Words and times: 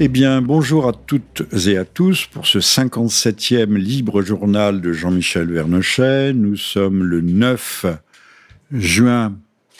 Eh 0.00 0.06
bien, 0.06 0.42
bonjour 0.42 0.86
à 0.86 0.92
toutes 0.92 1.42
et 1.66 1.76
à 1.76 1.84
tous 1.84 2.26
pour 2.26 2.46
ce 2.46 2.60
57e 2.60 3.74
libre 3.74 4.22
journal 4.22 4.80
de 4.80 4.92
Jean-Michel 4.92 5.50
Vernochet. 5.50 6.32
Nous 6.34 6.54
sommes 6.54 7.02
le 7.02 7.20
9 7.20 7.86
juin 8.74 9.36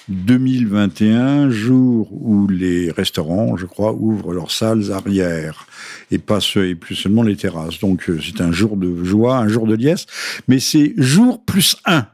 2021, 0.09 1.51
jour 1.51 2.09
où 2.11 2.49
les 2.49 2.91
restaurants, 2.91 3.57
je 3.57 3.67
crois, 3.67 3.93
ouvrent 3.93 4.33
leurs 4.33 4.51
salles 4.51 4.91
arrière 4.91 5.69
et 6.11 6.19
pas 6.19 6.41
et 6.57 6.75
plus 6.75 6.97
seulement 6.97 7.23
les 7.23 7.37
terrasses. 7.37 7.79
Donc 7.79 8.11
euh, 8.11 8.19
c'est 8.21 8.41
un 8.41 8.51
jour 8.51 8.77
de 8.77 9.05
joie, 9.05 9.37
un 9.37 9.47
jour 9.47 9.69
de 9.69 9.77
liesse, 9.77 10.07
mais 10.49 10.59
c'est 10.59 10.95
jour 10.97 11.45
plus 11.45 11.77
un. 11.85 12.09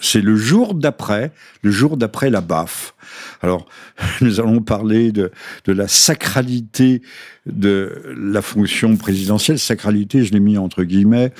C'est 0.00 0.20
le 0.20 0.36
jour 0.36 0.74
d'après, 0.74 1.32
le 1.62 1.70
jour 1.70 1.96
d'après 1.96 2.30
la 2.30 2.40
baffe. 2.40 2.94
Alors, 3.42 3.66
nous 4.20 4.40
allons 4.40 4.60
parler 4.60 5.12
de, 5.12 5.30
de, 5.66 5.72
la 5.72 5.88
sacralité 5.88 7.02
de 7.46 8.14
la 8.16 8.40
fonction 8.40 8.96
présidentielle. 8.96 9.58
Sacralité, 9.58 10.24
je 10.24 10.32
l'ai 10.32 10.40
mis 10.40 10.56
entre 10.56 10.84
guillemets. 10.84 11.32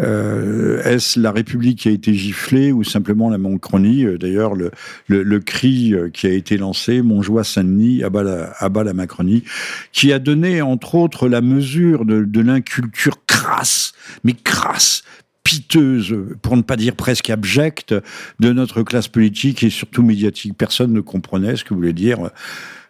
Euh, 0.00 0.82
Est-ce 0.82 1.18
la 1.18 1.32
République 1.32 1.80
qui 1.80 1.88
a 1.88 1.92
été 1.92 2.12
giflée 2.14 2.72
ou 2.72 2.84
simplement 2.84 3.30
la 3.30 3.38
Macronie? 3.38 4.04
D'ailleurs, 4.18 4.54
le, 4.54 4.70
le, 5.08 5.40
cri 5.40 5.94
euh, 5.94 6.10
qui 6.10 6.26
a 6.26 6.30
été 6.30 6.58
lancé, 6.58 7.02
Montjoie 7.02 7.44
Saint-Denis, 7.44 8.02
abat 8.04 8.22
la, 8.22 8.52
abat 8.58 8.84
la 8.84 8.92
Macronie, 8.92 9.44
qui 9.92 10.12
a 10.12 10.18
donné, 10.18 10.60
entre 10.60 10.94
autres, 10.94 11.28
la 11.28 11.40
mesure 11.40 12.04
de, 12.04 12.24
de 12.24 12.40
l'inculture 12.40 13.18
crasse, 13.26 13.92
mais 14.24 14.34
crasse, 14.34 15.02
piteuse, 15.46 16.16
pour 16.42 16.56
ne 16.56 16.62
pas 16.62 16.74
dire 16.74 16.96
presque 16.96 17.30
abjecte, 17.30 17.94
de 18.40 18.52
notre 18.52 18.82
classe 18.82 19.06
politique 19.06 19.62
et 19.62 19.70
surtout 19.70 20.02
médiatique. 20.02 20.54
Personne 20.58 20.92
ne 20.92 21.00
comprenait 21.00 21.54
ce 21.54 21.62
que 21.62 21.72
voulait 21.72 21.92
dire 21.92 22.30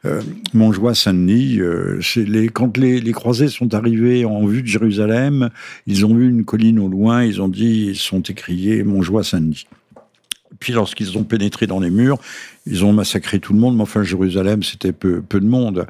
euh, 0.06 0.22
Montjoie 0.54 0.94
Saint-Denis. 0.94 1.60
Euh, 1.60 2.00
les, 2.16 2.48
quand 2.48 2.78
les, 2.78 3.02
les, 3.02 3.12
croisés 3.12 3.48
sont 3.48 3.74
arrivés 3.74 4.24
en 4.24 4.46
vue 4.46 4.62
de 4.62 4.68
Jérusalem, 4.68 5.50
ils 5.86 6.06
ont 6.06 6.14
vu 6.14 6.30
une 6.30 6.46
colline 6.46 6.78
au 6.78 6.88
loin, 6.88 7.22
ils 7.22 7.42
ont 7.42 7.48
dit, 7.48 7.88
ils 7.88 7.96
sont 7.96 8.22
écriés 8.22 8.82
Montjoie 8.84 9.22
Saint-Denis. 9.22 9.66
Lorsqu'ils 10.72 11.17
ont 11.19 11.25
pénétré 11.25 11.67
dans 11.67 11.81
les 11.81 11.91
murs, 11.91 12.19
ils 12.67 12.84
ont 12.84 12.92
massacré 12.92 13.39
tout 13.39 13.53
le 13.53 13.61
monde, 13.61 13.77
mais 13.77 13.83
enfin 13.83 14.03
Jérusalem, 14.03 14.62
c'était 14.62 14.92
peu, 14.92 15.23
de 15.33 15.47
monde. 15.47 15.86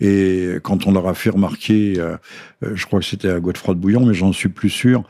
Et 0.00 0.56
quand 0.62 0.86
on 0.86 0.92
leur 0.92 1.06
a 1.06 1.14
fait 1.14 1.30
remarquer, 1.30 1.94
euh, 1.98 2.16
euh 2.62 2.70
je 2.74 2.86
crois 2.86 3.00
que 3.00 3.06
c'était 3.06 3.28
à 3.28 3.40
Godefroy 3.40 3.74
de 3.74 3.80
Bouillon, 3.80 4.06
mais 4.06 4.14
j'en 4.14 4.32
suis 4.32 4.48
plus 4.48 4.70
sûr, 4.70 5.04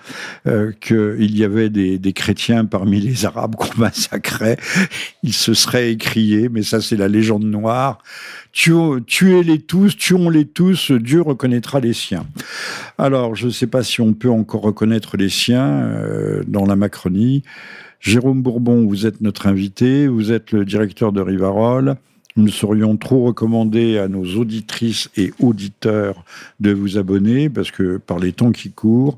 euh, 0.48 0.72
qu'il 0.80 1.36
y 1.36 1.44
avait 1.44 1.70
des, 1.70 2.12
chrétiens 2.12 2.64
parmi 2.64 3.00
les 3.00 3.26
Arabes 3.26 3.54
qu'on 3.54 3.70
massacrait, 3.78 4.56
ils 5.22 5.32
se 5.32 5.54
seraient 5.54 5.92
écriés, 5.92 6.48
mais 6.48 6.62
ça 6.62 6.80
c'est 6.80 6.96
la 6.96 7.08
légende 7.08 7.44
noire, 7.44 7.98
tuez-les 8.52 9.60
tous, 9.60 9.96
tuons-les 9.96 10.46
tous, 10.46 10.90
Dieu 10.90 11.22
reconnaîtra 11.22 11.80
les 11.80 11.92
siens. 11.92 12.26
Alors, 12.98 13.34
je 13.34 13.46
ne 13.46 13.52
sais 13.52 13.66
pas 13.66 13.82
si 13.82 14.00
on 14.00 14.14
peut 14.14 14.30
encore 14.30 14.62
reconnaître 14.62 15.16
les 15.16 15.28
siens 15.28 15.92
dans 16.46 16.64
la 16.64 16.76
Macronie. 16.76 17.42
Jérôme 18.04 18.42
Bourbon, 18.42 18.86
vous 18.86 19.06
êtes 19.06 19.22
notre 19.22 19.46
invité, 19.46 20.08
vous 20.08 20.30
êtes 20.30 20.52
le 20.52 20.66
directeur 20.66 21.10
de 21.10 21.22
Rivarol. 21.22 21.96
Nous 22.36 22.48
serions 22.48 22.98
trop 22.98 23.24
recommandés 23.24 23.96
à 23.96 24.08
nos 24.08 24.26
auditrices 24.36 25.08
et 25.16 25.32
auditeurs 25.40 26.22
de 26.60 26.70
vous 26.70 26.98
abonner 26.98 27.48
parce 27.48 27.70
que 27.70 27.96
par 27.96 28.18
les 28.18 28.34
temps 28.34 28.52
qui 28.52 28.72
courent, 28.72 29.16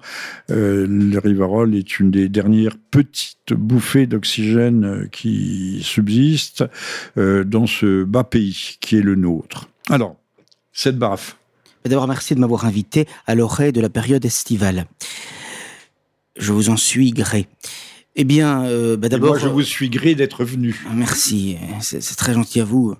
euh, 0.53 0.87
le 0.89 1.19
Rivarol 1.19 1.75
est 1.75 1.99
une 1.99 2.13
des 2.13 2.29
dernières 2.29 2.77
petites 2.93 3.55
bouffées 3.55 4.07
d'oxygène 4.07 5.09
qui 5.11 5.81
subsistent 5.83 6.65
euh, 7.19 7.43
dans 7.43 7.67
ce 7.67 8.05
bas 8.05 8.23
pays 8.23 8.77
qui 8.81 8.99
est 8.99 9.03
le 9.03 9.17
nôtre. 9.17 9.69
Alors, 9.91 10.15
cette 10.73 10.97
baffe. 10.97 11.37
D'abord, 11.85 12.07
merci 12.07 12.37
de 12.37 12.41
m'avoir 12.41 12.65
invité 12.67 13.09
à 13.27 13.35
l'oreille 13.35 13.73
de 13.73 13.81
la 13.81 13.91
période 13.91 14.25
estivale. 14.25 14.87
Je 16.39 16.53
vous 16.53 16.71
en 16.71 16.77
suis 16.77 17.11
gré. 17.11 17.49
Eh 18.17 18.25
bien, 18.25 18.65
euh, 18.65 18.97
bah 18.97 19.11
d'abord. 19.11 19.31
Moi, 19.31 19.39
je 19.39 19.49
vous 19.49 19.63
suis 19.63 19.91
gré 19.91 20.15
d'être 20.15 20.45
venu. 20.45 20.85
Merci, 20.93 21.59
c'est 21.81 22.17
très 22.17 22.33
gentil 22.33 22.61
à 22.61 22.65
vous. 22.65 22.95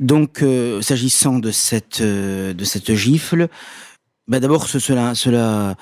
Donc, 0.00 0.42
euh, 0.42 0.82
s'agissant 0.82 1.38
de 1.38 1.52
cette 1.52 2.00
euh, 2.00 2.52
de 2.52 2.64
cette 2.64 2.94
gifle, 2.94 3.48
bah 4.26 4.40
d'abord, 4.40 4.66
cela 4.66 5.14
cela 5.14 5.76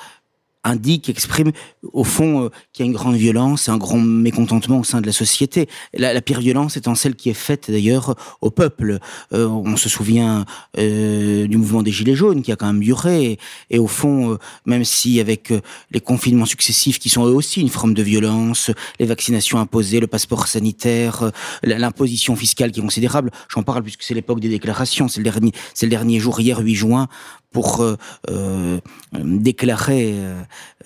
indique, 0.66 1.08
exprime 1.08 1.52
au 1.92 2.04
fond 2.04 2.44
euh, 2.44 2.48
qu'il 2.72 2.84
y 2.84 2.88
a 2.88 2.90
une 2.90 2.96
grande 2.96 3.16
violence, 3.16 3.68
un 3.68 3.78
grand 3.78 3.98
mécontentement 3.98 4.80
au 4.80 4.84
sein 4.84 5.00
de 5.00 5.06
la 5.06 5.12
société. 5.12 5.68
La, 5.94 6.20
pire 6.20 6.40
violence 6.40 6.76
étant 6.76 6.94
celle 6.94 7.14
qui 7.14 7.30
est 7.30 7.34
faite 7.34 7.70
d'ailleurs 7.70 8.16
au 8.40 8.50
peuple. 8.50 8.98
Euh, 9.32 9.46
on 9.46 9.76
se 9.76 9.88
souvient 9.88 10.44
euh, 10.78 11.46
du 11.46 11.56
mouvement 11.56 11.82
des 11.82 11.92
Gilets 11.92 12.14
jaunes 12.14 12.42
qui 12.42 12.52
a 12.52 12.56
quand 12.56 12.66
même 12.66 12.80
duré. 12.80 13.24
Et, 13.24 13.38
et 13.70 13.78
au 13.78 13.86
fond, 13.86 14.38
même 14.64 14.84
si 14.84 15.20
avec 15.20 15.52
les 15.90 16.00
confinements 16.00 16.46
successifs 16.46 16.98
qui 16.98 17.08
sont 17.08 17.24
eux 17.26 17.32
aussi 17.32 17.60
une 17.60 17.68
forme 17.68 17.94
de 17.94 18.02
violence, 18.02 18.70
les 18.98 19.06
vaccinations 19.06 19.58
imposées, 19.58 20.00
le 20.00 20.06
passeport 20.06 20.48
sanitaire, 20.48 21.30
l'imposition 21.62 22.34
fiscale 22.36 22.72
qui 22.72 22.80
est 22.80 22.82
considérable, 22.82 23.30
j'en 23.48 23.62
parle 23.62 23.82
puisque 23.82 24.02
c'est 24.02 24.14
l'époque 24.14 24.40
des 24.40 24.48
déclarations, 24.48 25.08
c'est 25.08 25.20
le 25.20 25.24
dernier, 25.24 25.52
c'est 25.74 25.86
le 25.86 25.90
dernier 25.90 26.18
jour 26.18 26.40
hier 26.40 26.58
8 26.58 26.74
juin 26.74 27.08
pour 27.50 27.80
euh, 27.80 27.96
euh, 28.30 28.78
déclarer 29.14 30.14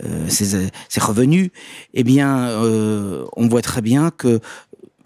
euh, 0.03 0.29
ses, 0.29 0.69
ses, 0.89 1.01
revenus, 1.01 1.51
eh 1.95 2.05
bien, 2.05 2.61
on 3.37 3.49
voit 3.49 3.63
très 3.63 3.83
bien 3.83 4.11
que 4.11 4.41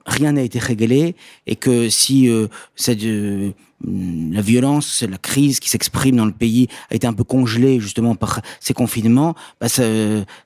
rien 0.06 0.32
n'a 0.32 0.42
été 0.42 0.58
réglé 0.58 1.16
et 1.46 1.56
que 1.56 1.88
si 1.88 2.30
cette 2.76 3.04
la 3.86 4.40
violence, 4.40 5.02
la 5.08 5.18
crise 5.18 5.60
qui 5.60 5.68
s'exprime 5.68 6.16
dans 6.16 6.24
le 6.24 6.32
pays 6.32 6.68
a 6.90 6.94
été 6.94 7.06
un 7.06 7.12
peu 7.12 7.24
congelée 7.24 7.80
justement 7.80 8.14
par 8.14 8.40
ces 8.60 8.74
confinements, 8.74 9.34
bah 9.60 9.68
ça, 9.68 9.84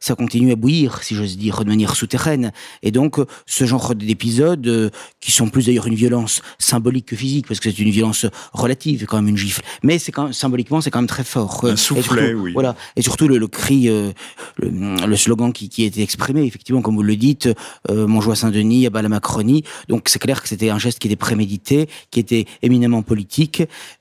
ça 0.00 0.14
continue 0.14 0.52
à 0.52 0.56
bouillir, 0.56 1.02
si 1.02 1.14
j'ose 1.14 1.36
dire, 1.36 1.64
de 1.64 1.68
manière 1.68 1.94
souterraine. 1.94 2.52
Et 2.82 2.90
donc, 2.90 3.18
ce 3.46 3.64
genre 3.64 3.94
d'épisodes, 3.94 4.66
euh, 4.66 4.90
qui 5.20 5.32
sont 5.32 5.48
plus 5.48 5.66
d'ailleurs 5.66 5.86
une 5.86 5.94
violence 5.94 6.42
symbolique 6.58 7.06
que 7.06 7.16
physique, 7.16 7.46
parce 7.46 7.60
que 7.60 7.70
c'est 7.70 7.78
une 7.78 7.90
violence 7.90 8.26
relative, 8.52 9.06
quand 9.06 9.16
même 9.16 9.28
une 9.28 9.36
gifle, 9.36 9.62
mais 9.82 9.98
c'est 9.98 10.12
quand 10.12 10.24
même, 10.24 10.32
symboliquement, 10.32 10.80
c'est 10.80 10.90
quand 10.90 11.00
même 11.00 11.06
très 11.06 11.24
fort. 11.24 11.64
Un 11.64 11.76
soufflet, 11.76 12.02
surtout, 12.02 12.42
oui. 12.42 12.52
Voilà. 12.52 12.76
Et 12.96 13.02
surtout 13.02 13.28
le, 13.28 13.38
le 13.38 13.46
cri, 13.46 13.88
euh, 13.88 14.12
le, 14.56 14.70
le, 15.06 15.16
slogan 15.16 15.52
qui, 15.52 15.68
qui 15.68 15.84
a 15.84 15.86
été 15.86 16.02
exprimé, 16.02 16.44
effectivement, 16.44 16.82
comme 16.82 16.96
vous 16.96 17.02
le 17.02 17.16
dites, 17.16 17.48
euh, 17.90 18.06
Montjoie 18.06 18.34
Saint-Denis, 18.34 18.86
à 18.86 19.02
la 19.02 19.08
Macronie. 19.08 19.62
Donc, 19.88 20.08
c'est 20.08 20.18
clair 20.18 20.42
que 20.42 20.48
c'était 20.48 20.70
un 20.70 20.78
geste 20.78 20.98
qui 20.98 21.06
était 21.06 21.16
prémédité, 21.16 21.88
qui 22.10 22.20
était 22.20 22.46
éminemment 22.62 23.02
politique 23.02 23.27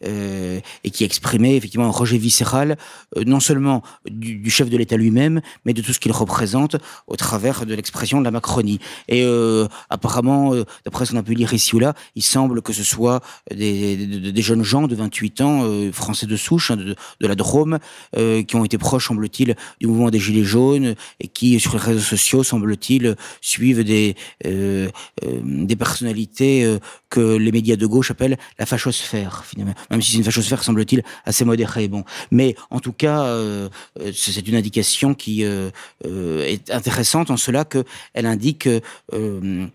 euh, 0.06 0.60
et 0.84 0.90
qui 0.90 1.04
exprimait 1.04 1.56
effectivement 1.56 1.86
un 1.86 1.92
rejet 1.92 2.18
viscéral, 2.18 2.78
euh, 3.18 3.24
non 3.26 3.40
seulement 3.40 3.84
du, 4.10 4.50
chef 4.50 4.70
de 4.70 4.78
l'État 4.78 4.98
lui-même, 4.98 5.42
mais 5.66 5.74
de 5.74 5.82
tout 5.82 5.94
ce 5.94 6.00
qu'il 6.00 6.12
représente 6.12 6.78
au 7.08 7.16
travers 7.16 7.66
de 7.66 7.74
l'expression 7.76 8.20
de 8.20 8.26
la 8.26 8.32
Macronie. 8.32 8.80
Et 9.08 9.24
euh, 9.24 9.68
apparemment, 9.90 10.54
d'après 10.86 11.06
ce 11.06 11.12
qu'on 11.12 11.18
a 11.18 11.24
pu 11.24 11.34
lire 11.34 11.54
ici 11.54 11.76
ou 11.76 11.80
là, 11.80 11.94
il 12.16 12.24
semble 12.24 12.62
que 12.62 12.74
ce 12.74 12.84
soit 12.84 13.22
des, 13.54 14.42
jeunes 14.42 14.64
gens 14.64 14.88
de 14.88 14.96
28 14.96 15.42
ans, 15.42 15.92
français 15.92 16.26
de 16.26 16.36
souche, 16.36 16.72
hein, 16.72 16.78
de, 16.78 16.96
la 17.28 17.36
Drôme, 17.36 17.80
qui 18.16 18.56
ont 18.56 18.64
été 18.64 18.78
proches, 18.78 19.08
semble-t-il, 19.08 19.56
du 19.80 19.88
mouvement 19.88 20.09
des 20.09 20.20
Gilets 20.20 20.44
jaunes 20.44 20.96
et 21.20 21.28
qui, 21.28 21.59
sur 21.59 21.74
les 21.74 21.80
réseaux 21.80 22.00
sociaux, 22.00 22.44
semble-t-il, 22.44 23.16
suivent 23.42 23.84
des, 23.84 24.16
des 24.44 25.76
personnalités 25.76 26.78
que 27.09 27.38
les 27.38 27.52
médias 27.52 27.76
de 27.76 27.85
gauche 27.85 28.12
appellent 28.12 28.38
la 28.59 28.66
fachosphère, 28.66 29.16
finalement. 29.43 29.73
Même 29.90 30.02
si 30.02 30.11
c'est 30.11 30.17
une 30.17 30.23
fachosphère, 30.23 30.64
semble-t-il, 30.64 31.03
assez 31.25 31.46
modérée. 31.46 31.87
Bon. 31.87 32.03
Mais 32.31 32.55
en 32.69 32.79
tout 32.79 32.93
cas, 32.93 33.23
euh, 33.23 33.69
c'est 34.14 34.47
une 34.47 34.55
indication 34.55 35.14
qui 35.14 35.43
euh, 35.43 35.72
est 36.03 36.72
intéressante 36.72 37.31
en 37.31 37.37
cela 37.37 37.66
qu'elle 37.66 38.25
indique 38.25 38.67
euh, 39.14 39.67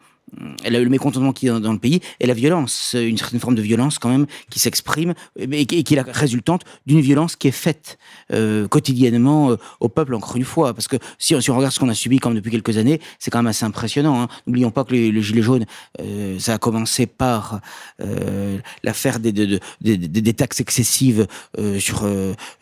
le 0.64 0.88
mécontentement 0.88 1.32
qui 1.32 1.46
est 1.46 1.61
dans 1.61 1.73
le 1.73 1.79
pays 1.79 2.00
et 2.20 2.26
la 2.26 2.34
violence, 2.34 2.96
une 2.99 3.19
certaine 3.19 3.40
forme 3.40 3.55
de 3.55 3.62
violence 3.62 3.99
quand 3.99 4.08
même 4.08 4.26
qui 4.50 4.58
s'exprime 4.58 5.14
et 5.38 5.67
qui 5.67 5.94
est 5.94 5.96
la 5.96 6.05
résultante 6.05 6.62
d'une 6.87 7.00
violence 7.00 7.37
qui 7.37 7.49
est 7.49 7.52
faite 7.52 7.99
euh, 8.32 8.67
quotidiennement 8.69 9.50
euh, 9.50 9.56
au 9.81 9.88
peuple, 9.88 10.14
encore 10.14 10.37
une 10.37 10.44
fois. 10.44 10.75
Parce 10.75 10.88
que 10.88 10.96
si, 11.19 11.40
si 11.40 11.50
on 11.50 11.56
regarde 11.56 11.73
ce 11.73 11.81
qu'on 11.81 11.88
a 11.88 11.94
subi 11.94 12.19
comme 12.19 12.34
depuis 12.34 12.50
quelques 12.50 12.76
années, 12.79 13.00
c'est 13.19 13.31
quand 13.31 13.38
même 13.38 13.49
assez 13.49 13.64
impressionnant. 13.64 14.23
Hein. 14.23 14.29
N'oublions 14.46 14.70
pas 14.70 14.84
que 14.84 14.93
les, 14.93 15.12
les 15.12 15.23
Gilets 15.23 15.43
jaunes, 15.43 15.64
euh, 16.00 16.38
ça 16.38 16.55
a 16.55 16.58
commencé 16.58 17.06
par 17.06 17.61
euh, 18.00 18.58
l'affaire 18.82 19.20
des, 19.20 19.32
des, 19.32 19.58
des, 19.81 19.96
des, 19.96 20.32
taxes 20.32 20.61
excessives 20.61 21.26
sur 21.79 22.06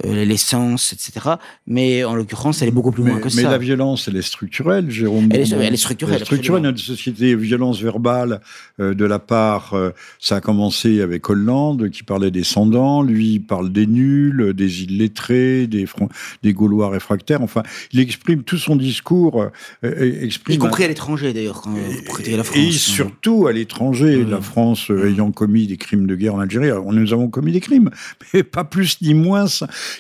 l'essence, 0.04 0.92
etc. 0.92 1.34
Mais 1.66 2.04
en 2.04 2.14
l'occurrence, 2.14 2.62
elle 2.62 2.68
est 2.68 2.72
beaucoup 2.72 2.90
plus 2.90 3.02
mais, 3.02 3.10
loin 3.10 3.18
que 3.20 3.24
mais 3.24 3.30
ça. 3.30 3.42
Mais 3.42 3.50
la 3.50 3.58
violence, 3.58 4.08
elle 4.08 4.16
est 4.16 4.22
structurelle, 4.22 4.90
Jérôme. 4.90 5.28
Elle 5.30 5.40
est, 5.42 5.52
elle 5.52 5.74
est 5.74 5.76
structurelle. 5.76 6.16
Elle 6.16 6.22
est 6.22 6.24
structurelle. 6.24 6.62
Notre 6.62 6.80
société 6.80 7.34
violente 7.36 7.59
violence 7.60 7.80
verbale 7.80 8.40
de 8.78 9.04
la 9.04 9.18
part. 9.18 9.74
ça 10.18 10.36
a 10.36 10.40
commencé 10.40 11.02
avec 11.02 11.28
Hollande 11.28 11.90
qui 11.90 12.02
parlait 12.02 12.30
des 12.30 12.44
sans 12.44 12.70
lui 13.02 13.34
il 13.34 13.40
parle 13.40 13.70
des 13.70 13.86
nuls, 13.86 14.54
des 14.54 14.84
illettrés, 14.84 15.66
des 15.66 15.86
des 16.42 16.52
Gaulois 16.52 16.88
réfractaires. 16.88 17.42
Enfin, 17.42 17.62
il 17.92 18.00
exprime 18.00 18.42
tout 18.42 18.56
son 18.56 18.76
discours. 18.76 19.50
exprime 19.82 20.56
y 20.56 20.58
compris 20.58 20.84
à 20.84 20.88
l'étranger 20.88 21.32
d'ailleurs 21.32 21.62
quand 21.62 21.74
et, 22.24 22.36
la 22.36 22.44
France. 22.44 22.56
Et 22.56 22.72
surtout 22.72 23.46
à 23.46 23.52
l'étranger, 23.52 24.24
la 24.24 24.40
France 24.40 24.90
ayant 24.90 25.30
commis 25.32 25.66
des 25.66 25.76
crimes 25.76 26.06
de 26.06 26.14
guerre 26.14 26.34
en 26.34 26.40
Algérie. 26.40 26.70
Alors, 26.70 26.92
nous 26.92 27.12
avons 27.12 27.28
commis 27.28 27.52
des 27.52 27.60
crimes, 27.60 27.90
mais 28.34 28.42
pas 28.42 28.64
plus 28.64 29.00
ni 29.02 29.14
moins 29.14 29.46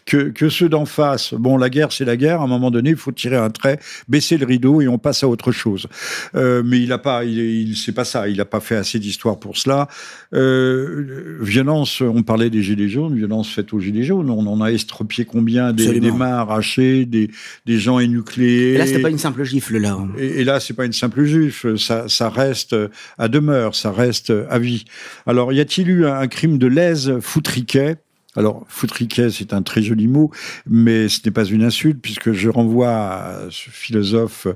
que, 0.06 0.30
que 0.30 0.48
ceux 0.48 0.68
d'en 0.68 0.86
face. 0.86 1.34
Bon, 1.34 1.56
la 1.56 1.70
guerre, 1.70 1.92
c'est 1.92 2.04
la 2.04 2.16
guerre. 2.16 2.40
À 2.40 2.44
un 2.44 2.48
moment 2.48 2.70
donné, 2.70 2.90
il 2.90 2.96
faut 2.96 3.12
tirer 3.12 3.36
un 3.36 3.50
trait, 3.50 3.78
baisser 4.08 4.38
le 4.38 4.46
rideau 4.46 4.80
et 4.80 4.88
on 4.88 4.98
passe 4.98 5.22
à 5.22 5.28
autre 5.28 5.52
chose. 5.52 5.86
Euh, 6.34 6.62
mais 6.64 6.80
il 6.80 6.88
n'a 6.88 6.98
pas, 6.98 7.24
il, 7.24 7.38
il 7.50 7.76
c'est 7.76 7.92
pas 7.92 8.04
ça. 8.04 8.28
Il 8.28 8.36
n'a 8.36 8.44
pas 8.44 8.60
fait 8.60 8.76
assez 8.76 8.98
d'histoire 8.98 9.38
pour 9.38 9.56
cela. 9.56 9.88
Euh, 10.34 11.38
violence, 11.40 12.00
on 12.00 12.22
parlait 12.22 12.50
des 12.50 12.62
gilets 12.62 12.88
jaunes, 12.88 13.16
violence 13.16 13.50
faite 13.50 13.72
aux 13.72 13.80
gilets 13.80 14.04
jaunes. 14.04 14.30
On 14.30 14.46
en 14.46 14.60
a 14.60 14.70
estropié 14.72 15.24
combien 15.24 15.72
des, 15.72 16.00
des 16.00 16.10
mains 16.10 16.34
arrachées, 16.34 17.06
des, 17.06 17.30
des 17.66 17.78
gens 17.78 17.98
énucléés. 17.98 18.74
Et 18.74 18.78
là, 18.78 18.86
c'était 18.86 19.00
pas 19.02 19.10
une 19.10 19.18
simple 19.18 19.44
gifle 19.44 19.78
là. 19.78 19.98
Et, 20.18 20.40
et 20.40 20.44
là, 20.44 20.60
c'est 20.60 20.74
pas 20.74 20.84
une 20.84 20.92
simple 20.92 21.24
gifle. 21.24 21.78
Ça, 21.78 22.08
ça 22.08 22.28
reste 22.28 22.76
à 23.18 23.28
demeure, 23.28 23.74
ça 23.74 23.90
reste 23.92 24.32
à 24.48 24.58
vie. 24.58 24.84
Alors, 25.26 25.52
y 25.52 25.60
a-t-il 25.60 25.88
eu 25.88 26.06
un 26.06 26.26
crime 26.26 26.58
de 26.58 26.66
lèse 26.66 27.18
foutriquet? 27.20 27.96
Alors, 28.36 28.64
foutriquet, 28.68 29.28
c'est 29.30 29.52
un 29.52 29.62
très 29.62 29.82
joli 29.82 30.06
mot, 30.06 30.30
mais 30.68 31.08
ce 31.08 31.20
n'est 31.24 31.32
pas 31.32 31.44
une 31.44 31.64
insulte, 31.64 31.98
puisque 32.00 32.32
je 32.32 32.48
renvoie 32.48 32.90
à 32.90 33.50
ce 33.50 33.70
philosophe 33.70 34.46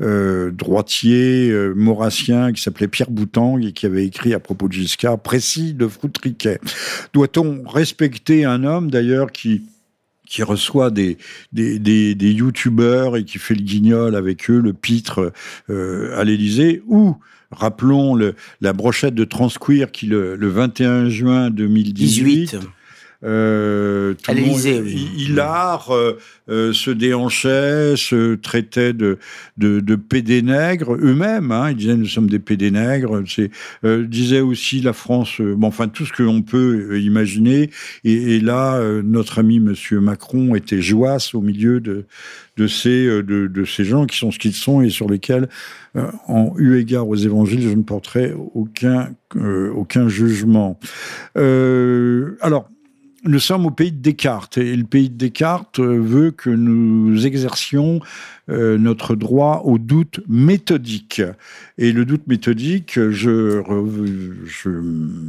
euh, 0.00 0.50
droitier, 0.50 1.48
euh, 1.48 1.72
maurassien, 1.74 2.52
qui 2.52 2.60
s'appelait 2.60 2.88
Pierre 2.88 3.10
Boutang, 3.10 3.58
et 3.60 3.72
qui 3.72 3.86
avait 3.86 4.04
écrit 4.04 4.34
à 4.34 4.40
propos 4.40 4.66
de 4.66 4.72
Giscard, 4.72 5.20
précis 5.20 5.74
de 5.74 5.86
foutriquet. 5.86 6.58
Doit-on 7.12 7.62
respecter 7.68 8.44
un 8.44 8.64
homme, 8.64 8.90
d'ailleurs, 8.90 9.30
qui 9.30 9.62
qui 10.26 10.44
reçoit 10.44 10.92
des, 10.92 11.18
des, 11.52 12.14
youtubeurs 12.14 13.16
et 13.16 13.24
qui 13.24 13.38
fait 13.38 13.56
le 13.56 13.62
guignol 13.62 14.14
avec 14.14 14.48
eux, 14.48 14.60
le 14.60 14.72
pitre 14.72 15.32
euh, 15.70 16.16
à 16.16 16.22
l'Élysée, 16.22 16.84
ou 16.86 17.16
rappelons 17.50 18.16
la 18.60 18.72
brochette 18.72 19.16
de 19.16 19.24
Transqueer 19.24 19.90
qui 19.90 20.06
le 20.06 20.36
21 20.36 21.08
juin 21.08 21.50
2018 21.50 22.60
euh, 23.22 24.14
tout 24.14 24.32
le 24.32 24.40
monde, 24.40 24.88
Hilar 25.18 25.90
euh, 25.90 26.18
euh, 26.48 26.72
se 26.72 26.90
déhanchait, 26.90 27.94
se 27.96 28.34
traitait 28.34 28.94
de, 28.94 29.18
de, 29.58 29.98
eux-mêmes. 30.88 31.52
Hein, 31.52 31.70
ils 31.70 31.76
disaient 31.76 31.96
nous 31.96 32.06
sommes 32.06 32.30
des 32.30 32.38
pédés-nègres. 32.38 33.22
C'est 33.26 33.50
euh, 33.84 34.06
disait 34.06 34.40
aussi 34.40 34.80
la 34.80 34.94
France. 34.94 35.40
Bon, 35.40 35.66
enfin 35.66 35.88
tout 35.88 36.06
ce 36.06 36.12
que 36.12 36.22
l'on 36.22 36.40
peut 36.40 36.98
imaginer. 36.98 37.70
Et, 38.04 38.36
et 38.36 38.40
là, 38.40 38.80
notre 39.02 39.38
ami 39.38 39.60
Monsieur 39.60 40.00
Macron 40.00 40.54
était 40.54 40.80
joasse 40.80 41.34
au 41.34 41.42
milieu 41.42 41.80
de 41.80 42.06
de 42.56 42.66
ces 42.66 43.06
de, 43.06 43.46
de, 43.46 43.64
ces 43.64 43.84
gens 43.84 44.06
qui 44.06 44.16
sont 44.16 44.30
ce 44.30 44.38
qu'ils 44.38 44.54
sont 44.54 44.82
et 44.82 44.90
sur 44.90 45.08
lesquels, 45.08 45.48
en 46.26 46.52
eu 46.56 46.78
égard 46.78 47.08
aux 47.08 47.16
évangiles, 47.16 47.62
je 47.62 47.74
ne 47.74 47.82
porterai 47.82 48.32
aucun 48.54 49.10
aucun 49.36 50.08
jugement. 50.08 50.78
alors 51.36 52.68
nous 53.24 53.38
sommes 53.38 53.66
au 53.66 53.70
pays 53.70 53.92
de 53.92 54.00
Descartes 54.00 54.58
et 54.58 54.74
le 54.76 54.84
pays 54.84 55.10
de 55.10 55.16
Descartes 55.16 55.80
veut 55.80 56.30
que 56.30 56.50
nous 56.50 57.26
exercions 57.26 58.00
euh, 58.50 58.78
notre 58.78 59.14
droit 59.14 59.62
au 59.64 59.78
doute 59.78 60.20
méthodique. 60.28 61.22
Et 61.78 61.92
le 61.92 62.04
doute 62.04 62.26
méthodique, 62.26 62.98
je, 63.10 63.60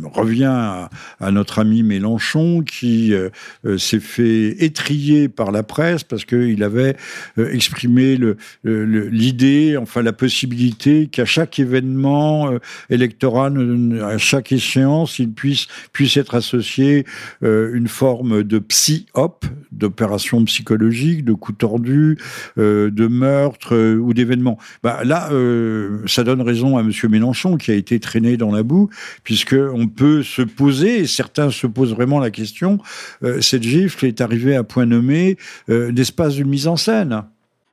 reviens 0.05 0.89
à, 1.19 1.31
notre 1.31 1.59
ami 1.59 1.83
Mélenchon 1.83 2.63
qui 2.63 3.13
euh, 3.13 3.29
euh, 3.65 3.77
s'est 3.77 3.99
fait 3.99 4.63
étrier 4.63 5.29
par 5.29 5.51
la 5.51 5.61
presse 5.61 6.03
parce 6.03 6.25
qu'il 6.25 6.63
avait 6.63 6.95
exprimé 7.37 8.17
l'idée, 8.63 9.77
enfin 9.77 10.01
la 10.01 10.13
possibilité 10.13 11.07
qu'à 11.07 11.25
chaque 11.25 11.59
événement 11.59 12.51
électoral, 12.89 14.01
à 14.03 14.17
chaque 14.17 14.51
échéance, 14.51 15.19
il 15.19 15.31
puisse, 15.31 15.67
puisse 15.93 16.17
être 16.17 16.35
associé 16.35 17.05
une 17.41 17.80
forme 17.87 18.43
de 18.43 18.59
psy-op, 18.59 19.45
d'opération 19.71 20.43
psychologique, 20.45 21.25
de 21.25 21.33
coup 21.33 21.53
tordu, 21.53 22.17
de 22.57 23.07
meurtres 23.07 23.75
euh, 23.75 23.97
ou 23.97 24.13
d'événements. 24.13 24.57
Bah, 24.83 25.01
là, 25.03 25.31
euh, 25.31 25.99
ça 26.05 26.23
donne 26.23 26.41
raison 26.41 26.77
à 26.77 26.81
M. 26.81 26.91
Mélenchon 27.09 27.57
qui 27.57 27.71
a 27.71 27.75
été 27.75 27.99
traîné 27.99 28.37
dans 28.37 28.51
la 28.51 28.63
boue, 28.63 28.89
puisqu'on 29.23 29.87
peut 29.87 30.23
se 30.23 30.41
poser, 30.41 30.99
et 30.99 31.07
certains 31.07 31.51
se 31.51 31.67
posent 31.67 31.93
vraiment 31.93 32.19
la 32.19 32.31
question, 32.31 32.79
euh, 33.23 33.41
cette 33.41 33.63
gifle 33.63 34.05
est 34.05 34.21
arrivée 34.21 34.55
à 34.55 34.63
point 34.63 34.85
nommé 34.85 35.37
d'espace 35.67 36.35
de 36.35 36.43
mise 36.43 36.67
en 36.67 36.75
scène? 36.75 37.23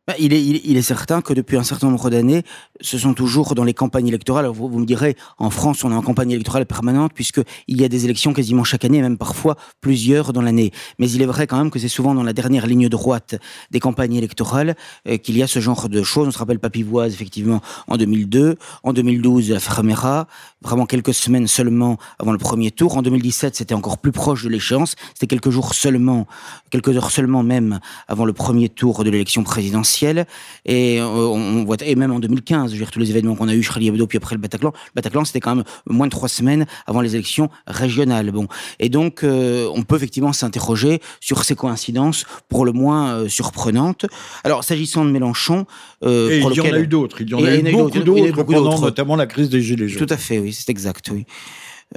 Bah, 0.08 0.14
il, 0.18 0.32
est, 0.32 0.42
il, 0.42 0.78
est, 0.78 0.82
certain 0.82 1.20
que 1.20 1.34
depuis 1.34 1.58
un 1.58 1.62
certain 1.62 1.90
nombre 1.90 2.08
d'années, 2.08 2.42
ce 2.80 2.96
sont 2.96 3.12
toujours 3.12 3.54
dans 3.54 3.62
les 3.62 3.74
campagnes 3.74 4.08
électorales. 4.08 4.46
vous, 4.46 4.70
me 4.70 4.86
direz, 4.86 5.18
en 5.36 5.50
France, 5.50 5.84
on 5.84 5.92
est 5.92 5.94
en 5.94 6.00
campagne 6.00 6.30
électorale 6.30 6.64
permanente 6.64 7.12
puisqu'il 7.14 7.78
y 7.78 7.84
a 7.84 7.88
des 7.88 8.06
élections 8.06 8.32
quasiment 8.32 8.64
chaque 8.64 8.86
année, 8.86 9.02
même 9.02 9.18
parfois 9.18 9.58
plusieurs 9.82 10.32
dans 10.32 10.40
l'année. 10.40 10.72
Mais 10.98 11.10
il 11.10 11.20
est 11.20 11.26
vrai 11.26 11.46
quand 11.46 11.58
même 11.58 11.70
que 11.70 11.78
c'est 11.78 11.88
souvent 11.88 12.14
dans 12.14 12.22
la 12.22 12.32
dernière 12.32 12.66
ligne 12.66 12.88
droite 12.88 13.34
des 13.70 13.80
campagnes 13.80 14.14
électorales 14.14 14.76
euh, 15.06 15.18
qu'il 15.18 15.36
y 15.36 15.42
a 15.42 15.46
ce 15.46 15.60
genre 15.60 15.90
de 15.90 16.02
choses. 16.02 16.26
On 16.26 16.30
se 16.30 16.38
rappelle 16.38 16.58
Papivoise, 16.58 17.12
effectivement, 17.12 17.60
en 17.86 17.98
2002. 17.98 18.56
En 18.84 18.94
2012, 18.94 19.50
la 19.50 19.60
Fermera, 19.60 20.26
vraiment 20.62 20.86
quelques 20.86 21.14
semaines 21.14 21.46
seulement 21.46 21.98
avant 22.18 22.32
le 22.32 22.38
premier 22.38 22.70
tour. 22.70 22.96
En 22.96 23.02
2017, 23.02 23.56
c'était 23.56 23.74
encore 23.74 23.98
plus 23.98 24.12
proche 24.12 24.44
de 24.44 24.48
l'échéance. 24.48 24.96
C'était 25.14 25.26
quelques 25.26 25.50
jours 25.50 25.74
seulement, 25.74 26.26
quelques 26.70 26.96
heures 26.96 27.10
seulement 27.10 27.42
même 27.42 27.80
avant 28.08 28.24
le 28.24 28.32
premier 28.32 28.68
tour 28.68 29.04
de 29.04 29.10
l'élection 29.10 29.44
présidentielle. 29.44 30.26
Et 30.64 31.00
euh, 31.00 31.06
on 31.06 31.64
voit, 31.64 31.76
et 31.84 31.94
même 31.94 32.10
en 32.10 32.18
2015, 32.18 32.70
je 32.70 32.72
veux 32.72 32.78
dire, 32.78 32.90
tous 32.90 32.98
les 32.98 33.10
événements 33.10 33.36
qu'on 33.36 33.48
a 33.48 33.54
eu, 33.54 33.62
Charlie 33.62 33.88
Hebdo, 33.88 34.06
puis 34.06 34.18
après 34.18 34.34
le 34.34 34.40
Bataclan, 34.40 34.72
le 34.72 34.92
Bataclan, 34.96 35.24
c'était 35.24 35.40
quand 35.40 35.54
même 35.54 35.64
moins 35.86 36.06
de 36.06 36.12
trois 36.12 36.28
semaines 36.28 36.66
avant 36.86 37.00
les 37.00 37.14
élections 37.14 37.50
régionales. 37.66 38.30
Bon. 38.32 38.48
Et 38.80 38.88
donc, 38.88 39.22
euh, 39.22 39.68
on 39.74 39.82
peut 39.82 39.96
effectivement 39.96 40.32
s'interroger 40.32 41.00
sur 41.20 41.44
ces 41.44 41.54
coïncidences 41.54 42.24
pour 42.48 42.64
le 42.64 42.72
moins 42.72 43.12
euh, 43.12 43.28
surprenantes. 43.28 44.06
Alors, 44.44 44.64
s'agissant 44.64 45.04
de 45.04 45.10
Mélenchon, 45.10 45.66
et 46.04 46.38
il 46.38 46.56
y 46.56 46.60
en 46.60 46.64
a 46.64 46.78
eu 46.78 46.86
d'autres. 46.86 47.20
Il 47.20 47.30
y 47.30 47.34
en 47.34 47.44
a, 47.44 47.54
eu 47.54 47.72
beaucoup 47.72 48.54
d'autres 48.54 48.80
notamment 48.80 49.16
la 49.16 49.26
crise 49.26 49.48
des 49.48 49.60
Gilets 49.60 49.88
jaunes. 49.88 50.06
Tout 50.06 50.12
à 50.12 50.16
fait, 50.16 50.38
oui, 50.38 50.47
c'est 50.52 50.70
exact, 50.70 51.10
oui. 51.10 51.26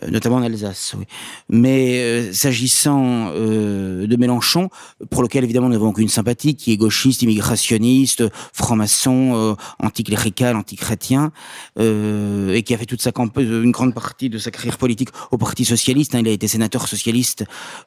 Euh, 0.02 0.10
notamment 0.10 0.38
en 0.38 0.42
Alsace. 0.42 0.96
Oui. 0.98 1.04
Mais 1.50 2.00
euh, 2.00 2.32
s'agissant 2.32 3.28
euh, 3.36 4.08
de 4.08 4.16
Mélenchon, 4.16 4.70
pour 5.10 5.22
lequel 5.22 5.44
évidemment 5.44 5.68
nous 5.68 5.74
n'avons 5.74 5.90
aucune 5.90 6.08
sympathie, 6.08 6.56
qui 6.56 6.72
est 6.72 6.78
gauchiste, 6.78 7.24
immigrationniste, 7.24 8.24
franc-maçon, 8.54 9.58
anticlérical, 9.80 10.56
antichrétien, 10.56 11.32
et 11.78 12.64
qui 12.64 12.74
a 12.74 12.78
fait 12.78 12.86
toute 12.86 13.02
sa 13.02 13.12
une 13.38 13.72
grande 13.72 13.94
partie 13.94 14.30
de 14.30 14.38
sa 14.38 14.50
carrière 14.50 14.78
politique 14.78 15.10
au 15.32 15.38
Parti 15.38 15.66
socialiste. 15.66 16.16
Hein, 16.16 16.20
il 16.20 16.28
a 16.30 16.32
été 16.32 16.48
sénateur 16.48 16.88
socialiste 16.88 17.44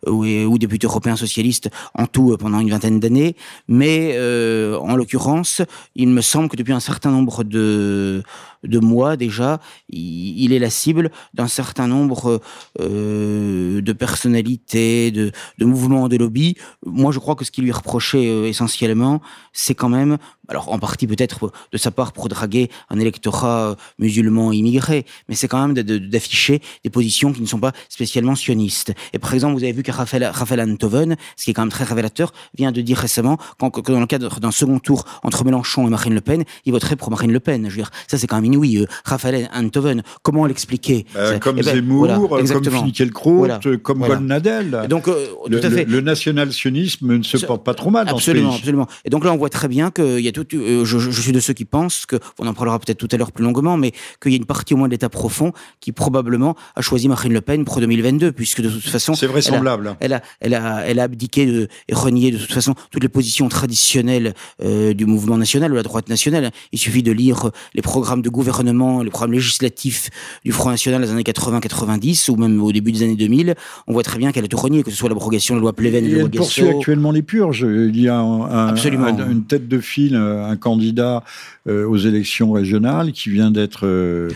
ou, 0.07 0.59
député 0.59 0.87
européen 0.87 1.17
socialiste 1.17 1.71
en 1.95 2.07
tout 2.07 2.37
pendant 2.39 2.61
une 2.61 2.71
vingtaine 2.71 3.01
d'années. 3.01 3.35
Mais 3.69 4.19
en 4.19 4.97
l'occurrence, 4.97 5.63
il 5.95 6.09
me 6.09 6.21
semble 6.21 6.49
que 6.49 6.57
depuis 6.57 6.73
un 6.75 6.81
certain 6.81 7.11
nombre 7.11 7.45
de 7.45 8.23
de 8.65 8.79
mois 8.79 9.17
déjà, 9.17 9.61
il, 9.89 10.53
est 10.53 10.59
la 10.59 10.71
cible 10.71 11.11
d'un 11.35 11.49
certain 11.49 11.87
nombre 11.87 12.41
euh, 12.81 13.81
de 13.81 13.93
personnalités, 13.93 15.11
de, 15.11 15.33
de, 15.59 15.65
mouvements, 15.65 16.09
de 16.09 16.17
lobbies. 16.17 16.57
Moi, 16.85 17.13
je 17.13 17.19
crois 17.19 17.35
que 17.35 17.45
ce 17.45 17.51
qui 17.51 17.63
lui 17.63 17.73
reproché 17.73 18.29
euh, 18.29 18.47
essentiellement, 18.49 19.21
c'est 19.53 19.75
quand 19.75 19.89
même, 19.89 20.19
alors 20.49 20.73
en 20.73 20.79
partie 20.79 21.07
peut-être 21.07 21.53
de 21.73 21.79
sa 21.79 21.91
part 21.91 22.13
pour 22.13 22.29
draguer 22.29 22.71
un 22.91 22.99
électorat 22.99 23.71
euh, 23.71 23.75
musulman 23.99 24.53
immigré, 24.53 25.05
mais 25.29 25.35
c'est 25.35 25.49
quand 25.49 25.67
même 25.67 25.75
d'afficher 25.75 26.63
des 26.83 26.91
positions 26.91 27.33
qui 27.33 27.43
ne 27.43 27.47
sont 27.47 27.59
pas 27.59 27.73
spécialement 27.89 28.35
sionistes. 28.35 28.93
Et 29.13 29.19
par 29.19 29.35
exemple, 29.35 29.55
vous 29.55 29.65
avez 29.65 29.73
vu 29.73 29.83
que 29.83 29.93
Raphaël, 29.93 30.25
Raphaël 30.25 30.61
Antoven, 30.61 31.17
ce 31.37 31.45
qui 31.45 31.51
est 31.51 31.55
quand 31.55 31.63
même 31.63 31.71
très 31.71 31.85
révélateur, 31.85 32.33
vient 32.57 32.73
de 32.73 32.81
dire 32.81 32.99
récemment 32.99 33.37
que 33.59 33.93
dans 33.93 34.01
le 34.01 34.07
cadre 34.07 34.41
d'un 34.41 34.51
second 34.51 34.79
tour 34.79 35.05
entre 35.23 35.45
Mélenchon 35.45 35.87
et 35.87 35.91
Marine 35.91 36.15
Le 36.15 36.21
Pen, 36.21 36.45
il 36.65 36.73
voterait 36.73 36.97
pour 36.97 37.11
Marine 37.11 37.33
Le 37.33 37.41
Pen. 37.41 37.65
Je 37.65 37.71
veux 37.71 37.77
dire, 37.77 37.91
ça 38.07 38.19
c'est 38.19 38.27
quand 38.27 38.41
même 38.41 38.55
oui, 38.57 38.77
euh, 38.77 38.87
Raphaël 39.05 39.49
Antoven, 39.55 40.03
comment 40.23 40.47
l'expliquer? 40.47 41.07
Euh, 41.17 41.39
Comme 41.39 41.59
eh 41.59 41.63
ben, 41.63 41.75
Zemmour, 41.75 42.29
comme 42.29 42.47
Finkielkraut, 42.47 43.49
comme 43.83 43.99
voilà. 43.99 44.17
Goldnadel. 44.17 44.87
donc, 44.89 45.09
euh, 45.09 45.27
le, 45.49 46.01
national-sionisme 46.01 47.17
ne 47.19 47.23
se 47.23 47.39
porte 47.39 47.65
pas 47.65 47.75
trop 47.75 47.91
mal 47.91 48.09
absolument, 48.09 48.49
dans 48.49 48.55
ce 48.55 48.59
Absolument, 48.59 48.87
Et 49.05 49.11
donc 49.11 49.25
là, 49.25 49.33
on 49.33 49.37
voit 49.37 49.51
très 49.51 49.69
bien 49.69 49.91
qu'il 49.91 50.21
y 50.21 50.29
a 50.29 50.33
tout, 50.35 50.47
je, 50.53 50.85
je, 50.85 51.21
suis 51.21 51.33
de 51.33 51.41
ceux 51.41 51.55
qui 51.55 51.65
pensent 51.65 52.07
que, 52.07 52.17
on 52.39 52.47
en 52.47 52.55
parlera 52.55 52.79
peut-être 52.79 52.99
tout 52.99 53.09
à 53.11 53.17
l'heure 53.17 53.33
plus 53.33 53.45
longuement, 53.45 53.77
mais 53.77 53.93
qu'il 54.21 54.33
y 54.33 54.35
a 54.35 54.39
une 54.39 54.45
partie 54.45 54.75
au 54.75 54.77
moins 54.77 54.89
de 54.89 54.93
l'État 54.93 55.09
profond 55.09 55.53
qui 55.81 55.93
probablement 55.93 56.57
a 56.77 56.83
choisi 56.83 57.09
Marine 57.09 57.33
Le 57.33 57.41
Pen 57.41 57.65
pour 57.65 57.81
2022, 57.81 58.33
puisque 58.33 58.61
de 58.61 58.69
toute 58.69 58.85
façon, 58.85 59.15
c'est 59.15 59.27
vraisemblable. 59.27 59.97
Elle 60.01 60.13
a, 60.13 60.23
elle 60.41 60.55
a, 60.55 60.87
elle 60.87 60.99
a, 60.99 61.05
abdiqué 61.05 61.47
de, 61.47 61.69
et 61.89 61.95
renié 61.95 62.31
de 62.31 62.39
toute 62.39 62.53
façon 62.53 62.75
toutes 62.91 63.03
les 63.03 63.09
positions 63.09 63.49
traditionnelles 63.49 64.35
euh, 64.63 64.95
du 64.95 65.07
mouvement 65.07 65.37
national, 65.37 65.71
de 65.71 65.77
la 65.77 65.83
droite 65.83 66.09
nationale. 66.09 66.51
Il 66.73 66.79
suffit 66.79 67.03
de 67.03 67.13
lire 67.13 67.51
les 67.75 67.83
programmes 67.83 68.23
de 68.23 68.31
gouvernement, 68.31 69.03
les 69.03 69.11
programmes 69.11 69.33
législatifs 69.33 70.11
du 70.45 70.53
Front 70.53 70.71
National 70.71 71.03
des 71.03 71.11
années 71.11 71.23
80-90 71.23 72.31
ou 72.31 72.37
même 72.37 72.63
au 72.63 72.73
début 72.73 72.93
des 72.93 73.03
années 73.03 73.17
2000. 73.17 73.55
On 73.87 73.93
voit 73.93 74.03
très 74.03 74.19
bien 74.19 74.33
qu'elle 74.33 74.45
a 74.45 74.49
tout 74.49 74.57
renié, 74.57 74.83
que 74.83 74.91
ce 74.91 74.97
soit 74.97 75.09
l'abrogation 75.09 75.55
de 75.55 75.61
la 75.61 75.63
loi 75.63 75.73
Pleven, 75.73 76.05
et 76.05 76.19
elle 76.19 76.31
poursuit 76.31 76.69
actuellement 76.69 77.13
les 77.13 77.23
purges. 77.23 77.67
Il 77.69 78.01
y 78.01 78.09
a 78.09 78.19
un, 78.19 78.75
une 78.75 79.45
tête 79.45 79.69
de 79.69 79.79
file, 79.79 80.17
un 80.25 80.57
candidat 80.57 81.23
euh, 81.67 81.87
aux 81.87 81.97
élections 81.97 82.53
régionales 82.53 83.13
qui 83.13 83.31
vient 83.31 83.51
d'être 83.51 83.87
euh, 83.87 84.31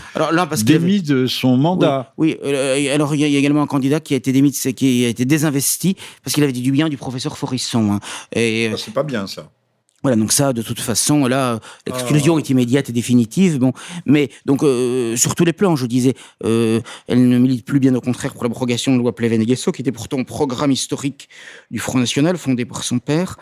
démis 0.64 1.02
de 1.02 1.26
son 1.26 1.58
mandat. 1.58 2.12
Oui, 2.16 2.38
euh, 2.42 2.94
alors 2.94 3.14
il 3.14 3.20
y, 3.20 3.24
a 3.24 3.38
également 3.38 3.60
un 3.60 3.66
candidat 3.66 4.00
qui 4.00 4.14
a 4.14 4.16
été 4.16 4.32
démis, 4.32 4.52
qui 4.52 5.04
a 5.04 5.08
été 5.08 5.26
désinvesti 5.26 5.96
parce 6.24 6.32
qu'il 6.34 6.42
avait 6.42 6.52
dit 6.52 6.62
du 6.62 6.72
bien 6.72 6.88
du 6.88 6.96
professeur 6.96 7.36
Forisson. 7.36 7.92
Hein. 7.92 8.00
Et, 8.32 8.70
ah, 8.72 8.76
c'est 8.78 8.94
pas 8.94 9.02
bien 9.02 9.26
ça. 9.26 9.50
Voilà, 10.02 10.16
donc 10.16 10.32
ça, 10.32 10.52
de 10.52 10.62
toute 10.62 10.80
façon, 10.80 11.26
là, 11.26 11.58
l'exclusion 11.86 12.36
ah. 12.36 12.38
est 12.38 12.48
immédiate 12.48 12.88
et 12.88 12.92
définitive. 12.92 13.58
Bon, 13.58 13.72
mais 14.06 14.30
donc 14.46 14.64
sur 15.16 15.34
tous 15.34 15.44
les 15.44 15.52
plans, 15.52 15.74
je 15.74 15.86
disais, 15.86 16.14
elle 16.44 17.28
ne 17.28 17.38
milite 17.38 17.66
plus, 17.66 17.80
bien 17.80 17.94
au 17.96 18.00
contraire, 18.00 18.32
pour 18.32 18.44
l'abrogation 18.44 18.92
de 18.92 18.98
la 18.98 19.02
loi 19.02 19.14
Pleven-Guesso, 19.14 19.72
qui 19.72 19.82
était 19.82 19.92
pourtant 19.92 20.20
un 20.20 20.24
programme 20.24 20.70
historique 20.70 21.28
du 21.72 21.80
Front 21.80 21.98
National 21.98 22.38
fondé 22.38 22.64
par 22.64 22.84
son 22.84 23.00
père 23.00 23.36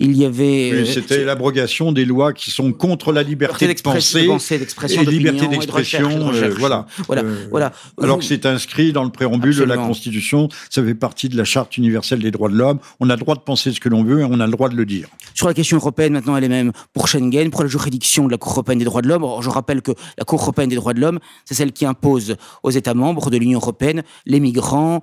il 0.00 0.16
y 0.16 0.24
avait. 0.24 0.72
Euh, 0.72 0.84
c'était 0.86 1.24
l'abrogation 1.24 1.92
des 1.92 2.06
lois 2.06 2.32
qui 2.32 2.50
sont 2.50 2.72
contre 2.72 3.12
la 3.12 3.22
liberté 3.22 3.72
de 3.72 3.80
penser, 3.82 4.26
d'expression, 4.58 5.02
et 5.02 5.04
liberté 5.04 5.46
d'expression. 5.46 6.32
Euh, 6.32 6.54
voilà. 6.58 6.86
Voilà. 7.06 7.22
Euh, 7.22 7.46
voilà. 7.50 7.72
Alors 8.02 8.18
que 8.18 8.24
c'est 8.24 8.46
inscrit 8.46 8.92
dans 8.92 9.04
le 9.04 9.10
préambule 9.10 9.54
de 9.54 9.64
la 9.64 9.76
Constitution, 9.76 10.48
ça 10.70 10.82
fait 10.82 10.94
partie 10.94 11.28
de 11.28 11.36
la 11.36 11.44
Charte 11.44 11.76
universelle 11.76 12.20
des 12.20 12.30
droits 12.30 12.48
de 12.48 12.56
l'homme. 12.56 12.78
On 12.98 13.10
a 13.10 13.14
le 13.14 13.20
droit 13.20 13.34
de 13.34 13.40
penser 13.40 13.72
ce 13.72 13.80
que 13.80 13.90
l'on 13.90 14.02
veut 14.02 14.20
et 14.20 14.24
on 14.24 14.40
a 14.40 14.46
le 14.46 14.52
droit 14.52 14.70
de 14.70 14.74
le 14.74 14.86
dire. 14.86 15.08
Sur 15.34 15.46
la 15.46 15.54
question 15.54 15.76
européenne, 15.76 16.14
maintenant, 16.14 16.34
elle 16.34 16.44
est 16.44 16.48
même 16.48 16.72
pour 16.94 17.06
Schengen, 17.06 17.50
pour 17.50 17.62
la 17.62 17.68
juridiction 17.68 18.26
de 18.26 18.30
la 18.30 18.38
Cour 18.38 18.52
européenne 18.52 18.78
des 18.78 18.86
droits 18.86 19.02
de 19.02 19.08
l'homme. 19.08 19.26
Je 19.42 19.50
rappelle 19.50 19.82
que 19.82 19.92
la 20.16 20.24
Cour 20.24 20.40
européenne 20.40 20.70
des 20.70 20.76
droits 20.76 20.94
de 20.94 21.00
l'homme, 21.00 21.18
c'est 21.44 21.54
celle 21.54 21.72
qui 21.72 21.84
impose 21.84 22.36
aux 22.62 22.70
États 22.70 22.94
membres 22.94 23.28
de 23.30 23.36
l'Union 23.36 23.58
européenne 23.58 24.02
les 24.24 24.40
migrants 24.40 25.02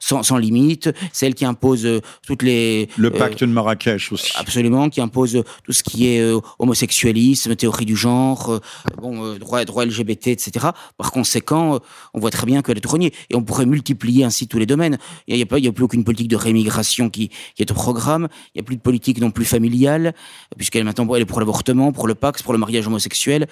sans, 0.00 0.22
sans, 0.24 0.38
limite, 0.38 0.90
celle 1.12 1.34
qui 1.34 1.44
impose 1.44 1.86
toutes 2.26 2.42
les. 2.42 2.88
Le 2.96 3.10
pacte 3.10 3.44
de 3.44 3.46
Marrakech 3.46 4.07
Absolument, 4.36 4.88
qui 4.88 5.00
impose 5.00 5.42
tout 5.64 5.72
ce 5.72 5.82
qui 5.82 6.08
est 6.08 6.20
euh, 6.20 6.40
homosexualisme, 6.58 7.56
théorie 7.56 7.84
du 7.84 7.96
genre, 7.96 8.50
euh, 8.50 8.60
bon, 9.00 9.24
euh, 9.24 9.38
droit, 9.38 9.64
droit 9.64 9.84
LGBT, 9.84 10.28
etc. 10.28 10.68
Par 10.96 11.12
conséquent, 11.12 11.80
on 12.14 12.20
voit 12.20 12.30
très 12.30 12.46
bien 12.46 12.62
qu'elle 12.62 12.78
est 12.78 12.86
reniée. 12.86 13.12
Et 13.30 13.36
on 13.36 13.42
pourrait 13.42 13.66
multiplier 13.66 14.24
ainsi 14.24 14.48
tous 14.48 14.58
les 14.58 14.66
domaines. 14.66 14.98
Il 15.26 15.36
n'y 15.36 15.42
a, 15.42 15.46
a, 15.50 15.68
a, 15.68 15.72
plus 15.72 15.84
aucune 15.84 16.04
politique 16.04 16.28
de 16.28 16.36
rémigration 16.36 17.10
qui, 17.10 17.28
qui 17.28 17.62
est 17.62 17.70
au 17.70 17.74
programme. 17.74 18.28
Il 18.54 18.58
n'y 18.58 18.60
a 18.60 18.64
plus 18.64 18.76
de 18.76 18.82
politique 18.82 19.20
non 19.20 19.30
plus 19.30 19.44
familiale, 19.44 20.14
puisqu'elle 20.56 20.84
maintenant 20.84 21.06
elle 21.14 21.22
est 21.22 21.26
pour 21.26 21.40
l'avortement, 21.40 21.92
pour 21.92 22.06
le 22.06 22.14
Pax, 22.14 22.42
pour 22.42 22.52
le 22.52 22.58
mariage 22.58 22.86
homosexuel, 22.86 23.46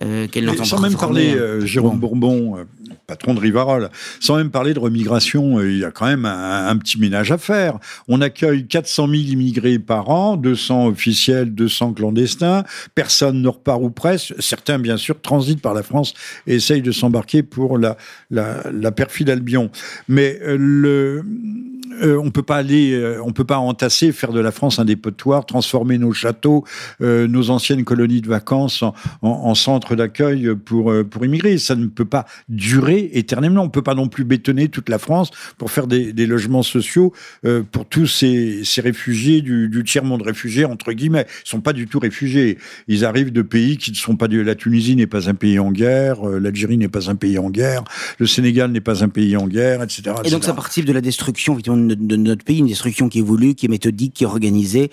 qu'elle 0.00 0.44
n'entend 0.44 0.58
pas. 0.58 0.64
Sans 0.64 0.80
même 0.80 0.96
parler, 0.96 1.36
Jérôme 1.64 1.98
Bourbon, 1.98 2.64
patron 3.06 3.34
de 3.34 3.40
Rivarol, 3.40 3.90
sans 4.20 4.36
même 4.36 4.50
parler 4.50 4.74
de 4.74 4.78
remigration, 4.78 5.60
il 5.60 5.78
y 5.78 5.84
a 5.84 5.90
quand 5.90 6.06
même 6.06 6.24
un, 6.24 6.76
petit 6.76 6.98
ménage 6.98 7.32
à 7.32 7.38
faire. 7.38 7.78
On 8.08 8.20
accueille 8.20 8.66
400 8.66 9.08
000 9.08 9.22
immigrés 9.22 9.78
par 9.78 10.10
an, 10.10 10.36
200 10.36 10.86
officiels, 10.88 11.54
200 11.54 11.94
clandestins. 11.94 12.64
Personne 12.94 13.42
ne 13.42 13.48
repart 13.48 13.80
ou 13.80 13.90
presque. 13.90 14.34
Certains, 14.38 14.78
bien 14.78 14.96
sûr, 14.96 15.20
transitent 15.20 15.62
par 15.62 15.74
la 15.74 15.82
France 15.82 16.14
et 16.46 16.54
essayent 16.54 16.82
de 16.82 16.92
s'embarquer 16.92 17.42
pour 17.42 17.78
la, 17.78 17.96
la, 18.30 18.92
perfide 18.92 19.30
Albion. 19.30 19.70
Mais 20.08 20.38
euh, 20.42 20.56
le, 20.58 21.24
euh, 22.02 22.20
on 22.22 22.30
peut 22.30 22.42
pas 22.42 22.56
aller, 22.56 22.92
euh, 22.92 23.20
on 23.24 23.32
peut 23.32 23.44
pas 23.44 23.58
entasser, 23.58 24.12
faire 24.12 24.32
de 24.32 24.40
la 24.40 24.50
France 24.50 24.78
un 24.78 24.84
dépotoir, 24.84 25.46
transformer 25.46 25.98
nos 25.98 26.12
châteaux, 26.12 26.64
nos 27.00 27.50
anciennes 27.50 27.84
colonies 27.84 28.20
de 28.20 28.28
vacances 28.28 28.82
en, 28.82 28.94
en, 29.22 29.54
centre 29.54 29.94
d'accueil 29.94 30.54
pour 30.64 30.92
pour 31.10 31.24
immigrer. 31.24 31.58
Ça 31.58 31.74
ne 31.74 31.86
peut 31.86 32.04
pas 32.04 32.26
durer 32.48 32.83
éternellement. 32.90 33.62
On 33.62 33.68
peut 33.68 33.82
pas 33.82 33.94
non 33.94 34.08
plus 34.08 34.24
bétonner 34.24 34.68
toute 34.68 34.88
la 34.88 34.98
France 34.98 35.30
pour 35.58 35.70
faire 35.70 35.86
des, 35.86 36.12
des 36.12 36.26
logements 36.26 36.62
sociaux 36.62 37.12
pour 37.72 37.86
tous 37.88 38.06
ces, 38.06 38.62
ces 38.64 38.80
réfugiés 38.80 39.42
du, 39.42 39.68
du 39.68 39.84
tiers-monde 39.84 40.22
réfugiés, 40.22 40.64
entre 40.64 40.92
guillemets. 40.92 41.26
Ils 41.44 41.48
sont 41.48 41.60
pas 41.60 41.72
du 41.72 41.86
tout 41.86 41.98
réfugiés. 41.98 42.58
Ils 42.88 43.04
arrivent 43.04 43.32
de 43.32 43.42
pays 43.42 43.76
qui 43.76 43.90
ne 43.90 43.96
sont 43.96 44.16
pas... 44.16 44.26
La 44.28 44.54
Tunisie 44.54 44.96
n'est 44.96 45.06
pas 45.06 45.28
un 45.28 45.34
pays 45.34 45.58
en 45.58 45.70
guerre, 45.70 46.28
euh, 46.28 46.38
l'Algérie 46.38 46.76
n'est 46.76 46.88
pas 46.88 47.10
un 47.10 47.14
pays 47.14 47.38
en 47.38 47.50
guerre, 47.50 47.84
le 48.18 48.26
Sénégal 48.26 48.70
n'est 48.70 48.80
pas 48.80 49.04
un 49.04 49.08
pays 49.08 49.36
en 49.36 49.46
guerre, 49.46 49.82
etc. 49.82 50.16
Et 50.24 50.30
donc 50.30 50.44
ça 50.44 50.54
participe 50.54 50.84
de 50.84 50.92
la 50.92 51.00
destruction 51.00 51.56
de, 51.56 51.94
de 51.94 52.16
notre 52.16 52.44
pays, 52.44 52.58
une 52.58 52.66
destruction 52.66 53.08
qui 53.08 53.20
est 53.20 53.22
voulue, 53.22 53.54
qui 53.54 53.66
est 53.66 53.68
méthodique, 53.68 54.14
qui 54.14 54.24
est 54.24 54.26
organisée 54.26 54.90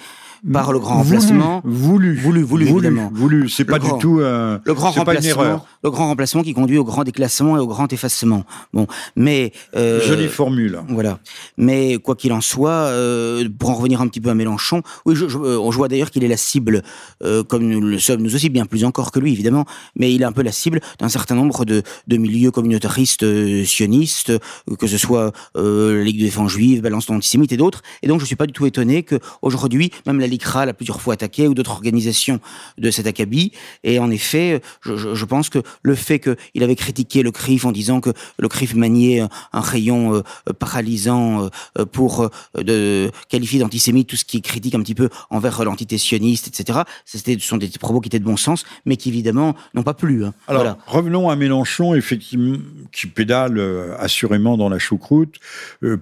par 0.51 0.71
le 0.71 0.79
grand 0.79 1.03
remplacement. 1.03 1.62
Voulu, 1.63 2.15
voulu, 2.15 2.41
voulu, 2.41 2.67
évidemment. 2.67 3.12
Voulu, 3.13 3.50
c'est 3.50 3.65
pas 3.65 3.79
du 3.79 3.89
tout 4.00 4.19
euh, 4.19 4.57
le 4.65 4.74
grand 4.74 4.91
remplacement. 4.91 5.65
Le 5.83 5.89
grand 5.89 6.07
remplacement 6.07 6.43
qui 6.43 6.53
conduit 6.53 6.77
au 6.77 6.83
grand 6.83 7.03
déclassement 7.03 7.57
et 7.57 7.60
au 7.60 7.67
grand 7.67 7.91
effacement. 7.91 8.43
Bon, 8.74 8.86
mais 9.15 9.51
euh, 9.75 10.00
jolie 10.01 10.27
formule. 10.27 10.79
Voilà. 10.89 11.19
Mais 11.57 11.98
quoi 11.98 12.15
qu'il 12.15 12.33
en 12.33 12.41
soit, 12.41 12.69
euh, 12.69 13.48
pour 13.57 13.71
en 13.71 13.74
revenir 13.75 14.00
un 14.01 14.07
petit 14.07 14.21
peu 14.21 14.29
à 14.29 14.36
Mélenchon, 14.36 14.83
oui, 15.05 15.15
je, 15.15 15.27
je, 15.27 15.38
euh, 15.38 15.60
on 15.60 15.69
voit 15.71 15.88
d'ailleurs 15.88 16.12
qu'il 16.12 16.24
est 16.24 16.27
la 16.27 16.38
cible, 16.38 16.83
euh, 17.24 17.43
comme 17.43 17.67
nous 17.67 17.81
le 17.81 18.00
sommes 18.00 18.21
nous 18.21 18.36
aussi, 18.36 18.50
bien 18.50 18.65
plus 18.65 18.86
encore 18.86 19.12
que 19.12 19.19
lui 19.19 19.31
évidemment, 19.31 19.65
mais 19.95 20.13
il 20.13 20.21
est 20.21 20.25
un 20.25 20.31
peu 20.31 20.43
la 20.43 20.51
cible 20.51 20.81
d'un 21.00 21.10
certain 21.10 21.36
nombre 21.36 21.65
de, 21.65 21.81
de 22.07 22.17
milieux 22.17 22.51
communautaristes 22.51 23.25
sionistes, 23.65 24.33
que 24.79 24.88
ce 24.88 24.98
soit 24.98 25.31
la 25.55 26.03
Ligue 26.03 26.19
de 26.19 26.25
défense 26.25 26.51
juive, 26.51 26.81
Balance 26.81 27.10
antisémite 27.10 27.51
et 27.51 27.57
d'autres. 27.57 27.81
Et 28.03 28.07
donc 28.07 28.19
je 28.19 28.25
suis 28.25 28.36
pas 28.36 28.48
du 28.48 28.53
tout 28.53 28.65
étonné 28.65 29.03
que 29.03 29.19
aujourd'hui, 29.41 29.91
même 30.05 30.19
la 30.19 30.27
l'ICRA 30.31 30.65
l'a 30.65 30.73
plusieurs 30.73 31.01
fois 31.01 31.13
attaqué, 31.13 31.47
ou 31.47 31.53
d'autres 31.53 31.71
organisations 31.71 32.39
de 32.77 32.89
cet 32.91 33.07
acabit. 33.07 33.51
Et 33.83 34.00
en 34.00 34.09
effet, 34.09 34.61
je, 34.81 34.95
je 34.95 35.25
pense 35.25 35.50
que 35.50 35.59
le 35.83 35.95
fait 35.95 36.19
qu'il 36.19 36.63
avait 36.63 36.75
critiqué 36.75 37.23
le 37.23 37.31
CRIF 37.31 37.65
en 37.65 37.71
disant 37.71 38.01
que 38.01 38.11
le 38.39 38.47
CRIF 38.47 38.75
maniait 38.75 39.21
un 39.53 39.61
rayon 39.61 40.15
euh, 40.15 40.53
paralysant 40.57 41.50
euh, 41.77 41.85
pour 41.85 42.21
euh, 42.21 42.29
de, 42.63 43.11
qualifier 43.29 43.59
d'antisémite 43.59 44.07
tout 44.07 44.15
ce 44.15 44.25
qui 44.25 44.38
est 44.38 44.41
critique 44.41 44.75
un 44.75 44.81
petit 44.81 44.95
peu 44.95 45.09
envers 45.29 45.63
l'entité 45.63 45.97
sioniste, 45.97 46.47
etc. 46.47 46.79
C'était, 47.05 47.38
ce 47.39 47.47
sont 47.47 47.57
des 47.57 47.69
propos 47.79 48.01
qui 48.01 48.07
étaient 48.07 48.19
de 48.19 48.25
bon 48.25 48.38
sens, 48.38 48.65
mais 48.85 48.97
qui 48.97 49.09
évidemment 49.09 49.55
n'ont 49.73 49.83
pas 49.83 49.93
plu. 49.93 50.25
Hein. 50.25 50.33
Alors, 50.47 50.77
revenons 50.88 51.29
à 51.29 51.35
Mélenchon, 51.35 51.93
effectivement, 51.93 52.57
qui 52.91 53.07
pédale 53.07 53.59
assurément 54.00 54.57
dans 54.57 54.69
la 54.69 54.79
choucroute, 54.79 55.39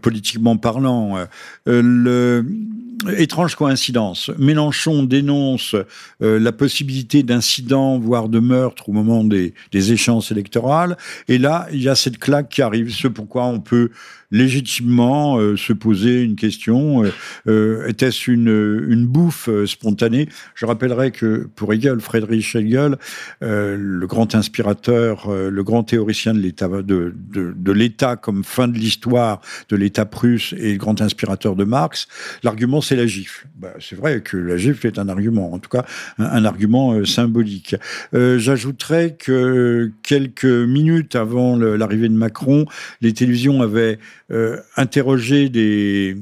politiquement 0.01 0.57
parlant. 0.57 1.25
le 1.65 2.45
étrange 3.17 3.55
coïncidence. 3.55 4.31
Mélenchon 4.37 5.03
dénonce 5.03 5.75
euh, 6.21 6.39
la 6.39 6.51
possibilité 6.51 7.23
d'incidents, 7.23 7.97
voire 7.97 8.29
de 8.29 8.39
meurtres 8.39 8.89
au 8.89 8.91
moment 8.91 9.23
des, 9.23 9.53
des 9.71 9.93
échéances 9.93 10.31
électorales. 10.31 10.97
Et 11.27 11.37
là, 11.37 11.67
il 11.71 11.81
y 11.81 11.89
a 11.89 11.95
cette 11.95 12.17
claque 12.17 12.49
qui 12.49 12.61
arrive, 12.61 12.91
ce 12.91 13.07
pourquoi 13.07 13.45
on 13.45 13.59
peut 13.59 13.89
légitimement 14.31 15.39
euh, 15.39 15.57
se 15.57 15.73
poser 15.73 16.21
une 16.21 16.35
question 16.35 17.03
euh, 17.47 17.87
était-ce 17.87 18.29
une, 18.29 19.05
bouffe 19.07 19.49
spontanée? 19.65 20.29
Je 20.53 20.65
rappellerai 20.65 21.11
que 21.11 21.49
pour 21.55 21.73
Hegel, 21.73 21.99
Friedrich 21.99 22.55
Hegel, 22.55 22.97
le 23.41 24.05
grand 24.05 24.35
inspirateur, 24.35 25.31
le 25.31 25.63
grand 25.63 25.83
théoricien 25.83 26.33
de 26.33 27.71
l'État 27.71 28.15
comme 28.17 28.43
fin 28.43 28.67
de 28.67 28.77
l'histoire 28.77 29.41
de 29.69 29.75
l'État 29.75 30.05
prusse 30.05 30.53
et 30.57 30.73
le 30.73 30.77
grand 30.77 31.01
inspirateur 31.01 31.55
de 31.55 31.63
Marx, 31.63 32.07
l'argument 32.43 32.81
c'est 32.89 32.95
la 32.95 33.05
gifle. 33.05 33.47
Bah, 33.55 33.73
c'est 33.79 33.95
vrai 33.95 34.21
que 34.21 34.35
la 34.35 34.57
gifle 34.57 34.87
est 34.87 34.99
un 34.99 35.09
argument, 35.09 35.53
en 35.53 35.59
tout 35.59 35.69
cas 35.69 35.85
un, 36.17 36.43
argument 36.43 37.05
symbolique. 37.05 37.75
J'ajouterais 38.13 39.15
que 39.15 39.91
quelques 40.03 40.45
minutes 40.45 41.15
avant 41.15 41.55
l'arrivée 41.57 42.09
de 42.09 42.13
Macron, 42.13 42.65
les 43.01 43.13
télévisions 43.13 43.61
avaient 43.61 43.99
euh, 44.31 44.57
interroger 44.77 45.49
des, 45.49 46.15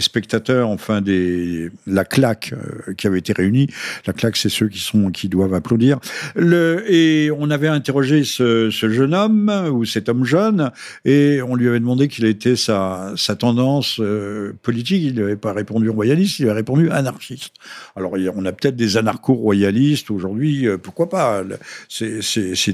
spectateurs, 0.00 0.68
enfin 0.68 1.00
des 1.00 1.70
la 1.86 2.04
claque 2.04 2.52
euh, 2.52 2.92
qui 2.94 3.06
avait 3.06 3.20
été 3.20 3.32
réunie. 3.32 3.68
La 4.04 4.12
claque, 4.12 4.36
c'est 4.36 4.48
ceux 4.48 4.66
qui 4.68 4.80
sont 4.80 5.10
qui 5.10 5.28
doivent 5.28 5.54
applaudir. 5.54 6.00
Et 6.36 7.30
on 7.38 7.50
avait 7.50 7.68
interrogé 7.68 8.24
ce, 8.24 8.68
jeune 8.70 9.14
homme 9.14 9.48
ou 9.72 9.84
cet 9.84 10.08
homme 10.08 10.24
jeune, 10.24 10.72
et 11.04 11.40
on 11.42 11.54
lui 11.54 11.68
avait 11.68 11.78
demandé 11.78 12.08
quelle 12.08 12.26
était 12.26 12.56
sa, 12.56 13.14
tendance 13.38 14.00
euh, 14.00 14.52
politique. 14.62 15.02
Il 15.02 15.14
n'avait 15.14 15.36
pas 15.36 15.52
répondu. 15.52 15.88
On 15.88 15.94
voyait 15.94 16.11
il 16.14 16.44
avait 16.44 16.52
répondu 16.52 16.90
anarchiste. 16.90 17.54
Alors, 17.96 18.14
on 18.34 18.44
a 18.44 18.52
peut-être 18.52 18.76
des 18.76 18.96
anarcho-royalistes 18.96 20.10
aujourd'hui, 20.10 20.66
euh, 20.66 20.78
pourquoi 20.78 21.08
pas 21.08 21.42
C'est 21.88 22.20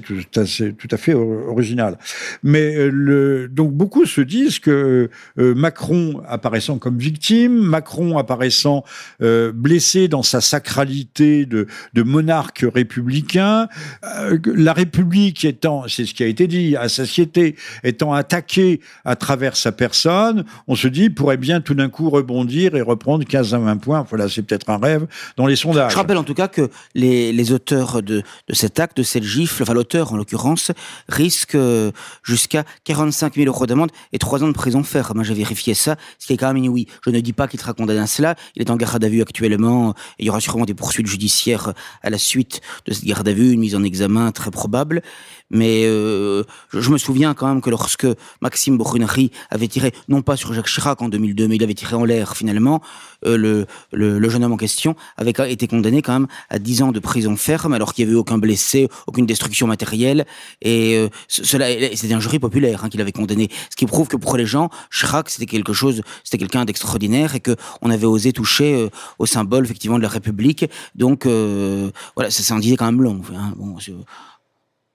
tout, 0.01 0.89
à 0.91 0.97
fait 0.97 1.15
original. 1.15 1.99
Mais 2.43 2.77
euh, 2.77 3.49
donc, 3.49 3.73
beaucoup 3.73 4.07
se 4.07 4.21
disent 4.21 4.59
que 4.59 5.11
Macron 5.37 6.23
apparaissant 6.29 6.79
comme 6.79 6.99
victime, 6.99 7.53
Macron 7.53 8.19
apparaissant 8.19 8.85
blessé 9.21 10.09
dans 10.09 10.23
sa 10.23 10.41
sacralité 10.41 11.47
de, 11.47 11.67
de 11.95 12.03
monarque 12.03 12.65
républicain, 12.73 13.69
la 14.03 14.73
République 14.73 15.45
étant, 15.45 15.85
c'est 15.89 16.07
ce 16.07 16.15
qui 16.15 16.23
a 16.23 16.27
été 16.27 16.47
dit, 16.47 16.77
à 16.77 16.89
satiété, 16.89 17.57
étant 17.85 18.13
attaquée 18.13 18.81
à 19.05 19.17
travers 19.17 19.57
sa 19.57 19.73
personne, 19.73 20.45
on 20.67 20.75
se 20.75 20.89
dit, 20.89 21.11
pourrait 21.11 21.37
bien 21.37 21.61
tout 21.61 21.75
d'un 21.75 21.89
coup 21.89 22.11
rebondir 22.11 22.75
et 22.75 22.83
reprendre 22.83 23.18
15 23.25 23.55
à 23.55 23.59
20 23.59 23.77
points. 23.79 24.07
Voilà, 24.09 24.29
c'est 24.29 24.43
peut-être 24.43 24.69
un 24.71 24.79
rêve 24.79 25.07
dans 25.37 25.47
les 25.47 25.57
sondages. 25.57 25.93
Je 25.93 25.97
rappelle 25.97 26.17
en 26.17 26.25
tout 26.25 26.35
cas 26.35 26.49
que 26.49 26.71
les, 26.95 27.53
auteurs 27.53 28.03
de, 28.03 28.23
de, 28.49 28.55
cet 28.55 28.81
acte, 28.81 28.97
de 28.99 29.03
cette 29.03 29.23
gifle, 29.23 29.63
enfin 29.63 29.75
l'auteur 29.75 30.13
en 30.13 30.17
l'occurrence, 30.17 30.73
risquent 31.09 31.55
euh, 31.55 31.91
jusqu'à 32.23 32.65
45 32.85 33.35
000 33.35 33.47
euros 33.47 33.67
d'amende 33.67 33.91
et 34.13 34.19
3 34.19 34.45
ans 34.45 34.49
de 34.49 34.53
prison 34.53 34.83
ferme. 34.83 35.23
J'ai 35.25 35.35
vérifié 35.35 35.75
ça, 35.75 35.97
ce 36.19 36.27
qui 36.27 36.33
est 36.35 36.37
quand 36.37 36.49
même 36.49 36.63
une 36.63 36.69
oui. 36.69 36.87
Je 37.05 37.11
ne 37.11 37.21
dis 37.21 37.33
pas 37.33 37.49
qu'il 37.49 37.61
sera 37.61 37.73
condamné 37.73 38.01
à 38.01 38.07
cela. 38.07 38.35
Il 38.57 38.63
est 38.63 38.71
en 38.71 38.77
garde 38.77 39.03
à 39.05 39.09
vue 39.09 39.23
actuellement. 39.23 39.95
Et 40.19 40.25
il 40.25 40.27
y 40.27 40.31
aura 40.31 40.41
sûrement 40.41 40.65
des 40.65 40.75
poursuites 40.75 41.07
judiciaires 41.07 41.73
à 42.03 42.11
la 42.11 42.19
suite 42.19 42.61
de 42.87 42.93
cette 42.93 43.05
garde 43.05 43.27
à 43.29 43.33
vue, 43.33 43.53
une 43.53 43.61
mise 43.61 43.75
en 43.75 43.83
examen 43.83 44.33
très 44.33 44.51
probable. 44.51 45.03
Mais 45.51 45.85
euh, 45.87 46.45
je, 46.73 46.91
me 46.91 46.99
souviens 46.99 47.35
quand 47.35 47.47
même 47.47 47.61
que 47.61 47.71
lorsque 47.71 48.07
Maxime 48.43 48.77
Brunnery 48.77 49.31
avait 49.51 49.69
tiré, 49.69 49.93
non 50.09 50.23
pas 50.23 50.37
sur 50.37 50.53
Jacques 50.53 50.69
Chirac 50.69 51.01
en 51.01 51.09
2002, 51.09 51.49
mais 51.49 51.57
il 51.57 51.63
avait 51.63 51.75
tiré 51.75 51.97
en 51.97 52.05
l'air 52.05 52.37
finalement, 52.37 52.83
euh, 53.25 53.37
le, 53.37 53.67
le, 53.93 54.29
jeune 54.29 54.45
homme 54.45 54.53
en 54.53 54.57
question 54.57 54.95
avait 55.17 55.33
été 55.51 55.67
condamné 55.67 56.03
quand 56.03 56.13
même 56.13 56.27
à 56.51 56.59
10 56.59 56.83
ans 56.83 56.93
de 56.93 57.01
prison 57.01 57.37
ferme, 57.37 57.73
alors 57.73 57.95
qu'il 57.95 58.05
n'y 58.05 58.11
avait 58.11 58.17
eu 58.17 58.21
aucun 58.21 58.39
blessé, 58.39 58.89
aucune 59.07 59.27
destruction 59.27 59.67
matérielle. 59.67 60.27
Et 60.61 60.97
euh, 60.97 61.09
c'était 61.29 62.13
un 62.13 62.21
jury 62.21 62.39
populaire 62.39 62.85
hein, 62.85 62.89
qui 62.91 62.99
l'avait 62.99 63.13
condamné. 63.13 63.49
Ce 63.71 63.77
qui 63.77 63.87
prouve 63.87 64.09
que 64.09 64.17
pour 64.17 64.37
les 64.37 64.47
gens, 64.47 64.69
Chirac, 64.91 65.31
c'était 65.31 65.47
quelque 65.47 65.73
chose, 65.73 66.03
c'était 66.25 66.39
quelqu'un 66.39 66.67
d'extraordinaire 66.67 67.35
et 67.35 67.41
que 67.41 67.57
on 67.81 67.91
avait 67.91 68.07
osé 68.07 68.33
toucher 68.33 68.89
au 69.19 69.27
symbole 69.27 69.65
effectivement 69.65 69.97
de 69.97 70.03
la 70.03 70.09
République. 70.09 70.67
Donc 70.95 71.27
voilà, 71.27 72.31
ça 72.31 72.43
s'en 72.43 72.59
disait 72.59 72.77
quand 72.77 72.87
même 72.87 73.03
long. 73.03 73.21
Hein. 73.35 73.55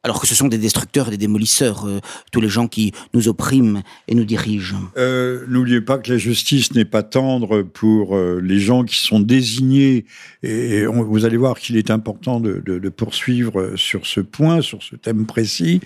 Alors 0.06 0.20
que 0.20 0.28
ce 0.28 0.36
sont 0.36 0.50
des 0.50 0.58
destructeurs 0.58 1.08
et 1.08 1.12
des 1.12 1.18
démolisseurs, 1.18 1.86
euh, 1.88 2.00
tous 2.32 2.42
les 2.42 2.50
gens 2.50 2.68
qui 2.68 2.92
nous 3.14 3.30
oppriment 3.30 3.82
et 4.10 4.16
nous 4.16 4.26
dirigent. 4.26 4.76
Euh, 4.98 5.46
N'oubliez 5.48 5.80
pas 5.80 5.98
que 5.98 6.12
la 6.12 6.18
justice 6.18 6.74
n'est 6.74 6.84
pas 6.84 7.04
tendre 7.04 7.62
pour 7.62 8.18
euh, 8.18 8.42
les 8.44 8.60
gens 8.60 8.84
qui 8.84 8.98
sont 8.98 9.22
désignés, 9.22 10.06
et 10.44 10.86
vous 10.86 11.24
allez 11.24 11.38
voir 11.38 11.58
qu'il 11.58 11.78
est 11.78 11.90
important 11.90 12.42
de, 12.42 12.90
poursuivre 12.90 13.76
sur 13.78 14.06
ce 14.06 14.20
point, 14.20 14.62
sur 14.62 14.84
ce 14.84 14.98
thème 14.98 15.26
précis, 15.26 15.80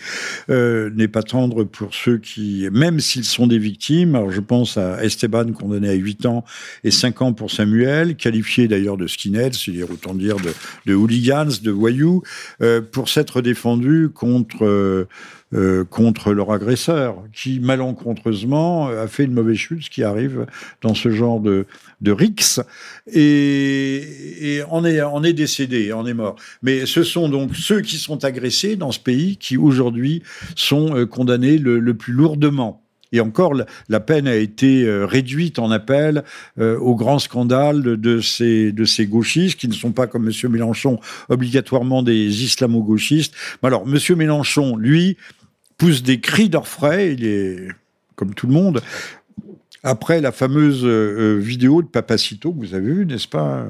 n'est 0.50 1.08
pas 1.08 1.22
tendre 1.22 1.64
pour 1.64 1.94
ceux 1.94 2.18
qui, 2.18 2.68
même 2.72 3.00
s'ils 3.00 3.24
sont 3.24 3.46
des 3.46 3.60
victimes, 3.60 4.16
alors 4.16 4.32
je 4.32 4.42
pense 4.42 4.78
à 4.78 5.04
Esteban 5.04 5.52
condamné 5.54 5.90
à 5.90 5.94
8 5.94 6.26
ans 6.26 6.44
et 6.84 6.92
5 6.92 7.22
ans 7.22 7.34
pour 7.34 7.52
Samuel, 7.52 8.16
qualifié 8.16 8.68
d'ailleurs 8.68 8.98
de 8.98 9.06
skinhead, 9.06 9.54
c'est-à-dire 9.54 9.92
autant 9.92 10.16
dire 10.16 10.38
de, 10.38 10.52
de 10.88 10.96
hooligans, 10.96 11.62
de 11.62 11.72
voyous, 11.72 12.24
pour 12.92 13.10
s'être 13.10 13.42
défendu 13.42 14.07
contre 14.10 14.66
euh, 14.66 15.08
euh, 15.54 15.86
contre 15.86 16.34
leur 16.34 16.52
agresseur, 16.52 17.24
qui 17.34 17.60
malencontreusement 17.60 18.88
a 18.88 19.08
fait 19.08 19.24
une 19.24 19.34
mauvaise 19.34 19.56
chute, 19.56 19.84
ce 19.84 19.90
qui 19.90 20.04
arrive 20.04 20.46
dans 20.82 20.94
ce 20.94 21.10
genre 21.10 21.40
de, 21.40 21.66
de 22.02 22.12
rix, 22.12 22.60
et, 23.14 24.58
et 24.58 24.64
on, 24.70 24.84
est, 24.84 25.02
on 25.02 25.24
est 25.24 25.34
décédé, 25.34 25.94
on 25.94 26.06
est 26.06 26.14
mort. 26.14 26.36
Mais 26.64 26.86
ce 26.86 27.04
sont 27.04 27.30
donc 27.30 27.56
ceux 27.56 27.82
qui 27.82 27.98
sont 27.98 28.26
agressés 28.26 28.76
dans 28.76 28.92
ce 28.92 29.00
pays 29.00 29.38
qui 29.38 29.56
aujourd'hui 29.56 30.22
sont 30.56 30.96
euh, 30.96 31.06
condamnés 31.06 31.58
le 31.58 31.94
plus 31.94 32.14
lourdement. 32.14 32.87
Et 33.12 33.20
encore, 33.20 33.54
la 33.90 34.00
peine 34.00 34.28
a 34.28 34.36
été 34.36 34.84
euh, 34.84 35.06
réduite 35.06 35.60
en 35.60 35.72
appel 35.72 36.24
euh, 36.60 36.78
au 36.80 36.96
grand 36.96 37.20
scandale 37.20 37.82
de 37.82 38.20
ces, 38.20 38.72
de 38.72 38.86
ces 38.86 39.06
gauchistes, 39.06 39.60
qui 39.60 39.68
ne 39.68 39.74
sont 39.74 39.92
pas, 39.92 40.08
comme 40.08 40.28
M. 40.28 40.52
Mélenchon, 40.52 41.00
obligatoirement 41.30 42.04
des 42.04 42.44
islamo-gauchistes. 42.44 43.34
Alors, 43.64 43.86
M. 43.88 44.18
Mélenchon, 44.18 44.76
lui, 44.76 45.18
pousse 45.78 46.04
des 46.04 46.20
cris 46.20 46.50
d'orfraie, 46.50 47.14
il 47.14 47.74
comme 48.16 48.34
tout 48.34 48.48
le 48.48 48.54
monde, 48.54 48.82
après 49.84 50.22
la 50.22 50.32
fameuse 50.32 50.82
euh, 50.84 51.38
vidéo 51.40 51.82
de 51.82 51.88
Papacito 51.88 52.52
que 52.52 52.60
vous 52.60 52.74
avez 52.74 52.92
vue, 52.92 53.06
n'est-ce 53.06 53.28
pas? 53.28 53.66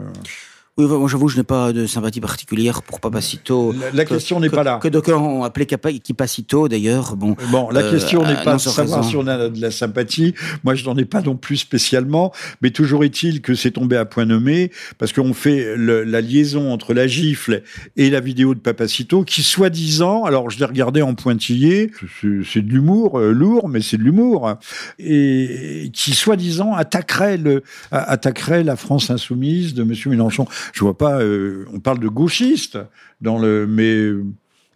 Oui, 0.77 0.85
moi 0.85 1.07
j'avoue, 1.07 1.27
je 1.27 1.37
n'ai 1.37 1.43
pas 1.43 1.73
de 1.73 1.87
sympathie 1.87 2.21
particulière 2.21 2.83
pour 2.83 2.99
Papacito. 2.99 3.73
La, 3.93 4.05
question 4.05 4.39
n'est 4.39 4.49
pas 4.49 4.63
là. 4.63 4.79
Que 4.81 4.87
d'aucuns 4.87 5.15
ont 5.15 5.43
appelé 5.43 5.65
Kipacito 5.65 6.67
d'ailleurs. 6.67 7.15
Bon, 7.15 7.35
bon 7.51 7.71
la 7.71 7.81
question 7.81 8.23
n'est 8.23 8.43
pas 8.43 8.57
de 8.57 8.61
savoir 8.61 9.03
si 9.03 9.15
on 9.15 9.25
a 9.25 9.49
de 9.49 9.59
la 9.59 9.71
sympathie. 9.71 10.35
Moi, 10.63 10.75
je 10.75 10.85
n'en 10.85 10.95
ai 10.95 11.05
pas 11.05 11.21
non 11.21 11.35
plus 11.35 11.57
spécialement. 11.57 12.31
Mais 12.61 12.69
toujours 12.69 13.03
est-il 13.03 13.41
que 13.41 13.55
c'est 13.55 13.71
tombé 13.71 13.97
à 13.97 14.05
point 14.05 14.25
nommé 14.25 14.71
parce 14.99 15.13
qu'on 15.13 15.33
fait 15.33 15.75
la 15.77 16.21
liaison 16.21 16.71
entre 16.71 16.93
la 16.93 17.07
gifle 17.07 17.63
et 17.95 18.11
la 18.11 18.19
vidéo 18.19 18.53
de 18.53 18.59
Papacito 18.59 19.23
qui, 19.23 19.41
soi-disant, 19.41 20.25
alors 20.25 20.51
je 20.51 20.59
l'ai 20.59 20.65
regardé 20.65 21.01
en 21.01 21.15
pointillé, 21.15 21.91
c'est 22.21 22.61
de 22.61 22.69
l'humour, 22.69 23.19
euh, 23.19 23.31
lourd, 23.31 23.67
mais 23.67 23.81
c'est 23.81 23.97
de 23.97 24.03
l'humour, 24.03 24.55
et 24.99 25.89
qui, 25.93 26.13
soi-disant, 26.13 26.73
attaquerait, 26.73 27.37
le, 27.37 27.63
attaquerait 27.91 28.63
la 28.63 28.75
France 28.75 29.09
insoumise 29.09 29.73
de 29.73 29.81
M. 29.81 29.93
Mélenchon. 30.05 30.45
Je 30.73 30.81
vois 30.81 30.97
pas. 30.97 31.21
Euh, 31.21 31.65
on 31.73 31.79
parle 31.79 31.99
de 31.99 32.07
gauchistes 32.07 32.77
dans 33.21 33.39
mais 33.39 34.11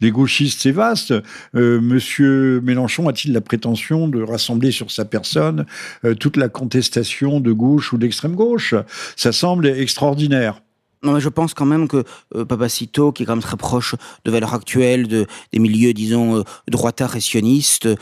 les 0.02 0.12
gauchistes, 0.12 0.62
c'est 0.62 0.72
vaste. 0.72 1.14
Euh, 1.56 1.80
Monsieur 1.80 2.60
Mélenchon 2.62 3.08
a-t-il 3.08 3.34
la 3.34 3.42
prétention 3.42 4.08
de 4.08 4.22
rassembler 4.22 4.72
sur 4.72 4.90
sa 4.90 5.06
personne 5.06 5.66
euh, 6.04 6.16
toute 6.16 6.38
la 6.38 6.50
contestation 6.50 7.40
de 7.40 7.52
gauche 7.52 7.94
ou 7.94 7.98
d'extrême 7.98 8.34
gauche? 8.36 8.74
Ça 9.16 9.32
semble 9.32 9.68
extraordinaire. 9.68 10.62
Non, 11.04 11.14
mais 11.14 11.20
je 11.20 11.30
pense 11.30 11.56
quand 11.56 11.66
même 11.66 11.88
que 11.88 12.04
euh, 12.36 12.46
Papacito, 12.46 13.12
qui 13.12 13.24
est 13.24 13.26
quand 13.26 13.34
même 13.34 13.42
très 13.42 13.58
proche 13.58 13.96
de 14.24 14.30
valeurs 14.30 14.54
actuelles, 14.54 15.08
de, 15.08 15.26
des 15.52 15.58
milieux, 15.58 15.94
disons, 15.94 16.38
euh, 16.38 16.44
droitards 16.68 17.16
et 17.16 17.20
sionistes, 17.20 17.88
euh, 17.88 17.96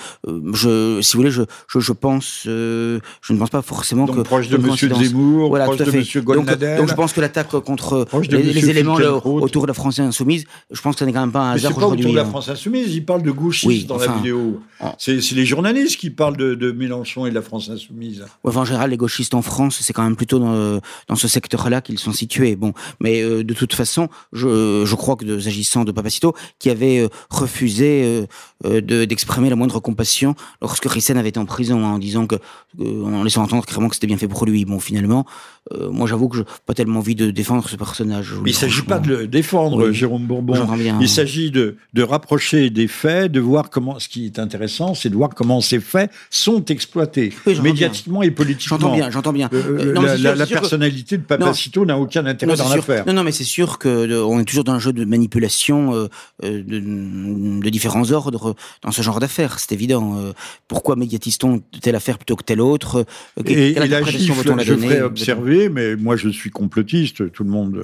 je, 0.53 0.99
si 1.01 1.13
vous 1.13 1.21
voulez, 1.21 1.31
je, 1.31 1.43
je, 1.69 1.79
je 1.79 1.93
pense, 1.93 2.43
euh, 2.47 2.99
je 3.21 3.31
ne 3.31 3.39
pense 3.39 3.51
pas 3.51 3.61
forcément 3.61 4.05
donc, 4.05 4.17
que... 4.17 4.21
proche 4.21 4.49
de 4.49 4.57
M. 4.57 4.75
Zemmour, 4.75 5.47
voilà, 5.47 5.65
proche 5.65 5.77
tout 5.77 5.83
à 5.83 5.85
de. 5.85 5.91
M. 5.91 6.23
Donc, 6.25 6.45
donc, 6.45 6.89
je 6.89 6.93
pense 6.93 7.13
que 7.13 7.21
l'attaque 7.21 7.51
contre 7.51 8.05
les, 8.29 8.43
les 8.43 8.69
éléments 8.69 8.95
autour 9.23 9.61
de 9.61 9.67
la 9.67 9.73
France 9.73 9.99
insoumise, 9.99 10.43
je 10.69 10.81
pense 10.81 10.95
que 10.95 10.99
ce 10.99 11.05
n'est 11.05 11.13
quand 11.13 11.21
même 11.21 11.31
pas 11.31 11.43
un 11.43 11.51
hasard 11.53 11.73
pas 11.73 11.87
autour 11.87 11.95
de 11.95 12.15
la 12.15 12.23
hein. 12.23 12.25
France 12.25 12.49
insoumise, 12.49 12.93
il 12.93 13.05
parle 13.05 13.23
de 13.23 13.31
gauchistes 13.31 13.65
oui, 13.65 13.85
dans 13.85 13.95
enfin, 13.95 14.07
la 14.07 14.17
vidéo. 14.17 14.59
Ah. 14.81 14.95
C'est 14.97 15.19
les 15.31 15.45
journalistes 15.45 15.97
qui 15.97 16.09
parlent 16.09 16.37
de, 16.37 16.53
de, 16.53 16.71
Mélenchon 16.71 17.25
et 17.25 17.29
de 17.29 17.35
la 17.35 17.41
France 17.41 17.69
insoumise. 17.69 18.21
Ouais, 18.43 18.51
enfin, 18.51 18.61
en 18.61 18.65
général, 18.65 18.89
les 18.89 18.97
gauchistes 18.97 19.33
en 19.33 19.41
France, 19.41 19.79
c'est 19.81 19.93
quand 19.93 20.03
même 20.03 20.15
plutôt 20.17 20.39
dans, 20.39 20.79
dans 21.07 21.15
ce 21.15 21.27
secteur-là 21.29 21.81
qu'ils 21.81 21.99
sont 21.99 22.13
situés. 22.13 22.55
Bon, 22.55 22.73
mais 22.99 23.21
de 23.21 23.53
toute 23.53 23.73
façon, 23.73 24.09
je, 24.33 24.95
crois 24.95 25.15
que 25.15 25.39
s'agissant 25.39 25.83
de 25.85 25.91
Papacito, 25.91 26.35
qui 26.59 26.69
avait 26.69 26.99
euh, 26.99 27.09
refusé 27.29 28.03
euh, 28.03 28.25
euh, 28.65 29.05
d'exprimer 29.05 29.49
la 29.49 29.55
moindre 29.55 29.79
compassion 29.79 30.35
lorsque 30.61 30.85
Rissen 30.85 31.17
avait 31.17 31.29
été 31.29 31.39
en 31.39 31.45
prison, 31.45 31.85
hein, 31.85 31.93
en 31.93 31.99
disant 31.99 32.27
que, 32.27 32.35
en 32.79 33.23
laissant 33.23 33.43
entendre 33.43 33.65
clairement 33.65 33.89
que 33.89 33.95
c'était 33.95 34.07
bien 34.07 34.17
fait 34.17 34.27
pour 34.27 34.45
lui. 34.45 34.65
Bon, 34.65 34.79
finalement, 34.79 35.25
moi 35.91 36.07
j'avoue 36.07 36.29
que 36.29 36.37
je 36.37 36.43
pas 36.65 36.73
tellement 36.73 36.99
envie 36.99 37.15
de 37.15 37.31
défendre 37.31 37.67
ce 37.67 37.75
personnage. 37.75 38.33
Mais 38.43 38.51
il 38.51 38.55
s'agit 38.55 38.81
pas 38.81 38.99
de 38.99 39.09
le 39.09 39.27
défendre, 39.27 39.91
Jérôme 39.91 40.25
Bourbon. 40.25 40.55
il 40.99 41.09
s'agit 41.09 41.51
de, 41.51 41.75
de 41.93 42.03
rapprocher 42.03 42.69
des 42.69 42.87
faits, 42.87 43.31
de 43.31 43.39
voir 43.39 43.69
comment. 43.69 43.99
Ce 43.99 44.07
qui 44.07 44.25
est 44.25 44.39
intéressant, 44.39 44.93
c'est 44.93 45.09
de 45.09 45.15
voir 45.15 45.29
comment 45.35 45.61
ces 45.61 45.79
faits 45.79 46.11
sont 46.29 46.63
exploités 46.65 47.33
médiatiquement 47.61 48.23
et 48.23 48.31
politiquement. 48.31 48.77
J'entends 48.79 48.95
bien, 48.95 49.09
j'entends 49.09 49.33
bien. 49.33 49.49
non, 49.51 50.01
la, 50.01 50.17
sûr, 50.17 50.35
la 50.35 50.45
personnalité 50.45 51.17
que... 51.17 51.21
de 51.21 51.25
Papacito 51.25 51.85
n'a 51.85 51.97
aucun 51.97 52.25
intérêt 52.25 52.55
dans 52.55 52.69
l'affaire. 52.69 53.05
Non, 53.05 53.13
non, 53.13 53.23
mais 53.23 53.31
c'est 53.31 53.43
sûr 53.43 53.77
que 53.77 54.23
on 54.23 54.39
est 54.39 54.45
toujours 54.45 54.63
dans 54.63 54.73
un 54.73 54.79
jeu 54.79 54.93
de 54.93 55.05
manipulation 55.05 55.93
euh, 55.93 56.07
euh, 56.43 56.63
de, 56.63 57.61
de, 57.61 57.69
différents 57.69 58.11
ordres 58.11 58.55
dans 58.83 58.91
ce 58.91 59.01
genre 59.01 59.19
d'affaires, 59.19 59.59
c'est 59.59 59.71
évident. 59.71 60.17
Euh, 60.17 60.33
pourquoi 60.67 60.95
médiatise-t-on 60.95 61.61
telle 61.81 61.95
affaire 61.95 62.17
plutôt 62.17 62.35
que 62.35 62.43
telle 62.43 62.61
autre? 62.61 63.05
Et, 63.45 63.71
et 63.71 63.73
la 63.73 64.03
gifle, 64.03 64.43
je 64.55 64.73
ferai 64.75 65.01
observer, 65.01 65.58
mais 65.67 65.97
moi 65.97 66.15
je 66.15 66.29
suis 66.29 66.49
complotiste, 66.49 67.31
tout 67.31 67.43
le 67.43 67.49
monde, 67.49 67.83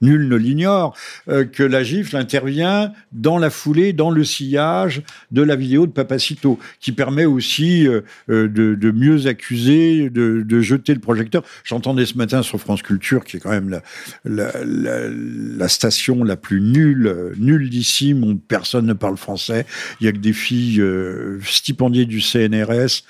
nul 0.00 0.28
ne 0.28 0.36
l'ignore, 0.36 0.96
que 1.26 1.62
la 1.62 1.82
gifle 1.82 2.16
intervient 2.16 2.92
dans 3.12 3.38
la 3.38 3.50
foulée, 3.50 3.92
dans 3.92 4.10
le 4.10 4.22
sillage 4.22 5.02
de 5.30 5.42
la 5.42 5.56
vidéo 5.56 5.86
de 5.86 5.92
Papacito, 5.92 6.58
qui 6.78 6.92
permet 6.92 7.24
aussi 7.24 7.88
de, 8.28 8.44
de, 8.46 8.90
mieux 8.90 9.26
accuser, 9.26 10.10
de, 10.10 10.60
jeter 10.60 10.94
le 10.94 11.00
projecteur. 11.00 11.42
J'entendais 11.64 12.06
ce 12.06 12.16
matin 12.16 12.42
sur 12.42 12.60
France 12.60 12.82
Culture, 12.82 13.24
qui 13.24 13.38
est 13.38 13.40
quand 13.40 13.50
même 13.50 13.80
la, 14.24 14.52
la, 14.64 15.68
station 15.68 16.22
la 16.22 16.36
plus 16.36 16.60
nulle, 16.60 17.32
nulle 17.38 17.70
d'ici, 17.70 18.14
personne 18.48 18.86
ne 18.86 18.92
parle 18.92 19.16
français. 19.16 19.66
Il 20.00 20.06
y 20.06 20.08
a 20.08 20.12
que 20.12 20.18
des 20.18 20.32
filles 20.32 20.80
euh, 20.80 21.38
stipendiées 21.44 22.06
du 22.06 22.20
CNRS 22.20 23.04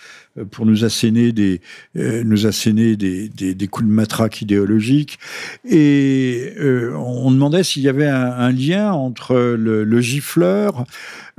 pour 0.50 0.66
nous 0.66 0.84
asséner 0.84 1.32
des, 1.32 1.60
nous 1.94 2.46
asséner 2.46 2.96
des, 2.96 3.28
des, 3.28 3.68
coups 3.68 3.88
de 3.88 3.92
matraque 3.92 4.42
idéologiques. 4.42 5.18
Et 5.68 6.54
on 6.96 7.30
demandait 7.30 7.62
s'il 7.62 7.82
y 7.82 7.88
avait 7.88 8.08
un, 8.08 8.50
lien 8.52 8.92
entre 8.92 9.34
le, 9.34 9.84
le 9.84 10.00
gifleur 10.00 10.84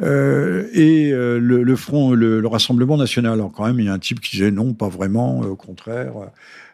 et 0.01 1.11
le, 1.11 1.39
le, 1.39 1.75
front, 1.75 2.13
le, 2.13 2.45
Rassemblement 2.47 2.97
national. 2.97 3.33
Alors 3.33 3.51
quand 3.51 3.65
même, 3.65 3.79
il 3.79 3.85
y 3.85 3.89
a 3.89 3.93
un 3.93 3.99
type 3.99 4.19
qui 4.19 4.37
disait 4.37 4.51
non, 4.51 4.73
pas 4.73 4.89
vraiment, 4.89 5.39
au 5.41 5.55
contraire. 5.55 6.13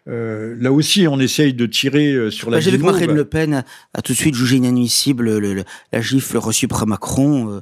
Euh, 0.08 0.56
là 0.60 0.72
aussi, 0.72 1.08
on 1.08 1.20
essaye 1.20 1.54
de 1.54 1.66
tirer 1.66 2.14
euh, 2.14 2.32
sur 2.32 2.50
la. 2.50 2.60
J'ai 2.60 2.72
vu 2.72 2.80
que 2.80 2.84
Marine 2.84 3.14
Le 3.14 3.26
Pen 3.26 3.66
a, 3.94 4.02
tout 4.02 4.14
de 4.14 4.18
suite 4.18 4.36
jugé 4.36 4.58
inadmissible 4.58 5.38
le, 5.38 5.64
la 5.92 6.02
gifle 6.02 6.38
reçue 6.38 6.68
par 6.68 6.88
Macron. 6.88 7.52
Euh, 7.52 7.62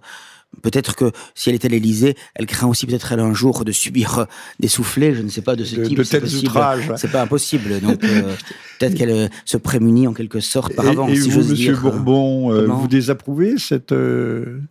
peut-être 0.62 0.96
que 0.96 1.12
si 1.34 1.50
elle 1.50 1.56
est 1.56 1.66
à 1.66 1.68
l'Élysée, 1.68 2.16
elle 2.36 2.46
craint 2.46 2.68
aussi 2.68 2.86
peut-être 2.86 3.12
elle 3.12 3.20
un 3.20 3.34
jour 3.34 3.66
de 3.66 3.72
subir 3.72 4.26
des 4.60 4.68
soufflets, 4.68 5.14
je 5.14 5.22
ne 5.22 5.30
sais 5.30 5.42
pas 5.42 5.56
de 5.56 5.64
ce 5.64 5.76
type. 5.82 5.98
De 5.98 6.04
tels 6.04 6.36
outrages. 6.36 6.92
C'est 6.98 7.12
pas 7.12 7.22
impossible. 7.22 7.80
Donc 7.82 8.00
peut-être 8.00 8.96
qu'elle 8.96 9.30
se 9.46 9.58
prémunit 9.58 10.08
en 10.08 10.14
quelque 10.14 10.40
sorte 10.40 10.76
par 10.76 10.88
avance. 10.88 11.12
Et, 11.12 11.20
vous, 11.20 11.50
Monsieur 11.50 11.76
Bourbon, 11.76 12.66
vous 12.68 12.88
désapprouvez 12.88 13.58
cette 13.58 13.94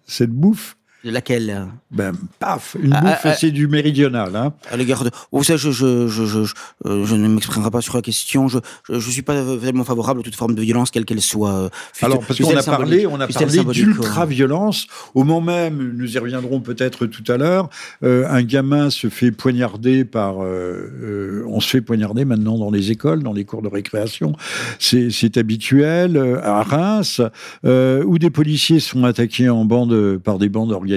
cette 0.07 0.31
bouffe? 0.31 0.77
Laquelle 1.05 1.67
Ben, 1.91 2.13
paf, 2.39 2.77
une 2.83 2.95
ah, 2.95 3.01
bouffe, 3.03 3.21
ah, 3.25 3.35
c'est 3.35 3.51
du 3.51 3.69
méridional. 3.69 4.35
Hein. 4.35 4.55
À 4.71 4.77
l'égard 4.79 5.05
de... 5.05 5.11
Vous 5.33 5.45
savez, 5.45 5.59
je, 5.59 5.71
je, 5.71 6.09
je, 6.09 6.25
je, 6.25 6.55
euh, 6.87 7.05
je 7.05 7.15
ne 7.15 7.29
m'exprimerai 7.29 7.71
pas 7.71 7.83
sur 7.83 7.95
la 7.95 8.01
question. 8.01 8.49
Je 8.49 8.59
ne 8.89 9.01
suis 9.01 9.21
pas 9.21 9.43
vraiment 9.43 9.85
favorable 9.85 10.21
à 10.21 10.23
toute 10.23 10.35
forme 10.35 10.55
de 10.55 10.63
violence, 10.63 10.91
quelle 10.91 11.05
qu'elle 11.05 11.21
soit. 11.21 11.53
Euh, 11.53 11.69
Alors, 12.01 12.21
parce 12.21 12.41
qu'on 12.41 12.57
a 12.57 12.63
parlé, 12.63 13.07
on 13.07 13.21
a 13.21 13.29
parlé 13.29 13.65
d'ultra-violence. 13.65 14.87
Au 15.15 15.25
moment 15.25 15.43
même, 15.43 15.93
nous 15.95 16.17
y 16.17 16.19
reviendrons 16.19 16.61
peut-être 16.61 17.05
tout 17.05 17.25
à 17.31 17.37
l'heure, 17.37 17.69
euh, 18.03 18.27
un 18.31 18.43
gamin 18.43 18.89
se 18.89 19.09
fait 19.09 19.31
poignarder 19.31 20.07
par... 20.07 20.39
on 20.39 21.61
se 21.61 21.69
fait 21.69 21.83
poignarder 21.83 22.25
maintenant 22.25 22.57
dans 22.57 22.71
les 22.71 22.91
écoles, 22.91 23.23
dans 23.23 23.35
les 23.35 23.45
cours 23.45 23.61
de 23.61 23.69
récréation. 23.69 24.33
C'est 24.79 25.37
habituel. 25.37 26.17
À 26.43 26.63
Reims, 26.63 27.21
où 27.63 28.19
des 28.19 28.31
policiers 28.31 28.81
sont 28.81 29.05
attaqués 29.05 29.51
en 29.51 29.67
bande 29.67 30.19
par 30.19 30.39
des 30.39 30.49
bandes 30.49 30.73
organisées 30.73 30.94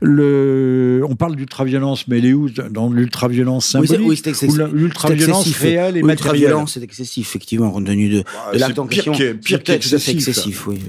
le, 0.00 1.02
on 1.08 1.16
parle 1.16 1.36
d'ultra-violence, 1.36 2.08
mais 2.08 2.18
elle 2.18 2.26
est 2.26 2.32
où 2.32 2.48
Dans 2.48 2.90
l'ultra-violence 2.90 3.66
symbolique 3.66 4.00
oui, 4.00 4.22
Ou 4.48 4.74
l'ultra-violence 4.74 5.56
réelle 5.56 5.96
et 5.96 6.02
matérielle 6.02 6.40
L'ultra-violence, 6.40 6.74
c'est 6.74 6.82
excessif, 6.82 7.28
effectivement, 7.28 7.70
compte 7.70 7.86
tenu 7.86 8.08
de, 8.08 8.24
de 8.52 8.58
l'acte 8.58 8.78
en 8.78 8.86
question. 8.86 9.12
Pire, 9.12 9.38
pire 9.38 9.62
qu'excessif. 9.62 10.14
excessif, 10.14 10.66
oui. 10.66 10.80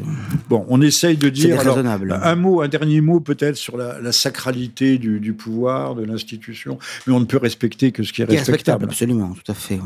Bon, 0.50 0.66
on 0.70 0.82
essaye 0.82 1.18
de 1.18 1.30
dire... 1.30 1.60
Alors, 1.60 1.78
un 1.78 2.36
mot, 2.36 2.62
un 2.62 2.68
dernier 2.68 3.02
mot 3.02 3.20
peut-être 3.20 3.56
sur 3.56 3.78
la, 3.78 4.00
la 4.02 4.12
sacralité 4.12 4.98
du, 4.98 5.20
du, 5.20 5.34
pouvoir, 5.34 5.96
de 5.96 6.04
l'institution, 6.04 6.78
mais 7.08 7.14
on 7.14 7.20
ne 7.20 7.26
peut 7.26 7.38
respecter 7.38 7.92
que 7.92 8.04
ce 8.04 8.14
qui 8.14 8.22
est, 8.22 8.26
respectable. 8.26 8.52
respectable. 8.52 8.86
Absolument, 8.86 9.34
tout 9.34 9.52
à 9.52 9.56
fait. 9.56 9.80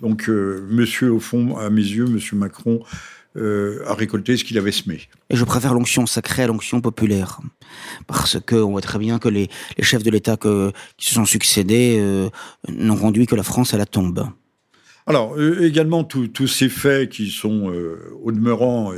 Donc, 0.00 0.28
euh, 0.28 0.66
monsieur, 0.70 1.12
au 1.12 1.20
fond, 1.20 1.56
à 1.58 1.70
mes 1.70 1.82
yeux, 1.82 2.06
monsieur 2.06 2.36
Macron 2.36 2.80
euh, 3.36 3.82
à 3.86 3.94
récolter 3.94 4.36
ce 4.36 4.44
qu'il 4.44 4.58
avait 4.58 4.72
semé. 4.72 5.08
Et 5.30 5.36
je 5.36 5.44
préfère 5.44 5.74
l'onction 5.74 6.06
sacrée 6.06 6.42
à 6.42 6.46
l'onction 6.46 6.80
populaire, 6.80 7.40
parce 8.06 8.38
que 8.40 8.56
on 8.56 8.72
voit 8.72 8.80
très 8.80 8.98
bien 8.98 9.18
que 9.18 9.28
les, 9.28 9.48
chefs 9.80 10.02
de 10.02 10.10
l'État 10.10 10.36
qui 10.36 11.06
se 11.06 11.14
sont 11.14 11.24
succédés 11.24 11.98
euh, 12.00 12.28
n'ont 12.68 12.96
conduit 12.96 13.26
que 13.26 13.36
la 13.36 13.42
France 13.44 13.72
à 13.74 13.78
la 13.78 13.86
tombe. 13.86 14.28
Alors, 15.06 15.34
euh, 15.38 15.66
également, 15.66 16.04
tous 16.04 16.46
ces 16.46 16.68
faits 16.68 17.08
qui 17.08 17.30
sont, 17.30 17.72
euh, 17.72 17.98
au 18.22 18.32
demeurant, 18.32 18.92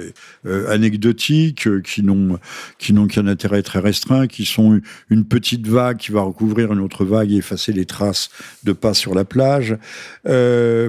euh, 0.45 0.69
anecdotiques, 0.69 1.69
qui 1.83 2.03
n'ont 2.03 2.39
qu'un 2.79 3.27
intérêt 3.29 3.63
très 3.63 3.79
restreint, 3.79 4.27
qui 4.27 4.45
sont 4.45 4.81
une 5.11 5.25
petite 5.25 5.67
vague 5.67 5.99
qui 5.99 6.11
va 6.11 6.23
recouvrir 6.23 6.73
une 6.73 6.81
autre 6.81 7.05
vague 7.05 7.31
et 7.31 7.37
effacer 7.37 7.73
les 7.73 7.87
traces 7.87 8.31
de 8.65 8.73
pas 8.73 8.95
sur 8.95 9.15
la 9.15 9.25
plage, 9.25 9.77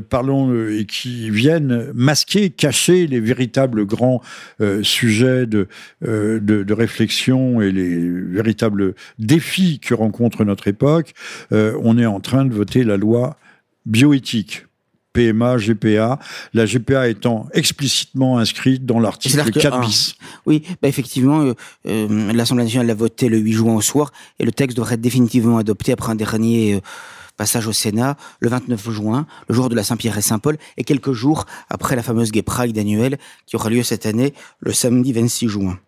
parlons, 0.10 0.68
et 0.70 0.86
qui 0.86 1.30
viennent 1.30 1.92
masquer, 1.94 2.50
cacher 2.50 3.08
les 3.08 3.20
véritables 3.20 3.86
grands 3.86 4.22
sujets 4.82 5.46
de, 5.46 5.68
de, 6.02 6.40
de, 6.40 6.74
réflexion 6.74 7.62
et 7.62 7.72
les 7.72 8.10
véritables 8.10 8.96
défis 9.20 9.80
que 9.80 9.94
rencontre 9.94 10.44
notre 10.44 10.68
époque. 10.68 11.14
on 11.52 11.98
est 11.98 12.06
en 12.06 12.20
train 12.20 12.46
de 12.46 12.54
voter 12.54 12.84
la 12.84 12.98
loi 12.98 13.38
bioéthique 13.86 14.66
PMA, 15.14 15.58
GPA, 15.58 16.20
la 16.54 16.66
GPA 16.66 17.08
étant 17.08 17.48
explicitement 17.54 18.40
inscrite 18.40 18.86
dans 18.86 19.00
l'article 19.00 19.52
4 19.52 19.80
bis. 19.82 20.16
Oui, 20.46 20.64
bah 20.82 20.88
effectivement, 20.88 21.42
euh, 21.42 21.54
euh, 21.88 22.34
l'Assemblée 22.34 22.64
nationale 22.64 22.88
l'a 22.88 22.96
voté 22.96 23.30
le 23.30 23.38
8 23.38 23.54
juin 23.54 23.76
au 23.76 23.82
soir 23.82 24.12
et 24.40 24.46
le 24.46 24.52
texte 24.52 24.76
devrait 24.76 24.96
être 24.96 25.02
définitivement 25.02 25.58
adopté 25.58 25.92
après 25.92 26.12
un 26.12 26.16
dernier 26.16 26.76
euh, 26.76 26.80
passage 27.38 27.68
au 27.68 27.74
Sénat 27.74 28.18
le 28.40 28.50
29 28.50 28.90
juin, 28.90 29.28
le 29.48 29.56
jour 29.56 29.70
de 29.70 29.76
la 29.76 29.84
Saint-Pierre 29.84 30.18
et 30.18 30.22
Saint-Paul, 30.22 30.58
et 30.78 30.84
quelques 30.84 31.14
jours 31.14 31.46
après 31.70 31.96
la 31.96 32.04
fameuse 32.04 32.32
Gay 32.32 32.42
Pride 32.42 32.78
annuelle 32.78 33.18
qui 33.46 33.56
aura 33.56 33.70
lieu 33.70 33.84
cette 33.84 34.06
année 34.06 34.34
le 34.60 34.74
samedi 34.74 35.14
26 35.14 35.48
juin. 35.48 35.80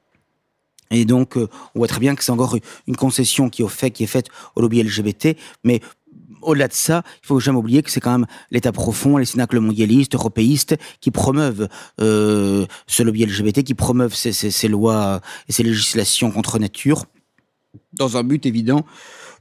Et 0.91 1.05
donc, 1.05 1.35
on 1.35 1.49
voit 1.79 1.87
très 1.87 1.99
bien 1.99 2.13
que 2.13 2.23
c'est 2.23 2.31
encore 2.31 2.57
une 2.87 2.95
concession 2.95 3.49
qui, 3.49 3.63
au 3.63 3.67
fait, 3.67 3.89
qui 3.89 4.03
est 4.03 4.07
faite 4.07 4.27
au 4.55 4.61
lobby 4.61 4.83
LGBT, 4.83 5.35
mais 5.63 5.81
au-delà 6.45 6.67
de 6.67 6.73
ça, 6.73 7.03
il 7.23 7.27
faut 7.27 7.39
jamais 7.39 7.57
oublier 7.57 7.83
que 7.83 7.91
c'est 7.91 7.99
quand 7.99 8.11
même 8.11 8.27
l'État 8.51 8.71
profond, 8.71 9.17
les 9.17 9.25
cénacles 9.25 9.59
mondialistes, 9.59 10.15
européistes, 10.15 10.75
qui 11.01 11.11
promeuvent 11.11 11.67
euh, 12.01 12.65
ce 12.87 13.03
lobby 13.03 13.25
LGBT, 13.25 13.63
qui 13.63 13.73
promeuvent 13.73 14.15
ces, 14.15 14.67
lois 14.67 15.21
et 15.47 15.51
ces 15.51 15.63
législations 15.63 16.31
contre 16.31 16.59
nature, 16.59 17.05
dans 17.93 18.17
un 18.17 18.23
but 18.23 18.45
évident 18.45 18.85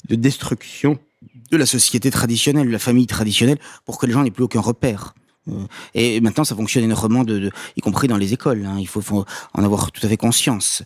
de 0.08 0.16
destruction 0.16 0.98
de 1.50 1.56
la 1.56 1.66
société 1.66 2.10
traditionnelle, 2.10 2.66
de 2.66 2.72
la 2.72 2.78
famille 2.78 3.06
traditionnelle, 3.06 3.58
pour 3.84 3.98
que 3.98 4.06
les 4.06 4.12
gens 4.12 4.22
n'aient 4.22 4.30
plus 4.30 4.44
aucun 4.44 4.60
repère. 4.60 5.14
Euh, 5.48 5.66
et 5.94 6.20
maintenant, 6.20 6.44
ça 6.44 6.54
fonctionne 6.54 6.84
énormément, 6.84 7.24
y 7.76 7.80
compris 7.80 8.08
dans 8.08 8.16
les 8.16 8.32
écoles. 8.32 8.64
Hein. 8.64 8.76
Il 8.78 8.88
faut, 8.88 9.24
en 9.52 9.64
avoir 9.64 9.92
tout 9.92 10.04
à 10.04 10.08
fait 10.08 10.16
conscience 10.16 10.82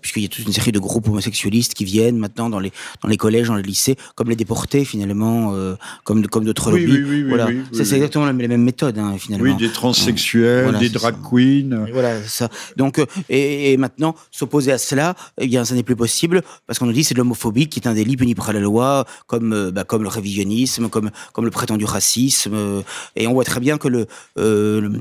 puisqu'il 0.00 0.22
y 0.22 0.26
a 0.26 0.28
toute 0.28 0.44
une 0.44 0.52
série 0.52 0.72
de 0.72 0.78
groupes 0.78 1.08
homosexualistes 1.08 1.74
qui 1.74 1.84
viennent 1.84 2.18
maintenant 2.18 2.50
dans 2.50 2.58
les 2.58 2.72
dans 3.02 3.08
les 3.08 3.16
collèges, 3.16 3.48
dans 3.48 3.54
les 3.54 3.62
lycées, 3.62 3.96
comme 4.14 4.28
les 4.28 4.36
déportés 4.36 4.84
finalement, 4.84 5.54
euh, 5.54 5.76
comme 6.04 6.26
comme 6.26 6.44
d'autres 6.44 6.72
oui, 6.72 6.86
lobbies. 6.86 7.02
Oui, 7.02 7.08
oui, 7.08 7.22
voilà, 7.28 7.48
c'est 7.72 7.92
exactement 7.92 8.26
les 8.26 8.48
mêmes 8.48 8.62
méthodes 8.62 8.98
hein, 8.98 9.16
finalement. 9.18 9.44
Oui, 9.44 9.56
des 9.56 9.70
transsexuels, 9.70 10.76
des 10.78 10.88
drag 10.88 11.16
queens. 11.22 11.86
voilà, 11.92 12.22
ça. 12.22 12.48
Donc 12.76 12.98
euh, 12.98 13.06
et, 13.28 13.72
et, 13.72 13.76
maintenant 13.76 14.14
s'opposer 14.30 14.72
à 14.72 14.78
cela, 14.78 15.14
eh 15.38 15.46
bien 15.46 15.64
ça 15.64 15.74
n'est 15.74 15.82
plus 15.82 15.96
possible 15.96 16.42
parce 16.66 16.78
qu'on 16.78 16.86
nous 16.86 16.92
dit 16.92 17.04
c'est 17.04 17.14
de 17.14 17.18
l'homophobie 17.18 17.68
qui 17.68 17.80
est 17.80 17.86
un 17.86 17.94
délit 17.94 18.16
puni 18.16 18.34
par 18.34 18.52
la 18.52 18.60
loi, 18.60 19.06
comme 19.26 19.52
euh, 19.52 19.70
bah, 19.70 19.84
comme 19.84 20.02
le 20.02 20.08
révisionnisme, 20.08 20.88
comme 20.88 21.10
comme 21.32 21.44
le 21.44 21.50
prétendu 21.50 21.84
racisme. 21.84 22.82
et 23.14 23.26
on 23.26 23.32
voit 23.32 23.44
très 23.44 23.60
bien 23.60 23.78
que 23.78 23.88
le, 23.88 24.06
le 24.36 25.00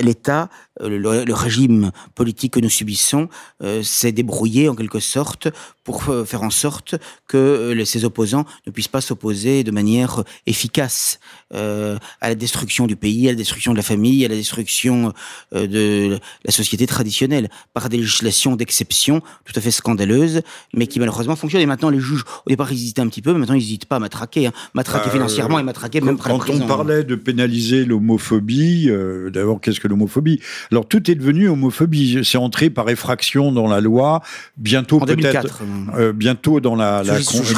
l'État, 0.00 0.48
euh, 0.80 1.24
le, 1.24 1.34
régime 1.34 1.90
politique 2.14 2.54
que 2.54 2.60
nous 2.60 2.70
subissons, 2.70 3.28
euh, 3.62 3.82
s'est 3.82 4.12
débrouillé 4.12 4.68
en 4.68 4.74
quelque 4.74 5.00
sorte 5.00 5.48
pour 5.84 6.08
euh, 6.08 6.24
faire 6.24 6.42
en 6.42 6.50
sorte 6.50 6.96
que 7.26 7.82
ses 7.84 8.04
opposants 8.04 8.44
ne 8.66 8.72
puissent 8.72 8.88
pas 8.88 9.00
s'opposer 9.00 9.64
de 9.64 9.70
manière 9.70 10.22
efficace 10.46 11.20
à 11.50 12.28
la 12.28 12.34
destruction 12.34 12.86
du 12.86 12.96
pays, 12.96 13.28
à 13.28 13.32
la 13.32 13.36
destruction 13.36 13.72
de 13.72 13.76
la 13.76 13.82
famille, 13.82 14.24
à 14.24 14.28
la 14.28 14.34
destruction 14.34 15.12
de 15.52 16.18
la 16.44 16.52
société 16.52 16.86
traditionnelle, 16.86 17.48
par 17.72 17.88
des 17.88 17.98
législations 17.98 18.56
d'exception 18.56 19.22
tout 19.44 19.52
à 19.56 19.60
fait 19.60 19.70
scandaleuses, 19.70 20.42
mais 20.74 20.86
qui 20.86 20.98
malheureusement 21.00 21.36
fonctionnent. 21.36 21.62
Et 21.62 21.66
maintenant, 21.66 21.90
les 21.90 22.00
juges, 22.00 22.24
au 22.46 22.50
départ, 22.50 22.70
ils 22.72 22.76
hésitaient 22.76 23.00
un 23.00 23.08
petit 23.08 23.22
peu, 23.22 23.32
mais 23.32 23.38
maintenant, 23.38 23.54
ils 23.54 23.60
n'hésitent 23.60 23.86
pas 23.86 23.96
à 23.96 24.00
matraquer, 24.00 24.46
hein. 24.46 24.52
matraquer 24.74 25.10
financièrement 25.10 25.58
et 25.58 25.62
matraquer 25.62 26.00
même 26.00 26.18
Quand 26.18 26.50
on 26.50 26.66
parlait 26.66 27.04
de 27.04 27.14
pénaliser 27.14 27.84
l'homophobie, 27.84 28.90
d'abord, 29.32 29.60
qu'est-ce 29.68 29.80
que 29.80 29.88
l'homophobie? 29.88 30.40
Alors 30.72 30.86
tout 30.86 31.10
est 31.10 31.14
devenu 31.14 31.48
homophobie. 31.48 32.20
C'est 32.24 32.38
entré 32.38 32.70
par 32.70 32.88
effraction 32.88 33.52
dans 33.52 33.68
la 33.68 33.80
loi, 33.80 34.22
bientôt 34.56 34.98
peut-être, 34.98 35.62
euh, 35.94 36.12
bientôt 36.12 36.60
dans 36.60 36.74
la, 36.74 37.02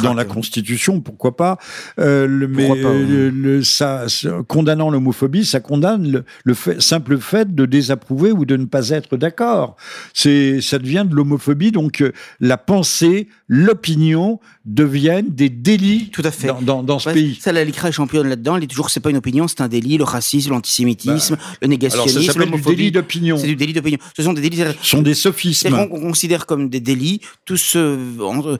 dans 0.03 0.13
la 0.13 0.25
Constitution, 0.25 0.99
pourquoi 0.99 1.37
pas. 1.37 1.57
Euh, 1.99 2.27
le, 2.27 2.47
mais 2.47 2.69
Le, 2.69 3.63
ça, 3.63 4.05
condamnant 4.47 4.89
l'homophobie, 4.89 5.45
ça 5.45 5.59
condamne 5.59 6.23
le, 6.43 6.53
fait, 6.53 6.81
simple 6.81 7.17
fait 7.17 7.53
de 7.53 7.65
désapprouver 7.65 8.31
ou 8.31 8.45
de 8.45 8.57
ne 8.57 8.65
pas 8.65 8.89
être 8.89 9.17
d'accord. 9.17 9.77
C'est, 10.13 10.61
ça 10.61 10.79
devient 10.79 11.05
de 11.07 11.15
l'homophobie. 11.15 11.71
Donc 11.71 12.01
euh, 12.01 12.11
la 12.39 12.57
pensée, 12.57 13.29
l'opinion 13.47 14.39
deviennent 14.65 15.29
des 15.29 15.49
délits 15.49 16.09
Tout 16.11 16.21
à 16.23 16.31
fait. 16.31 16.51
dans, 16.61 16.83
dans, 16.83 16.99
ce 16.99 17.09
pays. 17.09 17.39
Ça, 17.41 17.51
la 17.51 17.63
LICRA 17.63 17.89
est 17.89 17.91
championne 17.91 18.27
là-dedans. 18.27 18.55
Elle 18.55 18.61
dit 18.61 18.67
toujours 18.67 18.89
c'est 18.89 18.99
pas 18.99 19.09
une 19.09 19.17
opinion, 19.17 19.47
c'est 19.47 19.61
un 19.61 19.67
délit. 19.67 19.97
Le 19.97 20.03
racisme, 20.03 20.51
l'antisémitisme, 20.51 21.35
bah, 21.35 21.41
le 21.63 21.67
négationnisme 21.67 22.39
l'homophobie. 22.39 22.75
délit 22.75 22.91
d'opinion. 22.91 23.37
C'est 23.37 23.47
du 23.47 23.55
délit 23.55 23.73
d'opinion. 23.73 23.97
Ce 24.15 24.21
sont 24.21 24.33
des 24.33 24.41
délits. 24.41 24.61
Ce 24.81 24.89
sont 24.89 25.01
des 25.01 25.15
sophismes. 25.15 25.73
On 25.73 25.87
considère 25.87 26.45
comme 26.45 26.69
des 26.69 26.79
délits 26.79 27.21
tous, 27.45 27.73
euh, 27.75 28.57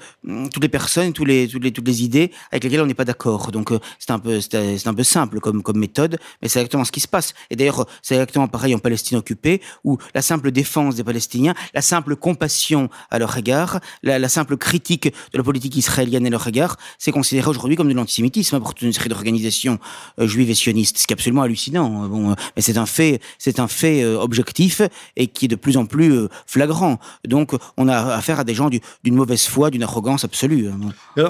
toutes 0.52 0.64
les 0.64 0.70
personnes, 0.70 1.14
tous 1.14 1.26
les, 1.26 1.48
toutes 1.48 1.64
les, 1.64 1.72
toutes 1.72 1.88
les 1.88 2.04
idées 2.04 2.32
avec 2.52 2.64
lesquelles 2.64 2.82
on 2.82 2.88
n'est 2.88 2.94
pas 2.94 3.06
d'accord. 3.06 3.52
Donc 3.52 3.72
c'est 4.00 4.12
un 4.12 4.20
peu, 4.20 4.40
c'est 4.42 4.88
un 4.88 4.94
peu 4.94 5.04
simple 5.04 5.40
comme, 5.40 5.62
comme 5.62 5.78
méthode, 5.78 6.18
mais 6.42 6.48
c'est 6.48 6.60
exactement 6.60 6.84
ce 6.84 6.92
qui 6.92 7.00
se 7.00 7.08
passe. 7.08 7.34
Et 7.52 7.56
d'ailleurs, 7.56 7.86
c'est 8.02 8.16
exactement 8.16 8.48
pareil 8.48 8.74
en 8.74 8.80
Palestine 8.80 9.18
occupée, 9.20 9.62
où 9.84 9.98
la 10.16 10.22
simple 10.24 10.52
défense 10.52 10.96
des 10.96 11.04
Palestiniens, 11.04 11.54
la 11.76 11.82
simple 11.82 12.16
compassion 12.16 12.90
à 13.12 13.20
leur 13.20 13.38
égard, 13.38 13.80
la, 14.02 14.18
la 14.18 14.30
simple 14.30 14.58
critique 14.58 15.06
de 15.06 15.38
la 15.38 15.44
politique 15.44 15.76
israélienne 15.76 15.91
à 16.00 16.30
leur 16.30 16.48
égard, 16.48 16.78
c'est 16.98 17.12
considéré 17.12 17.50
aujourd'hui 17.50 17.76
comme 17.76 17.90
de 17.90 17.94
l'antisémitisme 17.94 18.60
pour 18.60 18.74
toute 18.74 18.84
une 18.84 18.94
série 18.94 19.10
d'organisations 19.10 19.80
euh, 20.20 20.28
juives 20.28 20.50
et 20.50 20.54
sionistes, 20.54 20.98
ce 20.98 21.08
qui 21.08 21.14
est 21.14 21.16
absolument 21.16 21.42
hallucinant. 21.42 22.04
Hein. 22.04 22.08
Bon, 22.08 22.32
euh, 22.32 22.36
mais 22.56 22.62
c'est 22.62 22.78
un 22.78 22.86
fait, 22.86 23.22
c'est 23.38 23.60
un 23.60 23.68
fait 23.68 24.04
euh, 24.04 24.20
objectif 24.20 24.82
et 25.16 25.28
qui 25.28 25.46
est 25.46 25.48
de 25.48 25.56
plus 25.56 25.78
en 25.78 25.86
plus 25.86 26.28
flagrant. 26.46 27.00
Donc, 27.28 27.54
on 27.78 27.88
a 27.88 27.98
affaire 28.16 28.40
à 28.40 28.44
des 28.44 28.54
gens 28.54 28.70
d'une 28.70 29.16
mauvaise 29.16 29.46
foi, 29.46 29.70
d'une 29.70 29.84
arrogance 29.84 30.24
absolue. 30.24 30.70
Hein. 30.70 31.24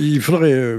Il 0.00 0.20
faudrait 0.20 0.76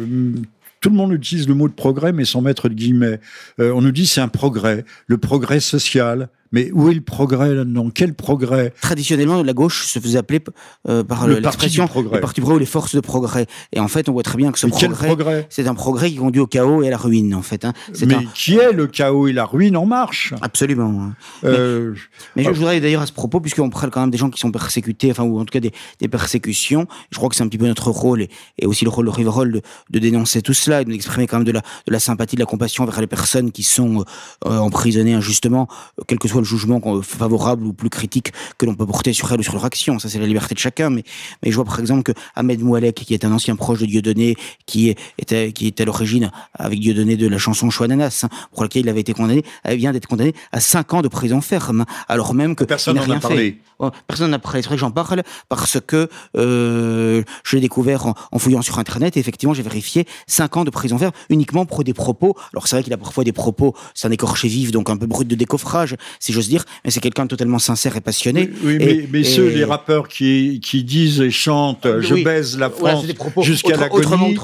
tout 0.80 0.90
le 0.90 0.96
monde 0.96 1.14
utilise 1.14 1.48
le 1.48 1.54
mot 1.54 1.68
de 1.68 1.74
progrès, 1.74 2.12
mais 2.12 2.26
sans 2.26 2.42
mettre 2.42 2.68
de 2.68 2.74
guillemets. 2.74 3.20
on 3.60 3.82
nous 3.82 3.92
dit 3.92 4.08
c'est 4.08 4.22
un 4.22 4.28
progrès, 4.28 4.86
le 5.08 5.18
progrès 5.18 5.60
social, 5.60 6.30
mais 6.52 6.72
où 6.74 6.90
est 6.90 6.94
le 6.94 7.02
progrès 7.02 7.54
là-dedans? 7.54 7.90
Quel 7.94 8.14
progrès? 8.14 8.74
Traditionnellement, 8.82 9.44
la 9.44 9.54
gauche 9.54 9.86
se 9.86 10.00
faisait 10.00 10.18
appeler 10.18 10.42
euh, 10.88 11.04
par 11.04 11.28
l'expression 11.28 11.88
le 11.96 12.20
parti 12.20 12.42
progrès 12.42 12.58
ou 12.58 12.60
les 12.60 12.66
forces 12.66 12.96
de 12.96 13.00
progrès. 13.00 13.46
Et 13.72 13.80
en 13.80 13.88
fait, 13.88 14.10
on 14.10 14.14
voit 14.14 14.24
très 14.24 14.38
bien 14.38 14.52
que 14.52 14.60
ce 14.60 14.68
progrès, 14.68 15.48
c'est 15.50 15.68
un 15.68 15.76
progrès 15.76 16.10
qui 16.10 16.18
conduit 16.18 16.42
au 16.42 16.48
chaos 16.48 16.84
et 16.84 16.88
à 16.88 16.90
la 16.90 16.98
ruine, 16.98 17.34
en 17.34 17.42
fait. 17.42 17.66
Hein. 17.66 17.74
Mais 18.06 18.18
qui 18.34 18.58
est 18.58 18.74
le 18.74 18.88
chaos 18.88 19.28
et 19.28 19.34
la 19.34 19.46
ruine 19.46 19.78
en 19.78 19.86
marche? 19.86 20.34
Absolument. 20.42 21.02
Hein. 21.02 21.16
Euh, 21.46 21.94
mais, 22.36 22.44
je, 22.44 22.50
ah. 22.50 22.52
voudrais 22.52 22.80
d'ailleurs 22.82 23.02
à 23.02 23.06
ce 23.06 23.14
propos, 23.14 23.40
puisqu'on 23.40 23.70
parle 23.70 23.92
quand 23.92 24.02
même 24.02 24.12
des 24.12 24.18
gens 24.18 24.30
qui 24.30 24.40
sont 24.40 24.52
persécutés, 24.52 25.12
enfin, 25.12 25.24
ou 25.24 25.40
en 25.40 25.46
tout 25.46 25.52
cas 25.52 25.60
des, 25.60 25.72
des 26.00 26.08
persécutions, 26.08 26.88
je 27.12 27.18
crois 27.18 27.30
que 27.30 27.36
c'est 27.36 27.44
un 27.44 27.48
petit 27.48 27.58
peu 27.58 27.68
notre 27.68 27.90
rôle, 27.90 28.22
et, 28.22 28.66
aussi 28.66 28.84
le 28.84 28.90
rôle 28.90 29.06
de 29.06 29.12
Riverol 29.12 29.52
de, 29.52 29.62
de, 29.90 30.00
dénoncer 30.00 30.42
tout 30.42 30.54
cela, 30.54 30.82
et 30.82 30.86
d'exprimer 30.86 31.28
quand 31.28 31.38
même 31.38 31.46
de 31.46 31.52
la, 31.52 31.62
de 31.62 31.92
la 31.92 32.00
sympathie, 32.00 32.36
de 32.36 32.42
la 32.42 32.46
compassion 32.46 32.86
vers 32.86 33.00
les 33.00 33.08
personnes 33.08 33.52
qui 33.52 33.64
sont 33.64 34.04
euh, 34.46 34.58
emprisonnées 34.58 35.14
injustement, 35.14 35.68
quel 36.08 36.20
que 36.20 36.28
soit 36.28 36.41
le 36.42 36.46
jugement 36.46 36.82
favorable 37.02 37.66
ou 37.66 37.74
plus 37.74 37.90
critique 37.90 38.34
que 38.58 38.66
l'on 38.66 38.76
peut 38.76 38.86
porter 38.86 39.14
sur 39.14 39.32
elle 39.32 39.40
ou 39.40 39.44
sur 39.44 39.54
leur 39.54 39.66
action. 39.66 40.00
Ça, 40.00 40.10
c'est 40.10 40.20
la 40.20 40.28
liberté 40.28 40.54
de 40.54 40.60
chacun. 40.60 40.90
Mais, 40.90 41.04
mais 41.44 41.52
je 41.52 41.56
vois 41.56 41.66
par 41.66 41.80
exemple 41.80 42.04
que 42.04 42.12
Ahmed 42.36 42.62
Moualek, 42.62 42.96
qui 42.96 43.14
est 43.14 43.26
un 43.26 43.32
ancien 43.32 43.56
proche 43.56 43.80
de 43.80 43.86
Dieudonné, 43.86 44.36
qui 44.66 44.96
était, 45.18 45.52
qui 45.52 45.68
était 45.68 45.84
à 45.84 45.86
l'origine 45.86 46.32
avec 46.54 46.80
Dieudonné 46.80 47.16
de 47.16 47.28
la 47.28 47.38
chanson 47.38 47.70
Chouananas, 47.70 48.22
hein, 48.24 48.30
pour 48.52 48.64
laquelle 48.64 48.84
il 48.84 48.90
avait 48.90 49.02
été 49.02 49.14
condamné, 49.14 49.44
vient 49.70 49.94
d'être 49.94 50.08
condamné 50.08 50.34
à 50.52 50.60
5 50.60 50.94
ans 50.94 51.02
de 51.02 51.08
prison 51.08 51.42
ferme, 51.42 51.86
alors 52.08 52.34
même 52.34 52.56
que 52.56 52.64
personne 52.64 52.96
n'a 52.96 53.02
rien 53.02 53.20
parlé. 53.20 53.52
fait. 53.52 53.92
Personne 54.08 54.32
n'a 54.32 54.40
parlé. 54.40 54.62
C'est 54.62 54.68
vrai 54.68 54.76
que 54.76 54.80
j'en 54.80 54.92
parle 54.92 55.24
parce 55.50 55.80
que 55.86 56.08
euh, 56.38 57.24
je 57.44 57.56
l'ai 57.56 57.62
découvert 57.62 58.06
en, 58.06 58.40
fouillant 58.40 58.62
sur 58.62 58.80
Internet. 58.80 59.18
Et 59.18 59.20
effectivement, 59.20 59.54
j'ai 59.54 59.64
vérifié 59.64 60.06
5 60.28 60.58
ans 60.58 60.64
de 60.64 60.70
prison 60.70 60.98
ferme 60.98 61.14
uniquement 61.30 61.66
pour 61.66 61.84
des 61.84 61.94
propos. 61.94 62.36
Alors 62.54 62.68
c'est 62.68 62.76
vrai 62.76 62.84
qu'il 62.84 62.94
a 62.94 62.98
parfois 62.98 63.24
des 63.24 63.32
propos, 63.32 63.76
c'est 63.94 64.08
un 64.08 64.12
écorché 64.12 64.48
vif, 64.48 64.72
donc 64.72 64.90
un 64.90 64.98
peu 64.98 65.08
brut 65.08 65.28
de 65.28 65.36
décoffrage, 65.36 65.96
si 66.32 66.36
j'ose 66.36 66.50
dire, 66.50 66.64
mais 66.84 66.92
c'est 66.92 67.00
quelqu'un 67.00 67.28
totalement 67.28 67.60
sincère 67.60 67.96
et 67.98 68.02
passionné. 68.02 68.50
Oui, 68.64 69.08
mais, 69.12 69.24
ceux, 69.24 69.50
les 69.50 69.64
rappeurs 69.64 70.08
qui, 70.08 70.60
qui 70.64 70.84
disent 70.84 71.22
et 71.22 71.32
chantent 71.32 71.86
ah, 71.86 72.00
Je 72.00 72.16
baise 72.24 72.58
la 72.58 72.70
France 72.70 73.06
jusqu'à 73.42 73.78
l'agonie, 73.78 74.38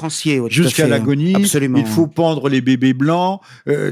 jusqu'à 0.50 0.88
l'agonie, 0.88 1.34
il 1.34 1.86
faut 1.86 2.08
pendre 2.08 2.50
les 2.50 2.62
bébés 2.62 2.94
blancs. 2.94 3.42
Euh, 3.68 3.92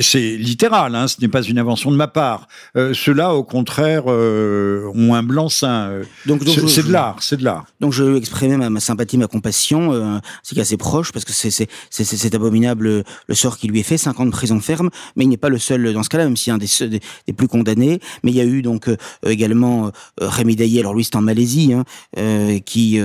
c'est 0.00 0.36
littéral, 0.36 0.94
hein, 0.94 1.06
ce 1.08 1.20
n'est 1.20 1.28
pas 1.28 1.42
une 1.42 1.58
invention 1.58 1.90
de 1.90 1.96
ma 1.96 2.08
part. 2.08 2.48
Euh, 2.76 2.94
Ceux-là, 2.94 3.34
au 3.34 3.44
contraire, 3.44 4.04
euh, 4.06 4.90
ont 4.94 5.14
un 5.14 5.22
blanc-seing. 5.22 6.02
donc, 6.26 6.42
c'est 6.46 6.86
de 6.86 6.92
l'art, 6.92 7.16
c'est 7.20 7.36
de 7.36 7.44
l'art. 7.44 7.66
Donc 7.80 7.92
je 7.92 8.02
veux 8.02 8.16
exprimer 8.16 8.56
ma, 8.56 8.80
sympathie, 8.80 9.18
ma 9.18 9.26
compassion, 9.26 9.92
euh, 9.92 10.18
c'est 10.42 10.54
qu'à 10.54 10.64
ses 10.64 10.76
proches, 10.76 11.12
parce 11.12 11.24
que 11.24 11.32
c'est 11.32 12.34
abominable 12.34 13.04
le 13.26 13.34
sort 13.34 13.58
qui 13.58 13.68
lui 13.68 13.80
est 13.80 13.84
fait, 13.84 13.98
5 13.98 14.20
ans 14.20 14.26
de 14.26 14.30
prison 14.30 14.60
ferme, 14.60 14.90
mais 15.16 15.24
il 15.24 15.28
n'est 15.28 15.36
pas 15.36 15.48
le 15.48 15.58
seul 15.58 15.92
dans 15.92 16.02
ce 16.02 16.08
cas-là, 16.08 16.24
même 16.24 16.36
a 16.46 16.52
un 16.52 16.58
des, 16.58 16.88
des, 16.88 17.00
des 17.26 17.32
plus 17.32 17.48
condamné. 17.48 18.00
Mais 18.22 18.30
il 18.30 18.36
y 18.36 18.40
a 18.40 18.44
eu 18.44 18.62
donc 18.62 18.88
euh, 18.88 18.96
également 19.26 19.86
euh, 19.86 20.28
Rémi 20.28 20.56
Daillé, 20.56 20.80
alors 20.80 20.94
lui 20.94 21.04
c'est 21.04 21.16
en 21.16 21.22
Malaisie, 21.22 21.72
hein, 21.72 21.84
euh, 22.18 22.58
qui, 22.58 23.00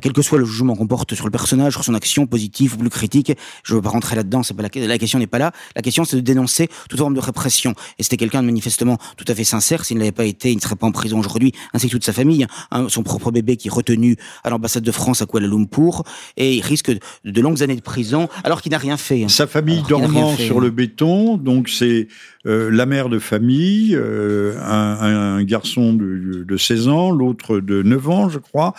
quel 0.00 0.12
que 0.12 0.22
soit 0.22 0.38
le 0.38 0.44
jugement 0.44 0.76
qu'on 0.76 0.86
porte 0.86 1.14
sur 1.14 1.24
le 1.24 1.30
personnage, 1.30 1.72
sur 1.72 1.84
son 1.84 1.94
action 1.94 2.26
positive 2.26 2.74
ou 2.74 2.78
plus 2.78 2.90
critique, 2.90 3.32
je 3.62 3.72
ne 3.72 3.78
veux 3.78 3.82
pas 3.82 3.90
rentrer 3.90 4.16
là-dedans, 4.16 4.42
c'est 4.42 4.54
pas 4.54 4.62
la, 4.62 4.86
la 4.86 4.98
question 4.98 5.18
n'est 5.18 5.26
pas 5.26 5.38
là. 5.38 5.52
La 5.76 5.82
question 5.82 6.04
c'est 6.04 6.16
de 6.16 6.20
dénoncer 6.20 6.68
toute 6.88 6.98
forme 6.98 7.14
de 7.14 7.20
répression. 7.20 7.74
Et 7.98 8.02
c'était 8.02 8.16
quelqu'un 8.16 8.42
de 8.42 8.46
manifestement 8.46 8.98
tout 9.16 9.24
à 9.28 9.34
fait 9.34 9.44
sincère. 9.44 9.84
S'il 9.84 9.98
n'avait 9.98 10.12
pas 10.12 10.24
été, 10.24 10.50
il 10.50 10.56
ne 10.56 10.60
serait 10.60 10.76
pas 10.76 10.86
en 10.86 10.92
prison 10.92 11.18
aujourd'hui, 11.18 11.52
ainsi 11.72 11.86
que 11.86 11.92
toute 11.92 12.04
sa 12.04 12.12
famille. 12.12 12.46
Hein, 12.70 12.86
son 12.88 13.02
propre 13.02 13.30
bébé 13.30 13.56
qui 13.56 13.68
est 13.68 13.70
retenu 13.70 14.16
à 14.44 14.50
l'ambassade 14.50 14.82
de 14.82 14.92
France 14.92 15.22
à 15.22 15.26
Kuala 15.26 15.46
Lumpur 15.46 16.02
et 16.36 16.56
il 16.56 16.62
risque 16.62 16.90
de, 16.90 17.40
longues 17.40 17.62
années 17.62 17.76
de 17.76 17.80
prison 17.80 18.28
alors 18.44 18.62
qu'il 18.62 18.72
n'a 18.72 18.78
rien 18.78 18.96
fait. 18.96 19.24
Hein. 19.24 19.28
Sa 19.28 19.46
famille 19.46 19.82
dormant 19.88 20.36
sur 20.36 20.60
le 20.60 20.70
béton, 20.70 21.36
donc 21.36 21.68
c'est 21.68 22.08
la 22.44 22.86
mère 22.86 23.08
de 23.08 23.18
famille, 23.18 23.49
euh, 23.92 24.58
un, 24.60 25.42
garçon 25.44 25.94
de, 25.94 26.56
16 26.56 26.88
ans, 26.88 27.10
l'autre 27.10 27.60
de 27.60 27.82
9 27.82 28.08
ans, 28.08 28.28
je 28.28 28.38
crois, 28.38 28.74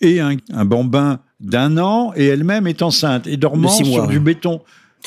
et 0.00 0.20
un, 0.20 0.36
bambin 0.64 1.20
d'un 1.40 1.78
an, 1.78 2.12
et 2.16 2.26
elle-même 2.26 2.66
est 2.66 2.82
enceinte, 2.82 3.26
et 3.26 3.36
dormant 3.36 3.68
sur 3.68 4.06
du 4.06 4.20
béton. 4.20 4.60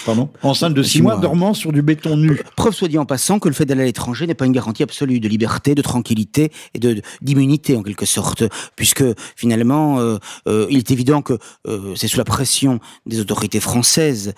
Pardon 0.05 0.29
Enceinte 0.43 0.73
de 0.73 0.83
six, 0.83 1.01
mois, 1.01 1.17
dormant 1.17 1.53
sur 1.53 1.71
du 1.71 1.81
béton 1.81 2.17
nu. 2.17 2.39
Preuve 2.55 2.73
soit 2.73 2.87
dit 2.87 2.97
en 2.97 3.05
passant 3.05 3.39
que 3.39 3.47
le 3.47 3.53
fait 3.53 3.65
d'aller 3.65 3.81
à 3.81 3.85
l'étranger 3.85 4.27
n'est 4.27 4.35
pas 4.35 4.45
une 4.45 4.51
garantie 4.51 4.83
absolue 4.83 5.19
de 5.19 5.27
liberté, 5.27 5.75
de 5.75 5.81
tranquillité 5.81 6.51
et 6.73 6.79
de 6.79 7.01
d'immunité 7.21 7.75
en 7.75 7.83
quelque 7.83 8.05
sorte, 8.05 8.43
puisque 8.75 9.03
finalement 9.35 9.99
euh, 9.99 10.17
euh, 10.47 10.67
il 10.69 10.77
est 10.77 10.91
évident 10.91 11.21
que 11.21 11.37
euh, 11.67 11.93
c'est 11.95 12.07
sous 12.07 12.17
la 12.17 12.25
pression 12.25 12.79
des 13.05 13.19
autorités 13.19 13.59
françaises 13.59 14.33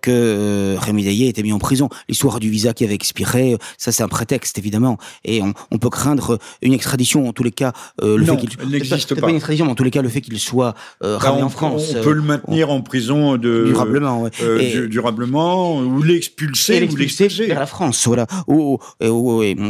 que 0.00 0.76
Rémi 0.78 1.04
Daillé 1.04 1.28
était 1.28 1.42
mis 1.42 1.52
en 1.52 1.58
prison. 1.58 1.88
L'histoire 2.08 2.40
du 2.40 2.50
visa 2.50 2.72
qui 2.72 2.84
avait 2.84 2.94
expiré, 2.94 3.56
ça 3.78 3.92
c'est 3.92 4.02
un 4.02 4.08
prétexte 4.08 4.58
évidemment, 4.58 4.98
et 5.24 5.42
on, 5.42 5.78
peut 5.78 5.90
craindre 5.90 6.38
une 6.62 6.74
extradition 6.74 7.26
en 7.28 7.32
tous 7.32 7.42
les 7.42 7.50
cas. 7.50 7.72
le 8.02 8.24
fait 8.24 8.36
qu'il 8.36 8.68
n'existe 8.68 9.18
pas. 9.18 9.28
une 9.30 9.36
extradition, 9.36 9.64
mais 9.64 9.72
en 9.72 9.74
tous 9.74 9.84
les 9.84 9.90
cas 9.90 10.02
le 10.02 10.08
fait 10.08 10.20
qu'il 10.20 10.38
soit 10.38 10.74
ramené 11.00 11.42
en 11.42 11.48
France. 11.48 11.94
On 11.96 12.02
peut 12.02 12.12
le 12.12 12.22
maintenir 12.22 12.70
en 12.70 12.80
prison 12.82 13.36
de 13.36 13.64
durablement. 13.66 14.22
Ouais. 14.22 14.30
du, 14.88 14.99
durablement, 15.00 15.78
ou 15.78 16.02
l'expulser, 16.02 16.88
ou 16.90 16.96
l'expulser 16.96 17.46
vers 17.46 17.60
la 17.60 17.66
France, 17.66 18.06
voilà, 18.06 18.26
où, 18.46 18.78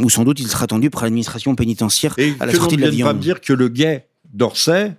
sans 0.09 0.23
doute 0.23 0.39
il 0.39 0.47
sera 0.47 0.65
attendu 0.65 0.89
par 0.89 1.03
l'administration 1.03 1.55
pénitentiaire 1.55 2.15
à 2.39 2.45
la 2.45 2.53
sortie 2.53 2.77
de 2.77 2.81
l'avion. 2.81 3.07
pas 3.07 3.13
me 3.13 3.19
dire 3.19 3.41
que 3.41 3.53
le 3.53 3.67
guet 3.67 4.07
d'Orsay 4.33 4.93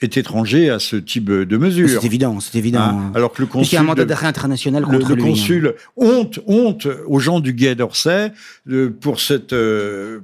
est 0.00 0.16
étranger 0.16 0.70
à 0.70 0.78
ce 0.78 0.96
type 0.96 1.30
de 1.30 1.56
mesures. 1.56 2.00
C'est 2.00 2.06
évident, 2.06 2.38
c'est 2.40 2.56
évident. 2.56 2.80
Hein, 2.80 3.12
alors 3.14 3.32
que 3.32 3.42
le 3.42 3.48
consul, 3.48 3.72
il 3.72 3.74
y 3.74 3.78
a 3.78 3.80
un 3.80 3.84
mandat 3.84 4.04
d'arrêt 4.04 4.28
international 4.28 4.84
contre 4.84 5.10
le, 5.10 5.16
le 5.16 5.22
hein. 5.22 5.26
consul, 5.26 5.74
honte, 5.96 6.38
honte 6.46 6.86
aux 7.06 7.18
gens 7.18 7.40
du 7.40 7.52
guet 7.52 7.74
d'Orsay 7.74 8.32
pour 9.00 9.20
cette 9.20 9.52
euh, 9.52 10.20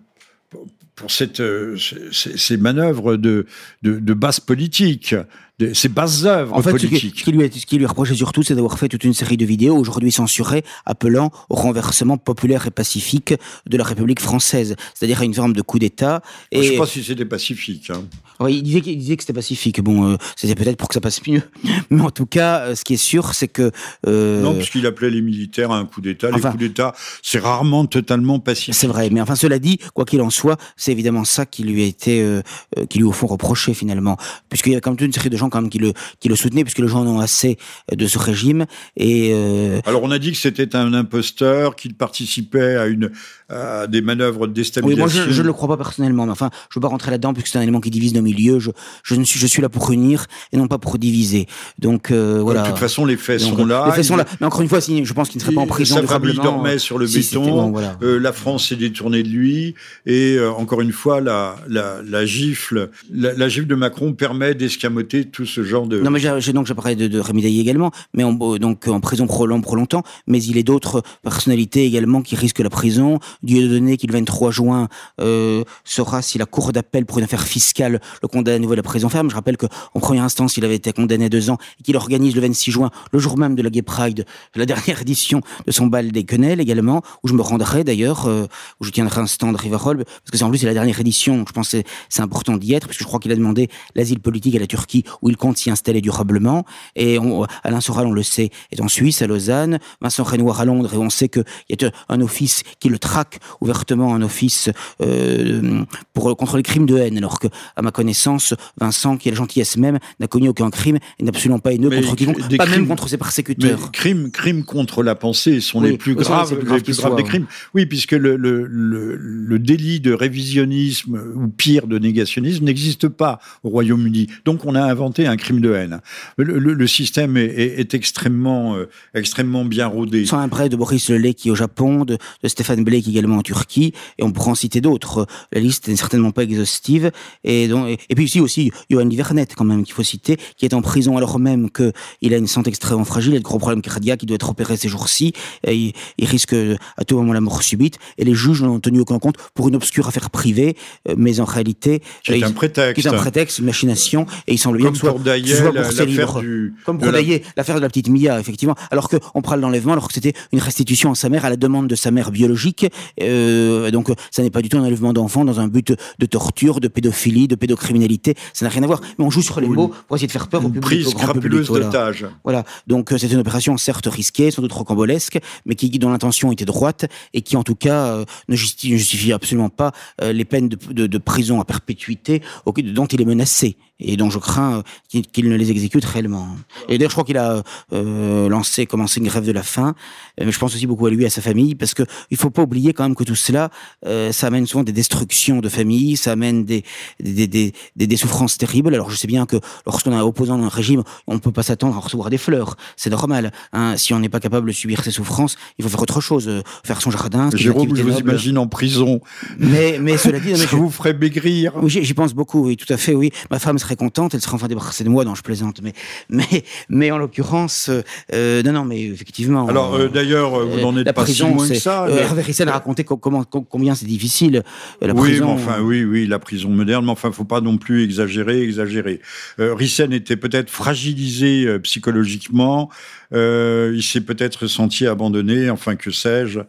pour 0.95 1.11
cette, 1.11 1.41
euh, 1.41 1.77
ces, 2.13 2.57
manœuvres 2.57 3.17
de, 3.17 3.47
de, 3.83 3.99
de 3.99 4.15
basse 4.15 4.39
politique 4.39 5.15
de 5.61 5.73
ses 5.73 5.89
basses 5.89 6.25
œuvres 6.25 6.55
en 6.55 6.63
fait, 6.63 6.71
politiques. 6.71 7.15
Ce 7.17 7.23
qui, 7.25 7.31
lui, 7.31 7.49
ce 7.53 7.65
qui 7.65 7.79
lui 7.79 7.87
reprochait 7.87 8.15
surtout, 8.15 8.43
c'est 8.43 8.55
d'avoir 8.55 8.79
fait 8.79 8.89
toute 8.89 9.05
une 9.05 9.15
série 9.15 9.37
de 9.37 9.45
vidéos 9.45 9.77
aujourd'hui 9.77 10.11
censurées, 10.11 10.65
appelant 10.85 11.31
au 11.49 11.55
renversement 11.55 12.17
populaire 12.17 12.67
et 12.67 12.71
pacifique 12.73 13.35
de 13.67 13.77
la 13.77 13.85
République 13.85 14.21
française, 14.21 14.75
c'est-à-dire 14.95 15.21
à 15.21 15.25
une 15.25 15.35
forme 15.35 15.53
de 15.53 15.63
coup 15.63 15.79
d'État. 15.79 16.23
Et... 16.51 16.63
Je 16.63 16.67
ne 16.67 16.73
sais 16.73 16.79
pas 16.79 16.87
si 16.87 17.05
c'était 17.05 17.25
pacifique. 17.25 17.91
Hein. 17.91 18.03
Oui, 18.41 18.57
il 18.57 18.63
disait, 18.63 18.83
il 18.85 18.99
disait 18.99 19.17
que 19.17 19.23
c'était 19.23 19.33
pacifique. 19.33 19.81
Bon, 19.81 20.09
euh, 20.09 20.17
c'était 20.35 20.57
peut-être 20.57 20.77
pour 20.77 20.89
que 20.89 20.95
ça 20.95 21.01
passe 21.01 21.25
mieux. 21.27 21.43
Mais 21.91 22.01
en 22.01 22.11
tout 22.11 22.27
cas, 22.27 22.61
euh, 22.61 22.75
ce 22.75 22.85
qui 22.85 22.95
est 22.95 22.97
sûr, 22.97 23.35
c'est 23.35 23.49
que... 23.49 23.71
Euh... 24.09 24.43
Non, 24.43 24.55
puisqu'il 24.55 24.87
appelait 24.87 25.11
les 25.11 25.23
militaires 25.23 25.71
à 25.71 25.79
un 25.79 25.85
coup 25.85 26.01
d'État. 26.01 26.31
les 26.33 26.41
coups 26.41 26.57
d'État, 26.57 26.95
c'est 27.23 27.39
rarement 27.39 27.87
totalement 27.87 28.41
pacifique. 28.41 28.75
C'est 28.75 28.89
vrai, 28.89 29.09
mais 29.11 29.21
enfin, 29.21 29.37
cela 29.37 29.61
dit, 29.61 29.79
quoi 29.95 30.05
qu'il 30.05 30.21
en 30.21 30.31
soit, 30.31 30.59
c'est 30.77 30.91
évidemment 30.91 31.25
ça 31.25 31.47
qui 31.47 31.63
lui 31.63 31.83
a 31.83 31.87
été, 31.87 32.23
euh 32.23 32.43
qui 32.89 32.99
lui 32.99 33.05
au 33.05 33.13
fond 33.13 33.27
reproché 33.27 33.75
finalement. 33.75 34.17
Puisqu'il 34.49 34.73
y 34.73 34.77
a 34.77 34.81
quand 34.81 34.91
même 34.91 34.97
toute 34.97 35.07
une 35.07 35.13
série 35.13 35.31
de 35.31 35.37
gens 35.37 35.44
quand 35.49 35.61
même 35.61 35.71
qui 35.71 35.79
le, 35.79 35.93
qui 36.21 36.29
le 36.29 36.37
soutenaient, 36.37 36.65
puisque 36.65 36.79
les 36.79 36.89
gens 36.89 37.01
en 37.01 37.07
ont 37.07 37.21
assez 37.21 37.59
de 37.93 38.07
ce 38.07 38.19
régime. 38.19 38.67
Et 38.97 39.31
euh... 39.33 39.81
Alors 39.87 40.03
on 40.03 40.11
a 40.11 40.19
dit 40.19 40.33
que 40.33 40.39
c'était 40.39 40.77
un 40.77 40.95
imposteur, 40.95 41.77
qu'il 41.77 41.95
participait 41.95 42.77
à 42.77 42.87
une 42.87 43.11
à 43.51 43.87
des 43.87 44.01
manœuvres 44.01 44.47
de 44.47 44.53
déstabilisation. 44.53 45.05
Oui, 45.05 45.27
moi 45.27 45.33
je, 45.33 45.43
ne 45.43 45.47
le 45.47 45.53
crois 45.53 45.69
pas 45.69 45.77
personnellement, 45.77 46.25
mais 46.25 46.33
enfin 46.33 46.51
je 46.71 46.79
veux 46.79 46.81
pas 46.81 46.89
rentrer 46.89 47.11
là-dedans 47.11 47.35
puisque 47.35 47.49
c'est 47.49 47.59
un 47.59 47.63
élément 47.63 47.81
qui 47.81 47.91
divise 47.91 48.15
nos 48.15 48.23
milieux. 48.23 48.59
Je, 48.59 48.71
je 49.03 49.15
ne 49.15 49.25
suis, 49.25 49.39
je 49.39 49.47
suis 49.47 49.61
là 49.61 49.69
pour 49.69 49.91
unir 49.91 50.27
et 50.53 50.57
non 50.57 50.67
pas 50.67 50.79
pour 50.79 50.99
diviser. 50.99 51.47
Donc 51.79 52.11
euh, 52.11 52.41
voilà. 52.43 52.63
De 52.63 52.69
toute 52.69 52.79
façon, 52.79 53.05
les 53.05 53.17
faits 53.17 53.41
sont 53.41 53.67
là. 53.67 53.85
Les 53.87 53.93
faits 53.93 54.05
sont 54.05 54.17
là. 54.17 54.25
Mais 54.41 54.47
encore 54.47 54.63
une 54.63 54.69
fois, 54.69 54.81
si, 54.81 55.05
je 55.05 55.13
pense 55.13 55.29
qu'il 55.29 55.39
ne 55.39 55.45
serait 55.45 55.55
pas 55.55 55.61
en 55.61 55.67
prison. 55.67 55.97
Sa 55.97 56.07
famille 56.07 56.35
dormait 56.35 56.79
sur 56.79 56.99
le 56.99 57.07
béton. 57.07 57.75
euh, 58.03 58.19
la 58.19 58.33
France 58.33 58.69
s'est 58.69 58.77
détournée 58.77 59.23
de 59.23 59.29
lui 59.29 59.75
et 60.07 60.37
euh, 60.37 60.51
encore 60.53 60.81
une 60.81 60.93
fois, 60.93 61.21
la, 61.21 61.57
la, 61.69 62.01
la 62.03 62.27
gifle, 62.27 62.91
la, 63.13 63.35
la, 63.35 63.49
gifle 63.49 63.67
de 63.67 63.75
Macron 63.75 64.13
permet 64.13 64.55
d'escamoter 64.55 65.27
tout 65.35 65.45
ce 65.45 65.65
genre 65.65 65.87
de... 65.87 66.01
Non, 66.01 66.11
mais 66.11 66.21
j'ai 66.21 66.53
donc 66.53 66.67
j'ai 66.67 66.75
parlé 66.75 66.95
de, 66.95 67.09
de 67.09 67.19
Rémi 67.19 67.45
également, 67.45 67.91
mais 68.15 68.23
en, 68.23 68.33
donc 68.33 68.87
en 68.87 69.01
prison 69.01 69.27
pour, 69.27 69.47
pour 69.63 69.77
longtemps, 69.77 70.03
mais 70.29 70.43
il 70.43 70.57
est 70.57 70.63
d'autres 70.63 71.03
personnalités 71.23 71.85
également 71.85 72.23
qui 72.23 72.37
risquent 72.37 72.61
la 72.61 72.71
prison. 72.71 73.19
Dieudonné, 73.43 73.97
qui 73.97 74.07
le 74.07 74.13
23 74.13 74.53
juin 74.53 74.89
euh, 75.21 75.65
saura 75.85 76.23
si 76.23 76.39
la 76.39 76.47
cour 76.47 76.73
d'appel 76.73 77.05
pour 77.05 77.19
une 77.19 77.25
affaire 77.25 77.43
fiscale 77.43 78.01
le 78.23 78.29
condamne 78.29 78.55
à 78.55 78.59
nouveau 78.61 78.75
à 78.75 78.77
la 78.77 78.83
prison 78.83 79.09
ferme. 79.09 79.29
Je 79.29 79.35
rappelle 79.35 79.57
qu'en 79.57 80.01
première 80.01 80.23
instance, 80.23 80.57
il 80.57 80.65
avait 80.65 80.77
été 80.77 80.93
condamné 80.93 81.25
à 81.25 81.29
deux 81.29 81.51
ans 81.51 81.59
et 81.81 81.83
qu'il 81.83 81.97
organise 81.97 82.35
le 82.37 82.41
26 82.41 82.71
juin, 82.71 82.91
le 83.13 83.19
jour 83.19 83.37
même 83.37 83.57
de 83.57 83.63
la 83.63 83.71
Gay 83.71 83.83
Pride, 83.83 84.25
la 84.55 84.67
dernière 84.67 85.03
édition 85.03 85.41
de 85.67 85.73
son 85.73 85.89
bal 85.89 86.13
des 86.13 86.25
quenelles 86.25 86.61
également, 86.61 87.03
où 87.25 87.29
je 87.29 87.35
me 87.35 87.43
rendrai 87.43 87.83
d'ailleurs, 87.83 88.27
euh, 88.27 88.47
où 88.81 88.85
je 88.85 88.91
tiendrai 88.91 89.21
un 89.21 89.27
stand 89.27 89.57
Rivarol, 89.57 90.05
parce 90.05 90.31
que 90.31 90.39
c'est 90.39 90.45
en 90.45 90.51
plus 90.51 90.59
c'est 90.59 90.67
la 90.67 90.75
dernière 90.75 91.01
édition, 91.01 91.45
je 91.47 91.53
pense 91.53 91.73
que 91.73 91.83
c'est 92.09 92.23
important 92.23 92.57
d'y 92.57 92.73
être, 92.75 92.87
parce 92.87 92.99
que 92.99 93.03
je 93.03 93.09
crois 93.09 93.19
qu'il 93.19 93.33
a 93.33 93.37
demandé 93.37 93.69
l'asile 93.97 94.21
politique 94.21 94.55
à 94.55 94.61
la 94.61 94.69
Turquie, 94.69 95.05
où 95.25 95.31
il 95.31 95.37
compte 95.37 95.57
s'y 95.57 95.71
installer 95.71 96.01
durablement. 96.01 96.65
Et 96.95 97.19
on, 97.19 97.45
Alain 97.65 97.81
Soral, 97.81 98.07
on 98.07 98.13
le 98.13 98.23
sait, 98.23 98.51
est 98.71 98.81
en 98.81 98.89
Suisse, 98.89 99.23
à 99.23 99.27
Lausanne, 99.27 99.81
Vincent 100.01 100.23
Renoir 100.23 100.61
à 100.61 100.65
Londres, 100.65 100.93
et 100.95 100.99
on 100.99 101.11
sait 101.11 101.29
qu'il 101.29 101.45
y 101.69 101.85
a 101.85 101.91
un 102.09 102.21
office 102.21 102.63
qui 102.79 102.89
le 102.89 102.99
traque 102.99 103.41
ouvertement, 103.61 104.15
un 104.15 104.23
office 104.23 104.71
euh, 105.01 105.85
pour 106.13 106.37
contre 106.37 106.59
les 106.59 106.63
crimes 106.63 106.87
de 106.87 106.99
haine, 106.99 107.19
alors 107.19 107.41
que, 107.41 107.49
à 107.75 107.83
ma 107.83 107.91
connaissance, 107.91 108.55
Vincent, 108.79 109.17
qui 109.17 109.29
est 109.29 109.33
la 109.33 109.39
gentillesse 109.39 109.77
même, 109.77 109.99
n'a 110.21 110.27
connu 110.27 110.49
aucun 110.49 110.71
crime 110.71 110.99
et 111.19 111.25
n'a 111.25 111.31
absolument 111.31 111.59
pas 111.59 111.73
haineux 111.73 111.91
contre 111.91 112.17
quiconque, 112.17 112.57
pas 112.57 112.67
même 112.67 112.87
contre 112.87 113.09
ses 113.09 113.17
persécuteurs. 113.19 113.91
crimes, 113.93 114.31
crimes 114.31 114.65
contre 114.65 115.03
la 115.03 115.15
pensée 115.15 115.61
sont 115.61 115.81
les 115.81 115.97
plus 115.97 116.15
graves, 116.15 116.51
les 116.51 116.81
plus 116.81 116.97
graves 116.97 117.17
des 117.17 117.23
crimes. 117.23 117.47
Oui, 117.75 117.87
puisque 117.87 118.13
le, 118.13 118.37
le, 118.37 118.67
le, 118.67 119.17
le, 119.17 119.59
délit 119.59 120.01
de 120.01 120.13
révisionnisme 120.13 121.21
ou 121.35 121.49
pire 121.49 121.87
de 121.87 121.99
négationnisme 121.99 122.65
n'existe 122.65 123.09
pas 123.09 123.39
au 123.63 123.71
Royaume-Uni. 123.71 124.29
Donc 124.45 124.65
on 124.67 124.75
a 124.75 124.83
inventé 124.83 125.14
un 125.21 125.37
crime 125.37 125.61
de 125.61 125.73
haine. 125.73 126.01
Le, 126.37 126.87
système 126.87 127.37
est, 127.37 127.45
est, 127.45 127.95
extrêmement, 127.95 128.77
euh, 128.77 128.89
extrêmement 129.15 129.65
bien 129.65 129.87
rodé. 129.87 130.27
Sans 130.27 130.39
un 130.39 130.49
prêt 130.49 130.69
de 130.69 130.77
Boris 130.77 131.11
qui 131.37 131.51
au 131.51 131.55
Japon, 131.55 132.05
de, 132.05 132.19
de 132.43 132.49
Stéphane 132.49 132.85
Blake 132.85 133.09
également 133.09 133.39
en 133.39 133.43
Turquie, 133.43 133.93
et 134.19 134.23
on 134.23 134.33
pourra 134.33 134.51
en 134.51 134.55
citer 134.55 134.81
d'autres. 134.81 135.27
La 135.53 135.61
liste 135.61 135.89
n'est 135.89 135.97
certainement 135.97 136.31
pas 136.31 136.43
exhaustive. 136.43 137.11
Et, 137.45 137.69
donc, 137.69 137.99
et, 138.09 138.15
puis 138.15 138.25
ici 138.25 138.41
aussi, 138.41 138.71
Johan 138.91 139.05
Livernet, 139.05 139.47
quand 139.57 139.65
même, 139.65 139.85
qu'il 139.85 139.95
faut 139.95 140.03
citer, 140.03 140.37
qui 140.57 140.65
est 140.65 140.75
en 140.75 140.83
prison 140.83 141.17
alors 141.17 141.39
même 141.39 141.71
qu'il 141.71 142.35
a 142.35 142.37
une 142.37 142.47
santé 142.47 142.71
extrêmement 142.71 143.05
fragile, 143.05 143.33
il 143.33 143.37
a 143.37 143.39
de 143.39 143.45
gros 143.45 143.59
problèmes 143.59 143.83
cardiaques, 143.83 144.23
il 144.23 144.27
doit 144.27 144.37
être 144.37 144.51
opéré 144.51 144.77
ces 144.77 144.89
jours-ci, 144.89 145.33
il, 145.67 145.93
il, 146.19 146.27
risque 146.27 146.55
à 146.97 147.05
tout 147.05 147.17
moment 147.17 147.33
la 147.33 147.41
mort 147.41 147.63
subite, 147.63 147.99
et 148.19 148.25
les 148.25 148.35
juges 148.35 148.63
n'ont 148.63 148.81
tenu 148.81 149.01
aucun 149.01 149.19
compte 149.19 149.37
pour 149.55 149.69
une 149.69 149.77
obscure 149.77 150.09
affaire 150.09 150.31
privée, 150.31 150.77
euh, 151.09 151.15
mais 151.17 151.41
en 151.41 151.45
réalité... 151.45 152.03
C'est 152.25 152.43
un 152.43 152.53
prétexte. 152.53 153.01
Qui 153.01 153.07
est 153.07 153.11
un 153.11 153.17
prétexte, 153.17 153.59
une 153.59 153.67
machination, 153.67 154.27
et 154.47 154.55
il 154.55 154.59
semble 154.59 154.79
bien 154.79 154.93
que 155.13 155.49
soit, 155.49 155.93
soit 155.93 156.05
pour 156.05 156.07
livres. 156.07 156.41
Du, 156.41 156.75
comme 156.85 156.99
pour 156.99 157.11
l'affaire 157.11 157.77
de 157.77 157.81
la 157.81 157.89
petite 157.89 158.09
Mia, 158.09 158.39
effectivement, 158.41 158.75
alors 158.91 159.09
qu'on 159.09 159.43
parle 159.43 159.61
d'enlèvement, 159.61 159.93
alors 159.93 160.09
que 160.09 160.15
c'était 160.15 160.33
une 160.53 160.59
restitution 160.59 161.13
à 161.13 161.15
sa 161.15 161.29
mère 161.29 161.45
à 161.45 161.51
la 161.51 161.57
demande 161.57 161.89
de 161.89 161.95
sa 161.95 162.11
mère 162.11 162.31
biologique, 162.31 162.87
euh, 163.23 163.91
donc 163.91 164.09
ça 164.31 164.43
n'est 164.43 164.51
pas 164.51 164.63
du 164.63 164.69
tout 164.69 164.79
un 164.79 164.83
enlèvement 164.83 165.13
d'enfant 165.13 165.45
dans 165.45 165.61
un 165.61 165.69
but 165.69 165.95
de 166.19 166.27
torture, 166.27 166.81
de 166.81 166.89
pédophilie, 166.89 167.49
de 167.49 167.55
pédocriminalité, 167.55 168.35
ça 168.53 168.65
n'a 168.65 168.71
rien 168.71 168.83
à 168.83 168.87
voir. 168.87 169.01
Mais 169.19 169.25
on 169.25 169.31
joue 169.31 169.43
sur 169.43 169.61
les 169.61 169.69
mots 169.69 169.93
pour 170.07 170.17
essayer 170.17 170.27
de 170.27 170.33
faire 170.33 170.49
peur 170.49 170.65
au 170.65 170.69
public. 170.69 170.83
Prise 170.83 171.09
au 171.09 171.13
grand 171.13 171.33
public, 171.33 171.67
d'otage. 171.67 172.27
Voilà. 172.45 172.65
Donc 172.87 173.13
euh, 173.13 173.19
c'est 173.19 173.31
une 173.31 173.39
opération 173.39 173.77
certes 173.77 174.07
risquée, 174.07 174.51
sans 174.51 174.63
doute 174.63 174.73
rocambolesque, 174.73 175.39
mais 175.67 175.75
qui 175.75 175.91
dont 175.99 176.11
l'intention 176.11 176.53
était 176.53 176.65
droite 176.65 177.07
et 177.33 177.43
qui 177.43 177.57
en 177.57 177.63
tout 177.63 177.75
cas 177.75 178.07
euh, 178.07 178.25
ne, 178.49 178.57
justifie, 178.57 179.33
absolument 179.33 179.69
pas 179.69 179.93
euh, 180.23 180.33
les 180.33 180.45
peines 180.45 180.69
de, 180.69 180.77
de, 180.93 181.07
de, 181.07 181.19
prison 181.19 181.61
à 181.61 181.65
perpétuité 181.65 182.43
dont 182.67 183.07
il 183.07 183.21
est 183.21 183.25
menacé 183.25 183.77
et 184.01 184.17
donc 184.17 184.33
je 184.33 184.39
crains 184.39 184.79
euh, 185.15 185.23
qu'il 185.33 185.49
ne 185.49 185.57
les 185.57 185.71
exécute 185.71 186.05
réellement. 186.05 186.49
Et 186.89 186.99
d'ailleurs, 186.99 187.11
je 187.11 187.15
crois 187.15 187.25
qu'il 187.25 187.39
a 187.39 187.63
euh, 187.93 188.49
lancé, 188.49 188.87
commencé 188.87 189.21
une 189.21 189.27
grève 189.27 189.45
de 189.45 189.53
la 189.53 189.63
faim, 189.63 189.95
mais 190.41 190.51
je 190.51 190.59
pense 190.59 190.75
aussi 190.75 190.87
beaucoup 190.87 191.07
à 191.07 191.11
lui, 191.11 191.25
à 191.25 191.31
sa 191.31 191.41
famille, 191.41 191.75
parce 191.75 191.95
que 191.95 192.03
il 192.31 192.37
faut 192.37 192.51
pas 192.51 192.63
oublier 192.63 192.93
quand 192.93 193.05
même 193.05 193.15
que 193.15 193.25
tout 193.25 193.37
cela, 193.37 193.71
euh, 194.07 194.33
ça 194.33 194.49
amène 194.49 194.67
souvent 194.67 194.83
des 194.83 194.93
destructions 194.93 195.61
de 195.61 195.69
familles, 195.69 196.17
ça 196.17 196.33
amène 196.33 196.65
des 196.65 196.85
des, 197.21 197.47
des, 197.47 197.73
des, 197.95 198.07
des 198.07 198.17
souffrances 198.17 198.59
terribles. 198.59 198.93
Alors 198.95 199.11
je 199.11 199.17
sais 199.17 199.29
bien 199.29 199.47
que 199.47 199.57
lorsqu'on 199.87 200.13
est 200.13 200.21
opposant 200.21 200.59
d'un 200.59 200.69
régime, 200.69 201.05
on 201.27 201.35
ne 201.35 201.39
peut 201.39 201.53
pas 201.53 201.63
s'attendre 201.63 201.97
à 201.97 202.01
recevoir 202.01 202.31
des 202.31 202.39
fleurs, 202.39 202.77
c'est 202.97 203.11
normal. 203.11 203.53
Hein. 203.73 203.97
Si 203.97 204.13
on 204.13 204.19
n'est 204.19 204.29
pas 204.29 204.41
capable 204.41 204.67
de 204.67 204.73
subir 204.73 205.05
ces 205.05 205.13
souffrances, 205.13 205.57
il 205.79 205.85
faut 205.85 205.89
faire 205.89 206.03
autre 206.03 206.21
chose, 206.21 206.49
euh, 206.49 206.63
faire 206.85 207.01
son 207.01 207.13
jardin. 207.13 207.49
Jérôme, 207.55 207.95
je 207.95 208.03
vous 208.03 208.19
imagine 208.19 208.59
en 208.59 208.67
prison. 208.67 209.21
Mais 209.59 209.99
mais 210.01 210.17
cela 210.17 210.41
dit, 210.41 210.57
ça 210.57 210.67
vous 210.77 210.91
ferait 210.91 211.15
maigrir. 211.15 211.73
Oui, 211.81 211.91
j'y 211.91 212.15
pense 212.15 212.35
beaucoup, 212.35 212.67
oui, 212.67 212.77
tout 212.77 212.93
à 212.93 212.97
fait, 212.97 213.15
oui. 213.15 213.31
Ma 213.51 213.61
femme 213.61 213.79
serait 213.85 213.97
contente, 213.97 214.35
elle 214.35 214.41
serait 214.41 214.55
enfin 214.55 214.69
débarrassée 214.69 215.05
de 215.05 215.09
moi, 215.09 215.25
non, 215.25 215.35
je 215.35 215.43
plaisante, 215.43 215.81
mais, 215.83 215.93
mais, 216.29 216.65
mais 216.89 217.11
en 217.11 217.19
l'occurrence, 217.19 217.91
euh, 218.33 218.63
non, 218.63 218.73
non, 218.73 218.85
mais 218.85 219.03
effectivement. 219.03 219.69
Alors, 219.69 219.95
euh, 219.95 220.09
d'ailleurs, 220.09 220.67
vous 220.67 220.81
n'en 220.81 220.97
êtes 220.97 221.13
pas 221.13 221.25
prison, 221.25 221.49
si 221.51 221.55
loin 221.55 221.69
que 221.69 221.75
ça. 221.75 222.05
Euh, 222.05 222.19
Hervé 222.19 222.43
Rissen 222.43 222.69
a 222.69 222.73
raconté 222.73 223.05
comment, 223.05 223.45
combien 223.45 223.95
c'est 223.95 224.07
difficile, 224.07 224.63
la 225.01 225.15
oui, 225.15 225.31
prison. 225.31 225.51
enfin, 225.51 225.81
oui, 225.81 226.05
oui, 226.05 226.27
la 226.27 226.39
prison 226.39 226.71
moderne, 226.71 227.05
mais 227.05 227.13
enfin, 227.13 227.31
faut 227.31 227.45
pas 227.45 227.61
non 227.61 227.77
plus 227.77 228.03
exagérer, 228.03 228.63
exagérer. 228.63 229.21
Euh, 229.61 229.75
Rissen 229.75 230.13
était 230.13 230.37
peut-être 230.37 230.71
fragilisé 230.71 231.65
euh, 231.67 231.79
psychologiquement, 231.79 232.91
euh, 233.33 233.93
il 233.95 234.03
s'est 234.03 234.21
peut-être 234.21 234.67
senti 234.67 235.07
abandonné, 235.07 235.71
enfin, 235.71 235.97
que 235.97 236.11
sais-je. 236.11 236.61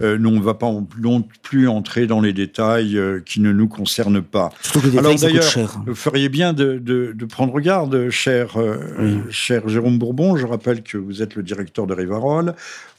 Euh, 0.00 0.16
nous, 0.18 0.30
on 0.30 0.38
ne 0.38 0.42
va 0.42 0.54
pas 0.54 0.70
non 0.98 1.24
plus 1.42 1.68
entrer 1.68 2.06
dans 2.06 2.20
les 2.20 2.32
détails 2.32 2.96
euh, 2.96 3.20
qui 3.24 3.40
ne 3.40 3.52
nous 3.52 3.68
concernent 3.68 4.22
pas. 4.22 4.50
Alors 4.98 5.14
d'ailleurs, 5.14 5.44
vous 5.86 5.94
feriez 5.94 6.28
bien 6.28 6.52
de, 6.52 6.63
de, 6.64 7.12
de, 7.12 7.24
prendre 7.24 7.58
garde, 7.60 8.10
cher, 8.10 8.56
euh, 8.56 9.18
cher 9.30 9.68
Jérôme 9.68 9.98
Bourbon. 9.98 10.36
Je 10.36 10.46
rappelle 10.46 10.82
que 10.82 10.98
vous 10.98 11.22
êtes 11.22 11.34
le 11.34 11.42
directeur 11.42 11.86
de 11.86 11.94
Rivarol, 11.94 12.54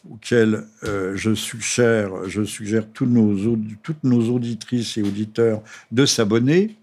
auquel 0.10 0.63
euh, 0.84 1.13
je 1.15 1.34
suggère, 1.34 2.28
je 2.28 2.43
suggère 2.43 2.86
tous 2.93 3.06
nos, 3.06 3.58
toutes 3.84 4.04
nos 4.04 4.34
auditrices 4.34 4.97
et 4.97 5.01
auditeurs 5.01 5.62
de 5.91 6.06
s'abonner. 6.06 6.75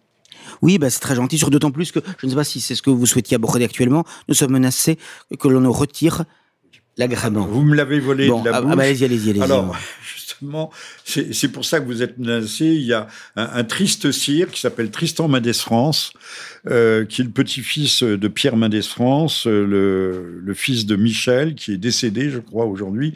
Oui, 0.60 0.78
bah, 0.78 0.90
c'est 0.90 1.00
très 1.00 1.14
gentil, 1.14 1.38
sur 1.38 1.50
d'autant 1.50 1.70
plus 1.70 1.92
que, 1.92 2.00
je 2.18 2.26
ne 2.26 2.30
sais 2.30 2.36
pas 2.36 2.44
si 2.44 2.60
c'est 2.60 2.74
ce 2.74 2.82
que 2.82 2.90
vous 2.90 3.06
souhaitiez 3.06 3.36
aborder 3.36 3.64
actuellement, 3.64 4.04
nous 4.28 4.34
sommes 4.34 4.52
menacés 4.52 4.98
que 5.38 5.48
l'on 5.48 5.60
nous 5.60 5.72
retire 5.72 6.24
l'agrément. 6.96 7.46
Vous 7.46 7.62
me 7.62 7.74
l'avez 7.74 8.00
volé 8.00 8.28
bon, 8.28 8.42
de 8.42 8.50
la 8.50 8.56
ah, 8.56 8.60
bouche. 8.60 8.70
Ah, 8.72 8.76
bah, 8.76 8.82
allez-y, 8.84 9.04
allez-y, 9.04 9.30
allez-y. 9.30 9.42
Alors, 9.42 9.76
justement, 10.02 10.70
c'est 11.04 11.48
pour 11.48 11.64
ça 11.64 11.80
que 11.80 11.86
vous 11.86 12.02
êtes 12.02 12.18
menacé. 12.18 12.66
Il 12.66 12.82
y 12.82 12.92
a 12.92 13.06
un, 13.36 13.48
un 13.52 13.64
triste 13.64 14.10
cire 14.12 14.50
qui 14.50 14.60
s'appelle 14.60 14.90
Tristan 14.90 15.28
Mendès 15.28 15.52
France, 15.54 16.12
euh, 16.70 17.04
qui 17.04 17.22
est 17.22 17.24
le 17.24 17.30
petit-fils 17.30 18.02
de 18.04 18.28
Pierre 18.28 18.56
Mendès 18.56 18.82
France, 18.82 19.46
euh, 19.48 19.66
le, 19.66 20.40
le, 20.44 20.54
fils 20.54 20.86
de 20.86 20.94
Michel, 20.94 21.54
qui 21.56 21.72
est 21.72 21.76
décédé, 21.76 22.30
je 22.30 22.38
crois, 22.38 22.66
aujourd'hui, 22.66 23.14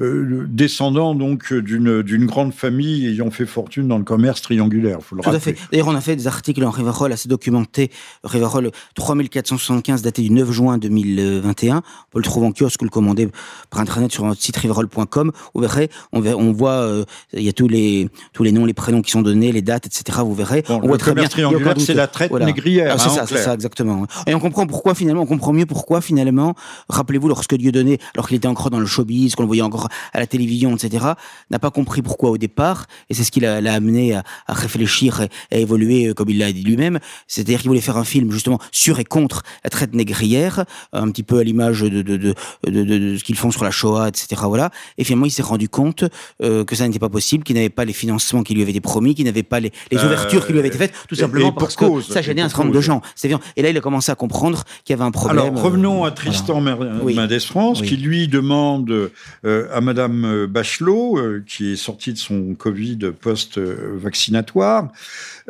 euh, 0.00 0.46
descendant 0.48 1.14
donc 1.14 1.52
d'une 1.52 2.26
grande 2.26 2.52
famille 2.52 3.06
ayant 3.06 3.30
fait 3.30 3.46
fortune 3.46 3.86
dans 3.86 3.98
le 3.98 4.04
commerce 4.04 4.42
triangulaire. 4.42 4.98
Faut 5.00 5.14
le 5.14 5.22
Tout 5.22 5.30
rappeler. 5.30 5.52
à 5.52 5.54
fait. 5.54 5.68
D'ailleurs, 5.70 5.88
on 5.88 5.94
a 5.94 6.00
fait 6.00 6.16
des 6.16 6.26
articles 6.26 6.64
en 6.64 6.70
Rivarol 6.70 7.12
assez 7.12 7.28
documentés. 7.28 7.90
Rivarol 8.24 8.70
3475, 8.96 10.02
daté 10.02 10.22
du 10.22 10.30
9 10.30 10.50
juin 10.50 10.78
2021. 10.78 11.76
On 11.76 11.80
peut 12.10 12.18
le 12.18 12.24
trouver 12.24 12.46
en 12.46 12.52
kiosque 12.52 12.82
ou 12.82 12.84
le 12.84 12.90
commander 12.90 13.28
par 13.70 13.80
internet 13.80 14.10
sur 14.10 14.24
notre 14.24 14.42
site 14.42 14.56
rivarol.com. 14.56 15.30
Vous 15.54 15.60
verrez, 15.60 15.88
on, 16.12 16.20
verra, 16.20 16.36
on 16.36 16.52
voit, 16.52 16.80
euh, 16.82 17.04
il 17.32 17.42
y 17.42 17.48
a 17.48 17.52
tous 17.52 17.68
les 17.68 18.08
tous 18.32 18.42
les 18.42 18.50
noms, 18.52 18.64
les 18.64 18.74
prénoms 18.74 19.02
qui 19.02 19.10
sont 19.10 19.22
donnés, 19.22 19.52
les 19.52 19.62
dates, 19.62 19.86
etc. 19.86 20.18
Vous 20.22 20.34
verrez. 20.34 20.62
Bon, 20.66 20.78
on 20.78 20.80
le 20.80 20.88
voit 20.88 20.98
très 20.98 21.14
bien. 21.14 21.28
triangulaire, 21.28 21.74
c'est 21.78 21.94
la 21.94 22.06
traite 22.08 22.30
Voilà. 22.30 22.46
négrière. 22.46 22.87
Ah, 22.90 22.98
c'est 22.98 23.08
hein, 23.08 23.14
ça, 23.14 23.26
c'est 23.26 23.38
ça, 23.38 23.54
exactement. 23.54 24.06
Et 24.26 24.34
on 24.34 24.40
comprend 24.40 24.66
pourquoi 24.66 24.94
finalement, 24.94 25.22
on 25.22 25.26
comprend 25.26 25.52
mieux 25.52 25.66
pourquoi 25.66 26.00
finalement, 26.00 26.54
rappelez-vous, 26.88 27.28
lorsque 27.28 27.54
Dieudonné, 27.54 27.98
alors 28.14 28.28
qu'il 28.28 28.36
était 28.36 28.48
encore 28.48 28.70
dans 28.70 28.80
le 28.80 28.86
showbiz, 28.86 29.34
qu'on 29.34 29.42
le 29.42 29.46
voyait 29.46 29.62
encore 29.62 29.88
à 30.12 30.18
la 30.18 30.26
télévision, 30.26 30.74
etc., 30.74 31.06
n'a 31.50 31.58
pas 31.58 31.70
compris 31.70 32.02
pourquoi 32.02 32.30
au 32.30 32.38
départ, 32.38 32.86
et 33.10 33.14
c'est 33.14 33.24
ce 33.24 33.30
qui 33.30 33.40
l'a 33.40 33.56
amené 33.72 34.14
à, 34.14 34.22
à 34.46 34.54
réfléchir 34.54 35.22
et 35.50 35.56
à 35.56 35.58
évoluer, 35.58 36.08
euh, 36.08 36.14
comme 36.14 36.28
il 36.30 36.38
l'a 36.38 36.52
dit 36.52 36.62
lui-même, 36.62 36.98
c'est-à-dire 37.26 37.60
qu'il 37.60 37.68
voulait 37.68 37.80
faire 37.80 37.96
un 37.96 38.04
film 38.04 38.30
justement 38.32 38.58
sur 38.72 38.98
et 38.98 39.04
contre 39.04 39.42
la 39.64 39.70
traite 39.70 39.94
négrière, 39.94 40.64
un 40.92 41.10
petit 41.10 41.22
peu 41.22 41.38
à 41.38 41.44
l'image 41.44 41.80
de, 41.80 42.02
de, 42.02 42.16
de, 42.16 42.34
de, 42.66 43.16
ce 43.16 43.24
qu'ils 43.24 43.36
font 43.36 43.50
sur 43.50 43.64
la 43.64 43.70
Shoah, 43.70 44.08
etc. 44.08 44.42
Voilà. 44.44 44.70
Et 44.96 45.04
finalement, 45.04 45.26
il 45.26 45.30
s'est 45.30 45.42
rendu 45.42 45.68
compte 45.68 46.04
euh, 46.42 46.64
que 46.64 46.74
ça 46.74 46.86
n'était 46.86 46.98
pas 46.98 47.08
possible, 47.08 47.44
qu'il 47.44 47.56
n'avait 47.56 47.68
pas 47.68 47.84
les 47.84 47.92
financements 47.92 48.42
qui 48.42 48.54
lui 48.54 48.62
avaient 48.62 48.70
été 48.70 48.80
promis, 48.80 49.14
qu'il 49.14 49.24
n'avait 49.24 49.42
pas 49.42 49.60
les, 49.60 49.72
les 49.90 49.98
Euh, 49.98 50.06
ouvertures 50.06 50.46
qui 50.46 50.52
lui 50.52 50.58
avaient 50.58 50.68
été 50.68 50.78
faites, 50.78 50.94
tout 51.08 51.14
simplement 51.14 51.48
et 51.48 51.52
pour 51.52 51.62
parce 51.62 51.76
cause, 51.76 52.06
que 52.06 52.12
ça 52.12 52.22
gênait 52.22 52.42
un 52.42 52.48
certain 52.48 52.64
nombre 52.64 52.74
de 52.78 52.84
cause. 52.86 52.86
gens. 52.86 53.02
C'est 53.14 53.28
bien. 53.28 53.40
Et 53.56 53.62
là, 53.62 53.70
il 53.70 53.76
a 53.76 53.80
commencé 53.80 54.10
à 54.10 54.14
comprendre 54.14 54.64
qu'il 54.84 54.94
y 54.94 54.98
avait 54.98 55.04
un 55.06 55.10
problème. 55.10 55.38
Alors, 55.38 55.62
revenons 55.62 56.04
euh, 56.04 56.08
à 56.08 56.10
Tristan 56.10 56.62
Oui. 57.02 57.14
Mendès 57.14 57.40
France, 57.40 57.80
Oui. 57.80 57.88
qui 57.88 57.96
lui 57.96 58.28
demande 58.28 59.10
euh, 59.44 59.68
à 59.72 59.80
Madame 59.80 60.46
Bachelot, 60.46 61.18
euh, 61.18 61.44
qui 61.46 61.72
est 61.72 61.76
sortie 61.76 62.12
de 62.12 62.18
son 62.18 62.54
Covid 62.54 62.98
post-vaccinatoire, 63.20 64.88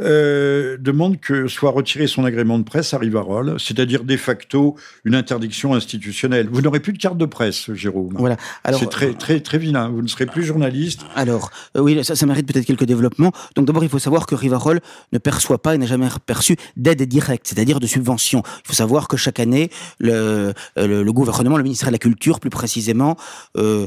euh, 0.01 0.77
demande 0.79 1.21
que 1.21 1.49
soit 1.49 1.71
retiré 1.71 2.07
son 2.07 2.25
agrément 2.25 2.59
de 2.59 2.65
presse 2.65 2.95
à 2.95 2.99
Rivarol, 2.99 3.57
c'est-à-dire 3.59 4.05
de 4.05 4.17
facto 4.17 4.77
une 5.05 5.15
interdiction 5.15 5.75
institutionnelle. 5.75 6.49
Vous 6.51 6.63
n'aurez 6.63 6.81
plus 6.81 6.93
de 6.93 6.99
carte 6.99 7.19
de 7.19 7.27
presse, 7.27 7.73
Jérôme. 7.75 8.15
Voilà. 8.17 8.37
Alors, 8.65 8.81
C'est 8.81 8.89
très, 8.89 9.13
très, 9.15 9.41
très 9.41 9.59
vilain. 9.59 9.89
Vous 9.89 10.03
ne 10.03 10.09
serez 10.09 10.27
plus 10.27 10.45
journaliste. 10.45 11.03
Alors, 11.15 11.51
euh, 11.77 11.81
oui, 11.81 12.05
ça, 12.05 12.17
ça 12.17 12.27
mérite 12.27 12.47
peut-être 12.47 12.67
quelques 12.67 12.85
développements. 12.85 13.33
Donc 13.57 13.67
d'abord, 13.67 13.85
il 13.85 13.91
faut 13.91 13.99
savoir 13.99 14.27
que 14.27 14.35
Rivarol 14.35 14.81
ne 15.13 15.19
perçoit 15.19 15.61
pas 15.61 15.75
et 15.75 15.79
n'a 15.79 15.87
jamais 15.87 16.09
perçu 16.27 16.57
d'aide 16.77 17.03
directe, 17.03 17.47
c'est-à-dire 17.49 17.81
de 17.81 17.87
subventions. 17.87 18.43
Il 18.65 18.69
faut 18.69 18.75
savoir 18.75 19.09
que 19.09 19.17
chaque 19.17 19.41
année, 19.41 19.71
le, 19.99 20.53
le, 20.77 21.03
le, 21.03 21.13
gouvernement, 21.13 21.57
le 21.57 21.63
ministère 21.63 21.89
de 21.89 21.93
la 21.93 21.99
Culture 21.99 22.41
plus 22.41 22.51
précisément, 22.51 23.17
euh, 23.57 23.87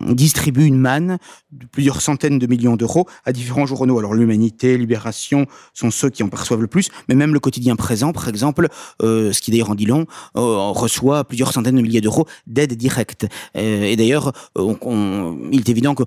distribue 0.00 0.64
une 0.64 0.78
manne 0.78 1.18
de 1.52 1.66
plusieurs 1.66 2.00
centaines 2.00 2.38
de 2.38 2.46
millions 2.46 2.76
d'euros 2.76 3.06
à 3.24 3.32
différents 3.32 3.66
journaux. 3.66 3.98
Alors 3.98 4.14
l'Humanité, 4.14 4.76
Libération 4.76 5.46
sont 5.74 5.90
ceux 5.90 6.10
qui 6.10 6.22
en 6.22 6.28
perçoivent 6.28 6.60
le 6.60 6.66
plus, 6.66 6.88
mais 7.08 7.14
même 7.14 7.34
le 7.34 7.40
quotidien 7.40 7.76
présent, 7.76 8.12
par 8.12 8.28
exemple, 8.28 8.68
euh, 9.02 9.32
ce 9.32 9.40
qui 9.40 9.50
d'ailleurs 9.50 9.70
en 9.70 9.74
dit 9.74 9.86
long, 9.86 10.06
euh, 10.36 10.70
reçoit 10.70 11.24
plusieurs 11.24 11.52
centaines 11.52 11.76
de 11.76 11.82
milliers 11.82 12.00
d'euros 12.00 12.26
d'aide 12.46 12.74
directe. 12.74 13.26
Euh, 13.56 13.84
et 13.84 13.96
d'ailleurs, 13.96 14.32
il 14.56 15.60
est 15.60 15.68
évident 15.68 15.94
que 15.94 16.04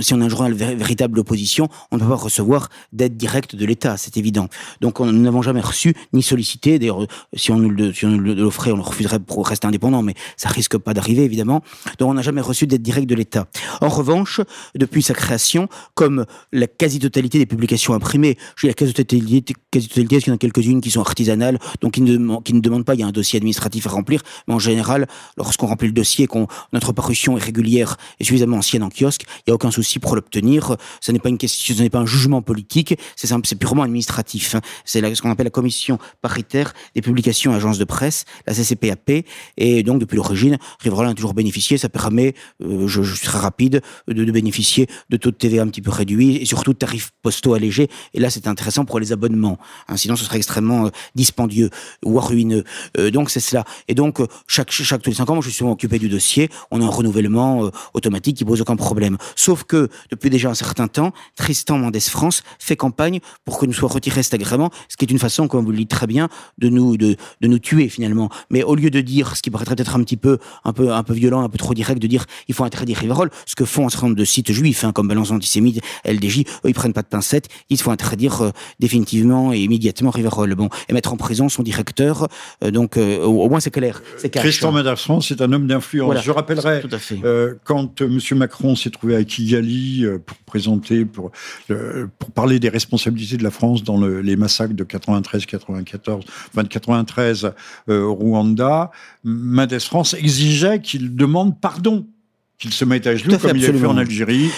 si 0.00 0.14
on 0.14 0.20
a 0.20 0.24
un 0.24 0.28
journal 0.28 0.52
véritable 0.52 1.16
d'opposition, 1.16 1.68
on 1.90 1.96
ne 1.96 2.02
peut 2.02 2.08
pas 2.08 2.14
recevoir 2.14 2.68
d'aide 2.92 3.16
directe 3.16 3.56
de 3.56 3.66
l'État, 3.66 3.96
c'est 3.96 4.16
évident. 4.16 4.48
Donc 4.80 5.00
nous 5.00 5.12
n'avons 5.12 5.42
jamais 5.42 5.60
reçu 5.60 5.94
ni 6.12 6.22
sollicité. 6.22 6.78
D'ailleurs, 6.78 7.06
si 7.34 7.50
on 7.50 7.58
nous 7.58 7.70
l'offrait, 7.70 8.72
on 8.72 8.76
le 8.76 8.82
refuserait 8.82 9.20
pour 9.20 9.46
rester 9.46 9.66
indépendant, 9.66 10.02
mais 10.02 10.14
ça 10.36 10.48
risque 10.48 10.78
pas 10.78 10.94
d'arriver 10.94 11.24
évidemment. 11.24 11.62
Donc 11.98 12.10
on 12.10 12.14
n'a 12.14 12.22
jamais 12.22 12.40
reçu 12.40 12.66
d'aide 12.66 12.82
directe 12.82 13.08
de 13.08 13.15
l'État. 13.16 13.48
En 13.80 13.88
revanche, 13.88 14.40
depuis 14.74 15.02
sa 15.02 15.14
création, 15.14 15.68
comme 15.94 16.26
la 16.52 16.66
quasi-totalité 16.66 17.38
des 17.38 17.46
publications 17.46 17.94
imprimées, 17.94 18.36
j'ai 18.56 18.68
la 18.68 18.74
quasi-totalité, 18.74 19.54
quasi-totalité, 19.70 20.16
il 20.16 20.28
y 20.28 20.30
en 20.30 20.34
a 20.34 20.38
quelques-unes 20.38 20.80
qui 20.80 20.90
sont 20.90 21.00
artisanales, 21.00 21.58
donc 21.80 21.94
qui 21.94 22.02
ne, 22.02 22.60
demandent 22.60 22.84
pas, 22.84 22.94
il 22.94 23.00
y 23.00 23.02
a 23.02 23.06
un 23.06 23.12
dossier 23.12 23.36
administratif 23.38 23.86
à 23.86 23.90
remplir, 23.90 24.22
mais 24.48 24.54
en 24.54 24.58
général, 24.58 25.06
lorsqu'on 25.36 25.66
remplit 25.66 25.88
le 25.88 25.94
dossier, 25.94 26.28
notre 26.72 26.92
parution 26.92 27.36
est 27.36 27.42
régulière 27.42 27.96
et 28.20 28.24
suffisamment 28.24 28.58
ancienne 28.58 28.82
en 28.82 28.90
kiosque, 28.90 29.24
il 29.38 29.42
n'y 29.48 29.52
a 29.52 29.54
aucun 29.54 29.70
souci 29.70 29.98
pour 29.98 30.14
l'obtenir. 30.14 30.76
Ce 31.00 31.12
n'est 31.12 31.18
pas 31.18 31.28
une 31.28 31.38
question, 31.38 31.74
ce 31.74 31.82
n'est 31.82 31.90
pas 31.90 31.98
un 31.98 32.06
jugement 32.06 32.42
politique, 32.42 32.98
c'est 33.16 33.58
purement 33.58 33.82
administratif. 33.82 34.56
C'est 34.84 35.14
ce 35.14 35.22
qu'on 35.22 35.30
appelle 35.30 35.46
la 35.46 35.50
commission 35.50 35.98
paritaire 36.22 36.74
des 36.94 37.02
publications 37.02 37.52
et 37.52 37.56
agences 37.56 37.78
de 37.78 37.84
presse, 37.84 38.24
la 38.46 38.54
CCPAP, 38.54 39.24
et 39.56 39.82
donc 39.82 40.00
depuis 40.00 40.16
l'origine, 40.16 40.58
Riverol 40.80 41.06
a 41.06 41.14
toujours 41.14 41.34
bénéficié, 41.34 41.78
ça 41.78 41.88
permet, 41.88 42.34
euh, 42.62 42.86
je, 42.86 43.02
je 43.06 43.14
serai 43.14 43.38
rapide, 43.38 43.82
de, 44.08 44.24
bénéficier 44.30 44.88
de 45.10 45.16
taux 45.16 45.30
de 45.30 45.36
TVA 45.36 45.62
un 45.62 45.68
petit 45.68 45.82
peu 45.82 45.90
réduits 45.90 46.36
et 46.36 46.44
surtout 46.44 46.72
de 46.72 46.78
tarifs 46.78 47.12
postaux 47.22 47.54
allégés. 47.54 47.88
Et 48.14 48.20
là, 48.20 48.30
c'est 48.30 48.46
intéressant 48.46 48.84
pour 48.84 49.00
les 49.00 49.12
abonnements. 49.12 49.58
Hein, 49.88 49.96
sinon, 49.96 50.16
ce 50.16 50.24
serait 50.24 50.36
extrêmement 50.36 50.86
euh, 50.86 50.90
dispendieux 51.14 51.70
ou 52.04 52.18
ruineux. 52.20 52.64
Euh, 52.98 53.10
donc, 53.10 53.30
c'est 53.30 53.40
cela. 53.40 53.64
Et 53.88 53.94
donc, 53.94 54.20
euh, 54.20 54.26
chaque, 54.46 54.70
chaque 54.70 55.02
tous 55.02 55.10
les 55.10 55.16
cinq 55.16 55.30
ans, 55.30 55.34
moi, 55.34 55.44
je 55.44 55.50
suis 55.50 55.64
occupé 55.64 55.98
du 55.98 56.08
dossier. 56.08 56.48
On 56.70 56.80
a 56.80 56.84
un 56.84 56.88
renouvellement 56.88 57.64
euh, 57.64 57.70
automatique 57.94 58.36
qui 58.36 58.44
pose 58.44 58.60
aucun 58.60 58.76
problème. 58.76 59.16
Sauf 59.34 59.64
que, 59.64 59.88
depuis 60.10 60.30
déjà 60.30 60.50
un 60.50 60.54
certain 60.54 60.88
temps, 60.88 61.12
Tristan 61.36 61.78
Mendes 61.78 61.98
France 62.00 62.42
fait 62.58 62.76
campagne 62.76 63.20
pour 63.44 63.58
que 63.58 63.66
nous 63.66 63.72
soit 63.72 63.88
retiré 63.88 64.22
cet 64.22 64.34
agrément, 64.34 64.70
ce 64.88 64.96
qui 64.96 65.04
est 65.04 65.10
une 65.10 65.18
façon, 65.18 65.48
comme 65.48 65.64
vous 65.64 65.70
le 65.70 65.78
dites 65.78 65.90
très 65.90 66.06
bien, 66.06 66.28
de 66.58 66.68
nous, 66.68 66.96
de, 66.96 67.16
de 67.40 67.48
nous 67.48 67.58
tuer 67.58 67.88
finalement. 67.88 68.30
Mais 68.50 68.62
au 68.62 68.74
lieu 68.74 68.90
de 68.90 69.00
dire, 69.00 69.36
ce 69.36 69.42
qui 69.42 69.50
paraîtrait 69.50 69.76
peut-être 69.76 69.96
un 69.96 70.02
petit 70.02 70.16
peu, 70.16 70.38
un 70.64 70.72
peu, 70.72 70.92
un 70.92 71.02
peu 71.02 71.14
violent, 71.14 71.42
un 71.42 71.48
peu 71.48 71.58
trop 71.58 71.74
direct, 71.74 72.00
de 72.00 72.06
dire, 72.06 72.26
il 72.48 72.54
faut 72.54 72.64
interdire 72.64 72.95
Rivarol, 72.96 73.30
ce 73.46 73.54
que 73.54 73.64
font 73.64 73.86
un 73.86 73.88
certain 73.88 74.06
nombre 74.06 74.18
de 74.18 74.24
sites 74.24 74.52
juifs, 74.52 74.84
hein, 74.84 74.92
comme 74.92 75.08
Balance 75.08 75.30
Antisémite, 75.30 75.80
LDJ, 76.04 76.40
eux, 76.40 76.68
ils 76.68 76.74
prennent 76.74 76.92
pas 76.92 77.02
de 77.02 77.08
pincettes, 77.08 77.48
il 77.70 77.78
faut 77.78 77.90
interdire 77.90 78.42
euh, 78.42 78.50
définitivement 78.80 79.52
et 79.52 79.60
immédiatement 79.60 80.10
Rivarol. 80.10 80.54
Bon, 80.54 80.68
et 80.88 80.92
mettre 80.92 81.12
en 81.12 81.16
prison 81.16 81.48
son 81.48 81.62
directeur, 81.62 82.28
euh, 82.64 82.70
donc 82.70 82.96
euh, 82.96 83.22
au, 83.24 83.42
au, 83.42 83.48
moins 83.48 83.60
c'est 83.60 83.70
clair. 83.70 84.02
C'est 84.16 84.30
Christian 84.30 84.72
Madarson, 84.72 85.20
c'est 85.20 85.40
un 85.40 85.52
homme 85.52 85.66
d'influence. 85.66 86.06
Voilà, 86.06 86.20
Je 86.20 86.30
rappellerai, 86.30 86.82
quand 87.64 88.00
M. 88.00 88.20
Macron 88.32 88.76
s'est 88.76 88.90
trouvé 88.90 89.16
à 89.16 89.24
Kigali 89.24 90.04
pour 90.24 90.36
présenter, 90.38 91.04
pour, 91.04 91.30
pour 92.18 92.30
parler 92.30 92.58
des 92.58 92.68
responsabilités 92.68 93.36
de 93.36 93.44
la 93.44 93.50
France 93.50 93.82
dans 93.82 93.98
le, 93.98 94.20
les 94.20 94.36
massacres 94.36 94.74
de 94.74 94.84
93-94, 94.84 96.22
enfin 96.48 96.62
de 96.62 96.68
93 96.68 97.52
au 97.88 98.14
Rwanda, 98.14 98.90
Mendes 99.24 99.78
France 99.80 100.14
exigeait 100.14 100.80
qu'il 100.80 101.14
demande 101.16 101.60
pardon 101.60 102.06
qu'il 102.58 102.72
se 102.72 102.84
mette 102.84 103.06
à 103.06 103.16
genoux 103.16 103.38
comme 103.38 103.50
absolument. 103.50 103.68
il 103.68 103.76
a 103.76 103.78
fait 103.78 103.86
en 103.86 103.96
Algérie. 103.98 104.50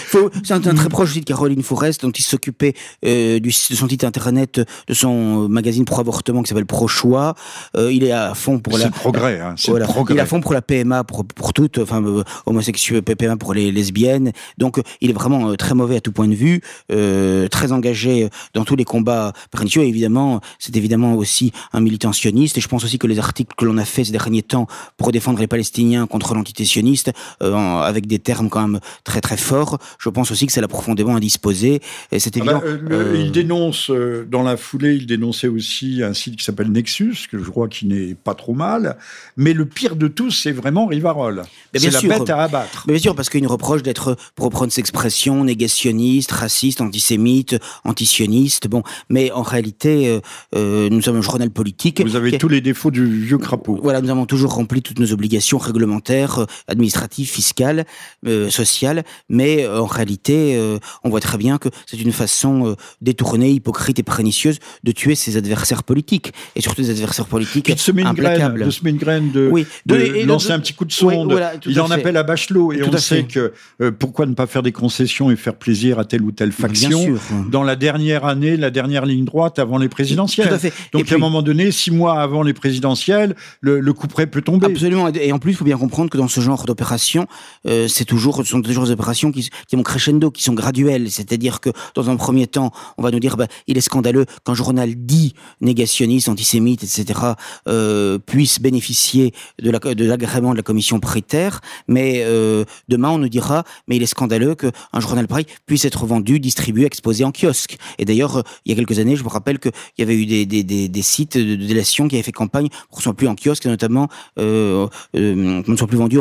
C'est 0.43 0.53
un, 0.53 0.65
un, 0.65 0.75
très 0.75 0.89
proche 0.89 1.11
aussi 1.11 1.21
de 1.21 1.25
Caroline 1.25 1.63
Forest, 1.63 2.01
dont 2.01 2.11
il 2.11 2.23
s'occupait 2.23 2.73
euh, 3.05 3.39
de 3.39 3.49
son 3.49 3.87
site 3.87 4.03
internet, 4.03 4.61
de 4.87 4.93
son 4.93 5.49
magazine 5.49 5.85
pro-avortement 5.85 6.41
qui 6.41 6.49
s'appelle 6.49 6.65
Pro-Choix. 6.65 7.35
Euh, 7.75 7.91
il 7.91 8.03
est 8.03 8.11
à 8.11 8.33
fond 8.35 8.59
pour 8.59 8.77
la... 8.77 8.85
C'est 8.85 8.91
progrès, 8.91 9.39
hein, 9.39 9.55
voilà. 9.67 9.85
progrès. 9.85 10.15
Il 10.15 10.17
est 10.17 10.21
à 10.21 10.25
fond 10.25 10.41
pour 10.41 10.53
la 10.53 10.61
PMA, 10.61 11.03
pour, 11.03 11.25
pour 11.25 11.53
toutes, 11.53 11.79
enfin, 11.79 12.03
euh, 12.03 12.23
homosexuels, 12.45 13.01
PMA 13.01 13.37
pour 13.37 13.53
les 13.53 13.71
lesbiennes. 13.71 14.31
Donc, 14.57 14.81
il 15.01 15.09
est 15.09 15.13
vraiment 15.13 15.49
euh, 15.49 15.55
très 15.55 15.75
mauvais 15.75 15.97
à 15.97 16.01
tout 16.01 16.11
point 16.11 16.27
de 16.27 16.35
vue, 16.35 16.61
euh, 16.91 17.47
très 17.47 17.71
engagé 17.71 18.29
dans 18.53 18.65
tous 18.65 18.75
les 18.75 18.85
combats 18.85 19.33
pernicieux. 19.51 19.83
Et 19.83 19.87
évidemment, 19.87 20.41
c'est 20.59 20.75
évidemment 20.75 21.15
aussi 21.15 21.51
un 21.73 21.81
militant 21.81 22.13
sioniste. 22.13 22.57
Et 22.57 22.61
je 22.61 22.67
pense 22.67 22.83
aussi 22.83 22.97
que 22.97 23.07
les 23.07 23.19
articles 23.19 23.53
que 23.57 23.65
l'on 23.65 23.77
a 23.77 23.85
fait 23.85 24.03
ces 24.03 24.11
derniers 24.11 24.43
temps 24.43 24.67
pour 24.97 25.11
défendre 25.11 25.39
les 25.39 25.47
Palestiniens 25.47 26.07
contre 26.07 26.33
l'entité 26.33 26.65
sioniste, 26.65 27.11
euh, 27.43 27.53
avec 27.89 28.07
des 28.07 28.19
termes 28.19 28.49
quand 28.49 28.67
même 28.67 28.79
très 29.03 29.21
très 29.21 29.37
forts. 29.37 29.77
Je 29.99 30.09
pense 30.09 30.31
aussi 30.31 30.45
que 30.45 30.51
c'est 30.51 30.61
la 30.61 30.67
profondément 30.67 31.15
indisposé. 31.15 31.81
Et 32.11 32.19
c'est 32.19 32.37
évident. 32.37 32.61
Ah 32.63 32.69
bah, 32.81 32.95
euh, 32.95 33.15
il 33.17 33.31
dénonce 33.31 33.89
euh, 33.89 34.25
dans 34.29 34.43
la 34.43 34.57
foulée, 34.57 34.95
il 34.95 35.05
dénonçait 35.05 35.47
aussi 35.47 36.01
un 36.03 36.13
site 36.13 36.37
qui 36.37 36.43
s'appelle 36.43 36.71
Nexus, 36.71 37.15
que 37.29 37.37
je 37.37 37.49
crois 37.49 37.67
qui 37.67 37.85
n'est 37.87 38.15
pas 38.15 38.33
trop 38.33 38.53
mal. 38.53 38.97
Mais 39.37 39.53
le 39.53 39.65
pire 39.65 39.95
de 39.95 40.07
tous, 40.07 40.31
c'est 40.31 40.51
vraiment 40.51 40.85
Rivarol. 40.85 41.43
C'est 41.73 41.91
la 41.91 42.01
bête 42.01 42.29
à 42.29 42.43
abattre. 42.43 42.85
Mais 42.87 42.93
bien 42.93 43.01
sûr, 43.01 43.15
parce 43.15 43.29
qu'il 43.29 43.43
nous 43.43 43.49
reproche 43.49 43.83
d'être, 43.83 44.15
pour 44.35 44.45
reprendre 44.45 44.71
cette 44.71 44.79
expression, 44.79 45.43
négationniste, 45.43 46.31
raciste, 46.31 46.81
antisémite, 46.81 47.57
antisioniste. 47.83 48.67
Bon, 48.67 48.83
mais 49.09 49.31
en 49.31 49.41
réalité, 49.41 50.19
euh, 50.55 50.89
nous 50.89 51.01
sommes 51.01 51.17
un 51.17 51.21
journal 51.21 51.49
politique. 51.49 52.01
Vous 52.01 52.15
avez 52.15 52.31
qui... 52.31 52.37
tous 52.37 52.47
les 52.47 52.61
défauts 52.61 52.91
du 52.91 53.05
vieux 53.05 53.37
crapaud. 53.37 53.79
Voilà, 53.81 54.01
nous 54.01 54.09
avons 54.09 54.25
toujours 54.25 54.53
rempli 54.53 54.81
toutes 54.81 54.99
nos 54.99 55.11
obligations 55.11 55.57
réglementaires, 55.57 56.45
administratives, 56.67 57.29
fiscales 57.29 57.78
euh, 58.25 58.49
sociale, 58.49 59.03
mais 59.29 59.63
euh, 59.63 59.81
en 59.81 59.85
réalité, 59.85 60.55
euh, 60.57 60.77
on 61.03 61.09
voit 61.09 61.19
très 61.19 61.37
bien 61.37 61.57
que 61.57 61.69
c'est 61.85 61.99
une 61.99 62.11
façon 62.11 62.75
détournée, 63.01 63.51
hypocrite 63.51 63.99
et 63.99 64.03
pernicieuse 64.03 64.59
de 64.83 64.91
tuer 64.91 65.15
ses 65.15 65.37
adversaires 65.37 65.83
politiques, 65.83 66.33
et 66.55 66.61
surtout 66.61 66.81
des 66.81 66.89
adversaires 66.89 67.25
politiques 67.25 67.65
Puis 67.65 67.75
de 67.75 67.79
semer 67.79 68.03
une 68.03 68.13
graine, 68.13 68.55
de 68.55 68.69
semer 68.69 68.91
une 68.91 68.97
graine, 68.97 69.31
de, 69.31 69.49
oui, 69.51 69.65
de, 69.85 69.95
de 69.95 70.25
lancer 70.25 70.51
un 70.51 70.59
petit 70.59 70.73
coup 70.73 70.85
de 70.85 70.91
sonde. 70.91 71.27
Oui, 71.27 71.31
voilà, 71.31 71.53
il 71.65 71.79
en 71.79 71.87
fait. 71.87 71.93
appelle 71.93 72.17
à 72.17 72.23
Bachelot, 72.23 72.73
et 72.73 72.79
tout 72.79 72.89
on 72.93 72.97
sait 72.97 73.25
fait. 73.27 73.51
que 73.79 73.89
pourquoi 73.89 74.25
ne 74.25 74.33
pas 74.33 74.47
faire 74.47 74.63
des 74.63 74.71
concessions 74.71 75.31
et 75.31 75.35
faire 75.35 75.55
plaisir 75.55 75.99
à 75.99 76.05
telle 76.05 76.21
ou 76.21 76.31
telle 76.31 76.51
faction 76.51 77.15
dans 77.49 77.63
la 77.63 77.75
dernière 77.75 78.25
année, 78.25 78.57
la 78.57 78.69
dernière 78.71 79.05
ligne 79.05 79.25
droite 79.25 79.59
avant 79.59 79.77
les 79.77 79.89
présidentielles. 79.89 80.49
Tout 80.49 80.53
à 80.53 80.59
fait. 80.59 80.73
Donc 80.93 81.05
puis, 81.05 81.13
à 81.13 81.17
un 81.17 81.19
moment 81.19 81.41
donné, 81.41 81.71
six 81.71 81.91
mois 81.91 82.21
avant 82.21 82.43
les 82.43 82.53
présidentielles, 82.53 83.35
le, 83.61 83.79
le 83.79 83.93
coup 83.93 84.07
près 84.07 84.27
peut 84.27 84.41
tomber. 84.41 84.65
Absolument, 84.65 85.09
et 85.09 85.31
en 85.31 85.39
plus, 85.39 85.51
il 85.51 85.55
faut 85.55 85.65
bien 85.65 85.77
comprendre 85.77 86.09
que 86.09 86.17
dans 86.17 86.27
ce 86.27 86.41
genre 86.41 86.65
d'opération, 86.65 87.27
euh, 87.69 87.87
c'est 87.87 88.05
toujours, 88.05 88.37
ce 88.37 88.43
sont 88.43 88.61
toujours 88.61 88.85
des 88.85 88.91
opérations 88.91 89.31
qui, 89.31 89.49
qui 89.67 89.75
vont 89.75 89.83
crescendo, 89.83 90.31
qui 90.31 90.43
sont 90.43 90.53
graduelles. 90.53 91.11
C'est-à-dire 91.11 91.59
que 91.59 91.69
dans 91.95 92.09
un 92.09 92.15
premier 92.15 92.47
temps, 92.47 92.71
on 92.97 93.03
va 93.03 93.11
nous 93.11 93.19
dire, 93.19 93.37
bah, 93.37 93.47
il 93.67 93.77
est 93.77 93.81
scandaleux 93.81 94.25
qu'un 94.43 94.53
journal 94.53 94.95
dit 94.95 95.33
négationniste, 95.61 96.29
antisémite, 96.29 96.83
etc., 96.83 97.19
euh, 97.67 98.17
puisse 98.17 98.59
bénéficier 98.59 99.33
de 99.61 99.69
l'agrément 99.69 100.49
la, 100.49 100.53
de, 100.53 100.57
la 100.57 100.63
commission 100.63 100.99
paritaire. 100.99 101.61
Mais 101.87 102.23
euh, 102.23 102.65
demain, 102.87 103.09
on 103.09 103.19
nous 103.19 103.29
dira, 103.29 103.63
mais 103.87 103.97
il 103.97 104.03
est 104.03 104.07
scandaleux 104.07 104.55
qu'un 104.55 104.99
journal 104.99 105.27
pareil 105.27 105.45
puisse 105.65 105.85
être 105.85 106.05
vendu, 106.05 106.39
distribué, 106.39 106.85
exposé 106.85 107.23
en 107.23 107.31
kiosque. 107.31 107.77
Et 107.99 108.05
d'ailleurs, 108.05 108.43
il 108.65 108.71
y 108.71 108.73
a 108.73 108.75
quelques 108.75 108.99
années, 108.99 109.15
je 109.15 109.23
me 109.23 109.29
rappelle 109.29 109.59
qu'il 109.59 109.71
y 109.99 110.01
avait 110.01 110.15
eu 110.15 110.25
des, 110.25 111.01
sites 111.01 111.37
de, 111.37 111.55
délation 111.55 112.07
qui 112.07 112.15
avaient 112.15 112.23
fait 112.23 112.31
campagne 112.31 112.69
pour 112.69 112.97
qu'on 112.97 113.01
soit 113.01 113.13
plus 113.13 113.27
en 113.27 113.35
kiosque, 113.35 113.65
notamment 113.65 114.07
qu'on 114.35 114.89
ne 115.13 115.75
soit 115.77 115.87
plus 115.87 115.97
vendu 115.97 116.17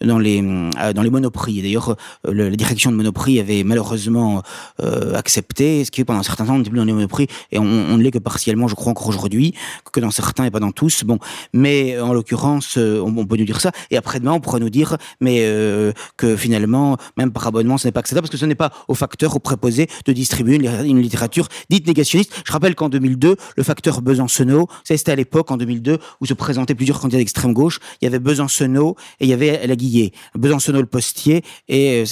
dans 0.00 0.18
les 0.18 0.42
dans 0.92 1.02
les 1.02 1.10
monoprix. 1.10 1.62
D'ailleurs, 1.62 1.96
le, 2.24 2.48
la 2.48 2.56
direction 2.56 2.90
de 2.90 2.96
Monoprix 2.96 3.40
avait 3.40 3.64
malheureusement 3.64 4.42
euh, 4.82 5.14
accepté, 5.14 5.84
ce 5.84 5.90
qui 5.90 6.04
pendant 6.04 6.20
un 6.20 6.24
certain 6.24 6.46
temps 6.46 6.54
on 6.54 6.58
n'était 6.58 6.70
plus 6.70 6.78
dans 6.78 6.84
les 6.84 6.92
Monoprix 6.92 7.26
et 7.52 7.58
on, 7.58 7.64
on 7.64 7.96
ne 7.96 8.02
l'est 8.02 8.10
que 8.10 8.18
partiellement, 8.18 8.68
je 8.68 8.74
crois 8.74 8.90
encore 8.90 9.08
aujourd'hui, 9.08 9.54
que 9.92 10.00
dans 10.00 10.10
certains 10.10 10.44
et 10.44 10.50
pas 10.50 10.60
dans 10.60 10.72
tous. 10.72 11.04
Bon, 11.04 11.18
mais 11.52 11.98
en 11.98 12.12
l'occurrence, 12.12 12.76
on, 12.76 13.26
peut 13.26 13.36
nous 13.36 13.44
dire 13.44 13.60
ça. 13.60 13.72
Et 13.90 13.96
après-demain, 13.96 14.32
on 14.32 14.40
pourrait 14.40 14.60
nous 14.60 14.70
dire, 14.70 14.96
mais 15.20 15.40
euh, 15.40 15.92
que 16.16 16.36
finalement, 16.36 16.96
même 17.16 17.32
par 17.32 17.46
abonnement, 17.46 17.78
ce 17.78 17.88
n'est 17.88 17.92
pas 17.92 18.00
acceptable 18.00 18.26
parce 18.26 18.32
que 18.32 18.36
ce 18.36 18.46
n'est 18.46 18.54
pas 18.54 18.72
au 18.88 18.94
facteur, 18.94 19.34
au 19.34 19.38
préposé 19.38 19.88
de 20.04 20.12
distribuer 20.12 20.56
une, 20.56 21.00
littérature 21.00 21.48
dite 21.70 21.86
négationniste. 21.86 22.32
Je 22.44 22.52
rappelle 22.52 22.74
qu'en 22.74 22.88
2002, 22.88 23.36
le 23.56 23.62
facteur 23.62 24.02
Besancenot, 24.02 24.68
c'était 24.84 25.12
à 25.12 25.16
l'époque 25.16 25.50
en 25.50 25.56
2002 25.56 25.98
où 26.20 26.26
se 26.26 26.34
présentaient 26.34 26.74
plusieurs 26.74 27.00
candidats 27.00 27.18
d'extrême 27.18 27.52
gauche. 27.52 27.80
Il 28.00 28.04
y 28.04 28.08
avait 28.08 28.18
Besancenot 28.18 28.96
et 29.20 29.24
il 29.24 29.30
y 29.30 29.32
avait 29.32 29.66
la 29.66 29.76
Guillet. 29.76 30.12
Besancenot 30.34 30.75
Renaud 30.76 30.82
le 30.82 30.86
postier 30.86 31.42
et, 31.68 32.04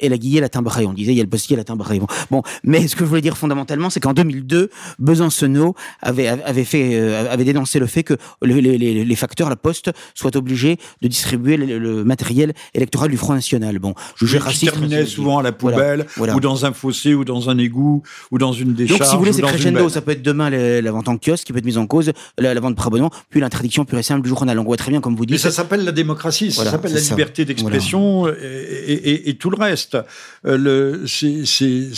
et, 0.00 0.08
la 0.08 0.18
Guillet 0.18 0.40
la 0.40 0.48
timbrée. 0.48 0.86
On 0.86 0.92
disait 0.92 1.12
il 1.12 1.16
y 1.16 1.20
a 1.20 1.24
le 1.24 1.28
postier 1.28 1.56
la 1.56 1.64
timbrée. 1.64 1.98
Bon, 1.98 2.06
bon, 2.30 2.42
mais 2.64 2.86
ce 2.88 2.96
que 2.96 3.04
je 3.04 3.08
voulais 3.08 3.20
dire 3.20 3.36
fondamentalement, 3.36 3.90
c'est 3.90 4.00
qu'en 4.00 4.12
2002, 4.12 4.70
Besancenot 4.98 5.74
avait, 6.00 6.28
avait, 6.28 6.64
fait, 6.64 6.98
avait 7.28 7.44
dénoncé 7.44 7.78
le 7.78 7.86
fait 7.86 8.02
que 8.02 8.14
les, 8.42 8.60
les, 8.60 9.04
les, 9.04 9.16
facteurs, 9.16 9.48
la 9.48 9.56
poste, 9.56 9.90
soient 10.14 10.36
obligés 10.36 10.78
de 11.00 11.08
distribuer 11.08 11.56
le, 11.56 12.04
matériel 12.04 12.52
électoral 12.74 13.10
du 13.10 13.16
Front 13.16 13.34
National. 13.34 13.78
Bon, 13.78 13.94
je 14.16 14.26
juge 14.26 14.40
raciste. 14.40 14.72
terminait 14.72 15.06
souvent 15.06 15.38
à 15.38 15.42
la 15.42 15.52
poubelle, 15.52 16.06
ou 16.16 16.40
dans 16.40 16.66
un 16.66 16.72
fossé, 16.72 17.14
ou 17.14 17.24
dans 17.24 17.50
un 17.50 17.58
égout, 17.58 18.02
ou 18.30 18.38
dans 18.38 18.52
une 18.52 18.74
décharge. 18.74 19.00
Donc, 19.00 19.08
si 19.08 19.14
vous 19.14 19.20
voulez, 19.20 19.32
c'est 19.32 19.42
crescendo. 19.42 19.88
Ça 19.88 20.00
peut 20.00 20.12
être 20.12 20.22
demain 20.22 20.50
la 20.50 20.92
vente 20.92 21.08
en 21.08 21.16
kiosque 21.16 21.46
qui 21.46 21.52
peut 21.52 21.58
être 21.58 21.64
mise 21.64 21.78
en 21.78 21.86
cause, 21.86 22.12
la, 22.38 22.58
vente 22.60 22.76
par 22.76 22.86
abonnement, 22.86 23.10
puis 23.30 23.40
l'interdiction 23.40 23.84
pure 23.84 23.98
et 23.98 24.02
simple 24.02 24.22
du 24.22 24.28
journal. 24.28 24.58
On 24.58 24.64
voit 24.64 24.76
très 24.76 24.90
bien, 24.90 25.00
comme 25.00 25.16
vous 25.16 25.26
dites. 25.26 25.34
Mais 25.34 25.38
ça 25.38 25.50
s'appelle 25.50 25.84
la 25.84 25.92
démocratie, 25.92 26.52
ça 26.52 26.70
s'appelle 26.70 26.92
la 26.92 27.00
liberté 27.00 27.44
d'expression 27.44 28.11
et, 28.28 29.36
tout 29.38 29.50
le 29.50 29.56
reste. 29.56 29.96
Euh, 30.46 31.06
c'est 31.06 31.90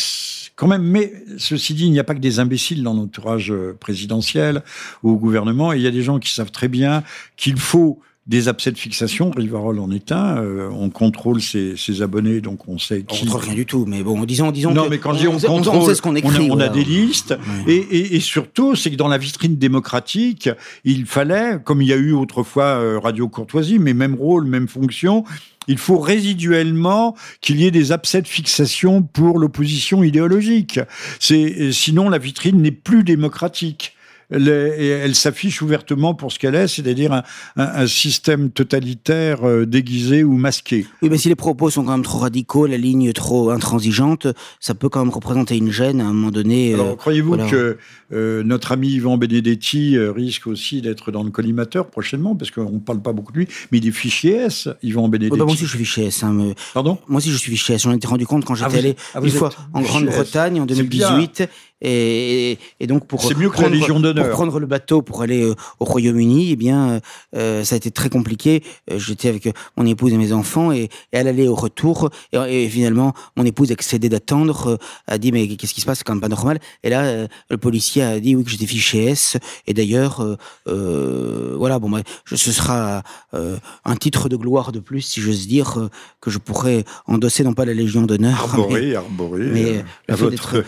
quand 0.56 0.68
même, 0.68 0.82
mais 0.82 1.12
ceci 1.38 1.74
dit, 1.74 1.86
il 1.86 1.92
n'y 1.92 1.98
a 1.98 2.04
pas 2.04 2.14
que 2.14 2.20
des 2.20 2.38
imbéciles 2.38 2.82
dans 2.82 2.94
l'entourage 2.94 3.50
euh, 3.50 3.76
présidentiel 3.78 4.62
ou 5.02 5.10
au 5.10 5.16
gouvernement. 5.16 5.72
Il 5.72 5.82
y 5.82 5.86
a 5.86 5.90
des 5.90 6.02
gens 6.02 6.18
qui 6.18 6.32
savent 6.32 6.52
très 6.52 6.68
bien 6.68 7.02
qu'il 7.36 7.58
faut 7.58 8.00
des 8.26 8.48
abcès 8.48 8.72
de 8.72 8.78
fixation, 8.78 9.30
Rivarol 9.30 9.78
en 9.78 9.90
est 9.90 10.10
un. 10.10 10.38
Euh, 10.38 10.70
on 10.72 10.88
contrôle 10.88 11.42
ses, 11.42 11.76
abonnés, 12.00 12.40
donc 12.40 12.68
on 12.68 12.78
sait 12.78 13.02
qui. 13.02 13.22
On 13.22 13.26
contrôle 13.26 13.42
rien 13.42 13.54
du 13.54 13.66
tout, 13.66 13.84
mais 13.86 14.02
bon, 14.02 14.24
disons, 14.24 14.50
disons. 14.50 14.72
Non, 14.72 14.86
mais 14.88 14.98
quand 14.98 15.12
on, 15.12 15.28
on, 15.28 15.38
contrôle, 15.38 15.76
on, 15.76 15.86
sait 15.86 15.94
ce 15.94 16.00
qu'on 16.00 16.16
écrit. 16.16 16.48
On 16.50 16.58
a, 16.58 16.68
des 16.68 16.84
listes, 16.84 17.36
et, 17.66 18.16
et, 18.16 18.20
surtout, 18.20 18.76
c'est 18.76 18.90
que 18.90 18.96
dans 18.96 19.08
la 19.08 19.18
vitrine 19.18 19.56
démocratique, 19.56 20.48
il 20.84 21.04
fallait, 21.04 21.58
comme 21.62 21.82
il 21.82 21.88
y 21.88 21.92
a 21.92 21.96
eu 21.96 22.12
autrefois 22.12 22.64
euh, 22.64 22.98
Radio 22.98 23.28
Courtoisie, 23.28 23.78
mais 23.78 23.92
même 23.92 24.14
rôle, 24.14 24.46
même 24.46 24.68
fonction, 24.68 25.24
il 25.68 25.78
faut 25.78 25.98
résiduellement 25.98 27.16
qu'il 27.40 27.60
y 27.60 27.66
ait 27.66 27.70
des 27.70 27.92
abcès 27.92 28.22
de 28.22 28.28
fixation 28.28 29.02
pour 29.02 29.38
l'opposition 29.38 30.02
idéologique. 30.02 30.80
C'est 31.20 31.72
sinon 31.72 32.08
la 32.08 32.18
vitrine 32.18 32.60
n'est 32.62 32.70
plus 32.70 33.04
démocratique 33.04 33.93
elle 34.30 35.14
s'affiche 35.14 35.62
ouvertement 35.62 36.14
pour 36.14 36.32
ce 36.32 36.38
qu'elle 36.38 36.54
est, 36.54 36.68
c'est-à-dire 36.68 37.22
un, 37.56 37.86
système 37.86 38.50
totalitaire 38.50 39.46
euh, 39.46 39.66
déguisé 39.66 40.24
ou 40.24 40.34
masqué. 40.36 40.86
Oui, 41.02 41.08
mais 41.10 41.18
si 41.18 41.28
les 41.28 41.34
propos 41.34 41.70
sont 41.70 41.84
quand 41.84 41.92
même 41.92 42.02
trop 42.02 42.18
radicaux, 42.18 42.66
la 42.66 42.76
ligne 42.76 43.12
trop 43.12 43.50
intransigeante, 43.50 44.26
ça 44.60 44.74
peut 44.74 44.88
quand 44.88 45.04
même 45.04 45.14
représenter 45.14 45.56
une 45.56 45.70
gêne 45.70 46.00
à 46.00 46.04
un 46.04 46.12
moment 46.12 46.30
donné. 46.30 46.72
Euh, 46.72 46.74
Alors, 46.74 46.96
croyez-vous 46.96 47.36
que 47.48 47.78
euh, 48.12 48.42
notre 48.42 48.72
ami 48.72 48.88
Yvan 48.90 49.16
Benedetti 49.16 49.98
risque 49.98 50.46
aussi 50.46 50.82
d'être 50.82 51.10
dans 51.10 51.22
le 51.22 51.30
collimateur 51.30 51.86
prochainement, 51.88 52.34
parce 52.34 52.50
qu'on 52.50 52.70
ne 52.70 52.78
parle 52.78 53.02
pas 53.02 53.12
beaucoup 53.12 53.32
de 53.32 53.38
lui, 53.38 53.48
mais 53.70 53.78
il 53.78 53.86
est 53.86 53.92
fichier 53.92 54.32
S, 54.32 54.68
Yvan 54.82 55.08
Benedetti. 55.08 55.38
Bah, 55.38 55.44
moi 55.44 55.54
aussi, 55.54 55.64
je 55.64 55.70
suis 55.70 55.78
fichier 55.78 56.06
S. 56.06 56.22
Hein, 56.22 56.54
Pardon? 56.72 56.98
Moi 57.08 57.18
aussi, 57.18 57.30
je 57.30 57.36
suis 57.36 57.50
fichier 57.50 57.74
S. 57.74 57.86
On 57.86 57.92
été 57.92 58.06
rendu 58.06 58.26
compte 58.26 58.44
quand 58.44 58.54
j'étais 58.54 58.70
ah, 58.74 58.78
allé 58.78 58.96
ah, 59.14 59.20
une 59.22 59.30
fois 59.30 59.50
en 59.72 59.82
Grande-Bretagne 59.82 60.60
en 60.60 60.66
2018 60.66 61.48
et, 61.84 62.58
et 62.80 62.86
donc 62.86 63.06
pour 63.06 63.22
c'est 63.22 63.36
mieux 63.36 63.50
que 63.50 63.60
la 63.60 63.68
Légion 63.68 64.00
d'honneur. 64.00 64.24
Pour 64.28 64.34
prendre 64.36 64.58
le 64.58 64.66
bateau 64.66 65.02
pour 65.02 65.20
aller 65.20 65.42
euh, 65.42 65.54
au 65.80 65.84
Royaume-Uni, 65.84 66.50
eh 66.50 66.56
bien, 66.56 67.00
euh, 67.36 67.62
ça 67.62 67.74
a 67.74 67.76
été 67.76 67.90
très 67.90 68.08
compliqué. 68.08 68.62
Euh, 68.90 68.98
j'étais 68.98 69.28
avec 69.28 69.50
mon 69.76 69.84
épouse 69.84 70.12
et 70.14 70.16
mes 70.16 70.32
enfants 70.32 70.72
et, 70.72 70.88
elle 71.12 71.28
allait 71.28 71.46
au 71.46 71.54
retour 71.54 72.10
et, 72.32 72.68
finalement 72.68 73.12
mon 73.36 73.44
épouse 73.44 73.70
excédée 73.70 74.08
d'attendre 74.08 74.78
a 75.06 75.18
dit 75.18 75.30
mais 75.30 75.46
qu'est-ce 75.56 75.74
qui 75.74 75.80
se 75.82 75.86
passe? 75.86 75.98
C'est 75.98 76.04
quand 76.04 76.14
même 76.14 76.22
pas 76.22 76.28
normal. 76.28 76.58
Et 76.82 76.88
là 76.88 77.26
le 77.50 77.58
policier 77.58 78.02
a 78.02 78.20
dit 78.20 78.34
oui 78.34 78.44
que 78.44 78.50
j'étais 78.50 78.66
fiché 78.66 79.04
S 79.04 79.36
et 79.66 79.74
d'ailleurs 79.74 80.24
voilà 80.66 81.78
bon 81.78 81.90
bah, 81.90 82.00
ce 82.24 82.52
sera 82.52 83.02
un 83.32 83.96
titre 83.96 84.28
de 84.28 84.36
gloire 84.36 84.72
de 84.72 84.80
plus 84.80 85.02
si 85.02 85.20
j'ose 85.20 85.46
dire 85.46 85.88
que 86.20 86.30
je 86.30 86.38
pourrais 86.38 86.84
endosser 87.06 87.44
non 87.44 87.52
pas 87.52 87.64
la 87.64 87.74
Légion 87.74 88.02
d'honneur 88.02 88.40
arborer 88.40 88.94
arborer 88.94 89.46
mais, 89.52 89.84
à 90.08 90.16
votre, 90.16 90.64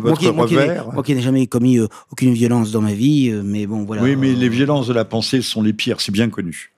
votre 0.00 0.32
moi 0.46 1.02
qui 1.02 1.14
n'ai 1.14 1.20
jamais 1.20 1.46
commis 1.46 1.78
euh, 1.78 1.88
aucune 2.10 2.32
violence 2.32 2.70
dans 2.70 2.80
ma 2.80 2.92
vie, 2.92 3.30
euh, 3.30 3.42
mais 3.44 3.66
bon, 3.66 3.84
voilà. 3.84 4.02
Oui, 4.02 4.16
mais 4.16 4.32
les 4.32 4.48
violences 4.48 4.86
de 4.86 4.92
la 4.92 5.04
pensée 5.04 5.42
sont 5.42 5.62
les 5.62 5.72
pires, 5.72 6.00
c'est 6.00 6.12
bien 6.12 6.28
connu. 6.28 6.69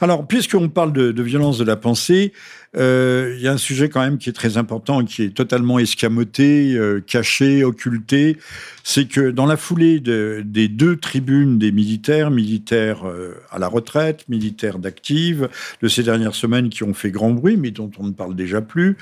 Alors, 0.00 0.26
puisqu'on 0.26 0.68
parle 0.68 0.92
de, 0.92 1.22
violence 1.22 1.58
de 1.58 1.64
la 1.64 1.76
pensée, 1.76 2.32
euh, 2.74 3.34
il 3.36 3.42
y 3.42 3.48
a 3.48 3.52
un 3.52 3.58
sujet 3.58 3.90
quand 3.90 4.00
même 4.00 4.16
qui 4.16 4.30
est 4.30 4.32
très 4.32 4.56
important, 4.56 5.04
qui 5.04 5.24
est 5.24 5.34
totalement 5.34 5.78
escamoté, 5.78 6.74
euh, 6.74 7.00
caché, 7.06 7.64
occulté. 7.64 8.38
C'est 8.82 9.06
que 9.06 9.30
dans 9.30 9.46
la 9.46 9.56
foulée 9.56 10.00
de, 10.00 10.42
des 10.44 10.68
deux 10.68 10.96
tribunes 10.96 11.58
des 11.58 11.70
militaires, 11.70 12.30
militaires 12.30 13.06
euh, 13.06 13.34
à 13.50 13.58
la 13.58 13.68
retraite, 13.68 14.24
militaires 14.28 14.78
d'active, 14.78 15.48
de 15.82 15.88
ces 15.88 16.02
dernières 16.02 16.34
semaines 16.34 16.70
qui 16.70 16.82
ont 16.82 16.94
fait 16.94 17.10
grand 17.10 17.30
bruit, 17.30 17.56
mais 17.56 17.70
dont 17.70 17.90
on 17.98 18.04
ne 18.04 18.12
parle 18.12 18.34
déjà 18.34 18.60
plus, 18.60 18.96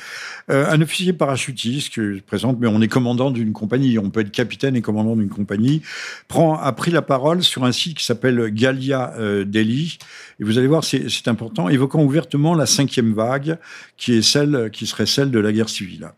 un 0.49 0.81
officier 0.81 1.13
parachutiste 1.13 1.95
que 1.95 2.15
je 2.15 2.21
présente, 2.21 2.59
mais 2.61 2.67
on 2.67 2.81
est 2.83 2.89
commandant 2.89 3.31
d'une 3.31 3.53
compagnie, 3.53 3.99
on 3.99 4.11
peut 4.11 4.21
être 4.21 4.31
capitaine 4.31 4.75
et 4.77 4.83
commandant 4.83 5.17
d'une 5.17 5.29
compagnie, 5.29 5.83
prend, 6.29 6.59
a 6.59 6.73
pris 6.73 6.91
la 6.91 7.03
parole 7.03 7.43
sur 7.43 7.65
un 7.65 7.73
site 7.73 7.97
qui 7.99 8.05
s'appelle 8.05 8.51
Galia 8.53 9.15
Delhi. 9.45 9.99
Et 10.41 10.45
vous 10.45 10.59
allez 10.59 10.67
c'est 10.83 11.29
important, 11.29 11.69
évoquant 11.69 12.03
ouvertement 12.03 12.55
la 12.55 12.67
cinquième 12.67 13.13
vague 13.13 13.59
qui 13.97 14.15
est 14.15 14.23
celle, 14.23 14.71
qui 14.73 14.87
serait 14.87 15.07
celle 15.07 15.31
de 15.31 15.39
la 15.39 15.53
guerre 15.53 15.69
civile. 15.69 16.11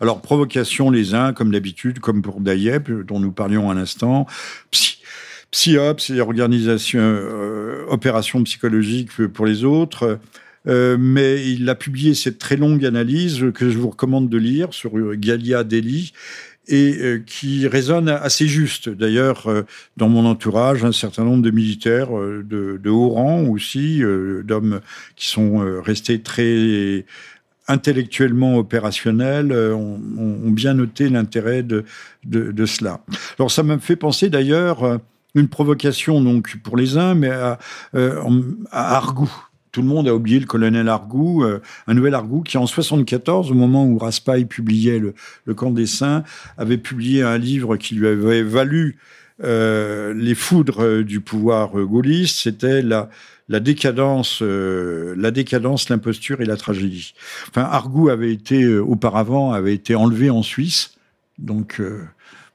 Alors, 0.00 0.20
provocation 0.20 0.90
les 0.90 1.14
uns, 1.14 1.32
comme 1.32 1.50
d'habitude, 1.50 2.00
comme 2.00 2.22
pour 2.22 2.40
Dayep, 2.40 2.90
dont 2.90 3.20
nous 3.20 3.32
parlions 3.32 3.70
à 3.70 3.74
l'instant, 3.74 4.26
psy, 4.70 4.98
psyops 5.50 6.10
et 6.10 6.20
organisation, 6.20 7.00
euh, 7.00 7.84
opération 7.88 8.42
psychologique 8.44 9.10
pour 9.28 9.46
les 9.46 9.64
autres. 9.64 10.18
Euh, 10.68 10.96
mais 10.98 11.44
il 11.44 11.68
a 11.68 11.74
publié 11.74 12.14
cette 12.14 12.38
très 12.38 12.56
longue 12.56 12.84
analyse 12.84 13.46
que 13.52 13.68
je 13.68 13.78
vous 13.78 13.90
recommande 13.90 14.28
de 14.28 14.38
lire 14.38 14.72
sur 14.72 14.92
Galia 15.16 15.64
Delhi 15.64 16.12
et 16.68 16.96
euh, 16.98 17.18
qui 17.24 17.66
résonne 17.66 18.08
assez 18.08 18.46
juste. 18.46 18.88
D'ailleurs, 18.88 19.48
euh, 19.48 19.62
dans 19.96 20.08
mon 20.08 20.24
entourage, 20.26 20.84
un 20.84 20.92
certain 20.92 21.24
nombre 21.24 21.42
de 21.42 21.50
militaires 21.50 22.16
euh, 22.16 22.44
de, 22.48 22.78
de, 22.82 22.90
haut 22.90 23.10
rang 23.10 23.44
aussi, 23.44 24.02
d'hommes 24.44 24.80
qui 25.16 25.28
sont 25.28 25.58
restés 25.82 26.20
très 26.20 27.04
intellectuellement 27.68 28.56
opérationnels, 28.56 29.52
ont, 29.52 30.00
ont 30.18 30.50
bien 30.50 30.74
noté 30.74 31.08
l'intérêt 31.08 31.62
de, 31.62 31.84
de, 32.24 32.52
de, 32.52 32.66
cela. 32.66 33.00
Alors 33.38 33.50
ça 33.50 33.62
me 33.62 33.78
fait 33.78 33.96
penser 33.96 34.28
d'ailleurs 34.28 35.00
une 35.34 35.48
provocation 35.48 36.20
donc 36.20 36.56
pour 36.62 36.76
les 36.76 36.98
uns, 36.98 37.14
mais 37.14 37.30
à, 37.30 37.58
à 37.94 38.96
Argou 38.96 39.30
tout 39.72 39.80
le 39.80 39.88
monde 39.88 40.06
a 40.06 40.14
oublié 40.14 40.38
le 40.38 40.46
colonel 40.46 40.88
Argou, 40.88 41.42
euh, 41.44 41.60
un 41.86 41.94
nouvel 41.94 42.14
Argou 42.14 42.42
qui 42.42 42.58
en 42.58 42.66
74, 42.66 43.50
au 43.50 43.54
moment 43.54 43.86
où 43.86 43.98
Raspail 43.98 44.44
publiait 44.44 44.98
le, 44.98 45.14
le, 45.46 45.54
Camp 45.54 45.70
des 45.70 45.86
Saints, 45.86 46.22
avait 46.58 46.76
publié 46.76 47.22
un 47.22 47.38
livre 47.38 47.76
qui 47.76 47.94
lui 47.94 48.06
avait 48.06 48.42
valu 48.42 48.98
euh, 49.42 50.12
les 50.14 50.34
foudres 50.34 51.02
du 51.02 51.20
pouvoir 51.20 51.72
gaulliste. 51.72 52.36
C'était 52.40 52.82
la, 52.82 53.08
la 53.48 53.60
décadence, 53.60 54.40
euh, 54.42 55.14
la 55.16 55.30
décadence, 55.30 55.88
l'imposture 55.88 56.42
et 56.42 56.44
la 56.44 56.58
tragédie. 56.58 57.14
Enfin, 57.48 57.62
Argou 57.62 58.10
avait 58.10 58.32
été 58.32 58.76
auparavant 58.76 59.52
avait 59.52 59.74
été 59.74 59.94
enlevé 59.94 60.28
en 60.28 60.42
Suisse, 60.42 60.98
donc 61.38 61.80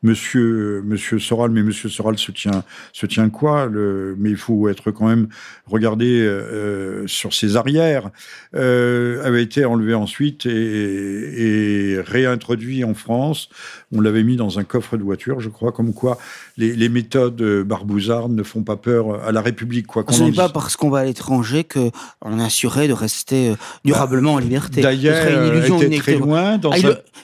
Monsieur, 0.03 0.81
Monsieur 0.85 1.19
Soral, 1.19 1.51
mais 1.51 1.63
Monsieur 1.63 1.89
Soral 1.89 2.17
se 2.17 2.31
tient, 2.31 2.63
se 2.93 3.05
tient 3.05 3.29
quoi 3.29 3.65
le, 3.65 4.15
Mais 4.19 4.29
il 4.29 4.37
faut 4.37 4.69
être 4.69 4.91
quand 4.91 5.07
même 5.07 5.27
regardé 5.65 6.21
euh, 6.21 7.07
sur 7.07 7.33
ses 7.33 7.55
arrières. 7.55 8.11
Euh, 8.55 9.23
avait 9.25 9.43
été 9.43 9.65
enlevé 9.65 9.93
ensuite 9.93 10.45
et, 10.45 11.91
et, 11.91 12.01
réintroduit 12.01 12.83
en 12.83 12.93
France. 12.93 13.49
On 13.91 14.01
l'avait 14.01 14.23
mis 14.23 14.35
dans 14.35 14.59
un 14.59 14.63
coffre 14.63 14.97
de 14.97 15.03
voiture, 15.03 15.39
je 15.39 15.49
crois, 15.49 15.71
comme 15.71 15.93
quoi 15.93 16.17
les, 16.57 16.75
les 16.75 16.89
méthodes 16.89 17.41
barbouzardes 17.63 18.33
ne 18.33 18.43
font 18.43 18.63
pas 18.63 18.77
peur 18.77 19.23
à 19.23 19.31
la 19.31 19.41
République. 19.41 19.87
Quoi, 19.87 20.03
Ce 20.09 20.23
n'est 20.23 20.31
pas 20.31 20.49
parce 20.49 20.75
qu'on 20.75 20.89
va 20.89 20.99
à 20.99 21.05
l'étranger 21.05 21.63
que 21.63 21.91
on 22.21 22.39
assurait 22.39 22.87
de 22.87 22.93
rester 22.93 23.49
euh, 23.49 23.55
durablement 23.85 24.33
en 24.33 24.39
liberté. 24.39 24.81
D'ailleurs, 24.81 25.53
il 25.53 25.85
était 25.85 25.97
très 25.97 26.15
loin. 26.15 26.57
Dans 26.57 26.71
ah, 26.71 26.77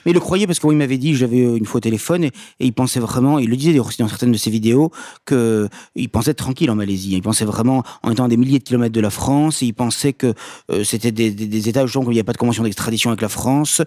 mais 0.04 0.10
il 0.10 0.14
le 0.14 0.20
croyait 0.20 0.46
parce 0.46 0.58
qu'il 0.58 0.70
m'avait 0.72 0.98
dit, 0.98 1.14
j'avais 1.14 1.38
une 1.38 1.66
fois 1.66 1.78
au 1.78 1.80
téléphone 1.80 2.24
et, 2.60 2.63
il 2.64 2.72
pensait 2.72 3.00
vraiment, 3.00 3.38
il 3.38 3.48
le 3.48 3.56
disait 3.56 3.78
aussi 3.78 3.98
dans 4.02 4.08
certaines 4.08 4.32
de 4.32 4.36
ses 4.36 4.50
vidéos, 4.50 4.90
que 5.24 5.68
il 5.94 6.08
pensait 6.08 6.32
être 6.32 6.38
tranquille 6.38 6.70
en 6.70 6.74
Malaisie. 6.74 7.12
Il 7.12 7.22
pensait 7.22 7.44
vraiment 7.44 7.84
en 8.02 8.10
étant 8.10 8.24
à 8.24 8.28
des 8.28 8.36
milliers 8.36 8.58
de 8.58 8.64
kilomètres 8.64 8.94
de 8.94 9.00
la 9.00 9.10
France. 9.10 9.62
il 9.62 9.74
pensait 9.74 10.12
que 10.12 10.34
euh, 10.70 10.84
c'était 10.84 11.12
des, 11.12 11.68
États 11.68 11.84
où 11.84 12.10
il 12.10 12.14
n'y 12.14 12.20
a 12.20 12.24
pas 12.24 12.32
de 12.32 12.38
convention 12.38 12.64
d'extradition 12.64 13.10
avec 13.10 13.20
la 13.20 13.28
France, 13.28 13.82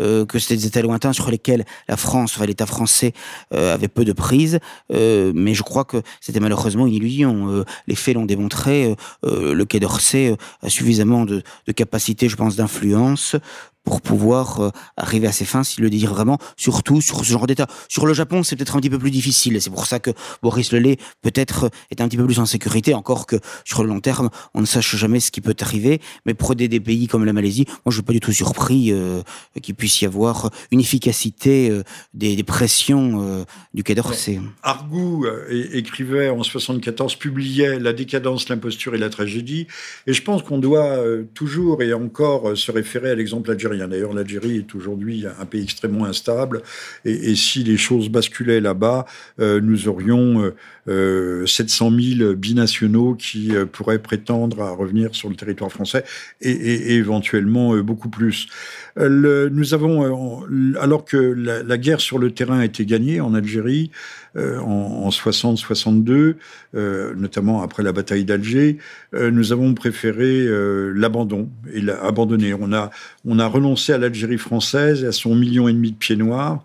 euh, 0.00 0.24
que 0.24 0.38
c'était 0.38 0.56
des 0.56 0.66
États 0.66 0.82
lointains 0.82 1.12
sur 1.12 1.30
lesquels 1.30 1.64
l'État 1.88 2.66
français, 2.66 3.12
euh, 3.52 3.74
avait 3.74 3.88
peu 3.88 4.04
de 4.04 4.12
prise. 4.12 4.58
Mais 4.90 5.54
je 5.54 5.62
crois 5.62 5.84
que 5.84 6.02
c'était 6.20 6.40
malheureusement 6.40 6.86
une 6.86 6.94
illusion. 6.94 7.64
Les 7.86 7.94
faits 7.94 8.14
l'ont 8.14 8.26
démontré. 8.26 8.94
le 9.22 9.64
Quai 9.64 9.80
d'Orsay 9.80 10.36
a 10.62 10.68
suffisamment 10.68 11.24
de, 11.24 11.42
de 11.66 11.72
capacité, 11.72 12.28
je 12.28 12.36
pense, 12.36 12.56
d'influence 12.56 13.36
pour 13.84 14.00
pouvoir 14.00 14.60
euh, 14.60 14.70
arriver 14.96 15.26
à 15.26 15.32
ses 15.32 15.44
fins, 15.44 15.64
s'il 15.64 15.82
le 15.82 15.90
désire 15.90 16.12
vraiment, 16.12 16.38
surtout 16.56 17.00
sur 17.00 17.24
ce 17.24 17.30
genre 17.30 17.46
d'État. 17.46 17.66
Sur 17.88 18.06
le 18.06 18.14
Japon, 18.14 18.42
c'est 18.42 18.56
peut-être 18.56 18.76
un 18.76 18.80
petit 18.80 18.90
peu 18.90 18.98
plus 18.98 19.10
difficile. 19.10 19.60
C'est 19.60 19.70
pour 19.70 19.86
ça 19.86 19.98
que 19.98 20.10
Boris 20.42 20.72
Lelay 20.72 20.96
peut-être 21.22 21.70
est 21.90 22.00
un 22.00 22.08
petit 22.08 22.16
peu 22.16 22.26
plus 22.26 22.38
en 22.38 22.46
sécurité, 22.46 22.94
encore 22.94 23.26
que 23.26 23.36
sur 23.64 23.82
le 23.82 23.88
long 23.88 24.00
terme, 24.00 24.30
on 24.54 24.60
ne 24.60 24.66
sache 24.66 24.96
jamais 24.96 25.20
ce 25.20 25.30
qui 25.30 25.40
peut 25.40 25.56
arriver. 25.60 26.00
Mais 26.26 26.34
pour 26.34 26.54
des, 26.54 26.68
des 26.68 26.80
pays 26.80 27.06
comme 27.06 27.24
la 27.24 27.32
Malaisie, 27.32 27.64
moi 27.68 27.90
je 27.90 27.94
suis 27.94 28.02
pas 28.02 28.12
du 28.12 28.20
tout 28.20 28.32
surpris 28.32 28.92
euh, 28.92 29.22
qu'il 29.62 29.74
puisse 29.74 30.00
y 30.00 30.06
avoir 30.06 30.50
une 30.70 30.80
efficacité 30.80 31.70
euh, 31.70 31.82
des, 32.14 32.42
pressions 32.42 33.22
euh, 33.22 33.44
du 33.74 33.82
Quai 33.82 33.94
d'Orsay. 33.94 34.40
Argou 34.62 35.26
écrivait 35.50 36.28
en 36.28 36.42
74, 36.42 37.16
publiait 37.16 37.78
La 37.78 37.92
décadence, 37.92 38.48
l'imposture 38.48 38.94
et 38.94 38.98
la 38.98 39.10
tragédie. 39.10 39.66
Et 40.06 40.12
je 40.12 40.22
pense 40.22 40.42
qu'on 40.42 40.58
doit 40.58 40.98
toujours 41.34 41.82
et 41.82 41.92
encore 41.92 42.56
se 42.56 42.70
référer 42.70 43.10
à 43.10 43.14
l'exemple 43.14 43.50
algérien. 43.50 43.69
D'ailleurs, 43.78 44.12
l'Algérie 44.12 44.58
est 44.58 44.74
aujourd'hui 44.74 45.24
un 45.26 45.46
pays 45.46 45.62
extrêmement 45.62 46.04
instable. 46.04 46.62
Et, 47.04 47.34
si 47.34 47.64
les 47.64 47.76
choses 47.76 48.08
basculaient 48.08 48.60
là-bas, 48.60 49.06
nous 49.38 49.88
aurions 49.88 50.52
700 50.86 51.90
000 52.18 52.34
binationaux 52.34 53.14
qui 53.14 53.52
pourraient 53.72 54.00
prétendre 54.00 54.62
à 54.62 54.70
revenir 54.70 55.14
sur 55.14 55.28
le 55.28 55.36
territoire 55.36 55.70
français 55.70 56.04
et 56.40 56.94
éventuellement 56.94 57.76
beaucoup 57.78 58.08
plus. 58.08 58.48
Nous 58.96 59.74
avons, 59.74 60.44
alors 60.80 61.04
que 61.04 61.16
la, 61.16 61.78
guerre 61.78 62.00
sur 62.00 62.18
le 62.18 62.32
terrain 62.32 62.60
a 62.60 62.64
été 62.64 62.84
gagnée 62.84 63.20
en 63.20 63.34
Algérie 63.34 63.90
euh, 64.36 64.58
en, 64.60 65.04
en 65.06 65.08
60-62, 65.08 66.36
euh, 66.74 67.14
notamment 67.16 67.62
après 67.62 67.82
la 67.82 67.92
bataille 67.92 68.24
d'Alger, 68.24 68.78
euh, 69.14 69.30
nous 69.30 69.52
avons 69.52 69.74
préféré 69.74 70.46
l'abandon 70.94 71.48
et 71.72 71.80
l'abandonner. 71.80 72.54
On 72.54 72.72
a, 72.72 72.90
on 73.24 73.38
a 73.38 73.46
renoncé 73.46 73.92
à 73.92 73.98
l'Algérie 73.98 74.38
française 74.38 75.04
et 75.04 75.06
à 75.06 75.12
son 75.12 75.34
million 75.34 75.68
et 75.68 75.72
demi 75.72 75.92
de 75.92 75.96
pieds 75.96 76.16
noirs 76.16 76.64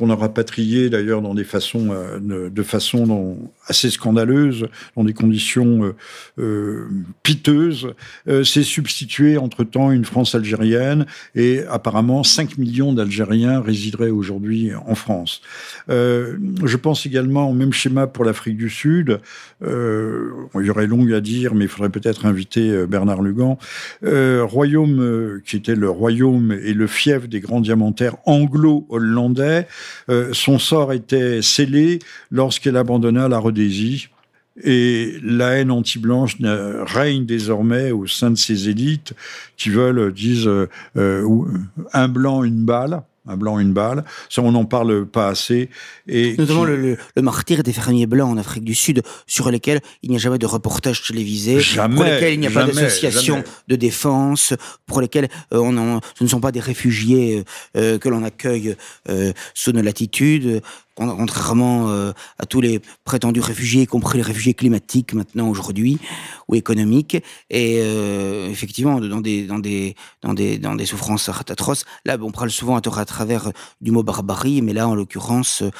qu'on 0.00 0.08
a 0.08 0.16
rapatrié 0.16 0.88
d'ailleurs 0.88 1.20
dans 1.20 1.34
des 1.34 1.46
euh, 1.74 2.50
de 2.50 2.62
façon 2.62 3.38
assez 3.70 3.90
scandaleuse, 3.90 4.66
dans 4.96 5.04
des 5.04 5.14
conditions 5.14 5.84
euh, 5.84 5.94
euh 6.38 6.88
piteuses, 7.22 7.94
euh, 8.28 8.44
s'est 8.44 8.62
substitué 8.62 9.38
entre-temps 9.38 9.92
une 9.92 10.04
France 10.04 10.34
algérienne 10.34 11.06
et 11.34 11.62
apparemment 11.68 12.22
5 12.22 12.58
millions 12.58 12.92
d'Algériens 12.92 13.60
résideraient 13.60 14.10
aujourd'hui 14.10 14.72
en 14.74 14.94
France. 14.94 15.40
Euh, 15.88 16.36
je 16.64 16.76
pense 16.76 17.06
également 17.06 17.48
au 17.48 17.54
même 17.54 17.72
schéma 17.72 18.06
pour 18.06 18.24
l'Afrique 18.24 18.56
du 18.56 18.68
Sud. 18.68 19.20
Euh, 19.62 20.30
il 20.58 20.66
y 20.66 20.70
aurait 20.70 20.86
long 20.86 21.10
à 21.12 21.20
dire, 21.20 21.54
mais 21.54 21.64
il 21.64 21.68
faudrait 21.68 21.90
peut-être 21.90 22.26
inviter 22.26 22.86
Bernard 22.86 23.22
Lugan. 23.22 23.58
royaume 24.02 25.40
qui 25.44 25.56
était 25.56 25.74
le 25.74 25.88
royaume 25.88 26.52
et 26.52 26.74
le 26.74 26.86
fief 26.86 27.28
des 27.28 27.40
grands 27.40 27.60
diamantaires 27.60 28.16
anglo-hollandais, 28.26 29.66
euh, 30.08 30.30
son 30.32 30.58
sort 30.58 30.92
était 30.92 31.42
scellé 31.42 31.98
lorsqu'elle 32.30 32.76
abandonna 32.76 33.28
la 33.28 33.38
Et 34.62 35.18
la 35.22 35.52
haine 35.52 35.70
anti-blanche 35.70 36.36
règne 36.40 37.24
désormais 37.24 37.92
au 37.92 38.06
sein 38.06 38.30
de 38.30 38.36
ces 38.36 38.68
élites 38.68 39.14
qui 39.56 39.70
veulent, 39.70 40.12
disent, 40.12 40.48
euh, 40.48 40.68
euh, 40.96 41.44
un 41.92 42.08
blanc, 42.08 42.42
une 42.42 42.64
balle 42.64 43.02
un 43.26 43.36
blanc, 43.36 43.58
une 43.58 43.72
balle. 43.72 44.04
Ça, 44.28 44.42
on 44.42 44.52
n'en 44.52 44.64
parle 44.64 45.06
pas 45.06 45.28
assez. 45.28 45.68
Et 46.08 46.36
Notamment 46.36 46.64
le, 46.64 46.76
le, 47.16 47.22
martyr 47.22 47.62
des 47.62 47.72
fermiers 47.72 48.06
blancs 48.06 48.30
en 48.30 48.36
Afrique 48.38 48.64
du 48.64 48.74
Sud, 48.74 49.02
sur 49.26 49.50
lesquels 49.50 49.80
il 50.02 50.10
n'y 50.10 50.16
a 50.16 50.18
jamais 50.18 50.38
de 50.38 50.46
reportage 50.46 51.06
télévisé, 51.06 51.60
jamais, 51.60 51.94
pour 51.94 52.04
lesquels 52.04 52.34
il 52.34 52.40
n'y 52.40 52.46
a 52.46 52.50
pas 52.50 52.64
d'association 52.64 53.44
de 53.68 53.76
défense, 53.76 54.54
pour 54.86 55.00
lesquels 55.00 55.28
euh, 55.52 55.58
on 55.58 55.76
en, 55.76 56.00
ce 56.18 56.24
ne 56.24 56.28
sont 56.28 56.40
pas 56.40 56.52
des 56.52 56.60
réfugiés 56.60 57.44
euh, 57.76 57.98
que 57.98 58.08
l'on 58.08 58.24
accueille 58.24 58.76
euh, 59.08 59.32
sous 59.54 59.72
nos 59.72 59.82
latitudes 59.82 60.62
contrairement 61.06 61.88
euh, 61.90 62.12
à 62.38 62.46
tous 62.46 62.60
les 62.60 62.80
prétendus 63.04 63.40
réfugiés, 63.40 63.82
y 63.82 63.86
compris 63.86 64.18
les 64.18 64.24
réfugiés 64.24 64.54
climatiques 64.54 65.14
maintenant 65.14 65.48
aujourd'hui 65.48 65.98
ou 66.48 66.54
économiques. 66.54 67.16
Et 67.48 67.78
euh, 67.80 68.48
effectivement, 68.50 69.00
dans 69.00 69.20
des 69.20 69.46
dans 69.46 69.58
des 69.58 69.94
dans 70.22 70.34
des 70.34 70.58
dans 70.58 70.74
des 70.74 70.86
souffrances 70.86 71.28
atroces. 71.28 71.84
Là, 72.04 72.16
on 72.20 72.30
parle 72.30 72.50
souvent 72.50 72.76
à, 72.76 72.78
à 72.78 72.80
travers 73.10 73.52
du 73.80 73.90
mot 73.90 74.02
barbarie, 74.02 74.62
mais 74.62 74.72
là, 74.72 74.88
en 74.88 74.94
l'occurrence, 74.94 75.62
euh, 75.62 75.70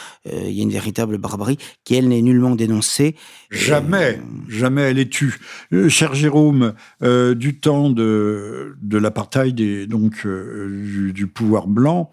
il 0.46 0.52
y 0.52 0.60
a 0.60 0.62
une 0.62 0.70
véritable 0.70 1.18
barbarie 1.18 1.58
qui 1.84 1.94
elle 1.94 2.08
n'est 2.08 2.22
nullement 2.22 2.54
dénoncée. 2.54 3.16
Jamais, 3.50 4.20
jamais 4.48 4.82
elle 4.82 4.98
est 4.98 5.10
tue. 5.10 5.40
cher 5.88 6.14
Jérôme, 6.14 6.74
du 7.00 7.58
temps 7.58 7.90
de 7.90 8.76
de 8.80 8.98
l'apartheid 8.98 9.56
donc 9.88 10.26
du, 10.26 11.12
du 11.12 11.26
pouvoir 11.26 11.66
blanc. 11.66 12.10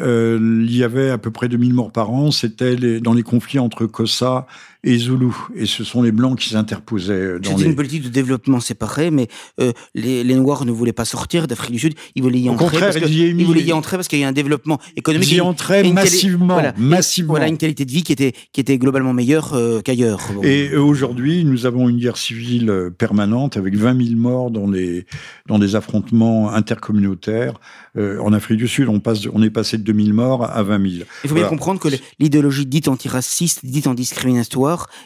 Euh, 0.00 0.38
il 0.40 0.76
y 0.76 0.84
avait 0.84 1.10
à 1.10 1.18
peu 1.18 1.30
près 1.30 1.48
2000 1.48 1.74
morts 1.74 1.92
par 1.92 2.10
an. 2.10 2.30
C'était 2.30 3.00
dans 3.00 3.12
les 3.12 3.22
conflits 3.22 3.58
entre 3.58 3.86
Kossa 3.86 4.46
et 4.84 4.96
Zoulou. 4.96 5.36
Et 5.56 5.66
ce 5.66 5.82
sont 5.84 6.02
les 6.02 6.12
Blancs 6.12 6.38
qui 6.38 6.50
s'interposaient 6.50 7.40
dans 7.40 7.56
C'était 7.56 7.68
une 7.68 7.76
politique 7.76 8.04
de 8.04 8.08
développement 8.08 8.60
séparée, 8.60 9.10
mais 9.10 9.28
euh, 9.60 9.72
les, 9.94 10.22
les, 10.22 10.34
Noirs 10.34 10.64
ne 10.64 10.70
voulaient 10.70 10.92
pas 10.92 11.04
sortir 11.04 11.48
d'Afrique 11.48 11.72
du 11.72 11.78
Sud. 11.78 11.94
Ils 12.14 12.22
voulaient 12.22 12.38
y 12.38 12.48
entrer. 12.48 12.78
parce 12.78 12.96
ils, 12.96 13.44
voulaient 13.44 13.62
y 13.62 13.72
entrer 13.72 13.96
parce 13.96 14.06
qu'il 14.08 14.20
y 14.20 14.24
a 14.24 14.28
un 14.28 14.32
développement 14.32 14.78
économique. 14.96 15.30
Ils 15.32 15.38
y 15.38 15.40
entraient 15.40 15.82
massivement. 15.92 16.54
Voilà, 16.54 16.74
massivement. 16.78 17.32
voilà, 17.32 17.48
une 17.48 17.58
qualité 17.58 17.84
de 17.84 17.90
vie 17.90 18.02
qui 18.02 18.12
était, 18.12 18.32
qui 18.52 18.60
était 18.60 18.78
globalement 18.78 19.12
meilleure 19.12 19.54
euh, 19.54 19.80
qu'ailleurs. 19.80 20.20
Et 20.42 20.76
aujourd'hui, 20.76 21.44
nous 21.44 21.66
avons 21.66 21.88
une 21.88 21.98
guerre 21.98 22.16
civile 22.16 22.70
euh, 22.70 22.90
permanente 22.90 23.56
avec 23.56 23.74
20 23.74 24.06
000 24.06 24.16
morts 24.16 24.50
dans, 24.50 24.70
les, 24.70 25.06
dans 25.46 25.58
des 25.58 25.74
affrontements 25.74 26.52
intercommunautaires. 26.52 27.54
Euh, 27.96 28.20
en 28.20 28.32
Afrique 28.32 28.58
du 28.58 28.68
Sud, 28.68 28.88
on, 28.88 29.00
passe, 29.00 29.26
on 29.32 29.42
est 29.42 29.50
passé 29.50 29.76
de 29.76 29.82
2000 29.82 30.14
morts 30.14 30.44
à 30.44 30.62
20 30.62 30.90
000. 30.90 31.04
Il 31.24 31.28
faut 31.28 31.34
bien 31.34 31.48
comprendre 31.48 31.80
que 31.80 31.88
l'idéologie 32.20 32.66
dite 32.66 32.86
antiraciste, 32.86 33.66
dite 33.66 33.86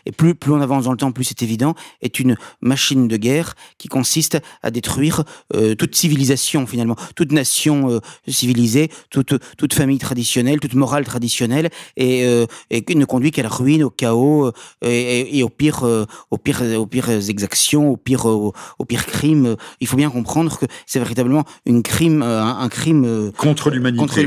et 0.06 0.12
plus, 0.12 0.34
plus 0.34 0.52
on 0.52 0.60
avance 0.60 0.84
dans 0.84 0.92
le 0.92 0.96
temps, 0.96 1.12
plus 1.12 1.24
c'est 1.24 1.42
évident, 1.42 1.74
est 2.00 2.18
une 2.18 2.36
machine 2.60 3.08
de 3.08 3.16
guerre 3.16 3.54
qui 3.78 3.88
consiste 3.88 4.38
à 4.62 4.70
détruire 4.70 5.24
euh, 5.54 5.74
toute 5.74 5.94
civilisation 5.94 6.66
finalement, 6.66 6.96
toute 7.14 7.32
nation 7.32 7.90
euh, 7.90 8.00
civilisée, 8.28 8.90
toute, 9.10 9.34
toute 9.56 9.74
famille 9.74 9.98
traditionnelle, 9.98 10.60
toute 10.60 10.74
morale 10.74 11.04
traditionnelle, 11.04 11.70
et, 11.96 12.24
euh, 12.24 12.46
et 12.70 12.84
ne 12.94 13.04
conduit 13.04 13.30
qu'à 13.30 13.42
la 13.42 13.48
ruine, 13.48 13.84
au 13.84 13.90
chaos 13.90 14.46
euh, 14.46 14.52
et, 14.82 15.38
et, 15.38 15.42
au 15.42 15.48
pire, 15.48 15.82
au 16.30 16.38
pire, 16.38 16.62
aux 16.76 16.86
pires 16.86 17.10
exactions, 17.10 17.90
au 17.90 17.96
pire, 17.96 18.26
au, 18.26 18.52
au 18.78 18.84
pire 18.84 19.06
crime. 19.06 19.56
Il 19.80 19.86
faut 19.86 19.96
bien 19.96 20.10
comprendre 20.10 20.58
que 20.58 20.66
c'est 20.86 20.98
véritablement 20.98 21.44
une 21.66 21.82
crime, 21.82 22.22
un, 22.22 22.58
un 22.58 22.68
crime 22.68 23.32
contre 23.36 23.70
l'humanité, 23.70 23.98
contre 23.98 24.18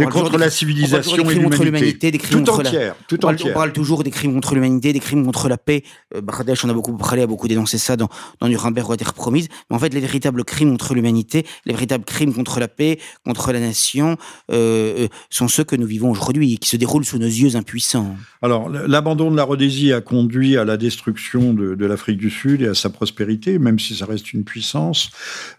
et 0.00 0.06
contre 0.06 0.38
la 0.38 0.50
civilisation 0.50 1.16
des 1.16 1.24
crimes 1.24 1.44
contre 1.44 1.64
l'humanité, 1.64 2.10
des 2.10 2.18
crimes 2.18 2.44
tout 2.44 2.52
contre 2.52 2.68
entière, 2.68 2.94
la... 2.94 3.06
tout 3.08 3.24
on, 3.24 3.28
entière. 3.30 3.52
on 3.52 3.54
parle 3.54 3.72
toujours 3.72 4.04
des 4.04 4.10
crimes 4.10 4.34
contre 4.34 4.54
l'humanité 4.54 4.77
des 4.80 5.00
crimes 5.00 5.24
contre 5.24 5.48
la 5.48 5.58
paix. 5.58 5.82
Euh, 6.14 6.20
on 6.64 6.68
a 6.68 6.72
beaucoup 6.72 6.96
parlé, 6.96 7.22
a 7.22 7.26
beaucoup 7.26 7.48
dénoncé 7.48 7.78
ça 7.78 7.96
dans, 7.96 8.08
dans 8.40 8.48
Nuremberg 8.48 8.90
ou 8.90 8.96
Terre 8.96 9.14
Promise. 9.14 9.48
Mais 9.70 9.76
en 9.76 9.78
fait, 9.78 9.92
les 9.92 10.00
véritables 10.00 10.44
crimes 10.44 10.70
contre 10.70 10.94
l'humanité, 10.94 11.46
les 11.66 11.72
véritables 11.72 12.04
crimes 12.04 12.32
contre 12.32 12.60
la 12.60 12.68
paix, 12.68 12.98
contre 13.24 13.52
la 13.52 13.60
nation, 13.60 14.16
euh, 14.50 15.04
euh 15.04 15.08
sont 15.30 15.48
ceux 15.48 15.64
que 15.64 15.76
nous 15.76 15.86
vivons 15.86 16.10
aujourd'hui 16.10 16.54
et 16.54 16.56
qui 16.56 16.68
se 16.68 16.76
déroulent 16.76 17.04
sous 17.04 17.18
nos 17.18 17.26
yeux 17.26 17.56
impuissants. 17.56 18.16
Alors, 18.42 18.68
l'abandon 18.68 19.30
de 19.30 19.36
la 19.36 19.44
Rhodésie 19.44 19.92
a 19.92 20.00
conduit 20.00 20.56
à 20.56 20.64
la 20.64 20.76
destruction 20.76 21.52
de, 21.54 21.74
de 21.74 21.86
l'Afrique 21.86 22.18
du 22.18 22.30
Sud 22.30 22.62
et 22.62 22.68
à 22.68 22.74
sa 22.74 22.90
prospérité, 22.90 23.58
même 23.58 23.78
si 23.78 23.94
ça 23.94 24.06
reste 24.06 24.32
une 24.32 24.44
puissance 24.44 25.10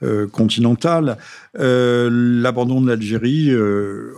euh, 0.03 0.27
continentale. 0.27 1.17
L'abandon 1.55 2.81
de 2.81 2.87
l'Algérie 2.87 3.53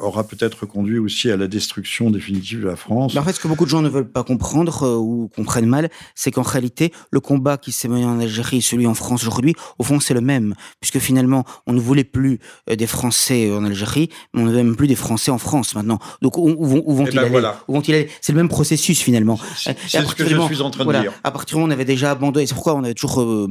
aura 0.01 0.23
peut-être 0.25 0.65
conduit 0.65 0.99
aussi 0.99 1.31
à 1.31 1.37
la 1.37 1.47
destruction 1.47 2.11
définitive 2.11 2.61
de 2.61 2.67
la 2.67 2.75
France. 2.75 3.13
Mais 3.13 3.19
en 3.19 3.23
fait, 3.23 3.33
ce 3.33 3.39
que 3.39 3.47
beaucoup 3.47 3.65
de 3.65 3.69
gens 3.69 3.81
ne 3.81 3.89
veulent 3.89 4.09
pas 4.09 4.23
comprendre 4.23 4.83
ou 4.97 5.29
comprennent 5.35 5.65
mal, 5.65 5.89
c'est 6.15 6.31
qu'en 6.31 6.41
réalité, 6.41 6.91
le 7.11 7.19
combat 7.19 7.57
qui 7.57 7.71
s'est 7.71 7.87
mené 7.87 8.05
en 8.05 8.19
Algérie 8.19 8.57
et 8.57 8.61
celui 8.61 8.87
en 8.87 8.93
France 8.93 9.23
aujourd'hui, 9.23 9.55
au 9.79 9.83
fond, 9.83 9.99
c'est 9.99 10.13
le 10.13 10.21
même, 10.21 10.53
puisque 10.79 10.99
finalement, 10.99 11.43
on 11.67 11.73
ne 11.73 11.79
voulait 11.79 12.03
plus 12.03 12.39
euh, 12.69 12.75
des 12.75 12.87
Français 12.87 13.51
en 13.51 13.63
Algérie, 13.65 14.09
mais 14.33 14.41
on 14.41 14.45
ne 14.45 14.51
veut 14.51 14.57
même 14.57 14.75
plus 14.75 14.87
des 14.87 14.95
Français 14.95 15.31
en 15.31 15.37
France 15.37 15.75
maintenant. 15.75 15.99
Donc, 16.21 16.37
où, 16.37 16.47
vont, 16.47 16.83
vont-ils 16.85 17.15
ben 17.15 17.21
aller 17.21 17.29
voilà. 17.29 17.63
Où 17.67 17.73
vont-ils 17.73 17.93
aller? 17.95 18.09
C'est 18.21 18.31
le 18.31 18.37
même 18.37 18.49
processus 18.49 18.99
finalement. 18.99 19.39
C'est 19.55 19.75
ce 19.87 20.15
que 20.15 20.25
je 20.25 20.35
suis 20.53 20.61
en 20.61 20.69
train 20.69 20.83
voilà, 20.83 20.99
de 20.99 21.03
dire. 21.05 21.13
À 21.23 21.31
partir 21.31 21.55
du 21.55 21.61
moment 21.61 21.65
où 21.65 21.69
on 21.69 21.73
avait 21.73 21.85
déjà 21.85 22.11
abandonné, 22.11 22.45
c'est 22.47 22.53
pourquoi 22.53 22.75
on 22.75 22.83
avait 22.83 22.93
toujours 22.93 23.21
euh, 23.21 23.47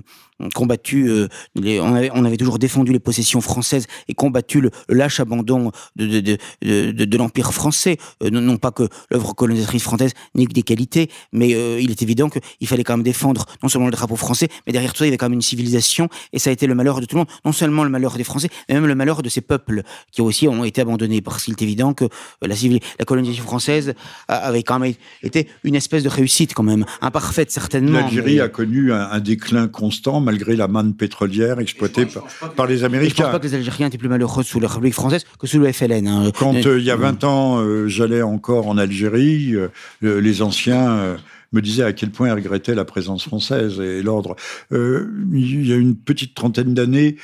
combattu, 0.55 1.09
euh, 1.09 1.29
les, 1.55 1.81
on, 1.81 1.95
avait, 1.95 2.11
on 2.15 2.25
avait 2.25 2.37
toujours 2.37 2.59
défendu 2.59 2.93
les 2.93 3.01
possessions 3.01 3.41
françaises 3.41 3.87
et 4.09 4.15
combattu 4.15 4.61
le, 4.61 4.71
le 4.89 4.95
lâche 4.97 5.21
abandon 5.21 5.71
de, 5.97 6.07
de, 6.07 6.21
de, 6.21 6.93
de, 6.93 7.05
de 7.05 7.17
l'Empire 7.17 7.53
français. 7.53 7.99
Euh, 8.23 8.31
non, 8.31 8.41
non, 8.41 8.57
pas 8.57 8.71
que 8.71 8.89
l'œuvre 9.11 9.35
colonisatrice 9.35 9.83
française 9.83 10.13
n'ait 10.35 10.47
que 10.47 10.53
des 10.53 10.63
qualités, 10.63 11.11
mais 11.33 11.55
euh, 11.55 11.81
il 11.81 11.91
est 11.91 12.03
évident 12.03 12.29
qu'il 12.29 12.69
fallait 12.69 12.85
quand 12.85 12.97
même 12.97 13.05
défendre 13.05 13.47
non 13.63 13.69
seulement 13.69 13.87
le 13.87 13.93
drapeau 13.93 14.17
français, 14.17 14.49
mais 14.67 14.73
derrière 14.73 14.93
tout 14.93 14.99
ça, 14.99 15.05
il 15.05 15.09
y 15.09 15.11
avait 15.11 15.19
quand 15.19 15.27
même 15.27 15.35
une 15.35 15.43
civilisation, 15.43 16.09
et 16.33 16.39
ça 16.39 16.51
a 16.51 16.53
été 16.53 16.67
le 16.67 16.75
malheur 16.75 17.01
de 17.01 17.07
tout 17.07 17.17
le 17.17 17.21
monde, 17.21 17.29
non 17.45 17.53
seulement 17.53 17.85
le 17.85 17.91
malheur 17.91 18.17
des 18.17 18.25
Français, 18.25 18.49
mais 18.69 18.75
même 18.75 18.87
le 18.87 18.95
malheur 18.95 19.23
de 19.23 19.29
ces 19.29 19.41
peuples 19.41 19.83
qui 20.13 20.21
aussi 20.23 20.49
ont 20.49 20.65
été 20.65 20.81
abandonnés, 20.81 21.21
parce 21.21 21.45
qu'il 21.45 21.55
est 21.55 21.63
évident 21.63 21.95
que 21.95 22.07
la, 22.43 22.55
la 22.99 23.05
colonisation 23.05 23.45
française 23.45 23.95
avait 24.29 24.63
quand 24.63 24.79
même 24.79 24.95
été 25.23 25.49
une 25.65 25.75
espèce 25.75 26.03
de 26.03 26.09
réussite 26.09 26.55
quand 26.55 26.63
même, 26.63 26.85
imparfaite 27.01 27.51
certainement. 27.51 28.01
L'Algérie 28.01 28.41
a 28.41 28.49
connu 28.49 28.93
un, 28.93 29.21
déclin 29.21 29.69
constant 29.69 30.21
malgré 30.21 30.57
la 30.57 30.69
manne 30.69 30.95
pétrolière 30.95 31.61
exploitée 31.61 32.07
par, 32.57 32.67
les 32.67 32.85
Américains. 32.85 33.15
je 33.17 33.23
ne 33.23 33.27
pense 33.27 33.33
pas 33.33 33.39
que 33.39 33.47
les 33.47 33.55
Algériens 33.55 33.87
étaient 33.89 33.99
plus 33.99 34.09
malheureux 34.09 34.43
sous 34.43 34.61
la 34.61 34.69
République 34.69 34.95
française 34.95 35.25
que 35.39 35.47
sous 35.47 35.59
le 35.59 35.71
FLN. 35.73 36.07
Hein. 36.07 36.31
Quand 36.39 36.55
euh, 36.55 36.79
il 36.79 36.85
y 36.85 36.91
a 36.91 36.97
20 36.97 37.25
ans, 37.25 37.59
euh, 37.61 37.87
j'allais 37.89 38.23
encore 38.23 38.69
en 38.69 38.79
Algérie, 38.79 39.55
euh, 39.55 39.69
les 40.03 40.43
anciens 40.43 41.17
me 41.53 41.61
disait 41.61 41.83
à 41.83 41.93
quel 41.93 42.11
point 42.11 42.29
il 42.29 42.33
regrettait 42.33 42.75
la 42.75 42.85
présence 42.85 43.25
française 43.25 43.81
et 43.81 44.03
l'ordre. 44.03 44.37
Euh, 44.73 45.09
il 45.33 45.67
y 45.67 45.73
a 45.73 45.77
une 45.77 45.97
petite 45.97 46.35
trentaine 46.35 46.75
d'années, 46.75 47.17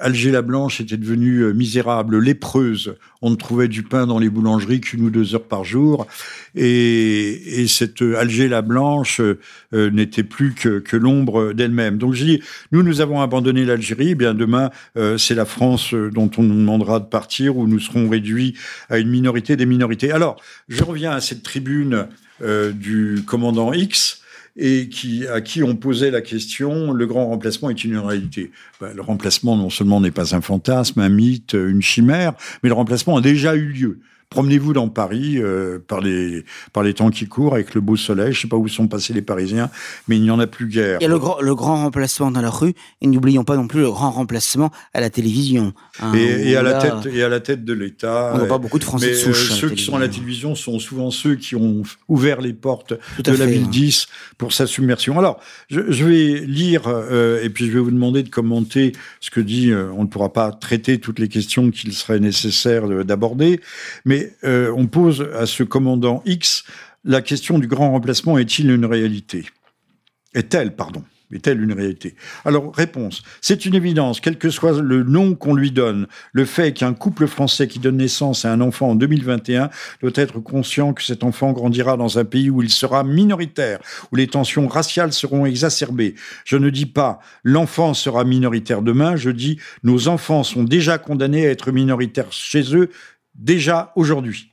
Alger 0.00 0.30
la 0.30 0.42
Blanche 0.42 0.80
était 0.80 0.96
devenue 0.96 1.40
euh, 1.40 1.52
misérable, 1.52 2.18
lépreuse. 2.18 2.94
On 3.22 3.30
ne 3.30 3.36
trouvait 3.36 3.68
du 3.68 3.82
pain 3.82 4.06
dans 4.06 4.18
les 4.18 4.28
boulangeries 4.28 4.80
qu'une 4.80 5.04
ou 5.04 5.10
deux 5.10 5.34
heures 5.34 5.44
par 5.44 5.64
jour. 5.64 6.06
Et, 6.54 7.60
et 7.62 7.66
cette 7.68 8.02
Alger 8.02 8.48
la 8.48 8.62
Blanche 8.62 9.20
euh, 9.20 9.90
n'était 9.90 10.22
plus 10.22 10.54
que, 10.54 10.96
l'ombre 10.96 11.52
d'elle-même. 11.52 11.98
Donc 11.98 12.14
je 12.14 12.24
dis, 12.24 12.42
nous, 12.72 12.82
nous 12.82 13.00
avons 13.00 13.20
abandonné 13.20 13.64
l'Algérie. 13.64 14.10
Eh 14.10 14.14
bien 14.14 14.34
demain, 14.34 14.70
euh, 14.96 15.16
c'est 15.16 15.34
la 15.34 15.44
France 15.44 15.94
dont 15.94 16.30
on 16.36 16.42
nous 16.42 16.54
demandera 16.54 17.00
de 17.00 17.06
partir, 17.06 17.56
où 17.56 17.66
nous 17.66 17.78
serons 17.78 18.08
réduits 18.08 18.54
à 18.90 18.98
une 18.98 19.08
minorité 19.08 19.56
des 19.56 19.66
minorités. 19.66 20.12
Alors, 20.12 20.36
je 20.68 20.82
reviens 20.82 21.12
à 21.12 21.20
cette 21.20 21.42
tribune 21.42 21.94
euh, 21.94 22.04
du 22.42 23.22
commandant 23.26 23.72
X 23.72 24.22
et 24.56 24.88
qui, 24.88 25.26
à 25.26 25.40
qui 25.40 25.62
on 25.62 25.76
posait 25.76 26.10
la 26.10 26.20
question 26.20 26.92
le 26.92 27.06
grand 27.06 27.26
remplacement 27.26 27.70
est 27.70 27.84
une 27.84 27.96
réalité 27.96 28.50
ben, 28.80 28.92
Le 28.94 29.00
remplacement 29.02 29.56
non 29.56 29.70
seulement 29.70 30.00
n'est 30.00 30.10
pas 30.10 30.34
un 30.34 30.40
fantasme, 30.40 31.00
un 31.00 31.08
mythe, 31.08 31.54
une 31.54 31.82
chimère, 31.82 32.34
mais 32.62 32.68
le 32.68 32.74
remplacement 32.74 33.16
a 33.16 33.20
déjà 33.20 33.54
eu 33.54 33.66
lieu. 33.66 34.00
Promenez-vous 34.32 34.72
dans 34.72 34.88
Paris 34.88 35.34
euh, 35.36 35.78
par, 35.86 36.00
les, 36.00 36.42
par 36.72 36.82
les 36.82 36.94
temps 36.94 37.10
qui 37.10 37.26
courent 37.26 37.52
avec 37.52 37.74
le 37.74 37.82
beau 37.82 37.96
soleil. 37.96 38.32
Je 38.32 38.38
ne 38.38 38.42
sais 38.42 38.48
pas 38.48 38.56
où 38.56 38.66
sont 38.66 38.88
passés 38.88 39.12
les 39.12 39.20
Parisiens, 39.20 39.68
mais 40.08 40.16
il 40.16 40.22
n'y 40.22 40.30
en 40.30 40.40
a 40.40 40.46
plus 40.46 40.68
guère. 40.68 40.96
Il 41.00 41.02
y 41.02 41.06
a 41.06 41.10
le 41.10 41.18
grand, 41.18 41.38
le 41.38 41.54
grand 41.54 41.82
remplacement 41.82 42.30
dans 42.30 42.40
la 42.40 42.48
rue, 42.48 42.72
et 43.02 43.06
n'oublions 43.06 43.44
pas 43.44 43.56
non 43.56 43.66
plus 43.66 43.80
le 43.80 43.90
grand 43.90 44.10
remplacement 44.10 44.70
à 44.94 45.02
la 45.02 45.10
télévision. 45.10 45.74
Hein, 46.00 46.14
et, 46.14 46.56
à 46.56 46.62
la 46.62 46.74
tête, 46.74 47.12
et 47.12 47.22
à 47.22 47.28
la 47.28 47.40
tête 47.40 47.62
de 47.62 47.74
l'État. 47.74 48.32
On 48.34 48.38
n'a 48.38 48.46
pas 48.46 48.56
beaucoup 48.56 48.78
de 48.78 48.84
Français 48.84 49.10
de 49.10 49.14
souche. 49.14 49.50
Euh, 49.50 49.54
ceux 49.54 49.68
qui 49.68 49.84
sont 49.84 49.96
à 49.96 50.00
la 50.00 50.08
télévision 50.08 50.54
sont 50.54 50.78
souvent 50.78 51.10
ceux 51.10 51.34
qui 51.34 51.54
ont 51.54 51.82
ouvert 52.08 52.40
les 52.40 52.54
portes 52.54 52.94
de 53.22 53.32
la 53.32 53.44
ville 53.44 53.68
10 53.68 54.06
pour 54.38 54.54
sa 54.54 54.66
submersion. 54.66 55.18
Alors, 55.18 55.40
je, 55.68 56.04
vais 56.04 56.40
lire, 56.46 56.84
euh, 56.86 57.42
et 57.42 57.50
puis 57.50 57.66
je 57.66 57.72
vais 57.72 57.80
vous 57.80 57.90
demander 57.90 58.22
de 58.22 58.30
commenter 58.30 58.92
ce 59.20 59.30
que 59.30 59.40
dit, 59.40 59.74
on 59.74 60.04
ne 60.04 60.08
pourra 60.08 60.32
pas 60.32 60.52
traiter 60.52 60.98
toutes 60.98 61.18
les 61.18 61.28
questions 61.28 61.70
qu'il 61.70 61.92
serait 61.92 62.18
nécessaire 62.18 62.88
d'aborder, 63.04 63.60
mais 64.06 64.21
euh, 64.44 64.72
on 64.76 64.86
pose 64.86 65.28
à 65.34 65.46
ce 65.46 65.62
commandant 65.62 66.22
X 66.24 66.64
la 67.04 67.20
question 67.20 67.58
du 67.58 67.66
grand 67.66 67.90
remplacement 67.90 68.38
est-il 68.38 68.70
une 68.70 68.84
réalité? 68.84 69.46
Est-elle, 70.34 70.74
pardon 70.76 71.02
est-elle 71.32 71.62
une 71.62 71.72
réalité? 71.72 72.14
Alors, 72.44 72.74
réponse. 72.74 73.22
C'est 73.40 73.64
une 73.64 73.74
évidence, 73.74 74.20
quel 74.20 74.36
que 74.36 74.50
soit 74.50 74.80
le 74.80 75.02
nom 75.02 75.34
qu'on 75.34 75.54
lui 75.54 75.70
donne. 75.70 76.06
Le 76.32 76.44
fait 76.44 76.72
qu'un 76.72 76.92
couple 76.92 77.26
français 77.26 77.68
qui 77.68 77.78
donne 77.78 77.96
naissance 77.96 78.44
à 78.44 78.52
un 78.52 78.60
enfant 78.60 78.90
en 78.90 78.94
2021 78.94 79.70
doit 80.02 80.10
être 80.14 80.40
conscient 80.40 80.92
que 80.92 81.02
cet 81.02 81.24
enfant 81.24 81.52
grandira 81.52 81.96
dans 81.96 82.18
un 82.18 82.24
pays 82.24 82.50
où 82.50 82.62
il 82.62 82.70
sera 82.70 83.02
minoritaire, 83.02 83.80
où 84.12 84.16
les 84.16 84.26
tensions 84.26 84.68
raciales 84.68 85.12
seront 85.12 85.46
exacerbées. 85.46 86.14
Je 86.44 86.56
ne 86.56 86.70
dis 86.70 86.86
pas 86.86 87.20
l'enfant 87.44 87.94
sera 87.94 88.24
minoritaire 88.24 88.82
demain, 88.82 89.16
je 89.16 89.30
dis 89.30 89.58
nos 89.82 90.08
enfants 90.08 90.42
sont 90.42 90.64
déjà 90.64 90.98
condamnés 90.98 91.46
à 91.46 91.50
être 91.50 91.72
minoritaires 91.72 92.30
chez 92.32 92.76
eux 92.76 92.90
déjà 93.34 93.92
aujourd'hui. 93.96 94.52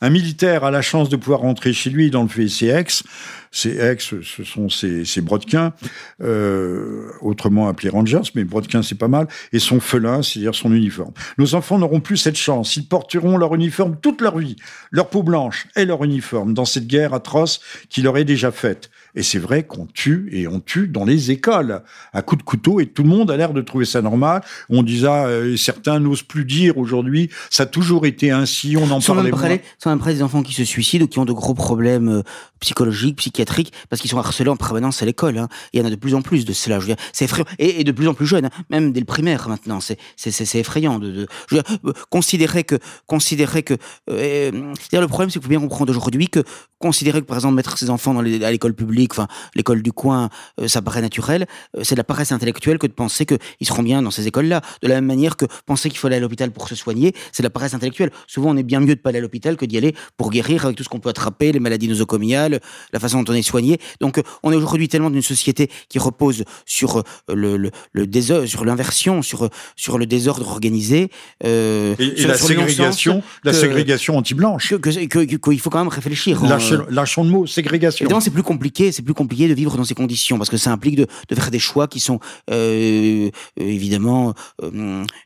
Un 0.00 0.10
militaire 0.10 0.64
a 0.64 0.72
la 0.72 0.82
chance 0.82 1.08
de 1.08 1.16
pouvoir 1.16 1.40
rentrer 1.40 1.72
chez 1.72 1.88
lui 1.88 2.10
dans 2.10 2.24
le 2.24 2.28
PCX. 2.28 3.04
Ces 3.52 3.78
ex, 3.78 4.14
ce 4.22 4.42
sont 4.42 4.68
ses, 4.68 5.04
ses 5.04 5.20
brodequins, 5.20 5.74
euh, 6.22 7.12
autrement 7.20 7.68
appelés 7.68 7.88
Rangers, 7.88 8.22
mais 8.34 8.42
brodequins 8.42 8.82
c'est 8.82 8.98
pas 8.98 9.06
mal, 9.06 9.28
et 9.52 9.60
son 9.60 9.78
felin, 9.78 10.22
c'est-à-dire 10.22 10.56
son 10.56 10.72
uniforme. 10.72 11.12
Nos 11.38 11.54
enfants 11.54 11.78
n'auront 11.78 12.00
plus 12.00 12.16
cette 12.16 12.36
chance. 12.36 12.76
Ils 12.76 12.88
porteront 12.88 13.36
leur 13.36 13.54
uniforme 13.54 13.96
toute 14.00 14.20
leur 14.22 14.38
vie, 14.38 14.56
leur 14.90 15.08
peau 15.08 15.22
blanche 15.22 15.68
et 15.76 15.84
leur 15.84 16.02
uniforme, 16.02 16.52
dans 16.52 16.64
cette 16.64 16.88
guerre 16.88 17.14
atroce 17.14 17.60
qui 17.88 18.02
leur 18.02 18.18
est 18.18 18.24
déjà 18.24 18.50
faite. 18.50 18.90
Et 19.14 19.22
c'est 19.22 19.38
vrai 19.38 19.64
qu'on 19.64 19.86
tue 19.86 20.28
et 20.32 20.48
on 20.48 20.60
tue 20.60 20.88
dans 20.88 21.04
les 21.04 21.30
écoles 21.30 21.82
à 22.12 22.22
coups 22.22 22.38
de 22.38 22.44
couteau 22.44 22.80
et 22.80 22.86
tout 22.86 23.02
le 23.02 23.10
monde 23.10 23.30
a 23.30 23.36
l'air 23.36 23.52
de 23.52 23.60
trouver 23.60 23.84
ça 23.84 24.00
normal. 24.00 24.42
On 24.70 24.82
disait, 24.82 25.08
euh, 25.08 25.56
certains 25.56 26.00
n'osent 26.00 26.22
plus 26.22 26.44
dire 26.44 26.78
aujourd'hui, 26.78 27.28
ça 27.50 27.64
a 27.64 27.66
toujours 27.66 28.06
été 28.06 28.30
ainsi, 28.30 28.76
on 28.76 28.90
en 28.90 29.00
parlait 29.00 29.30
moins. 29.30 29.58
Sont 29.78 29.90
après 29.90 30.14
des 30.14 30.22
enfants 30.22 30.42
qui 30.42 30.54
se 30.54 30.64
suicident 30.64 31.04
ou 31.04 31.08
qui 31.08 31.18
ont 31.18 31.24
de 31.24 31.32
gros 31.32 31.54
problèmes 31.54 32.08
euh, 32.08 32.22
psychologiques, 32.60 33.16
psychiatriques, 33.16 33.72
parce 33.90 34.00
qu'ils 34.00 34.10
sont 34.10 34.18
harcelés 34.18 34.48
en 34.48 34.56
permanence 34.56 35.02
à 35.02 35.06
l'école. 35.06 35.36
Hein. 35.36 35.48
Il 35.72 35.80
y 35.80 35.82
en 35.82 35.86
a 35.86 35.90
de 35.90 35.96
plus 35.96 36.14
en 36.14 36.22
plus 36.22 36.44
de 36.44 36.52
cela. 36.52 36.76
Je 36.76 36.86
veux 36.86 36.94
dire, 36.94 37.04
c'est 37.12 37.26
effrayant 37.26 37.46
et, 37.58 37.84
de 37.84 37.92
plus 37.92 38.08
en 38.08 38.14
plus 38.14 38.26
jeunes, 38.26 38.46
hein. 38.46 38.50
même 38.70 38.92
dès 38.92 39.00
le 39.00 39.06
primaire 39.06 39.48
maintenant. 39.48 39.80
C'est 39.80 39.98
c'est 40.16 40.58
effrayant 40.58 40.98
de, 40.98 41.10
de 41.10 41.26
je 41.48 41.56
veux 41.56 41.62
dire, 41.62 41.78
euh, 41.84 41.92
considérer 42.08 42.64
que 42.64 42.78
considérer 43.06 43.62
que 43.62 43.74
le 44.08 45.06
problème, 45.06 45.30
c'est 45.30 45.34
qu'il 45.34 45.42
faut 45.42 45.48
bien 45.48 45.60
comprendre 45.60 45.90
aujourd'hui 45.90 46.28
que 46.28 46.42
considérer 46.78 47.20
que 47.20 47.26
par 47.26 47.36
exemple 47.36 47.54
mettre 47.54 47.78
ses 47.78 47.90
enfants 47.90 48.14
dans 48.14 48.20
à 48.20 48.50
l'école 48.50 48.74
publique, 48.74 49.01
enfin 49.10 49.28
l'école 49.54 49.82
du 49.82 49.92
coin, 49.92 50.28
euh, 50.60 50.68
ça 50.68 50.82
paraît 50.82 51.02
naturel. 51.02 51.46
c'est 51.82 51.94
de 51.94 52.00
la 52.00 52.04
paresse 52.04 52.32
intellectuelle 52.32 52.78
que 52.78 52.86
de 52.86 52.92
penser 52.92 53.26
qu'ils 53.26 53.66
seront 53.66 53.82
bien 53.82 54.02
dans 54.02 54.10
ces 54.10 54.26
écoles-là. 54.26 54.60
De 54.82 54.88
la 54.88 54.96
même 54.96 55.06
manière 55.06 55.36
que 55.36 55.46
penser 55.66 55.88
qu'il 55.88 55.98
faut 55.98 56.06
aller 56.06 56.16
à 56.16 56.20
l'hôpital 56.20 56.50
pour 56.50 56.68
se 56.68 56.74
soigner, 56.74 57.14
c'est 57.32 57.42
de 57.42 57.46
la 57.46 57.50
paresse 57.50 57.74
intellectuelle. 57.74 58.10
Souvent, 58.26 58.50
on 58.50 58.56
est 58.56 58.62
bien 58.62 58.80
mieux 58.80 58.94
de 58.94 59.00
pas 59.00 59.10
aller 59.10 59.18
à 59.18 59.22
l'hôpital 59.22 59.56
que 59.56 59.66
d'y 59.66 59.76
aller 59.76 59.94
pour 60.16 60.30
guérir 60.30 60.64
avec 60.64 60.76
tout 60.76 60.84
ce 60.84 60.88
qu'on 60.88 61.00
peut 61.00 61.08
attraper, 61.08 61.52
les 61.52 61.60
maladies 61.60 61.88
nosocomiales, 61.88 62.60
la 62.92 63.00
façon 63.00 63.22
dont 63.22 63.32
on 63.32 63.36
est 63.36 63.42
soigné. 63.42 63.78
Donc 64.00 64.18
euh, 64.18 64.22
on 64.42 64.52
est 64.52 64.56
aujourd'hui 64.56 64.88
tellement 64.88 65.10
dans 65.10 65.16
une 65.16 65.22
société 65.22 65.70
qui 65.88 65.98
repose 65.98 66.44
sur 66.66 66.98
euh, 66.98 67.02
le, 67.28 67.56
le, 67.56 67.70
le 67.92 68.06
désordre, 68.06 68.46
sur 68.46 68.64
l'inversion, 68.64 69.22
sur, 69.22 69.48
sur 69.76 69.98
le 69.98 70.06
désordre 70.06 70.48
organisé. 70.48 71.10
Euh, 71.44 71.94
et, 71.98 72.26
la 72.26 72.34
ségrégation, 72.34 73.22
la 73.44 73.52
ségrégation 73.52 74.16
anti-blanche. 74.16 74.74
Qu'il 74.80 75.60
faut 75.60 75.70
quand 75.70 75.78
même 75.78 75.88
réfléchir. 75.88 76.42
Lâchons 76.88 77.24
le 77.24 77.30
mot, 77.30 77.46
ségrégation. 77.46 78.04
Évidemment, 78.04 78.20
c'est 78.20 78.30
plus 78.30 78.42
compliqué, 78.42 78.91
c'est 78.92 79.02
plus 79.02 79.14
compliqué 79.14 79.48
de 79.48 79.54
vivre 79.54 79.76
dans 79.76 79.84
ces 79.84 79.94
conditions 79.94 80.38
parce 80.38 80.50
que 80.50 80.56
ça 80.56 80.70
implique 80.70 80.96
de, 80.96 81.06
faire 81.34 81.50
des 81.50 81.58
choix 81.58 81.88
qui 81.88 82.00
sont 82.00 82.20
euh, 82.50 83.30
évidemment 83.56 84.34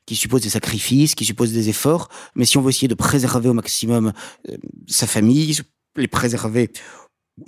qui 0.07 0.17
supposent 0.17 0.43
des 0.43 0.51
sacrifices, 0.51 1.15
qui 1.15 1.25
supposent 1.25 1.53
des 1.53 1.69
efforts. 1.69 2.09
Mais 2.35 2.45
si 2.45 2.57
on 2.57 2.63
veut 2.63 2.71
essayer 2.71 2.89
de 2.89 2.95
préserver 2.95 3.49
au 3.49 3.55
maximum 3.55 4.13
sa 4.87 5.07
famille, 5.07 5.59
les 5.97 6.09
préserver 6.09 6.71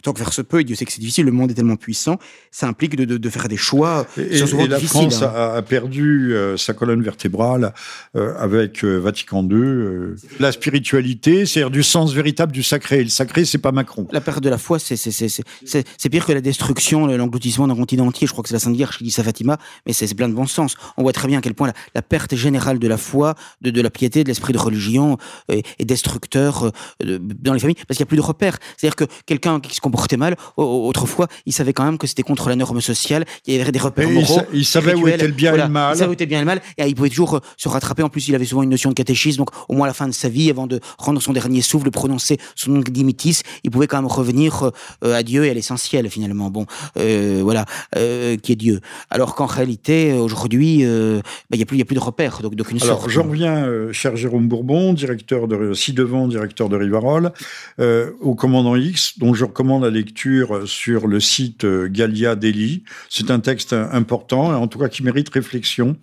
Tant 0.03 0.12
que 0.12 0.18
faire 0.18 0.34
se 0.34 0.43
peut, 0.43 0.61
et 0.61 0.64
Dieu 0.64 0.76
sait 0.76 0.84
que 0.84 0.93
c'est 0.93 1.01
difficile, 1.01 1.24
le 1.24 1.32
monde 1.32 1.51
est 1.51 1.55
tellement 1.55 1.76
puissant, 1.76 2.18
ça 2.51 2.68
implique 2.68 2.95
de, 2.95 3.07
de, 3.07 3.16
de 3.16 3.30
faire 3.30 3.49
des 3.49 3.57
choix. 3.57 4.07
Et, 4.18 4.36
et 4.36 4.68
la 4.68 4.78
France 4.80 5.22
hein. 5.22 5.32
a, 5.34 5.62
perdu 5.62 6.34
euh, 6.34 6.59
sa 6.59 6.74
colonne 6.74 7.03
vertébrale 7.03 7.72
euh, 8.14 8.34
avec 8.39 8.84
euh, 8.84 8.99
Vatican 8.99 9.43
II. 9.49 10.14
la 10.41 10.53
spiritualité, 10.53 11.47
c'est-à-dire 11.47 11.70
du 11.70 11.82
sens 11.82 12.12
véritable 12.12 12.53
du 12.53 12.62
sacré. 12.62 13.03
le 13.03 13.09
sacré, 13.09 13.47
c'est 13.47 13.57
pas 13.57 13.72
Macron. 13.72 14.07
La 14.12 14.20
perte 14.20 14.43
de 14.43 14.51
la 14.51 14.59
foi, 14.59 14.78
c'est 14.78 16.11
pire 16.11 16.26
que 16.26 16.32
la 16.32 16.43
destruction, 16.43 17.07
l'engloutissement 17.07 17.66
d'un 17.66 17.76
continent 17.76 18.07
entier. 18.07 18.26
Je 18.26 18.32
crois 18.32 18.43
que 18.43 18.51
c'est 18.51 18.57
la 18.57 18.61
Sainte 18.61 18.76
Vierge 18.76 18.99
qui 18.99 19.05
dit 19.05 19.11
ça, 19.11 19.22
Fatima, 19.22 19.57
mais 19.86 19.95
c'est 19.95 20.12
plein 20.14 20.28
de 20.28 20.34
bon 20.34 20.47
sens. 20.47 20.76
On 20.99 21.03
voit 21.03 21.14
très 21.14 21.28
bien 21.28 21.39
à 21.39 21.41
quel 21.41 21.55
point 21.55 21.72
la, 21.95 22.03
perte 22.03 22.36
générale 22.36 22.78
de 22.78 22.89
la 22.89 22.99
foi, 22.99 23.36
de, 23.62 23.70
de 23.70 23.80
la 23.80 23.89
piété, 23.89 24.22
de 24.22 24.28
l'esprit 24.28 24.53
de 24.53 24.59
religion 24.59 25.16
est, 25.49 25.64
destructeur 25.86 26.72
dans 27.01 27.55
les 27.55 27.59
familles, 27.59 27.76
parce 27.86 27.97
qu'il 27.97 28.05
n'y 28.05 28.09
a 28.09 28.11
plus 28.11 28.16
de 28.18 28.22
repères. 28.22 28.59
C'est-à-dire 28.76 28.97
que 28.97 29.05
quelqu'un 29.24 29.61
qui 29.61 29.78
se 29.79 29.81
comportait 29.81 30.16
mal. 30.16 30.37
Autrefois, 30.57 31.29
il 31.47 31.53
savait 31.53 31.72
quand 31.72 31.85
même 31.85 31.99
que 31.99 32.07
c'était 32.07 32.22
contre 32.22 32.49
la 32.49 32.57
norme 32.57 32.81
sociale, 32.81 33.24
qu'il 33.43 33.55
y 33.55 33.61
avait 33.61 33.72
des 33.72 33.79
repères 33.79 34.11
moraux. 34.11 34.41
Il, 34.53 34.64
savait 34.64 34.95
où 34.95 35.09
était 35.09 35.26
le 35.26 35.33
bien 35.33 35.55
et 35.55 35.59
le 35.59 35.68
mal. 35.68 35.95
Il 35.95 35.99
savait 35.99 36.11
où 36.11 36.12
était 36.12 36.24
le 36.24 36.29
bien 36.29 36.39
et 36.39 36.43
le 36.43 36.47
mal, 36.47 36.61
et 36.76 36.87
il 36.87 36.95
pouvait 36.95 37.09
toujours 37.09 37.37
euh, 37.37 37.41
se 37.57 37.68
rattraper. 37.68 38.03
En 38.03 38.09
plus, 38.09 38.29
il 38.29 38.35
avait 38.35 38.45
souvent 38.45 38.62
une 38.62 38.70
notion 38.70 38.91
de 38.91 38.95
catéchisme, 38.95 39.39
donc 39.39 39.51
au 39.68 39.74
moins 39.74 39.87
à 39.87 39.89
la 39.89 39.95
fin 39.95 40.09
de 40.09 40.12
sa 40.12 40.29
vie, 40.29 40.51
avant 40.51 40.66
de 40.66 40.81
rendre 40.99 41.22
son 41.22 41.33
dernier 41.33 41.62
souffle, 41.62 41.85
de 41.85 41.91
prononcer 41.91 42.39
son 42.55 42.72
nom 42.72 42.81
dimitis, 42.81 43.41
il 43.62 43.70
pouvait 43.70 43.87
quand 43.87 43.99
même 43.99 44.11
revenir 44.11 44.70
euh, 45.05 45.14
à 45.14 45.22
Dieu 45.22 45.45
et 45.45 45.51
à 45.51 45.55
l'essentiel 45.55 46.11
finalement. 46.11 46.51
Bon, 46.51 46.66
euh, 46.99 47.41
voilà, 47.43 47.64
qui 47.93 48.53
est 48.53 48.57
Dieu. 48.57 48.81
Alors 49.11 49.35
qu'en 49.35 49.47
réalité, 49.47 50.12
aujourd'hui, 50.12 50.85
bah, 50.85 51.22
il 51.53 51.59
n'y 51.59 51.62
a 51.62 51.66
il 51.70 51.83
a 51.83 51.85
plus 51.85 51.95
de 51.95 52.01
repères 52.01 52.41
d'aucune 52.43 52.79
sorte. 52.79 52.91
Alors, 52.91 53.11
j'en 53.11 53.22
reviens, 53.24 53.93
cher 53.93 54.16
Jérôme 54.16 54.49
Bourbon, 54.49 54.93
directeur 54.93 55.47
de 55.47 55.72
ci 55.74 55.93
devant, 55.93 56.26
directeur 56.26 56.68
de 56.68 56.76
Rivarol, 56.76 57.33
au 57.79 58.35
commandant 58.35 58.74
X, 58.74 59.18
dont 59.18 59.35
je 59.35 59.45
recommande 59.45 59.68
recommande 59.69 59.85
la 59.85 59.91
lecture 59.91 60.66
sur 60.66 61.07
le 61.07 61.21
site 61.21 61.66
Galia 61.66 62.37
Delhi. 62.37 62.85
C'est 63.11 63.31
un 63.31 63.39
texte 63.39 63.75
important, 63.75 64.55
en 64.55 64.66
tout 64.66 64.79
cas 64.79 64.89
qui 64.89 65.03
mérite 65.03 65.29
réflexion. 65.29 65.99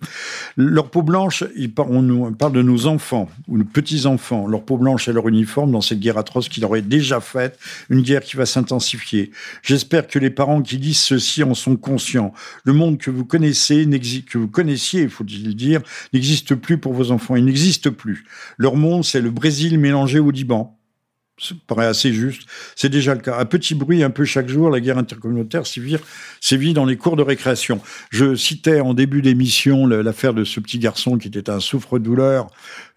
Leur 0.56 0.88
peau 0.88 1.02
blanche, 1.02 1.42
on 1.76 2.32
parle 2.32 2.52
de 2.52 2.62
nos 2.62 2.86
enfants, 2.86 3.28
ou 3.48 3.58
de 3.58 3.64
petits-enfants, 3.64 4.46
leur 4.46 4.64
peau 4.64 4.76
blanche 4.76 5.08
et 5.08 5.12
leur 5.12 5.26
uniforme 5.26 5.72
dans 5.72 5.80
cette 5.80 5.98
guerre 5.98 6.16
atroce 6.16 6.48
qu'il 6.48 6.64
aurait 6.64 6.80
déjà 6.80 7.20
faite, 7.20 7.58
une 7.90 8.02
guerre 8.02 8.20
qui 8.20 8.36
va 8.36 8.46
s'intensifier. 8.46 9.32
J'espère 9.64 10.06
que 10.06 10.20
les 10.20 10.30
parents 10.30 10.62
qui 10.62 10.78
disent 10.78 11.00
ceci 11.00 11.42
en 11.42 11.54
sont 11.54 11.74
conscients. 11.74 12.32
Le 12.62 12.72
monde 12.72 12.98
que 12.98 13.10
vous 13.10 13.24
connaissez, 13.24 13.84
que 14.30 14.38
vous 14.38 14.48
connaissiez, 14.48 15.02
il 15.02 15.10
faut 15.10 15.24
le 15.24 15.54
dire, 15.54 15.80
n'existe 16.12 16.54
plus 16.54 16.78
pour 16.78 16.92
vos 16.92 17.10
enfants. 17.10 17.34
Il 17.34 17.46
n'existe 17.46 17.90
plus. 17.90 18.26
Leur 18.58 18.76
monde, 18.76 19.04
c'est 19.04 19.20
le 19.20 19.32
Brésil 19.32 19.76
mélangé 19.80 20.20
au 20.20 20.30
Liban. 20.30 20.75
Ça 21.38 21.54
paraît 21.66 21.84
assez 21.84 22.14
juste. 22.14 22.48
C'est 22.76 22.88
déjà 22.88 23.14
le 23.14 23.20
cas. 23.20 23.36
À 23.36 23.44
petit 23.44 23.74
bruit, 23.74 24.02
un 24.02 24.08
peu 24.08 24.24
chaque 24.24 24.48
jour, 24.48 24.70
la 24.70 24.80
guerre 24.80 24.96
intercommunautaire 24.96 25.64
sévit 25.66 26.72
dans 26.72 26.86
les 26.86 26.96
cours 26.96 27.16
de 27.16 27.22
récréation. 27.22 27.78
Je 28.08 28.34
citais 28.34 28.80
en 28.80 28.94
début 28.94 29.20
d'émission 29.20 29.86
l'affaire 29.86 30.32
de 30.32 30.44
ce 30.44 30.60
petit 30.60 30.78
garçon 30.78 31.18
qui 31.18 31.28
était 31.28 31.50
un 31.50 31.60
souffre-douleur 31.60 32.46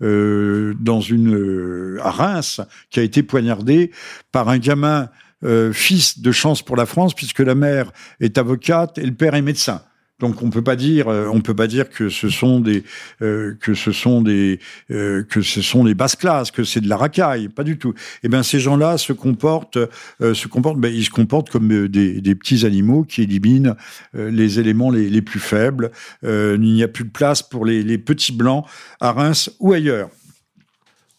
euh, 0.01 0.73
dans 0.79 1.01
une 1.01 1.35
euh, 1.35 1.99
à 2.01 2.11
Reims, 2.11 2.61
qui 2.89 3.01
a 3.01 3.03
été 3.03 3.23
poignardé 3.23 3.91
par 4.31 4.47
un 4.47 4.57
gamin 4.57 5.09
euh, 5.43 5.73
fils 5.73 6.21
de 6.21 6.31
chance 6.31 6.61
pour 6.61 6.77
la 6.77 6.85
France, 6.85 7.13
puisque 7.13 7.39
la 7.39 7.55
mère 7.55 7.91
est 8.21 8.37
avocate 8.37 8.97
et 8.97 9.05
le 9.05 9.13
père 9.13 9.35
est 9.35 9.41
médecin. 9.41 9.81
Donc 10.19 10.41
on 10.41 10.49
peut 10.49 10.61
pas 10.61 10.75
dire, 10.75 11.07
euh, 11.07 11.27
on 11.31 11.41
peut 11.41 11.55
pas 11.55 11.67
dire 11.67 11.89
que 11.89 12.09
ce 12.09 12.29
sont 12.29 12.59
des, 12.59 12.83
euh, 13.21 13.55
que 13.59 13.73
ce 13.73 13.91
sont 13.91 14.21
des, 14.21 14.59
que 14.89 15.41
ce 15.41 15.61
sont 15.61 15.83
des 15.85 15.93
basses 15.93 16.15
classes, 16.15 16.51
que 16.51 16.63
c'est 16.63 16.81
de 16.81 16.89
la 16.89 16.97
racaille, 16.97 17.47
pas 17.47 17.63
du 17.63 17.77
tout. 17.77 17.93
Eh 18.23 18.29
bien 18.29 18.43
ces 18.43 18.59
gens-là 18.59 18.97
se 18.97 19.13
comportent, 19.13 19.77
se 20.19 20.47
comportent, 20.47 20.79
ben, 20.79 20.93
ils 20.93 21.05
se 21.05 21.09
comportent 21.09 21.49
comme 21.49 21.87
des, 21.87 22.35
petits 22.35 22.65
animaux 22.65 23.03
qui 23.03 23.23
éliminent 23.23 23.75
les 24.13 24.59
éléments 24.59 24.91
les, 24.91 25.21
plus 25.21 25.39
faibles. 25.39 25.91
il 26.23 26.59
n'y 26.59 26.83
a 26.83 26.87
plus 26.87 27.05
de 27.05 27.09
place 27.09 27.41
pour 27.41 27.65
les, 27.65 27.97
petits 27.97 28.31
blancs 28.31 28.65
à 28.99 29.11
Reims 29.11 29.51
ou 29.59 29.73
ailleurs. 29.73 30.09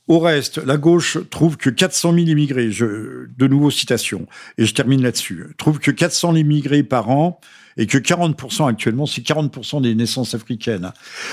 Au 0.09 0.18
reste, 0.18 0.59
la 0.59 0.76
gauche 0.76 1.18
trouve 1.30 1.57
que 1.57 1.70
400 1.70 2.14
000 2.14 2.26
immigrés, 2.26 2.68
de 2.68 3.46
nouveau 3.46 3.70
citation, 3.70 4.26
et 4.59 4.66
je 4.66 4.74
termine 4.74 5.03
là-dessus, 5.03 5.46
trouve 5.57 5.78
que 5.78 5.92
400 5.92 6.32
000 6.32 6.38
immigrés 6.38 6.82
par 6.82 7.11
an 7.11 7.40
et 7.76 7.86
que 7.86 7.98
40% 7.98 8.68
actuellement, 8.68 9.06
c'est 9.06 9.22
40% 9.22 9.82
des 9.82 9.94
naissances 9.94 10.34
africaines. 10.34 10.92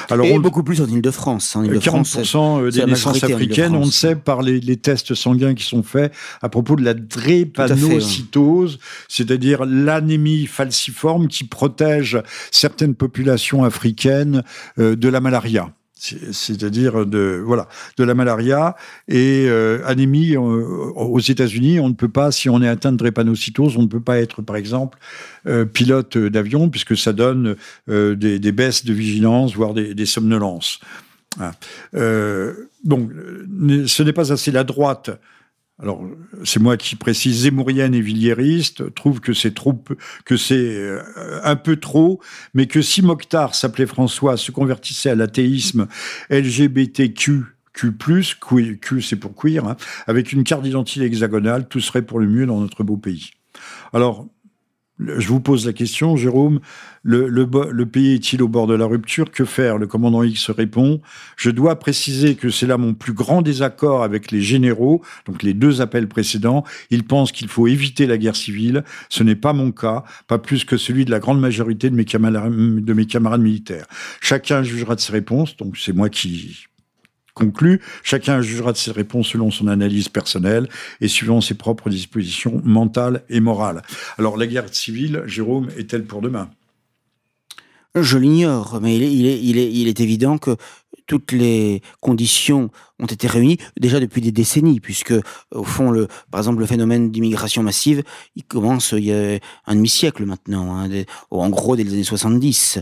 Alors, 0.09 0.25
et 0.25 0.39
beaucoup 0.39 0.63
plus 0.63 0.81
en 0.81 0.88
Ile-de-France. 0.88 1.55
En 1.55 1.63
Ile 1.63 1.73
40% 1.73 2.61
euh, 2.61 2.71
des 2.71 2.85
naissances 2.85 3.23
africaines, 3.23 3.75
on 3.75 3.85
le 3.85 3.91
sait 3.91 4.15
par 4.15 4.41
les, 4.41 4.77
tests 4.77 5.15
sanguins 5.15 5.55
qui 5.55 5.63
sont 5.63 5.83
faits 5.83 6.13
à 6.41 6.49
propos 6.49 6.75
de 6.75 6.83
la 6.83 6.93
drépanocytose, 6.93 8.79
c'est-à-dire 9.07 9.65
l'anémie 9.65 10.45
falciforme 10.45 11.27
qui 11.27 11.43
protège 11.43 12.21
certaines 12.51 12.95
populations 12.95 13.63
africaines 13.63 14.43
euh, 14.77 14.95
de 14.95 15.09
la 15.09 15.19
malaria 15.19 15.71
c'est-à-dire 16.00 17.06
de 17.06 17.41
voilà 17.43 17.68
de 17.98 18.04
la 18.04 18.14
malaria 18.14 18.76
et 19.08 19.45
euh, 19.48 19.80
anémie 19.86 20.36
euh, 20.36 20.39
aux 20.39 21.20
États-Unis 21.20 21.80
on 21.80 21.89
ne 21.89 21.93
peut 21.93 22.10
pas 22.10 22.32
si 22.32 22.50
on 22.50 22.62
est 22.62 22.68
atteint 22.68 22.91
de 22.91 22.98
drépanocytose 22.98 23.78
on 23.78 23.84
ne 23.84 23.88
peut 23.88 24.00
pas 24.00 24.20
être 24.20 24.41
par 24.41 24.56
exemple 24.56 25.00
euh, 25.48 25.66
pilote 25.66 26.18
d'avion 26.18 26.70
puisque 26.70 26.95
ça 26.95 27.14
donne 27.14 27.56
des, 27.88 28.52
baisses 28.52 28.86
de 28.86 28.93
vigilance 28.93 29.56
voire 29.56 29.74
des 29.74 30.06
somnolences. 30.06 30.80
Donc 31.93 33.12
ce 33.54 34.04
n'est 34.04 34.14
pas 34.14 34.32
assez 34.32 34.52
la 34.52 34.64
droite 34.64 35.12
alors 35.80 36.03
c'est 36.43 36.59
moi 36.59 36.75
qui 36.75 36.95
précise, 36.95 37.41
zémourienne 37.41 37.93
et 37.93 38.01
villiériste, 38.01 38.93
trouve 38.95 39.19
que 39.19 39.34
c'est 39.34 39.53
trop, 39.53 39.80
que 40.25 40.36
c'est 40.36 40.55
euh, 40.55 41.01
un 41.43 41.55
peu 41.55 41.75
trop, 41.75 42.19
mais 42.55 42.65
que 42.65 42.82
si 42.82 43.03
Mokhtar 43.03 43.53
s'appelait 43.53 43.86
François, 43.86 44.38
se 44.38 44.51
convertissait 44.51 45.11
à 45.11 45.15
l'athéisme 45.15 45.88
LGBTQ, 46.32 47.43
Q+, 47.73 47.93
Q, 48.82 49.01
c'est 49.03 49.17
pour 49.17 49.36
queer, 49.36 49.65
hein, 49.65 49.78
avec 50.07 50.32
une 50.32 50.43
carte 50.43 50.63
d'identité 50.63 51.05
hexagonale, 51.05 51.67
tout 51.67 51.80
serait 51.80 52.01
pour 52.01 52.19
le 52.19 52.28
mieux 52.28 52.47
dans 52.47 52.59
notre 52.59 52.84
beau 52.84 52.97
pays. 52.97 53.30
Alors, 53.93 54.28
je 55.00 55.28
vous 55.28 55.39
pose 55.39 55.66
la 55.66 55.74
question, 55.74 56.16
Jérôme, 56.18 56.60
le, 57.04 57.28
le, 57.28 57.86
pays 57.86 58.16
est-il 58.16 58.41
au 58.41 58.48
bord 58.48 58.68
de 58.68 58.74
la 58.74 58.86
rupture? 58.86 59.32
Que 59.32 59.45
faire? 59.45 59.78
Le 59.78 59.88
commandant 59.88 60.24
X 60.24 60.50
répond, 60.50 61.02
je 61.38 61.50
dois 61.52 61.78
préciser 61.80 62.36
que 62.36 62.50
c'est 62.50 62.66
là 62.66 62.78
mon 62.78 62.93
plus 62.93 63.14
grand 63.14 63.41
désaccord 63.41 64.04
avec 64.04 64.32
les 64.32 64.41
généraux, 64.41 65.02
donc 65.26 65.43
les 65.43 65.54
deux 65.54 65.82
appels 65.82 66.08
précédents. 66.08 66.64
Ils 66.89 67.04
pensent 67.04 67.32
qu'il 67.32 67.48
faut 67.48 67.68
éviter 67.68 68.08
la 68.08 68.18
guerre 68.18 68.36
civile. 68.36 68.84
Ce 69.10 69.24
n'est 69.24 69.36
pas 69.36 69.54
mon 69.54 69.72
cas, 69.72 70.04
pas 70.28 70.39
plus 70.39 70.66
que 70.66 70.78
celui 70.78 71.06
de 71.06 71.12
la 71.12 71.20
grande 71.20 71.39
majorité 71.39 71.89
de 71.89 71.95
mes 71.95 72.06
camarades, 72.06 72.54
de 72.54 72.93
mes 72.93 73.06
camarades 73.06 73.41
militaires. 73.41 73.86
Chacun 74.20 74.64
jugera 74.64 74.95
de 74.95 75.00
ses 75.00 75.14
réponses, 75.14 75.56
donc 75.58 75.78
c'est 75.78 75.93
moi 75.93 76.10
qui 76.10 76.68
conclut, 77.38 77.81
chacun 78.03 78.41
jugera 78.41 78.73
de 78.73 78.77
ses 78.77 78.91
réponses 78.91 79.29
selon 79.29 79.51
son 79.51 79.67
analyse 79.67 80.09
personnelle 80.09 80.67
et 80.99 81.07
suivant 81.07 81.39
ses 81.39 81.53
propres 81.53 81.89
dispositions 81.89 82.61
mentales 82.63 83.23
et 83.29 83.39
morales. 83.39 83.83
Alors 84.17 84.38
la 84.38 84.47
guerre 84.47 84.73
civile, 84.73 85.23
Jérôme, 85.27 85.67
est-elle 85.77 86.03
pour 86.03 86.21
demain? 86.21 86.49
Je 87.95 88.17
l'ignore, 88.17 88.79
mais 88.81 88.95
il, 88.95 89.25
est, 89.25 89.39
il 89.41 89.88
est, 89.88 89.99
évident 90.01 90.38
que 90.38 90.55
toutes 91.07 91.31
les 91.31 91.81
conditions 92.01 92.69
ont 92.99 93.05
été 93.05 93.27
réunies 93.27 93.57
déjà 93.79 93.99
depuis 93.99 94.21
des 94.21 94.31
décennies, 94.31 94.79
puisque 94.79 95.13
au 95.51 95.63
fond, 95.63 95.91
le, 95.91 96.07
par 96.31 96.39
exemple, 96.39 96.59
le 96.59 96.65
phénomène 96.65 97.11
d'immigration 97.11 97.63
massive, 97.63 98.03
il 98.35 98.43
commence 98.43 98.91
il 98.91 99.05
y 99.05 99.13
a 99.13 99.39
un 99.67 99.75
demi-siècle 99.75 100.25
maintenant, 100.25 100.75
hein, 100.75 100.89
en 101.29 101.49
gros 101.49 101.75
dès 101.75 101.83
les 101.83 101.93
années 101.93 102.03
70. 102.03 102.79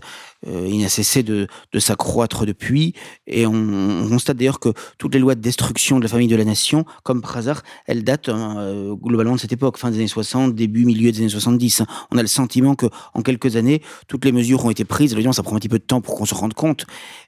Euh, 0.47 0.67
il 0.69 0.81
n'a 0.81 0.89
cessé 0.89 1.23
de, 1.23 1.47
de 1.73 1.79
s'accroître 1.79 2.45
depuis, 2.45 2.93
et 3.27 3.47
on, 3.47 3.53
on 3.53 4.09
constate 4.09 4.37
d'ailleurs 4.37 4.59
que 4.59 4.69
toutes 4.97 5.13
les 5.13 5.19
lois 5.19 5.35
de 5.35 5.41
destruction 5.41 5.97
de 5.97 6.03
la 6.03 6.09
famille 6.09 6.27
de 6.27 6.35
la 6.35 6.45
nation, 6.45 6.85
comme 7.03 7.21
par 7.21 7.35
hasard, 7.37 7.63
elles 7.87 8.03
datent 8.03 8.29
hein, 8.29 8.57
euh, 8.59 8.95
globalement 8.95 9.35
de 9.35 9.39
cette 9.39 9.53
époque, 9.53 9.77
fin 9.77 9.89
des 9.89 9.97
années 9.97 10.07
60, 10.07 10.53
début, 10.53 10.85
milieu 10.85 11.11
des 11.11 11.19
années 11.19 11.29
70. 11.29 11.83
On 12.11 12.17
a 12.17 12.21
le 12.21 12.27
sentiment 12.27 12.75
que 12.75 12.85
en 13.13 13.21
quelques 13.21 13.55
années, 13.55 13.81
toutes 14.07 14.23
les 14.23 14.31
mesures 14.31 14.63
ont 14.65 14.69
été 14.69 14.85
prises. 14.85 15.13
Évidemment, 15.13 15.33
ça 15.33 15.43
prend 15.43 15.55
un 15.55 15.59
petit 15.59 15.69
peu 15.69 15.79
de 15.79 15.83
temps 15.83 16.01
pour 16.01 16.15
qu'on 16.15 16.25
se 16.25 16.35
rende 16.35 16.53
compte 16.53 16.85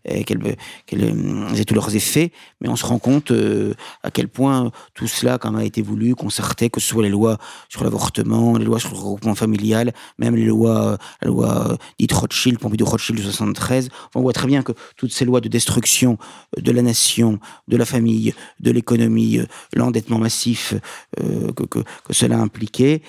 euh, 0.09 0.23
qu'elles 0.85 1.13
aient 1.55 1.65
tous 1.65 1.75
leurs 1.75 1.95
effets, 1.95 2.31
mais 2.61 2.69
on 2.69 2.75
se 2.75 2.85
rend 2.85 2.99
compte 2.99 3.31
euh, 3.31 3.73
à 4.03 4.11
quel 4.11 4.27
point 4.27 4.71
tout 4.93 5.07
cela, 5.07 5.37
comme 5.37 5.55
a 5.55 5.63
été 5.63 5.81
voulu, 5.81 6.15
concerté, 6.15 6.69
que 6.69 6.79
ce 6.79 6.87
soit 6.87 7.03
les 7.03 7.09
lois 7.09 7.37
sur 7.69 7.83
l'avortement, 7.83 8.57
les 8.57 8.65
lois 8.65 8.79
sur 8.79 8.91
le 8.91 8.97
regroupement 8.97 9.35
familial, 9.35 9.93
même 10.17 10.35
les 10.35 10.45
lois, 10.45 10.97
la 11.21 11.27
loi 11.27 11.71
euh, 11.71 11.77
dite 11.99 12.13
Rothschild, 12.13 12.59
Pompidou-Rothschild 12.59 13.17
de 13.17 13.23
73, 13.23 13.89
on 14.15 14.21
voit 14.21 14.33
très 14.33 14.47
bien 14.47 14.63
que 14.63 14.71
toutes 14.95 15.11
ces 15.11 15.25
lois 15.25 15.41
de 15.41 15.49
destruction 15.49 16.17
euh, 16.57 16.61
de 16.61 16.71
la 16.71 16.81
nation, 16.81 17.39
de 17.67 17.77
la 17.77 17.85
famille, 17.85 18.33
de 18.59 18.71
l'économie, 18.71 19.39
l'endettement 19.73 20.19
massif 20.19 20.73
que, 21.17 21.83
cela 22.11 22.39
impliquait, 22.39 23.01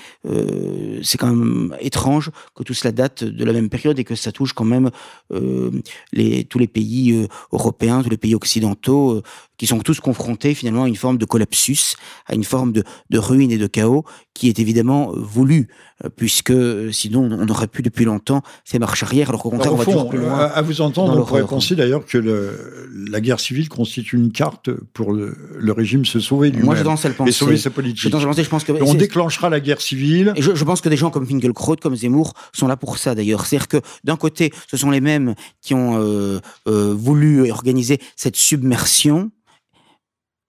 c'est 1.03 1.19
quand 1.19 1.33
même 1.33 1.77
étrange 1.81 2.31
que 2.55 2.63
tout 2.63 2.75
cela 2.75 2.93
date 2.93 3.25
de 3.25 3.45
la 3.45 3.53
même 3.53 3.69
période 3.69 3.99
et 3.99 4.05
que 4.05 4.15
ça 4.15 4.33
touche 4.33 4.53
quand 4.53 4.65
même 4.65 4.91
tous 5.31 6.59
les 6.59 6.67
pays 6.67 7.29
européens, 7.53 8.03
tous 8.03 8.11
les 8.11 8.17
pays 8.17 8.35
occidentaux, 8.35 9.23
qui 9.59 9.67
sont 9.67 9.79
tous 9.81 10.01
confrontés 10.01 10.55
finalement 10.55 10.85
à 10.85 10.89
une 10.89 10.97
forme 10.97 11.19
de 11.19 11.25
collapsus, 11.25 11.97
à 12.27 12.35
une 12.35 12.45
forme 12.45 12.73
de, 12.73 12.85
de 13.11 13.19
ruine 13.19 13.51
et 13.51 13.59
de 13.59 13.67
chaos 13.67 14.05
qui 14.35 14.49
est 14.49 14.61
évidemment 14.61 15.13
voulu, 15.17 15.69
euh, 16.05 16.09
puisque 16.15 16.51
euh, 16.51 16.93
sinon 16.93 17.29
on 17.33 17.49
aurait 17.49 17.67
pu 17.67 17.83
depuis 17.83 18.05
longtemps 18.05 18.43
faire 18.65 18.79
marche 18.79 19.03
arrière, 19.03 19.31
alors 19.31 19.43
qu'au 19.43 19.51
contraire 19.51 19.75
on 19.75 19.77
va 19.77 19.85
toujours 19.85 20.09
plus 20.09 20.21
loin. 20.21 20.39
À 20.39 20.63
vous 20.63 20.81
entendre, 20.81 21.19
on 21.19 21.25
pourrait 21.25 21.45
penser 21.45 21.75
d'ailleurs 21.75 22.07
que 22.07 22.19
le, 22.19 22.89
la 23.11 23.21
guerre 23.21 23.41
civile 23.41 23.69
constitue 23.69 24.17
une 24.17 24.31
carte 24.31 24.71
pour 24.93 25.13
le, 25.13 25.37
le 25.59 25.73
régime 25.73 26.05
se 26.05 26.21
sauver 26.21 26.51
lui-même. 26.51 26.67
Moi 26.67 26.77
je 26.77 26.85
pense 26.85 27.05
à 27.05 27.09
le 27.09 27.15
penser. 27.15 27.31
Et 27.31 27.33
sauver 27.33 27.57
sa 27.57 27.71
politique. 27.71 28.13
Je, 28.13 28.27
penser, 28.27 28.45
je 28.45 28.49
pense 28.49 28.63
que 28.63 28.73
on 28.81 28.95
déclenchera 28.95 29.51
la 29.51 29.59
guerre 29.59 29.81
civile. 29.81 30.33
Et 30.37 30.43
je, 30.43 30.55
je, 30.55 30.65
pense 30.65 30.81
que 30.81 30.89
des 30.89 30.97
gens 30.97 31.11
comme 31.11 31.27
Finkelkraut, 31.27 31.77
comme 31.77 31.97
Zemmour 31.97 32.35
sont 32.53 32.69
là 32.69 32.77
pour 32.77 32.99
ça 32.99 33.17
d'ailleurs. 33.17 33.45
C'est-à-dire 33.45 33.67
que 33.69 33.79
d'un 34.05 34.17
côté, 34.17 34.53
ce 34.71 34.77
sont 34.77 34.91
les 34.91 35.01
mêmes 35.01 35.35
qui 35.61 35.75
ont 35.75 35.99
euh, 35.99 36.39
euh, 36.69 36.95
voulu 36.97 37.51
organiser 37.51 37.99
cette 38.15 38.37
submersion 38.37 39.31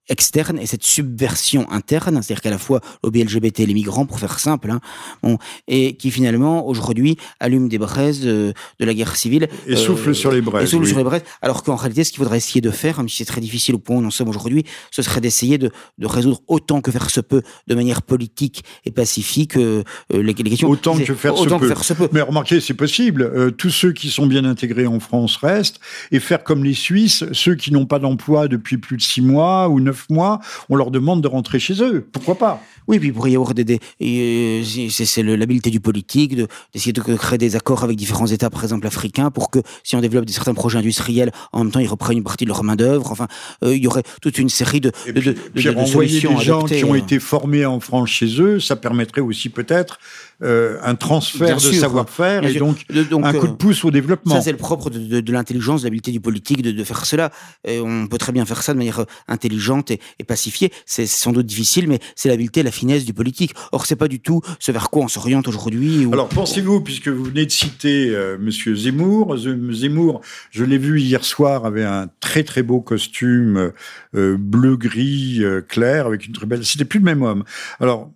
externe 0.10 0.60
et 0.60 0.66
cette 0.66 0.84
subversion 0.84 1.70
interne, 1.72 2.22
c'est-à-dire 2.22 2.42
qu'à 2.42 2.50
la 2.50 2.58
fois 2.58 2.82
lobby 3.04 3.24
LGBT 3.24 3.62
et 3.62 3.66
les 3.66 3.74
migrants, 3.74 4.06
pour 4.06 4.20
faire 4.20 4.40
simple, 4.40 4.72
hein, 4.72 4.80
bon, 5.24 5.38
et 5.68 5.96
qui 5.96 6.12
finalement 6.12 6.68
aujourd'hui 6.68 7.18
allume 7.40 7.70
des 7.70 7.78
braises 7.78 8.22
euh, 8.26 8.52
de 8.80 8.86
la 8.86 8.94
guerre 8.94 9.16
civile. 9.16 9.48
Et 9.68 9.76
souffle 9.76 10.14
sur 10.16 10.32
les 10.32 10.42
braises. 10.42 10.64
Et 10.64 10.68
souffle 10.68 10.88
sur 10.88 10.98
les 10.98 11.04
braises. 11.04 11.24
Alors 11.42 11.64
qu'en 11.64 11.76
réalité, 11.76 12.04
ce 12.04 12.12
qu'il 12.12 12.20
faudrait 12.20 12.38
essayer 12.38 12.62
de 12.62 12.72
faire, 12.72 12.98
même 12.98 13.10
si 13.10 13.18
c'est 13.18 13.26
très 13.26 13.42
difficile 13.42 13.76
au 13.76 13.80
point 13.80 13.98
où 13.98 14.02
nous 14.02 14.08
en 14.08 14.12
sommes 14.12 14.30
aujourd'hui, 14.30 14.66
ce 14.92 15.02
serait 15.02 15.22
d'essayer 15.22 15.58
de, 15.58 15.72
de, 15.98 16.08
résoudre 16.08 16.42
autant 16.48 16.82
que 16.82 16.92
faire 16.92 17.10
se 17.10 17.22
peut, 17.22 17.44
de 17.68 17.76
manière 17.76 18.02
politique 18.02 18.64
et 18.86 18.92
pacifique, 18.92 19.58
euh, 19.58 19.84
euh 20.14 20.22
les, 20.22 20.34
questions. 20.34 20.70
Autant, 20.70 20.98
que 20.98 21.14
faire, 21.14 21.38
autant 21.40 21.58
se 21.58 21.64
que, 21.64 21.68
faire, 21.68 21.84
se 21.84 21.94
peut. 21.94 22.10
Mais 22.12 22.22
remarquez, 22.22 22.60
c'est 22.60 22.74
possible. 22.74 23.22
Euh, 23.22 23.52
tous 23.52 23.70
ceux 23.70 23.94
qui 23.94 24.10
sont 24.10 24.26
bien 24.26 24.46
intégrés 24.46 24.88
en 24.88 25.00
France 25.00 25.38
restent 25.38 25.80
et 26.12 26.20
faire 26.20 26.44
comme 26.44 26.64
les 26.64 26.74
Suisses, 26.74 27.26
ceux 27.32 27.56
qui 27.56 27.72
n'ont 27.72 27.86
pas 27.86 28.00
d'emploi 28.00 28.48
depuis 28.48 28.78
plus 28.78 28.98
de 28.98 29.02
six 29.02 29.22
mois 29.22 29.70
ou 29.70 29.80
neuf 29.80 29.99
neuf 30.00 30.10
mois, 30.10 30.40
on 30.70 30.76
leur 30.76 30.92
demande 30.92 31.22
de 31.22 31.28
rentrer 31.28 31.60
chez 31.60 31.82
eux. 31.82 32.08
Pourquoi 32.12 32.36
pas? 32.36 32.62
Oui, 32.88 33.00
puis 33.00 33.10
il 33.10 33.14
pourrait 33.14 33.32
y 33.32 33.36
avoir 33.36 33.54
des... 33.54 33.80
Euh, 34.02 34.64
c'est 34.90 35.24
l'habileté 35.24 35.70
du 35.70 35.80
politique 35.80 36.36
d'essayer 36.74 36.94
de, 36.94 37.02
créer 37.02 37.38
des 37.38 37.56
accords 37.56 37.84
avec 37.84 37.98
différents 37.98 38.28
États, 38.28 38.50
par 38.50 38.64
exemple 38.64 38.88
africains, 38.88 39.30
pour 39.32 39.52
que 39.52 39.60
si 39.84 39.96
on 39.96 40.02
développe 40.02 40.30
certains 40.30 40.54
projets 40.54 40.80
industriels, 40.80 41.32
en 41.52 41.64
même 41.64 41.72
temps 41.72 41.80
ils 41.80 41.88
reprennent 41.88 42.18
une 42.18 42.24
partie 42.24 42.46
de 42.46 42.50
leur 42.50 42.64
main 42.64 42.76
d'œuvre. 42.76 43.12
Enfin, 43.12 43.28
euh, 43.64 43.76
il 43.76 43.84
y 43.84 43.88
aurait 43.88 44.04
toute 44.22 44.38
une 44.38 44.50
série 44.50 44.82
de, 44.82 44.92
de, 45.08 45.22
de, 45.22 45.36
de, 45.54 45.86
solutions. 45.86 46.38
des 46.38 46.44
gens 46.44 46.64
qui 46.64 46.84
ont 46.84 46.96
été 46.96 47.20
formés 47.20 47.66
en 47.66 47.80
France 47.80 48.10
chez 48.10 48.42
eux, 48.42 48.60
ça 48.60 48.76
permettrait 48.76 49.22
aussi 49.22 49.50
peut-être 49.50 50.00
euh, 50.42 50.78
un 50.84 50.96
transfert 50.96 51.58
de 51.58 51.60
savoir-faire 51.62 52.46
et 52.46 52.54
donc, 52.54 52.86
un 52.90 53.34
coup 53.34 53.48
de 53.48 53.52
euh, 53.52 53.56
pouce 53.56 53.84
au 53.84 53.92
développement. 53.92 54.36
Ça, 54.36 54.42
c'est 54.42 54.54
le 54.54 54.58
propre 54.58 54.90
de, 54.90 55.20
de, 55.20 55.32
l'intelligence, 55.34 55.82
de 55.82 55.88
l'habileté 55.88 56.12
du 56.12 56.22
politique 56.22 56.62
de, 56.62 56.72
de, 56.72 56.84
faire 56.86 57.06
cela. 57.06 57.30
Et 57.68 57.82
on 57.82 58.08
peut 58.08 58.18
très 58.18 58.32
bien 58.32 58.46
faire 58.46 58.64
ça 58.64 58.72
de 58.72 58.78
manière 58.78 59.04
intelligente 59.28 59.89
et, 59.92 60.00
et 60.20 60.24
pacifiée. 60.24 60.72
C'est 60.86 61.06
sans 61.06 61.32
doute 61.32 61.46
difficile, 61.46 61.88
mais 61.88 62.00
c'est 62.16 62.30
l'habileté, 62.30 62.64
la 62.64 62.72
finesse 62.72 63.06
du 63.06 63.14
politique. 63.14 63.54
Or, 63.72 63.86
c'est 63.86 63.96
pas 63.96 64.08
du 64.08 64.20
tout 64.20 64.42
ce 64.60 64.72
vers 64.72 64.90
quoi 64.90 65.04
on 65.04 65.08
s'oriente 65.08 65.48
aujourd'hui. 65.48 66.08
Alors, 66.12 66.30
pensez-vous, 66.30 66.82
puisque 66.82 67.08
vous 67.08 67.26
venez 67.26 67.46
de 67.46 67.52
citer 67.52 68.10
euh, 68.10 68.38
Monsieur 68.40 68.76
Zemmour, 68.76 69.38
Zemmour, 69.38 70.22
je 70.52 70.64
l'ai 70.64 70.78
vu 70.78 71.00
hier 71.00 71.24
soir, 71.24 71.66
avait 71.66 71.84
un 71.84 72.10
très 72.20 72.44
très 72.44 72.64
beau 72.64 72.82
costume 72.82 73.72
euh, 74.16 74.38
bleu-gris 74.38 75.42
clair 75.68 76.08
avec 76.08 76.26
une 76.26 76.34
très 76.34 76.46
belle. 76.46 76.66
C'était 76.66 76.86
plus 76.86 77.00
le 77.00 77.06
même 77.06 77.22
homme. 77.22 77.44
Alors, 77.80 78.12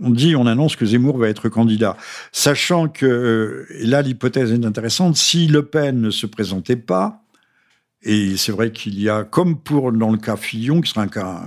on 0.00 0.10
dit, 0.10 0.36
on 0.36 0.46
annonce 0.46 0.76
que 0.76 0.84
Zemmour 0.84 1.18
va 1.18 1.28
être 1.28 1.48
candidat, 1.48 1.96
sachant 2.32 2.88
que, 2.88 3.06
euh, 3.06 3.66
et 3.78 3.86
là 3.86 4.02
l'hypothèse 4.02 4.52
est 4.52 4.64
intéressante, 4.64 5.16
si 5.16 5.46
Le 5.46 5.64
Pen 5.64 6.00
ne 6.00 6.10
se 6.10 6.26
présentait 6.26 6.76
pas, 6.76 7.22
et 8.06 8.36
c'est 8.36 8.52
vrai 8.52 8.70
qu'il 8.70 9.00
y 9.00 9.08
a, 9.08 9.24
comme 9.24 9.58
pour 9.58 9.90
dans 9.92 10.10
le 10.10 10.16
cas 10.16 10.36
Fillon, 10.36 10.80
qui 10.80 10.90
sera 10.90 11.02
un 11.02 11.08
cas 11.08 11.42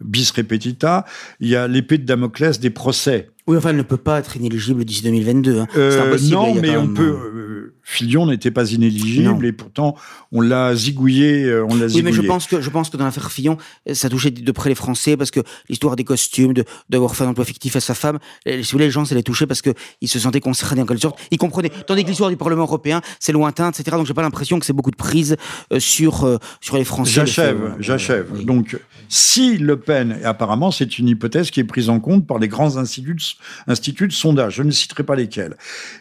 bis 0.00 0.30
repetita, 0.30 1.04
il 1.38 1.48
y 1.48 1.56
a 1.56 1.68
l'épée 1.68 1.98
de 1.98 2.04
Damoclès 2.04 2.58
des 2.58 2.70
procès. 2.70 3.28
Oui, 3.46 3.56
enfin, 3.56 3.70
elle 3.70 3.76
ne 3.76 3.82
peut 3.82 3.96
pas 3.96 4.18
être 4.18 4.36
inéligible 4.36 4.84
d'ici 4.84 5.02
2022. 5.02 5.60
Hein. 5.60 5.66
Euh, 5.76 6.18
non, 6.30 6.54
mais 6.54 6.76
on 6.76 6.88
peut. 6.88 7.16
Euh, 7.16 7.72
Fillon 7.88 8.26
n'était 8.26 8.50
pas 8.50 8.72
inéligible 8.72 9.46
et 9.46 9.52
pourtant 9.52 9.94
on 10.32 10.40
l'a 10.40 10.74
zigouillé, 10.74 11.44
euh, 11.44 11.64
on 11.68 11.76
l'a 11.76 11.86
Oui, 11.86 12.02
mais 12.02 12.12
je 12.12 12.22
pense 12.22 12.48
que 12.48 12.60
je 12.60 12.68
pense 12.68 12.90
que 12.90 12.96
dans 12.96 13.04
l'affaire 13.04 13.30
Fillon, 13.30 13.58
ça 13.92 14.08
touchait 14.08 14.32
de 14.32 14.50
près 14.50 14.68
les 14.68 14.74
Français 14.74 15.16
parce 15.16 15.30
que 15.30 15.38
l'histoire 15.68 15.94
des 15.94 16.02
costumes, 16.02 16.52
de 16.52 16.64
d'avoir 16.90 17.14
fait 17.14 17.22
un 17.22 17.28
emploi 17.28 17.44
fictif 17.44 17.76
à 17.76 17.80
sa 17.80 17.94
femme, 17.94 18.18
si 18.44 18.56
vous 18.56 18.64
voulez, 18.72 18.86
les 18.86 18.90
gens, 18.90 19.04
ça 19.04 19.14
les 19.14 19.22
touchait 19.22 19.46
parce 19.46 19.62
que 19.62 19.70
ils 20.00 20.08
se 20.08 20.18
sentaient 20.18 20.40
concernés 20.40 20.82
en 20.82 20.86
quelque 20.86 21.02
sorte. 21.02 21.20
Ils 21.30 21.38
comprenaient. 21.38 21.70
Tandis 21.86 22.02
que 22.02 22.08
l'histoire 22.08 22.30
du 22.30 22.36
Parlement 22.36 22.64
européen, 22.64 23.02
c'est 23.20 23.30
lointain, 23.30 23.70
etc. 23.70 23.96
Donc 23.96 24.06
j'ai 24.06 24.14
pas 24.14 24.22
l'impression 24.22 24.58
que 24.58 24.66
c'est 24.66 24.72
beaucoup 24.72 24.90
de 24.90 24.96
prise 24.96 25.36
sur 25.78 26.40
sur 26.60 26.76
les 26.76 26.84
Français. 26.84 27.12
J'achève, 27.12 27.76
j'achève. 27.78 28.44
Donc 28.44 28.76
si 29.08 29.58
Le 29.58 29.78
Pen, 29.78 30.18
et 30.20 30.24
apparemment 30.24 30.72
c'est 30.72 30.98
une 30.98 31.06
hypothèse 31.06 31.52
qui 31.52 31.60
est 31.60 31.64
prise 31.64 31.88
en 31.88 32.00
compte 32.00 32.26
par 32.26 32.40
les 32.40 32.48
grands 32.48 32.78
instituts 32.78 33.35
institut 33.66 34.08
de 34.08 34.12
sondage, 34.12 34.56
je 34.56 34.62
ne 34.62 34.70
citerai 34.70 35.04
pas 35.04 35.16
lesquels, 35.16 35.56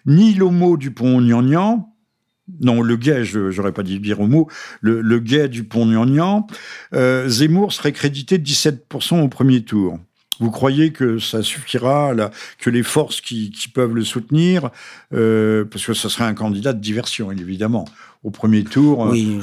ni 0.06 0.34
l'homo 0.34 0.78
du 0.78 0.92
pont 0.92 1.20
Gnangnan, 1.22 1.92
non, 2.62 2.82
le 2.82 2.96
gay, 2.96 3.26
je 3.26 3.56
n'aurais 3.56 3.72
pas 3.72 3.84
dit 3.84 4.00
dire 4.00 4.20
homo, 4.20 4.50
le, 4.82 5.02
le 5.02 5.20
gay 5.20 5.50
du 5.50 5.64
pont 5.64 5.86
Gnangnan, 5.86 6.46
euh, 6.94 7.28
Zemmour 7.28 7.74
serait 7.74 7.92
crédité 7.92 8.38
de 8.38 8.46
17% 8.46 9.22
au 9.22 9.28
premier 9.28 9.64
tour. 9.64 10.00
Vous 10.40 10.52
croyez 10.52 10.92
que 10.92 11.18
ça 11.18 11.42
suffira, 11.42 12.14
que 12.60 12.70
les 12.70 12.84
forces 12.84 13.22
qui, 13.22 13.52
qui 13.52 13.70
peuvent 13.70 13.96
le 13.96 14.04
soutenir, 14.04 14.70
euh, 15.14 15.64
parce 15.66 15.86
que 15.86 15.94
ce 15.94 16.10
serait 16.10 16.26
un 16.26 16.34
candidat 16.34 16.74
de 16.74 16.82
diversion, 16.82 17.32
évidemment, 17.32 17.86
au 18.26 18.32
premier 18.32 18.64
tour. 18.64 19.00
Oui, 19.12 19.40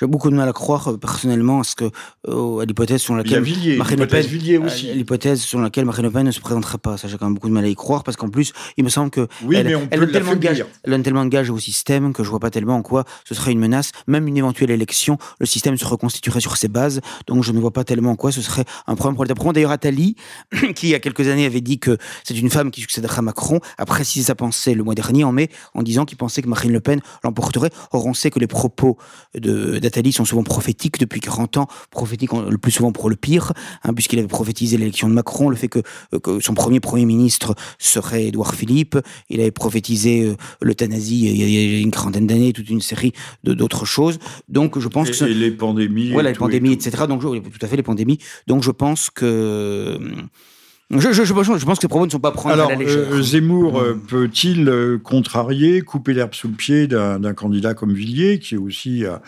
j'ai 0.00 0.06
beaucoup 0.06 0.30
de 0.30 0.34
mal 0.34 0.48
à 0.48 0.52
croire 0.52 0.88
euh, 0.88 0.96
personnellement 0.96 1.60
à 1.60 1.64
ce 1.64 1.76
que 1.76 1.90
euh, 2.26 2.58
à 2.58 2.64
l'hypothèse 2.64 3.00
sur 3.00 3.14
laquelle 3.14 3.40
Marine 3.78 4.00
Le 4.00 4.06
Pen, 4.06 4.66
aussi. 4.66 4.92
l'hypothèse 4.92 5.40
sur 5.40 5.60
laquelle 5.60 5.84
Marine 5.84 6.04
Le 6.06 6.10
Pen 6.10 6.26
ne 6.26 6.32
se 6.32 6.40
présentera 6.40 6.78
pas. 6.78 6.96
Ça, 6.96 7.06
j'ai 7.06 7.16
quand 7.16 7.26
même 7.26 7.34
beaucoup 7.34 7.48
de 7.48 7.54
mal 7.54 7.64
à 7.64 7.68
y 7.68 7.76
croire 7.76 8.02
parce 8.02 8.16
qu'en 8.16 8.30
plus, 8.30 8.52
il 8.76 8.84
me 8.84 8.88
semble 8.88 9.10
que 9.10 9.28
oui, 9.44 9.56
elle, 9.56 9.66
mais 9.66 9.74
on 9.76 9.86
elle, 9.92 10.00
peut 10.00 10.10
tellement 10.10 10.34
de 10.34 10.40
gage, 10.40 10.64
elle 10.82 10.90
donne 10.90 11.04
tellement 11.04 11.24
de 11.24 11.30
gages 11.30 11.50
au 11.50 11.58
système 11.58 12.12
que 12.12 12.24
je 12.24 12.30
vois 12.30 12.40
pas 12.40 12.50
tellement 12.50 12.74
en 12.74 12.82
quoi 12.82 13.04
ce 13.24 13.34
serait 13.34 13.52
une 13.52 13.60
menace. 13.60 13.92
Même 14.08 14.26
une 14.26 14.36
éventuelle 14.36 14.72
élection, 14.72 15.16
le 15.38 15.46
système 15.46 15.78
se 15.78 15.84
reconstituerait 15.84 16.40
sur 16.40 16.56
ses 16.56 16.68
bases. 16.68 17.00
Donc, 17.28 17.44
je 17.44 17.52
ne 17.52 17.60
vois 17.60 17.72
pas 17.72 17.84
tellement 17.84 18.10
en 18.10 18.16
quoi 18.16 18.32
ce 18.32 18.42
serait 18.42 18.64
un 18.88 18.96
problème 18.96 19.14
pour 19.14 19.24
l'État. 19.24 19.52
D'ailleurs, 19.52 19.70
Attali, 19.70 20.16
qui 20.74 20.88
il 20.88 20.90
y 20.90 20.94
a 20.96 21.00
quelques 21.00 21.28
années 21.28 21.46
avait 21.46 21.60
dit 21.60 21.78
que 21.78 21.96
c'est 22.24 22.36
une 22.36 22.50
femme 22.50 22.72
qui 22.72 22.80
succédera 22.80 23.18
à 23.18 23.22
Macron, 23.22 23.60
a 23.76 23.86
précisé 23.86 24.26
sa 24.26 24.34
pensée 24.34 24.74
le 24.74 24.82
mois 24.82 24.96
dernier 24.96 25.22
en 25.22 25.30
mai 25.30 25.48
en 25.74 25.82
disant 25.82 26.04
qu'il 26.04 26.18
pensait 26.18 26.42
que 26.42 26.48
Marine 26.48 26.72
Le 26.72 26.80
Pen 26.80 27.00
l'emporterait 27.22 27.67
Or, 27.92 28.06
on 28.06 28.14
sait 28.14 28.30
que 28.30 28.38
les 28.38 28.46
propos 28.46 28.98
d'Atali 29.34 30.12
sont 30.12 30.24
souvent 30.24 30.42
prophétiques 30.42 30.98
depuis 30.98 31.20
40 31.20 31.58
ans, 31.58 31.68
prophétiques 31.90 32.32
le 32.32 32.58
plus 32.58 32.72
souvent 32.72 32.92
pour 32.92 33.10
le 33.10 33.16
pire, 33.16 33.52
hein, 33.84 33.94
puisqu'il 33.94 34.18
avait 34.18 34.28
prophétisé 34.28 34.76
l'élection 34.76 35.08
de 35.08 35.14
Macron, 35.14 35.48
le 35.48 35.56
fait 35.56 35.68
que, 35.68 35.80
que, 36.22 36.40
son 36.40 36.54
premier 36.54 36.80
Premier 36.80 37.04
ministre 37.04 37.54
serait 37.78 38.26
Édouard 38.26 38.54
Philippe, 38.54 38.98
il 39.28 39.40
avait 39.40 39.50
prophétisé 39.50 40.24
euh, 40.24 40.36
l'euthanasie 40.62 41.28
il 41.28 41.50
y 41.50 41.76
a 41.76 41.80
une 41.80 41.90
quarantaine 41.90 42.26
d'années, 42.26 42.52
toute 42.52 42.70
une 42.70 42.80
série 42.80 43.12
d'autres 43.44 43.84
choses. 43.84 44.18
Donc, 44.48 44.78
je 44.78 44.88
pense 44.88 45.08
et, 45.08 45.12
que... 45.12 45.24
Et 45.24 45.34
les 45.34 45.50
pandémies. 45.50 46.10
Voilà, 46.10 46.30
les 46.30 46.38
pandémies, 46.38 46.72
etc. 46.72 47.04
Donc, 47.08 47.22
tout 47.22 47.58
à 47.60 47.66
fait, 47.66 47.76
les 47.76 47.82
pandémies. 47.82 48.18
Donc, 48.46 48.62
je 48.62 48.70
pense 48.70 49.10
que... 49.10 49.98
Je, 50.90 51.12
je, 51.12 51.24
je, 51.24 51.34
pense 51.34 51.46
que 51.46 51.82
ces 51.82 51.88
propos 51.88 52.06
ne 52.06 52.10
sont 52.10 52.18
pas 52.18 52.30
prendre 52.30 52.54
Alors, 52.54 52.68
à 52.68 52.72
la 52.72 52.78
légère. 52.78 53.12
Euh, 53.12 53.20
Zemmour 53.20 53.78
euh, 53.78 54.00
peut-il 54.08 54.66
euh, 54.70 54.96
contrarier, 54.98 55.82
couper 55.82 56.14
l'herbe 56.14 56.32
sous 56.32 56.48
le 56.48 56.54
pied 56.54 56.86
d'un 56.86 57.34
candidat 57.34 57.74
comme 57.74 57.92
Villiers, 57.92 58.38
qui 58.38 58.54
est 58.54 58.58
aussi 58.58 59.04
à 59.04 59.20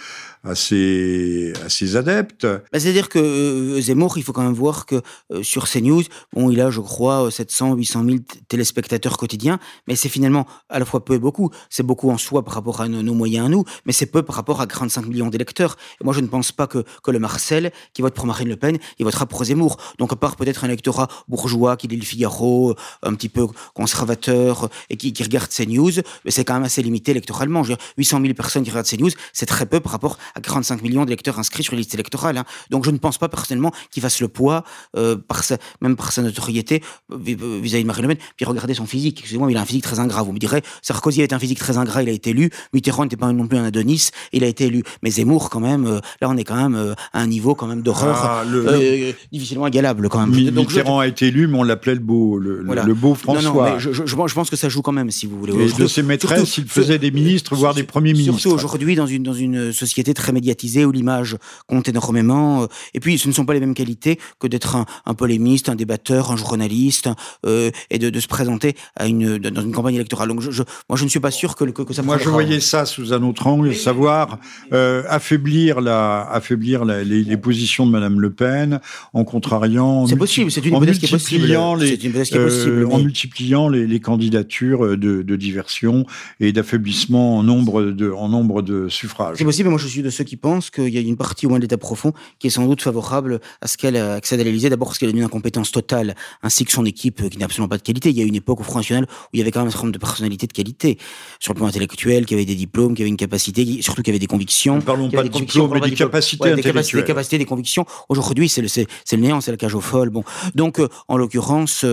à 0.45 0.55
ses 0.55 1.53
adeptes. 1.97 2.47
Bah, 2.47 2.81
C'est-à-dire 2.81 3.09
que 3.09 3.19
euh, 3.19 3.81
Zemmour, 3.81 4.17
il 4.17 4.23
faut 4.23 4.33
quand 4.33 4.43
même 4.43 4.53
voir 4.53 4.87
que 4.87 5.03
euh, 5.33 5.43
sur 5.43 5.69
CNews, 5.69 6.03
bon, 6.33 6.51
il 6.51 6.61
a, 6.61 6.71
je 6.71 6.81
crois, 6.81 7.31
700, 7.31 7.75
800 7.75 8.05
000 8.05 8.19
téléspectateurs 8.49 9.19
quotidiens, 9.19 9.59
mais 9.87 9.97
c'est 9.97 10.09
finalement 10.09 10.47
à 10.69 10.79
la 10.79 10.85
fois 10.85 11.05
peu 11.05 11.15
et 11.15 11.19
beaucoup. 11.19 11.51
C'est 11.69 11.83
beaucoup 11.83 12.11
en 12.11 12.19
soi 12.19 12.43
par 12.43 12.55
rapport 12.55 12.81
à 12.81 12.89
nos, 12.89 13.15
moyens 13.15 13.47
à 13.47 13.49
nous, 13.49 13.65
mais 13.85 13.93
c'est 13.93 14.07
peu 14.07 14.23
par 14.23 14.37
rapport 14.37 14.61
à 14.61 14.67
45 14.67 15.07
millions 15.07 15.29
d'électeurs. 15.29 15.77
Et 16.01 16.05
moi, 16.05 16.15
je 16.15 16.21
ne 16.21 16.27
pense 16.27 16.53
pas 16.53 16.67
que, 16.67 16.85
que 17.03 17.11
le 17.11 17.19
Marcel, 17.19 17.73
qui 17.93 18.03
vote 18.03 18.15
pour 18.15 18.27
Marine 18.27 18.49
Le 18.49 18.57
Pen, 18.57 18.79
il 18.99 19.05
votera 19.05 19.27
pour 19.27 19.45
Zemmour. 19.45 19.77
Donc, 19.99 20.13
à 20.13 20.17
part 20.17 20.37
peut-être 20.37 20.65
un 20.65 20.69
électorat 20.69 21.09
bourgeois 21.29 21.77
qui 21.77 21.87
lit 21.87 21.97
le 21.97 22.05
Figaro, 22.05 22.75
un 23.03 23.15
petit 23.15 23.29
peu 23.29 23.47
conservateur, 23.75 24.71
et 24.89 24.97
qui, 24.97 25.13
qui 25.13 25.23
regarde 25.23 25.51
CNews, 25.51 25.93
mais 26.25 26.31
c'est 26.31 26.45
quand 26.45 26.55
même 26.55 26.65
assez 26.65 26.83
limité 26.83 27.11
électoralement. 27.11 27.63
Je 27.63 27.71
veux 27.71 27.77
dire, 27.77 27.85
800 27.99 28.21
000 28.23 28.35
personnes 28.35 28.63
qui 28.63 28.71
regardent 28.71 28.89
CNews, 28.89 29.11
c'est 29.33 29.47
très 29.47 29.67
peu 29.67 29.81
par 29.81 29.93
rapport 29.93 30.19
à 30.35 30.41
45 30.41 30.83
millions 30.83 31.05
d'électeurs 31.05 31.39
inscrits 31.39 31.63
sur 31.63 31.75
les 31.75 31.79
listes 31.79 31.95
électorales. 31.95 32.39
Hein. 32.39 32.45
Donc 32.71 32.85
je 32.85 32.91
ne 32.91 32.99
pense 32.99 33.19
pas 33.19 33.29
personnellement 33.29 33.73
qu'il 33.91 34.03
fasse 34.03 34.21
le 34.21 34.29
poids, 34.29 34.65
euh, 34.97 35.17
par 35.17 35.45
sa, 35.45 35.59
même 35.81 35.97
par 35.97 36.13
sa 36.13 36.23
notoriété 36.23 36.83
vis-à-vis 37.11 37.83
de 37.83 37.87
Marine 37.87 38.03
Le 38.03 38.15
Pen. 38.15 38.19
Puis 38.37 38.47
regardez 38.47 38.75
son 38.75 38.87
physique. 38.87 39.21
Excusez-moi, 39.21 39.51
il 39.51 39.57
a 39.57 39.61
un 39.61 39.65
physique 39.65 39.85
très 39.85 40.01
ingrat. 40.01 40.23
Vous 40.23 40.33
me 40.33 40.39
direz, 40.39 40.63
Sarkozy 40.83 41.21
avait 41.23 41.33
un 41.35 41.39
physique 41.39 41.59
très 41.59 41.79
ingrat, 41.79 42.03
il 42.03 42.09
a 42.09 42.13
été 42.13 42.31
élu. 42.31 42.51
Mitterrand 42.73 43.05
n'était 43.05 43.17
pas 43.17 43.33
non 43.33 43.47
plus 43.47 43.59
un 43.59 43.65
Adonis, 43.65 44.09
il 44.33 44.45
a 44.45 44.47
été 44.47 44.67
élu. 44.67 44.83
Mais 45.03 45.11
Zemmour, 45.11 45.51
quand 45.51 45.61
même, 45.61 45.87
euh, 45.87 46.01
là 46.21 46.29
on 46.29 46.37
est 46.37 46.45
quand 46.45 46.57
même 46.57 46.75
euh, 46.75 46.95
à 47.13 47.21
un 47.21 47.27
niveau 47.27 47.55
quand 47.55 47.67
même 47.67 47.83
d'horreur 47.83 48.17
ah, 48.23 48.45
euh, 48.47 49.13
difficilement 49.33 49.67
égalable 49.67 50.09
quand 50.09 50.27
même. 50.27 50.31
Mitterrand 50.31 51.01
a 51.01 51.07
été 51.07 51.29
élu, 51.29 51.47
mais 51.47 51.59
on 51.59 51.63
l'appelait 51.63 51.95
le 51.95 52.01
beau, 52.01 52.39
le, 52.39 52.63
le 52.63 52.95
beau 52.95 53.15
François. 53.15 53.43
Non, 53.43 53.55
non, 53.55 53.63
mais 53.63 53.81
je, 53.81 53.93
je, 53.93 54.07
je, 54.07 54.35
pense 54.35 54.51
que 54.51 54.57
ça 54.57 54.69
joue 54.69 54.83
quand 54.83 54.93
même, 54.93 55.11
si 55.11 55.27
vous 55.27 55.39
voulez. 55.39 55.53
Et 55.53 55.73
de 55.73 55.87
ses 55.87 56.03
maîtresses, 56.03 56.59
il 56.59 56.67
faisait 56.67 56.99
des 56.99 57.11
ministres, 57.11 57.55
voire 57.55 57.75
des 57.75 57.83
premiers 57.83 58.13
ministres. 58.13 58.39
Surtout 58.39 58.55
aujourd'hui 58.55 58.95
dans 58.95 59.07
une, 59.07 59.23
dans 59.23 59.35
une 59.35 59.73
société 59.73 60.15
très 60.21 60.33
médiatisée 60.33 60.85
où 60.85 60.93
l'image 60.93 61.37
compte 61.67 61.89
énormément. 61.89 62.63
Euh, 62.63 62.67
et 62.95 63.01
puis, 63.01 63.19
ce 63.19 63.27
ne 63.27 63.33
sont 63.33 63.45
pas 63.45 63.55
les 63.55 63.61
mêmes 63.61 63.75
qualités 63.75 64.19
que 64.39 64.47
d'être 64.47 64.77
un, 65.07 65.15
polémiste, 65.15 65.69
un 65.69 65.75
débatteur, 65.75 66.31
un 66.31 66.37
journaliste, 66.37 67.09
euh, 67.47 67.71
et 67.91 67.99
de, 67.99 68.11
de, 68.11 68.21
se 68.21 68.29
présenter 68.29 68.77
à 68.97 69.07
une, 69.07 69.39
dans 69.39 69.63
une 69.63 69.73
campagne 69.73 69.95
électorale. 69.95 70.29
Donc, 70.29 70.41
je, 70.41 70.51
je, 70.51 70.63
moi, 70.89 70.97
je 70.97 71.05
ne 71.05 71.09
suis 71.09 71.21
pas 71.21 71.31
sûr 71.31 71.57
que, 71.57 71.65
que, 71.65 71.83
que 71.83 71.95
ça. 71.95 72.03
Moi, 72.03 72.19
je 72.19 72.29
voyais 72.29 72.61
ça 72.61 72.85
sous 72.85 73.13
un 73.13 73.23
autre 73.23 73.47
angle, 73.47 73.75
savoir 73.75 74.39
euh, 74.73 75.03
affaiblir 75.09 75.81
la, 75.81 76.21
affaiblir 76.31 76.85
la, 76.85 77.03
les, 77.03 77.25
les, 77.25 77.37
positions 77.37 77.87
de 77.87 77.91
Madame 77.91 78.21
Le 78.21 78.31
Pen 78.31 78.81
en 79.15 79.25
contrariant. 79.25 80.07
C'est 80.07 80.17
possible, 80.17 80.51
c'est 80.51 80.65
une 80.65 80.77
hypothèse 80.77 80.99
qui 80.99 81.07
est 81.07 81.11
possible. 81.11 81.47
Les, 81.47 81.95
une 81.95 82.11
hypothèse 82.11 82.29
qui 82.29 82.37
est 82.37 82.45
possible. 82.45 82.87
En 82.91 82.99
multipliant 82.99 83.69
les, 83.69 83.87
les 83.87 84.01
candidatures 84.01 84.99
de, 84.99 85.23
de, 85.23 85.37
diversion 85.37 86.05
et 86.41 86.53
d'affaiblissement 86.53 87.39
en 87.39 87.43
nombre 87.43 87.83
de, 87.83 88.11
en 88.11 88.29
nombre 88.29 88.61
de 88.61 88.89
suffrages. 88.89 89.37
C'est 89.39 89.45
possible, 89.45 89.69
mais 89.69 89.73
moi, 89.73 89.81
je 89.81 89.89
suis 89.89 90.03
de 90.03 90.10
ceux 90.11 90.25
qui 90.25 90.37
pensent 90.37 90.71
qu'il 90.71 90.89
y 90.89 90.99
a 90.99 91.01
une 91.01 91.17
partie, 91.17 91.47
au 91.47 91.49
moins 91.51 91.59
de 91.59 91.65
l'État 91.65 91.79
profond, 91.79 92.13
qui 92.39 92.47
est 92.47 92.51
sans 92.51 92.67
doute 92.67 92.83
favorable 92.83 93.41
à 93.61 93.67
ce 93.67 93.77
qu'elle 93.77 93.97
accède 93.97 94.41
à 94.41 94.45
l'Élysée. 94.45 94.71
D'abord 94.71 94.89
parce 94.89 94.99
qu'elle 94.99 95.09
a 95.09 95.13
une 95.13 95.23
incompétence 95.23 95.71
totale, 95.73 96.15
ainsi 96.43 96.65
que 96.65 96.73
son 96.73 96.85
équipe 96.85 97.29
qui 97.29 97.39
n'a 97.39 97.47
absolument 97.47 97.69
pas 97.69 97.79
de 97.79 97.83
qualité. 97.83 98.11
Il 98.11 98.19
y 98.19 98.23
a 98.23 98.25
une 98.25 98.35
époque 98.35 98.61
au 98.61 98.63
Front 98.63 98.79
National 98.79 99.05
où 99.05 99.29
il 99.35 99.39
y 99.39 99.43
avait 99.43 99.51
quand 99.51 99.61
même 99.61 99.69
un 99.69 99.71
certain 99.71 99.87
nombre 99.87 99.95
de 99.95 99.99
personnalités 99.99 100.47
de 100.47 100.53
qualité, 100.53 100.99
sur 101.39 101.53
le 101.53 101.59
plan 101.59 101.67
intellectuel, 101.67 102.27
qui 102.27 102.35
avaient 102.35 102.45
des 102.45 102.55
diplômes, 102.55 102.95
qui 102.95 103.03
avaient 103.03 103.09
une 103.09 103.17
capacité, 103.17 103.83
surtout 103.83 104.03
qui 104.03 104.11
avaient 104.11 104.19
des 104.19 104.27
convictions. 104.27 104.77
Ne 104.77 104.81
parlons 104.83 105.11
pas 105.11 105.23
de 105.23 105.29
diplômes, 105.29 105.71
mais 105.75 105.81
des 105.81 105.95
capacités 105.97 106.43
ouais, 106.43 106.55
des 106.55 106.63
capacités, 106.63 106.97
des 106.99 107.05
capacités, 107.05 107.39
des 107.39 107.45
convictions. 107.45 107.87
Aujourd'hui, 108.09 108.49
c'est 108.49 108.63
le, 108.63 108.69
c'est, 108.69 108.87
le 109.13 109.19
néant, 109.19 109.41
c'est 109.41 109.51
la 109.51 109.57
cage 109.57 109.75
aux 109.75 109.81
folles. 109.81 110.11
Bon. 110.11 110.25
Donc, 110.55 110.79
euh, 110.79 110.89
en 111.09 111.17
l'occurrence, 111.17 111.85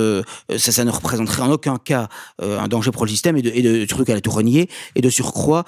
ça, 0.58 0.72
ça 0.72 0.84
ne 0.84 0.92
représenterait 0.92 1.44
en 1.44 1.52
aucun 1.52 1.78
cas 1.78 2.10
un 2.42 2.68
danger 2.68 2.92
pour 2.92 3.06
le 3.06 3.12
système 3.12 3.38
et 3.38 3.42
de, 3.42 3.52
et 3.54 3.62
de 3.62 3.86
trucs 3.86 4.10
à 4.10 4.14
la 4.14 4.22
tournier. 4.22 4.70
Et 4.96 5.02
de 5.02 5.10
surcroît, 5.10 5.66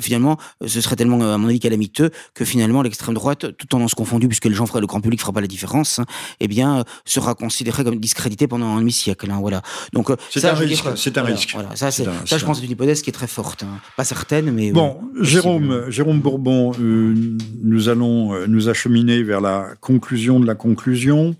finalement, 0.00 0.38
ce 0.64 0.80
serait 0.80 0.96
tellement, 0.96 1.20
à 1.20 1.38
mon 1.38 1.48
avis, 1.48 1.60
calamiteux 1.66 2.10
que 2.34 2.44
finalement 2.44 2.82
l'extrême 2.82 3.14
droite, 3.14 3.56
tout 3.56 3.66
tendance 3.66 3.94
confondue, 3.94 4.28
puisque 4.28 4.44
les 4.44 4.54
gens 4.54 4.66
le 4.74 4.86
grand 4.86 5.00
public 5.00 5.20
fera 5.20 5.32
pas 5.32 5.40
la 5.40 5.46
différence, 5.46 5.98
hein, 5.98 6.06
eh 6.40 6.48
bien, 6.48 6.84
sera 7.04 7.34
considéré 7.34 7.82
comme 7.82 7.98
discrédité 7.98 8.46
pendant 8.46 8.76
un 8.76 8.80
demi-siècle. 8.80 9.30
Hein, 9.30 9.38
voilà. 9.40 9.62
Donc, 9.92 10.10
c'est 10.30 10.44
un, 10.44 10.54
risque. 10.54 10.84
C'est 10.96 11.18
un 11.18 11.22
risque. 11.22 11.56
ça, 11.74 11.90
ça, 11.90 12.04
je 12.38 12.44
pense, 12.44 12.58
c'est 12.58 12.64
une 12.64 12.70
hypothèse 12.70 13.02
qui 13.02 13.10
est 13.10 13.12
très 13.12 13.26
forte. 13.26 13.62
Hein. 13.62 13.80
Pas 13.96 14.04
certaine, 14.04 14.50
mais. 14.52 14.70
Bon, 14.72 14.98
Jérôme, 15.20 15.86
Jérôme 15.88 16.20
Bourbon, 16.20 16.72
nous 16.78 17.88
allons 17.88 18.46
nous 18.46 18.68
acheminer 18.68 19.22
vers 19.22 19.40
la 19.40 19.68
conclusion 19.80 20.40
de 20.40 20.46
la 20.46 20.54
conclusion. 20.54 21.36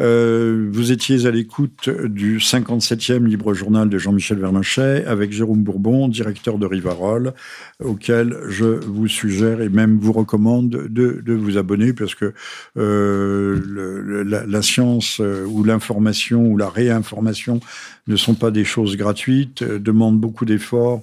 Euh, 0.00 0.68
vous 0.72 0.92
étiez 0.92 1.26
à 1.26 1.30
l'écoute 1.30 1.88
du 1.88 2.38
57e 2.38 3.24
libre 3.24 3.54
journal 3.54 3.88
de 3.88 3.98
Jean-Michel 3.98 4.38
Vernochet 4.38 5.04
avec 5.06 5.32
Jérôme 5.32 5.62
Bourbon, 5.62 6.08
directeur 6.08 6.58
de 6.58 6.66
Rivarol, 6.66 7.32
auquel 7.82 8.36
je 8.48 8.64
vous 8.64 9.08
suggère 9.08 9.60
et 9.60 9.68
même 9.68 9.98
vous 9.98 10.12
recommande 10.12 10.70
de, 10.70 11.20
de 11.24 11.32
vous 11.32 11.58
abonner 11.58 11.92
parce 11.92 12.14
que 12.14 12.34
euh, 12.76 14.24
la, 14.26 14.46
la, 14.46 14.62
science 14.62 15.20
euh, 15.20 15.44
ou 15.46 15.62
l'information 15.62 16.46
ou 16.46 16.56
la 16.56 16.68
réinformation 16.68 17.60
ne 18.06 18.16
sont 18.16 18.34
pas 18.34 18.50
des 18.50 18.64
choses 18.64 18.96
gratuites, 18.96 19.62
euh, 19.62 19.78
demandent 19.78 20.20
beaucoup 20.20 20.44
d'efforts, 20.44 21.02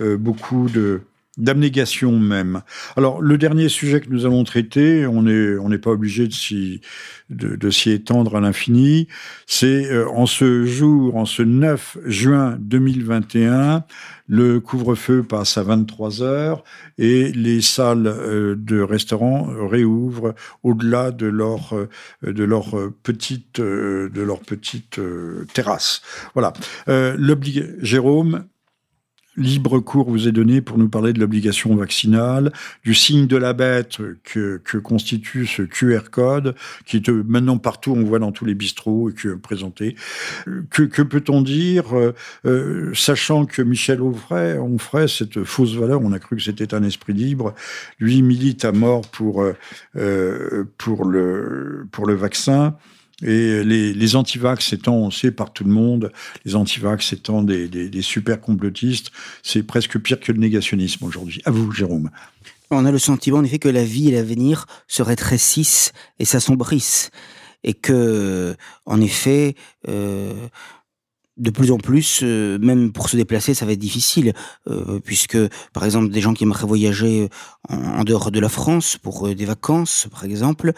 euh, 0.00 0.16
beaucoup 0.16 0.68
de 0.68 1.00
d'abnégation 1.40 2.18
même. 2.18 2.62
Alors, 2.96 3.20
le 3.20 3.38
dernier 3.38 3.68
sujet 3.68 4.00
que 4.00 4.10
nous 4.10 4.26
allons 4.26 4.44
traiter, 4.44 5.06
on 5.06 5.22
n'est 5.22 5.56
on 5.56 5.70
pas 5.78 5.90
obligé 5.90 6.26
de 6.26 6.32
s'y 6.32 6.80
de 7.30 7.70
s'y 7.70 7.90
étendre 7.90 8.36
à 8.36 8.40
l'infini, 8.40 9.06
c'est 9.46 9.90
euh, 9.90 10.08
en 10.10 10.26
ce 10.26 10.64
jour, 10.64 11.16
en 11.16 11.26
ce 11.26 11.42
9 11.42 11.98
juin 12.06 12.56
2021, 12.60 13.84
le 14.26 14.60
couvre-feu 14.60 15.22
passe 15.22 15.56
à 15.56 15.62
23 15.62 16.22
heures 16.22 16.64
et 16.98 17.30
les 17.32 17.60
salles 17.60 18.06
euh, 18.06 18.56
de 18.56 18.80
restaurants 18.80 19.46
réouvrent 19.68 20.34
au-delà 20.62 21.12
de 21.12 21.26
leur 21.26 21.74
euh, 21.74 21.88
de 22.22 22.44
leur 22.44 22.74
petite 23.02 23.60
de 23.60 24.22
leur 24.22 24.40
petite 24.40 25.00
terrasse. 25.54 26.02
Voilà. 26.34 26.52
Jérôme, 27.80 28.44
libre 29.40 29.80
cours 29.80 30.10
vous 30.10 30.28
est 30.28 30.32
donné 30.32 30.60
pour 30.60 30.78
nous 30.78 30.88
parler 30.88 31.12
de 31.12 31.18
l'obligation 31.18 31.74
vaccinale, 31.74 32.52
du 32.84 32.94
signe 32.94 33.26
de 33.26 33.36
la 33.36 33.52
bête 33.52 33.98
que, 34.22 34.60
que 34.62 34.78
constitue 34.78 35.46
ce 35.46 35.62
QR 35.62 36.10
code, 36.10 36.54
qui 36.86 36.98
est 36.98 37.08
euh, 37.08 37.24
maintenant 37.26 37.58
partout, 37.58 37.92
on 37.96 38.04
voit 38.04 38.18
dans 38.18 38.32
tous 38.32 38.44
les 38.44 38.54
bistrots 38.54 39.10
et 39.10 39.12
que 39.14 39.34
présenté. 39.34 39.96
Que, 40.70 40.82
que 40.82 41.02
peut-on 41.02 41.42
dire, 41.42 41.96
euh, 41.96 42.14
euh, 42.44 42.92
sachant 42.94 43.46
que 43.46 43.62
Michel 43.62 44.02
Onfray, 44.02 44.58
Onfray, 44.58 45.08
cette 45.08 45.44
fausse 45.44 45.74
valeur, 45.74 46.00
on 46.02 46.12
a 46.12 46.18
cru 46.18 46.36
que 46.36 46.42
c'était 46.42 46.74
un 46.74 46.82
esprit 46.84 47.14
libre, 47.14 47.54
lui 47.98 48.22
milite 48.22 48.64
à 48.64 48.72
mort 48.72 49.02
pour, 49.10 49.44
euh, 49.96 50.64
pour, 50.78 51.04
le, 51.04 51.86
pour 51.90 52.06
le 52.06 52.14
vaccin. 52.14 52.76
Et 53.22 53.62
les, 53.64 53.92
les 53.92 54.16
antivax 54.16 54.72
étant, 54.72 54.96
on 54.96 55.10
sait 55.10 55.30
par 55.30 55.52
tout 55.52 55.64
le 55.64 55.70
monde, 55.70 56.12
les 56.44 56.56
antivax 56.56 57.12
étant 57.12 57.42
des, 57.42 57.68
des, 57.68 57.88
des 57.88 58.02
super 58.02 58.40
complotistes, 58.40 59.10
c'est 59.42 59.62
presque 59.62 59.98
pire 59.98 60.20
que 60.20 60.32
le 60.32 60.38
négationnisme 60.38 61.04
aujourd'hui. 61.04 61.42
À 61.44 61.50
vous, 61.50 61.70
Jérôme. 61.72 62.10
On 62.70 62.86
a 62.86 62.92
le 62.92 62.98
sentiment, 62.98 63.38
en 63.38 63.44
effet, 63.44 63.58
que 63.58 63.68
la 63.68 63.84
vie 63.84 64.08
et 64.08 64.12
l'avenir 64.12 64.66
se 64.86 65.02
rétrécissent 65.02 65.92
et 66.18 66.24
s'assombrissent. 66.24 67.10
Et 67.62 67.74
que, 67.74 68.54
en 68.86 69.02
effet, 69.02 69.54
euh, 69.88 70.32
de 71.40 71.50
plus 71.50 71.72
en 71.72 71.78
plus, 71.78 72.20
euh, 72.22 72.58
même 72.58 72.92
pour 72.92 73.08
se 73.08 73.16
déplacer, 73.16 73.54
ça 73.54 73.64
va 73.66 73.72
être 73.72 73.78
difficile, 73.78 74.34
euh, 74.68 75.00
puisque, 75.02 75.38
par 75.72 75.84
exemple, 75.84 76.10
des 76.10 76.20
gens 76.20 76.34
qui 76.34 76.44
aimeraient 76.44 76.66
voyager 76.66 77.28
en, 77.68 78.04
dehors 78.04 78.30
de 78.30 78.38
la 78.38 78.50
France 78.50 78.98
pour 78.98 79.26
euh, 79.26 79.34
des 79.34 79.46
vacances, 79.46 80.06
par 80.10 80.24
exemple, 80.24 80.72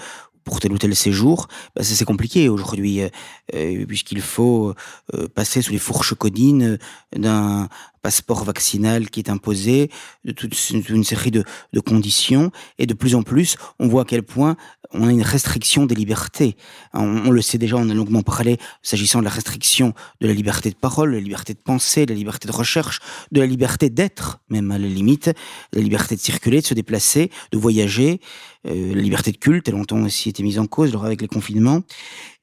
pour 0.44 0.60
tel 0.60 0.72
ou 0.72 0.78
tel 0.78 0.94
séjour, 0.94 1.48
bah 1.74 1.82
c'est 1.82 2.04
compliqué 2.04 2.48
aujourd'hui, 2.48 3.02
euh, 3.02 3.08
euh, 3.54 3.86
puisqu'il 3.86 4.20
faut 4.20 4.74
euh, 5.14 5.28
passer 5.28 5.62
sous 5.62 5.72
les 5.72 5.78
fourches 5.78 6.14
codines 6.14 6.78
d'un 7.14 7.68
passeport 8.02 8.44
vaccinal 8.44 9.08
qui 9.08 9.20
est 9.20 9.30
imposé, 9.30 9.90
de 10.24 10.32
toute 10.32 10.56
une 10.70 11.04
série 11.04 11.30
de, 11.30 11.44
de, 11.72 11.80
conditions, 11.80 12.50
et 12.78 12.86
de 12.86 12.94
plus 12.94 13.14
en 13.14 13.22
plus, 13.22 13.56
on 13.78 13.86
voit 13.86 14.02
à 14.02 14.04
quel 14.04 14.24
point 14.24 14.56
on 14.94 15.08
a 15.08 15.12
une 15.12 15.22
restriction 15.22 15.86
des 15.86 15.94
libertés. 15.94 16.56
On, 16.92 17.30
le 17.30 17.40
sait 17.40 17.58
déjà, 17.58 17.76
on 17.76 17.88
a 17.88 17.94
longuement 17.94 18.22
parlé, 18.22 18.58
s'agissant 18.82 19.20
de 19.20 19.24
la 19.24 19.30
restriction 19.30 19.94
de 20.20 20.26
la 20.26 20.34
liberté 20.34 20.70
de 20.70 20.74
parole, 20.74 21.10
de 21.10 21.16
la 21.16 21.22
liberté 21.22 21.54
de 21.54 21.58
penser, 21.58 22.04
de 22.04 22.12
la 22.12 22.18
liberté 22.18 22.48
de 22.48 22.52
recherche, 22.52 23.00
de 23.30 23.40
la 23.40 23.46
liberté 23.46 23.88
d'être, 23.88 24.40
même 24.50 24.70
à 24.70 24.78
la 24.78 24.88
limite, 24.88 25.30
la 25.72 25.80
liberté 25.80 26.16
de 26.16 26.20
circuler, 26.20 26.60
de 26.60 26.66
se 26.66 26.74
déplacer, 26.74 27.30
de 27.52 27.58
voyager, 27.58 28.20
liberté 28.64 29.32
de 29.32 29.38
culte 29.38 29.68
a 29.68 29.72
longtemps 29.72 30.02
aussi 30.02 30.28
été 30.28 30.42
mise 30.42 30.58
en 30.58 30.66
cause 30.66 30.96
avec 31.02 31.20
les 31.20 31.28
confinements. 31.28 31.82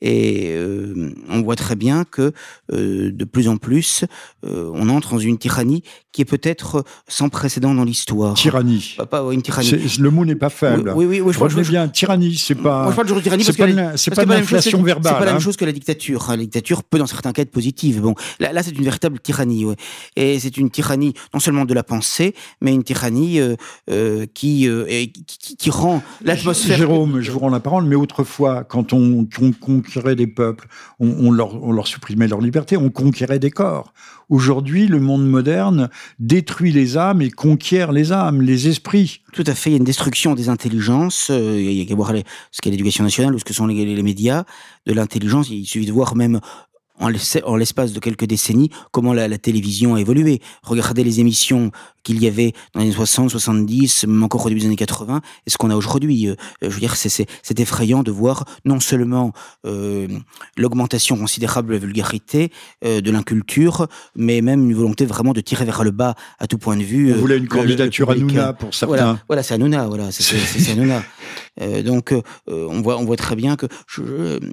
Et 0.02 0.52
euh, 0.52 1.14
on 1.30 1.42
voit 1.42 1.56
très 1.56 1.76
bien 1.76 2.06
que 2.06 2.32
euh, 2.72 3.12
de 3.12 3.26
plus 3.26 3.48
en 3.48 3.58
plus, 3.58 4.06
euh, 4.46 4.72
on 4.74 4.90
entre 4.90 5.12
dans 5.12 5.20
une 5.20 5.38
tyrannie 5.38 5.84
qui 6.12 6.22
est 6.22 6.26
peut-être 6.26 6.84
sans 7.08 7.30
précédent 7.30 7.74
dans 7.74 7.84
l'histoire. 7.84 8.34
Tyrannie. 8.34 8.96
Pas, 8.98 9.06
pas 9.06 9.24
une 9.32 9.42
tyrannie. 9.42 9.72
Le 10.00 10.10
mot 10.10 10.26
n'est 10.26 10.36
pas 10.36 10.50
faible. 10.50 10.94
Oui, 10.96 11.06
oui, 11.06 11.22
oui. 11.22 11.34
je, 11.34 11.64
je, 11.64 11.70
bien. 11.70 11.88
Tyrannie, 11.88 12.36
c'est 12.36 12.56
pas. 12.56 12.84
Moi, 12.84 12.92
je 12.92 12.96
parle 12.96 13.08
toujours 13.08 13.18
de 13.18 13.24
tyrannie 13.24 13.44
c'est 13.44 13.58
pas, 13.58 13.98
c'est 13.98 14.16
pas, 14.16 14.26
l'inflation 14.26 14.82
verbale. 14.82 15.14
C'est 15.14 15.20
pas 15.20 15.26
la 15.26 15.32
même 15.32 15.36
hein. 15.36 15.40
chose 15.40 15.58
que 15.58 15.66
la 15.66 15.72
dictature. 15.72 16.26
La 16.30 16.38
dictature 16.38 16.84
peut, 16.84 16.98
dans 16.98 17.08
certains 17.08 17.32
cas, 17.32 17.42
être 17.42 17.52
positive. 17.52 18.02
Bon, 18.02 18.16
là, 18.40 18.54
là 18.54 18.64
c'est 18.64 18.72
une 18.72 18.84
véritable 18.84 19.20
tyrannie. 19.20 19.66
Ouais. 19.66 19.76
Et 20.16 20.40
c'est 20.40 20.58
une 20.58 20.70
tyrannie 20.70 21.14
non 21.34 21.40
seulement 21.40 21.66
de 21.66 21.74
la 21.74 21.84
pensée, 21.84 22.34
mais 22.62 22.74
une 22.74 22.84
tyrannie 22.84 23.40
qui, 24.34 24.68
euh, 24.68 25.06
qui, 25.28 25.58
qui, 25.58 25.70
rend 25.70 26.02
l'atmosphère. 26.24 26.78
Jérôme, 26.78 27.22
je 27.22 27.32
vous 27.32 27.40
rends 27.40 27.50
la 27.50 27.60
parole, 27.60 27.86
mais 27.86 27.96
autrefois, 27.96 28.64
quand 28.64 28.94
on, 28.94 29.28
on, 29.42 29.52
on 29.68 29.82
conquérait 29.90 30.16
des 30.16 30.28
peuples, 30.28 30.68
on, 31.00 31.32
leur, 31.32 31.88
supprimait 31.88 32.28
leur 32.28 32.42
liberté, 32.42 32.78
on 32.78 32.90
conquérait 32.90 33.40
des 33.40 33.50
corps. 33.50 33.94
Aujourd'hui, 34.30 34.86
le 34.86 35.00
monde 35.00 35.28
moderne 35.28 35.90
détruit 36.20 36.72
les 36.72 36.98
âmes 36.98 37.22
et 37.24 37.32
conquiert 37.32 37.92
les 37.92 38.12
âmes, 38.12 38.42
les 38.42 38.68
esprits. 38.68 39.22
Tout 39.34 39.44
à 39.48 39.56
fait, 39.56 39.72
il 39.72 39.74
y 39.74 39.76
a 39.76 39.80
une 39.80 39.84
destruction 39.84 40.36
des 40.36 40.50
intelligences, 40.50 41.30
euh, 41.32 41.60
il 41.60 41.74
y 41.74 41.82
a 41.82 41.86
qu'à 41.86 41.96
voir 41.96 42.14
ce 42.52 42.62
qu'est 42.62 42.70
l'éducation 42.70 43.04
nationale 43.04 43.34
ou 43.34 43.40
ce 43.40 43.46
que 43.46 43.54
sont 43.54 43.66
les 43.66 44.04
médias, 44.04 44.44
de 44.86 44.94
l'intelligence, 44.94 45.50
il 45.50 45.66
suffit 45.66 45.88
de 45.88 45.92
voir 45.92 46.16
même 46.16 46.40
en 47.00 47.56
l'espace 47.56 47.94
de 47.94 48.00
quelques 48.00 48.26
décennies, 48.26 48.70
comment 48.92 49.14
la, 49.14 49.28
la, 49.28 49.38
télévision 49.38 49.96
a 49.96 50.02
évolué. 50.02 50.42
Regardez 50.64 51.04
les 51.04 51.20
émissions 51.20 51.72
qu'il 52.04 52.22
y 52.22 52.28
avait 52.28 52.54
dans 52.74 52.82
les 52.82 52.88
années 52.88 52.96
60, 52.96 53.30
70, 53.30 54.06
même 54.08 54.24
encore 54.24 54.46
au 54.46 54.50
début 54.50 54.62
des 54.62 54.68
années 54.68 54.76
80, 54.76 55.22
et 55.46 55.50
ce 55.50 55.58
qu'on 55.58 55.70
a 55.70 55.76
aujourd'hui. 55.76 56.28
Euh, 56.28 56.36
je 56.62 56.68
veux 56.68 56.80
dire, 56.80 56.96
c'est 56.96 57.60
effrayant 57.60 58.04
de 58.04 58.12
voir 58.12 58.46
non 58.66 58.80
seulement 58.80 59.34
euh, 59.66 60.08
l'augmentation 60.58 61.18
considérable 61.18 61.70
de 61.70 61.74
la 61.74 61.80
vulgarité, 61.80 62.52
euh, 62.86 63.02
de 63.02 63.12
l'inculture, 63.12 63.88
mais 64.16 64.42
même 64.42 64.70
une 64.70 64.76
volonté 64.76 65.06
vraiment 65.06 65.34
de 65.34 65.42
tirer 65.42 65.66
vers 65.66 65.84
le 65.84 65.92
bas 65.92 66.16
à 66.40 66.48
tout 66.48 66.58
point 66.58 66.78
de 66.78 66.84
vue. 66.84 67.14
On 67.14 67.18
voulait 67.18 67.38
une 67.38 67.48
candidature 67.48 68.10
à 68.10 68.16
Nouna 68.16 68.54
pour 68.54 68.74
certains. 68.74 68.96
Voilà, 68.96 69.20
voilà 69.28 69.44
c'est 69.44 69.58
Nouna, 69.58 69.88
voilà, 69.88 70.12
c'est 70.12 70.76
Nouna. 70.76 71.04
Euh, 71.62 71.82
donc, 71.82 72.12
euh, 72.12 72.22
on 72.48 72.82
voit, 72.82 72.98
on 72.98 73.06
voit 73.06 73.18
très 73.18 73.36
bien 73.36 73.56
que 73.56 73.68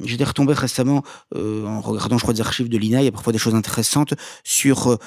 j'étais 0.05 0.25
retombé 0.25 0.53
récemment 0.53 1.03
euh, 1.35 1.67
en 1.67 1.81
regardant, 1.81 2.19
je 2.19 2.23
crois, 2.23 2.35
des 2.35 2.41
archives 2.41 2.69
de 2.69 2.79
l'INA. 2.79 3.03
Il 3.03 3.05
y 3.05 3.09
a 3.09 3.13
parfois 3.13 3.33
des 3.33 3.39
choses 3.39 3.55
intéressantes 3.55 4.15
sur 4.45 4.99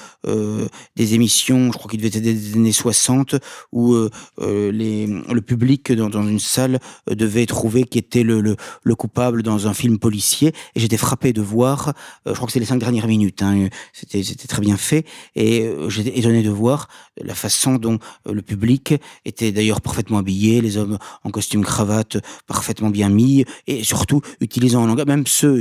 des 0.96 1.14
émissions. 1.14 1.72
Je 1.72 1.78
crois 1.78 1.90
qu'il 1.90 2.00
devait 2.00 2.08
être 2.08 2.22
des 2.22 2.54
années 2.54 2.72
60 2.72 3.36
où 3.72 3.96
les, 4.38 5.06
le 5.06 5.40
public 5.40 5.92
dans, 5.92 6.10
une 6.22 6.38
salle 6.38 6.78
devait 7.08 7.46
trouver 7.46 7.84
qui 7.84 7.98
était 7.98 8.22
le, 8.22 8.40
le, 8.40 8.56
le, 8.82 8.94
coupable 8.94 9.42
dans 9.42 9.66
un 9.66 9.74
film 9.74 9.98
policier. 9.98 10.52
Et 10.74 10.80
j'étais 10.80 10.96
frappé 10.96 11.32
de 11.32 11.42
voir. 11.42 11.92
je 12.26 12.32
crois 12.32 12.46
que 12.46 12.52
c'est 12.52 12.60
les 12.60 12.66
cinq 12.66 12.78
dernières 12.78 13.06
minutes. 13.06 13.42
Hein, 13.42 13.68
c'était 13.92 14.22
très 14.46 14.60
bien 14.60 14.76
fait. 14.76 15.06
Et 15.34 15.70
j'étais 15.88 16.18
étonné 16.18 16.42
de 16.42 16.50
voir 16.50 16.88
la 17.16 17.34
façon 17.34 17.76
dont 17.76 17.98
le 18.26 18.42
public 18.42 18.94
était 19.24 19.52
d'ailleurs 19.52 19.80
parfaitement 19.80 20.18
habillé, 20.18 20.60
les 20.60 20.76
hommes 20.76 20.98
en 21.24 21.30
costume 21.30 21.59
cravate 21.62 22.18
parfaitement 22.46 22.90
bien 22.90 23.08
mis 23.08 23.44
et 23.66 23.84
surtout 23.84 24.20
utilisant 24.40 24.84
un 24.84 24.86
langage, 24.86 25.06
même 25.06 25.26
ceux 25.26 25.60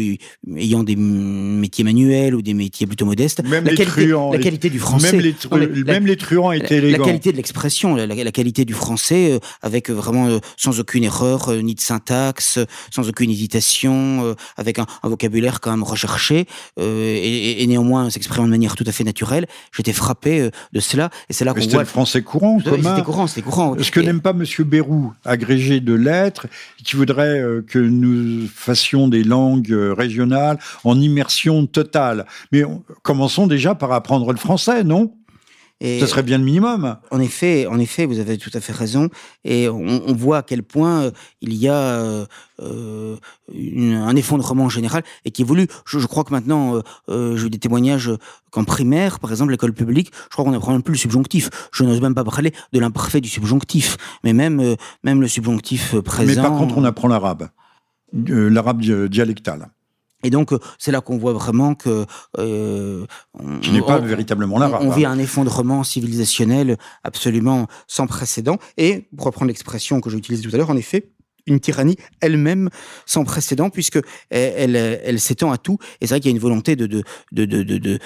ayant 0.55 0.83
des 0.83 0.95
métiers 0.95 1.83
manuels 1.83 2.35
ou 2.35 2.41
des 2.41 2.53
métiers 2.53 2.87
plutôt 2.87 3.05
modestes, 3.05 3.43
même 3.43 3.65
la, 3.65 3.71
les 3.71 3.77
qualité, 3.77 4.09
truands, 4.09 4.31
la 4.31 4.39
qualité 4.39 4.69
du 4.69 4.79
français, 4.79 5.11
même 5.11 5.21
les, 5.21 5.33
tru 5.33 5.59
la, 5.59 5.93
même 5.93 6.05
les 6.05 6.17
truands 6.17 6.51
étaient 6.51 6.77
élégants. 6.77 6.99
La 6.99 7.05
qualité 7.05 7.31
de 7.31 7.37
l'expression, 7.37 7.95
la, 7.95 8.05
la, 8.07 8.31
qualité 8.31 8.65
du 8.65 8.73
français, 8.73 9.31
euh, 9.31 9.39
avec 9.61 9.89
vraiment 9.89 10.27
euh, 10.27 10.39
sans 10.57 10.79
aucune 10.79 11.03
erreur, 11.03 11.49
euh, 11.49 11.61
ni 11.61 11.75
de 11.75 11.81
syntaxe, 11.81 12.59
sans 12.91 13.07
aucune 13.07 13.29
hésitation, 13.31 14.23
euh, 14.23 14.35
avec 14.57 14.79
un, 14.79 14.85
un, 15.03 15.09
vocabulaire 15.09 15.59
quand 15.59 15.71
même 15.71 15.83
recherché 15.83 16.45
euh, 16.79 17.15
et, 17.15 17.63
et, 17.63 17.67
néanmoins 17.67 18.09
s'exprimant 18.09 18.45
de 18.45 18.51
manière 18.51 18.75
tout 18.75 18.83
à 18.87 18.91
fait 18.91 19.03
naturelle. 19.03 19.47
J'étais 19.75 19.93
frappé 19.93 20.39
euh, 20.39 20.51
de 20.73 20.79
cela 20.79 21.09
et 21.29 21.33
c'est 21.33 21.45
là 21.45 21.53
qu'on 21.53 21.67
voit 21.67 21.81
le 21.81 21.85
français 21.85 22.21
courant, 22.21 22.59
C'était 22.59 23.03
courant, 23.03 23.27
c'était 23.27 23.41
courant. 23.41 23.75
Ce 23.79 23.91
que 23.91 23.99
n'aime 23.99 24.21
pas 24.21 24.33
Monsieur 24.33 24.63
Bérou, 24.63 25.13
agrégé 25.25 25.79
de 25.79 25.88
lettres, 25.95 26.47
qui 26.83 26.95
voudrait 26.95 27.39
euh, 27.39 27.61
que 27.61 27.79
nous 27.79 28.47
fassions 28.47 29.07
des 29.07 29.23
langues 29.23 29.71
euh, 29.71 29.93
régionales 29.93 30.59
en 30.83 30.99
immersion 30.99 31.65
totale. 31.65 32.25
Mais 32.51 32.63
commençons 33.03 33.47
déjà 33.47 33.75
par 33.75 33.91
apprendre 33.91 34.31
le 34.31 34.37
français, 34.37 34.83
non? 34.83 35.13
Ce 35.81 36.05
serait 36.05 36.23
bien 36.23 36.37
le 36.37 36.43
minimum. 36.43 36.97
En 37.09 37.19
effet, 37.21 37.65
en 37.67 37.79
effet, 37.79 38.05
vous 38.05 38.19
avez 38.19 38.37
tout 38.37 38.49
à 38.53 38.59
fait 38.59 38.73
raison. 38.73 39.09
Et 39.45 39.69
on, 39.69 40.13
voit 40.13 40.39
à 40.39 40.43
quel 40.43 40.63
point 40.63 41.03
euh, 41.03 41.11
il 41.41 41.53
y 41.53 41.69
a 41.69 41.73
euh, 41.73 42.25
euh, 42.61 43.15
un 43.47 44.15
effondrement 44.15 44.67
général 44.67 45.03
et 45.23 45.31
qui 45.31 45.43
évolue. 45.43 45.67
Je, 45.85 46.05
crois 46.05 46.25
que 46.25 46.31
maintenant, 46.31 46.81
j'ai 47.07 47.45
eu 47.45 47.49
des 47.49 47.59
témoignages 47.59 48.11
qu'en 48.51 48.65
primaire, 48.65 49.19
par 49.19 49.31
exemple, 49.31 49.51
l'école 49.51 49.73
publique, 49.73 50.11
je 50.25 50.29
crois 50.29 50.43
qu'on 50.43 50.51
n'apprend 50.51 50.73
même 50.73 50.83
plus 50.83 50.93
le 50.93 50.99
subjonctif. 50.99 51.49
Je 51.71 51.83
n'ose 51.83 52.01
même 52.01 52.15
pas 52.15 52.25
parler 52.25 52.53
de 52.73 52.79
l'imparfait 52.79 53.21
du 53.21 53.29
subjonctif, 53.29 53.95
mais 54.23 54.33
même, 54.33 54.75
même 55.03 55.21
le 55.21 55.27
subjonctif 55.27 55.95
présent. 56.01 56.41
Mais 56.41 56.49
par 56.49 56.57
contre, 56.57 56.77
on 56.77 56.83
apprend 56.83 57.07
l'arabe, 57.07 57.49
l'arabe 58.13 58.81
dialectal. 58.81 59.69
Et 60.23 60.29
donc, 60.29 60.51
euh, 60.51 60.59
c'est 60.77 60.91
là 60.91 61.01
qu'on 61.01 61.17
voit 61.17 61.33
vraiment 61.33 61.75
que... 61.75 62.05
Euh, 62.37 63.05
Qui 63.61 63.71
n'est 63.71 63.81
pas 63.81 63.99
véritablement 63.99 64.59
l'arabe. 64.59 64.81
On, 64.83 64.89
vit 64.89 65.05
un 65.05 65.17
effondrement 65.17 65.83
civilisationnel 65.83 66.77
absolument 67.03 67.67
sans 67.87 68.07
précédent. 68.07 68.57
Et, 68.77 69.07
pour 69.15 69.27
reprendre 69.27 69.47
l'expression 69.47 70.01
que 70.01 70.09
j'ai 70.09 70.17
utilisée 70.17 70.47
tout 70.47 70.53
à 70.53 70.57
l'heure, 70.57 70.69
en 70.69 70.77
effet, 70.77 71.11
une 71.47 71.59
tyrannie 71.59 71.97
elle-même 72.21 72.69
sans 73.05 73.23
précédent 73.23 73.69
puisque 73.69 73.99
elle, 74.29 74.75
elle, 74.75 75.19
s'étend 75.19 75.51
à 75.51 75.57
tout. 75.57 75.77
Et 76.01 76.07
c'est 76.07 76.13
vrai 76.13 76.19
qu'il 76.19 76.31
y 76.31 76.33
a 76.33 76.35
une 76.35 76.41
volonté 76.41 76.75
de 76.75 76.87
de, 76.87 77.03
de, 77.31 77.63
de, 77.63 77.99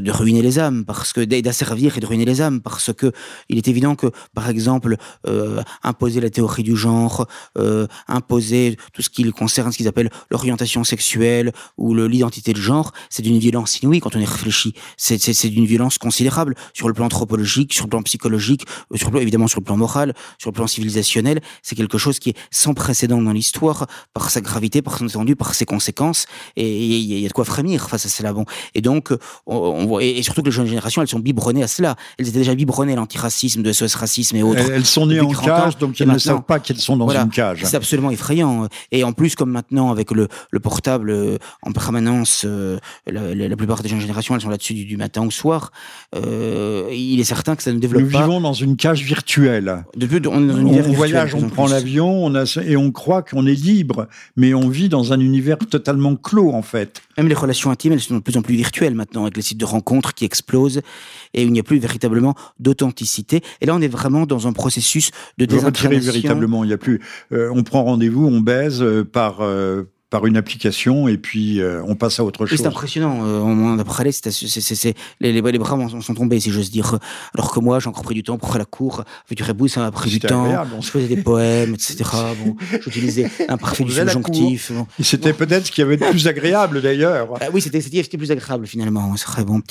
de, 0.00 0.10
ruiner 0.10 0.42
les 0.42 0.58
âmes, 0.58 0.84
parce 0.84 1.12
que 1.12 1.20
d'asservir 1.20 1.96
et 1.96 2.00
de 2.00 2.06
ruiner 2.06 2.24
les 2.24 2.40
âmes, 2.40 2.60
parce 2.60 2.92
que 2.92 3.12
il 3.48 3.58
est 3.58 3.68
évident 3.68 3.94
que, 3.94 4.08
par 4.34 4.48
exemple, 4.48 4.96
euh, 5.26 5.62
imposer 5.82 6.20
la 6.20 6.30
théorie 6.30 6.62
du 6.62 6.76
genre, 6.76 7.26
euh, 7.58 7.86
imposer 8.08 8.76
tout 8.92 9.02
ce 9.02 9.10
qui 9.10 9.30
concerne 9.32 9.72
ce 9.72 9.76
qu'ils 9.76 9.88
appellent 9.88 10.10
l'orientation 10.30 10.84
sexuelle 10.84 11.52
ou 11.76 11.94
l'identité 11.94 12.52
de 12.52 12.60
genre, 12.60 12.92
c'est 13.08 13.22
d'une 13.22 13.38
violence 13.38 13.80
inouïe 13.80 14.00
quand 14.00 14.16
on 14.16 14.20
y 14.20 14.24
réfléchit. 14.24 14.74
C'est 14.96 15.48
d'une 15.48 15.66
violence 15.66 15.98
considérable 15.98 16.54
sur 16.72 16.88
le 16.88 16.94
plan 16.94 17.06
anthropologique, 17.06 17.74
sur 17.74 17.84
le 17.84 17.90
plan 17.90 18.02
psychologique, 18.02 18.66
euh, 18.92 18.96
sur 18.96 19.10
le, 19.10 19.20
évidemment 19.20 19.48
sur 19.48 19.60
le 19.60 19.64
plan 19.64 19.76
moral, 19.76 20.14
sur 20.38 20.50
le 20.50 20.54
plan 20.54 20.66
civilisationnel. 20.66 21.40
C'est 21.62 21.76
quelque 21.76 21.98
chose 21.98 22.18
qui 22.18 22.30
est 22.30 22.36
sans 22.50 22.74
précédent 22.80 23.20
dans 23.20 23.32
l'histoire 23.32 23.86
par 24.14 24.30
sa 24.30 24.40
gravité, 24.40 24.80
par 24.80 24.96
son 24.96 25.06
étendue, 25.06 25.36
par 25.36 25.54
ses 25.54 25.66
conséquences. 25.66 26.24
Et 26.56 26.86
il 26.86 27.20
y, 27.20 27.24
a 27.24 27.28
de 27.28 27.32
quoi 27.32 27.44
frémir 27.44 27.88
face 27.90 28.06
à 28.06 28.08
cela. 28.08 28.32
Bon. 28.32 28.46
Et 28.74 28.80
donc, 28.80 29.12
on, 29.46 29.84
voit, 29.86 30.02
et 30.02 30.22
surtout 30.22 30.40
que 30.40 30.46
les 30.46 30.52
jeunes 30.52 30.66
générations, 30.66 31.02
elles 31.02 31.08
sont 31.08 31.18
biberonnées 31.18 31.62
à 31.62 31.68
cela. 31.68 31.96
Elles 32.18 32.28
étaient 32.28 32.38
déjà 32.38 32.54
biberonnées 32.54 32.94
à 32.94 32.96
l'antiracisme, 32.96 33.62
de 33.62 33.70
SOS 33.72 33.94
Racisme 33.96 34.36
et 34.36 34.42
autres. 34.42 34.60
Elles, 34.70 34.86
sont 34.86 35.06
nées 35.06 35.20
en 35.20 35.28
cage, 35.28 35.76
donc 35.76 36.00
elles 36.00 36.08
ne 36.08 36.18
savent 36.18 36.42
pas 36.42 36.58
qu'elles 36.58 36.78
sont 36.78 36.96
dans 36.96 37.08
une 37.10 37.30
cage. 37.30 37.60
C'est 37.64 37.76
absolument 37.76 38.10
effrayant. 38.10 38.66
Et 38.92 39.04
en 39.04 39.12
plus, 39.12 39.34
comme 39.34 39.50
maintenant, 39.50 39.90
avec 39.90 40.10
le, 40.10 40.28
le 40.50 40.60
portable 40.60 41.10
euh, 41.10 41.36
en 41.62 41.72
permanence, 41.72 42.44
euh, 42.46 42.78
la, 43.06 43.56
plupart 43.56 43.82
des 43.82 43.90
jeunes 43.90 44.00
générations, 44.00 44.34
elles 44.34 44.40
sont 44.40 44.48
là-dessus 44.48 44.74
du, 44.74 44.96
matin 44.96 45.26
au 45.26 45.30
soir. 45.30 45.72
Euh, 46.14 46.88
il 46.92 47.20
est 47.20 47.24
certain 47.24 47.56
que 47.56 47.62
ça 47.62 47.72
ne 47.72 47.78
développe 47.78 48.10
pas. 48.10 48.20
Nous 48.20 48.24
vivons 48.24 48.40
dans 48.40 48.52
une 48.52 48.76
cage 48.76 49.02
virtuelle. 49.02 49.84
Depuis, 49.96 50.20
on, 50.26 50.48
on 50.48 50.92
voyage, 50.92 51.34
on 51.34 51.48
prend 51.48 51.66
l'avion, 51.66 52.24
on 52.24 52.34
a, 52.34 52.44
et 52.70 52.76
on 52.76 52.92
croit 52.92 53.22
qu'on 53.22 53.46
est 53.46 53.54
libre, 53.54 54.06
mais 54.36 54.54
on 54.54 54.68
vit 54.68 54.88
dans 54.88 55.12
un 55.12 55.18
univers 55.18 55.58
totalement 55.58 56.14
clos, 56.14 56.52
en 56.52 56.62
fait. 56.62 57.02
Même 57.18 57.26
les 57.26 57.34
relations 57.34 57.70
intimes, 57.70 57.92
elles 57.92 58.00
sont 58.00 58.14
de 58.14 58.20
plus 58.20 58.36
en 58.36 58.42
plus 58.42 58.54
virtuelles 58.54 58.94
maintenant, 58.94 59.22
avec 59.22 59.36
les 59.36 59.42
sites 59.42 59.58
de 59.58 59.64
rencontres 59.64 60.14
qui 60.14 60.24
explosent, 60.24 60.80
et 61.34 61.42
il 61.42 61.52
n'y 61.52 61.58
a 61.58 61.64
plus 61.64 61.78
véritablement 61.78 62.36
d'authenticité. 62.60 63.42
Et 63.60 63.66
là, 63.66 63.74
on 63.74 63.80
est 63.80 63.88
vraiment 63.88 64.24
dans 64.24 64.46
un 64.46 64.52
processus 64.52 65.10
de 65.36 65.46
désincarnation. 65.46 66.12
véritablement, 66.12 66.62
il 66.62 66.68
n'y 66.68 66.72
a 66.72 66.78
plus... 66.78 67.00
Euh, 67.32 67.50
on 67.52 67.64
prend 67.64 67.82
rendez-vous, 67.82 68.24
on 68.24 68.40
baise 68.40 68.82
euh, 68.82 69.04
par... 69.04 69.40
Euh, 69.40 69.90
par 70.10 70.26
une 70.26 70.36
application 70.36 71.06
et 71.06 71.16
puis 71.16 71.60
euh, 71.60 71.82
on 71.86 71.94
passe 71.94 72.18
à 72.18 72.24
autre 72.24 72.44
chose. 72.44 72.58
C'est 72.58 72.66
impressionnant. 72.66 73.20
Euh, 73.24 73.38
on 73.38 73.78
a 73.78 73.84
parlé, 73.84 74.10
c'est, 74.10 74.30
c'est, 74.30 74.94
les, 75.20 75.32
les, 75.32 75.58
bras 75.58 75.78
sont 76.00 76.14
tombés, 76.14 76.40
si 76.40 76.50
j'ose 76.50 76.70
dire. 76.70 76.98
Alors 77.34 77.52
que 77.52 77.60
moi, 77.60 77.78
j'ai 77.78 77.88
encore 77.88 78.02
pris 78.02 78.16
du 78.16 78.24
temps 78.24 78.36
pour 78.36 78.48
faire 78.48 78.58
la 78.58 78.64
cour. 78.64 79.04
Avec 79.26 79.38
du 79.38 79.44
rebou, 79.44 79.68
ça 79.68 79.80
m'a 79.80 79.92
pris 79.92 80.10
du 80.10 80.18
temps. 80.18 80.66
Je 80.80 80.90
faisais 80.90 81.06
des 81.06 81.22
poèmes, 81.22 81.74
etc. 81.74 82.04
Bon, 82.44 82.56
j'utilisais 82.84 83.28
un 83.48 83.56
parfait 83.56 83.84
du 83.84 83.92
subjonctif. 83.92 84.72
C'était 85.00 85.32
peut-être 85.32 85.66
ce 85.66 85.72
qui 85.72 85.82
avait 85.82 85.96
de 85.96 86.04
plus 86.04 86.26
agréable 86.26 86.80
d'ailleurs. 86.80 87.28
Ah 87.40 87.46
oui, 87.52 87.60
c'était, 87.60 87.80
c'était 87.80 88.18
plus 88.18 88.30
agréable 88.30 88.66
finalement. 88.66 89.14
C'est 89.16 89.26
très 89.26 89.44
bon. 89.44 89.62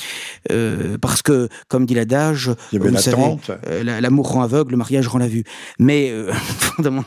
Euh, 0.50 0.98
parce 0.98 1.22
que, 1.22 1.48
comme 1.68 1.86
dit 1.86 1.94
l'adage, 1.94 2.50
euh, 2.74 3.82
l'amour 4.00 4.28
rend 4.32 4.42
aveugle, 4.42 4.72
le 4.72 4.76
mariage 4.76 5.08
rend 5.08 5.18
la 5.18 5.28
vue. 5.28 5.44
Mais 5.78 6.12
fondamentalement. 6.58 7.04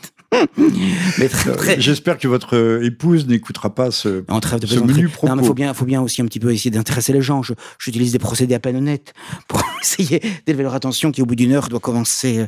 J'espère 1.78 2.18
que 2.18 2.28
votre 2.28 2.82
épouse 2.82 3.23
n'écoutera 3.28 3.74
pas 3.74 3.90
ce, 3.90 4.24
en 4.28 4.40
trêve 4.40 4.60
de 4.60 4.66
ce 4.66 4.78
menu 4.78 5.08
propos. 5.08 5.28
Non, 5.28 5.40
mais 5.40 5.46
faut 5.46 5.54
bien, 5.54 5.74
faut 5.74 5.84
bien 5.84 6.02
aussi 6.02 6.22
un 6.22 6.26
petit 6.26 6.40
peu 6.40 6.52
essayer 6.52 6.70
d'intéresser 6.70 7.12
les 7.12 7.22
gens. 7.22 7.42
J'utilise 7.78 8.12
des 8.12 8.18
procédés 8.18 8.54
à 8.54 8.60
peine 8.60 8.76
honnêtes 8.76 9.14
pour 9.48 9.62
essayer 9.82 10.20
d'élever 10.46 10.62
leur 10.62 10.74
attention 10.74 11.12
qui, 11.12 11.22
au 11.22 11.26
bout 11.26 11.34
d'une 11.34 11.52
heure, 11.52 11.68
doit 11.68 11.80
commencer 11.80 12.38
euh, 12.38 12.46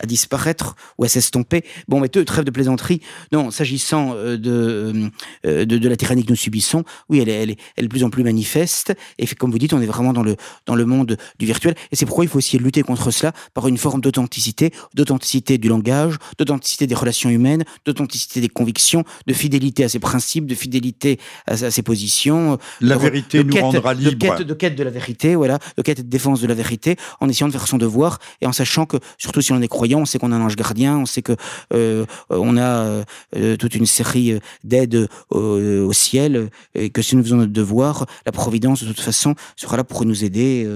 à 0.00 0.06
disparaître 0.06 0.76
ou 0.98 1.04
à 1.04 1.08
s'estomper. 1.08 1.64
Bon, 1.88 2.00
mais 2.00 2.08
trêve 2.08 2.44
de 2.44 2.50
plaisanterie. 2.50 3.00
Non, 3.32 3.50
s'agissant 3.50 4.12
euh, 4.14 4.36
de, 4.36 5.10
euh, 5.46 5.64
de, 5.64 5.78
de 5.78 5.88
la 5.88 5.96
tyrannie 5.96 6.24
que 6.24 6.30
nous 6.30 6.36
subissons, 6.36 6.84
oui, 7.08 7.20
elle 7.20 7.28
est, 7.28 7.42
elle 7.42 7.50
est, 7.50 7.58
elle 7.76 7.84
est 7.84 7.88
de 7.88 7.92
plus 7.92 8.04
en 8.04 8.10
plus 8.10 8.24
manifeste. 8.24 8.94
Et 9.18 9.26
comme 9.26 9.50
vous 9.50 9.58
dites, 9.58 9.72
on 9.72 9.80
est 9.80 9.86
vraiment 9.86 10.12
dans 10.12 10.22
le, 10.22 10.36
dans 10.66 10.74
le 10.74 10.84
monde 10.84 11.16
du 11.38 11.46
virtuel. 11.46 11.74
Et 11.92 11.96
c'est 11.96 12.06
pourquoi 12.06 12.24
il 12.24 12.28
faut 12.28 12.38
aussi 12.38 12.58
lutter 12.58 12.82
contre 12.82 13.10
cela 13.10 13.32
par 13.54 13.68
une 13.68 13.78
forme 13.78 14.00
d'authenticité, 14.00 14.72
d'authenticité 14.94 15.58
du 15.58 15.68
langage, 15.68 16.16
d'authenticité 16.38 16.86
des 16.86 16.94
relations 16.94 17.30
humaines, 17.30 17.64
d'authenticité 17.84 18.40
des 18.40 18.48
convictions, 18.48 19.04
de 19.26 19.32
fidélité 19.32 19.84
à 19.84 19.88
ses 19.88 19.98
principes 19.98 20.17
de 20.46 20.54
fidélité 20.54 21.18
à, 21.46 21.56
ses 21.56 21.82
positions. 21.82 22.58
La 22.80 22.96
vérité 22.96 23.44
nous 23.44 23.56
rendra 23.56 23.94
libre. 23.94 24.12
De 24.12 24.16
quête, 24.16 24.42
de 24.42 24.54
quête 24.54 24.74
de 24.74 24.82
la 24.82 24.90
vérité, 24.90 25.34
voilà, 25.34 25.58
de 25.76 25.82
quête 25.82 25.98
de 25.98 26.08
défense 26.08 26.40
de 26.40 26.46
la 26.46 26.54
vérité, 26.54 26.96
en 27.20 27.28
essayant 27.28 27.48
de 27.48 27.52
faire 27.52 27.66
son 27.66 27.78
devoir 27.78 28.18
et 28.40 28.46
en 28.46 28.52
sachant 28.52 28.86
que, 28.86 28.96
surtout 29.18 29.40
si 29.40 29.52
on 29.52 29.60
est 29.60 29.68
croyant, 29.68 30.00
on 30.00 30.04
sait 30.04 30.18
qu'on 30.18 30.32
a 30.32 30.36
un 30.36 30.40
ange 30.40 30.56
gardien, 30.56 30.98
on 30.98 31.06
sait 31.06 31.22
que 31.22 31.36
euh, 31.72 32.04
on 32.30 32.56
a 32.56 33.04
euh, 33.36 33.56
toute 33.58 33.74
une 33.74 33.86
série 33.86 34.32
euh, 34.32 34.40
d'aides 34.64 35.08
au, 35.30 35.92
ciel 35.92 36.50
et 36.74 36.90
que 36.90 37.02
si 37.02 37.16
nous 37.16 37.22
faisons 37.22 37.36
notre 37.36 37.52
devoir, 37.52 38.06
la 38.26 38.32
providence 38.32 38.82
de 38.82 38.88
toute 38.88 39.00
façon 39.00 39.34
sera 39.56 39.76
là 39.76 39.84
pour 39.84 40.04
nous 40.04 40.24
aider 40.24 40.68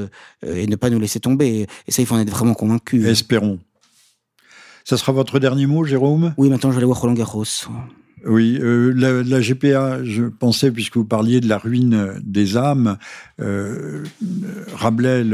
et 0.47 0.67
ne 0.67 0.77
pas 0.77 0.91
nous 0.91 0.99
laisser 0.99 1.21
tomber. 1.21 1.67
Et 1.87 1.93
ça, 1.93 2.03
il 2.03 2.07
faut 2.07 2.15
en 2.15 2.21
être 2.21 2.31
vraiment 2.31 2.55
convaincu. 2.55 3.09
Espérons. 3.09 3.59
Ça 4.85 4.97
sera 4.97 5.13
votre 5.13 5.39
dernier 5.39 5.67
mot, 5.67 5.85
Jérôme? 5.85 6.35
Oui, 6.39 6.49
maintenant 6.49 6.71
je 6.71 6.77
vais 6.77 6.79
aller 6.79 6.87
voir 6.87 7.01
Roland 7.01 7.15
Garros. 7.15 7.45
Oui, 8.25 8.59
euh, 8.61 8.93
la, 8.95 9.41
GPA, 9.41 10.05
je 10.05 10.25
pensais, 10.25 10.71
puisque 10.71 10.97
vous 10.97 11.05
parliez 11.05 11.41
de 11.41 11.49
la 11.49 11.59
ruine 11.59 12.15
des 12.23 12.57
âmes, 12.57 12.97
euh, 13.41 14.05
Rabelais, 14.75 15.25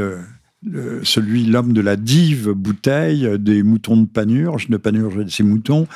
celui, 1.03 1.45
l'homme 1.45 1.73
de 1.73 1.81
la 1.81 1.95
dive 1.95 2.49
bouteille, 2.51 3.29
des 3.39 3.63
moutons 3.63 3.97
de 3.97 4.05
Panurge, 4.05 4.69
de 4.69 4.77
Panurge 4.77 5.17
et 5.19 5.29
ses 5.29 5.43
moutons, 5.43 5.87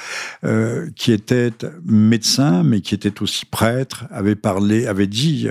euh, 0.43 0.89
qui 0.95 1.11
était 1.11 1.51
médecin, 1.85 2.63
mais 2.63 2.81
qui 2.81 2.95
était 2.95 3.21
aussi 3.21 3.45
prêtre, 3.45 4.05
avait 4.11 4.35
parlé, 4.35 4.85
avait 4.85 5.07
dit, 5.07 5.47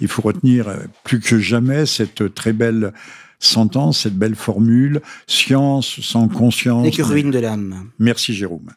il 0.00 0.08
faut 0.08 0.22
retenir 0.22 0.68
plus 1.02 1.20
que 1.20 1.38
jamais 1.38 1.86
cette 1.86 2.34
très 2.34 2.52
belle 2.52 2.92
sentence, 3.38 4.00
cette 4.00 4.16
belle 4.16 4.36
formule, 4.36 5.02
science 5.26 6.00
sans 6.00 6.28
conscience. 6.28 6.86
Et 6.86 6.90
que 6.90 7.02
ruine 7.02 7.30
de 7.30 7.38
l'âme. 7.38 7.90
Merci 7.98 8.32
Jérôme. 8.32 8.70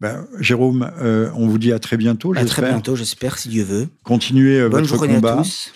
Ben, 0.00 0.26
Jérôme, 0.38 0.90
euh, 1.00 1.30
on 1.34 1.46
vous 1.46 1.58
dit 1.58 1.72
à 1.72 1.78
très 1.78 1.96
bientôt. 1.96 2.32
À 2.34 2.44
très 2.44 2.62
bientôt, 2.62 2.96
j'espère, 2.96 3.38
si 3.38 3.48
Dieu 3.48 3.64
veut. 3.64 3.88
Continuez 4.02 4.60
euh, 4.60 4.68
votre 4.68 4.96
combat. 4.96 5.34
À 5.34 5.36
tous. 5.38 5.72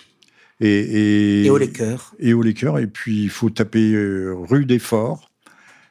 Et, 0.60 0.68
et, 0.68 1.44
et 1.44 1.50
au 1.50 1.58
les 1.58 1.70
cœurs. 1.70 2.14
Et 2.18 2.32
au 2.32 2.40
les 2.40 2.54
cœurs. 2.54 2.78
Et 2.78 2.86
puis, 2.86 3.24
il 3.24 3.30
faut 3.30 3.50
taper 3.50 3.92
euh, 3.92 4.34
rue 4.34 4.64
des 4.64 4.78
Forts. 4.78 5.30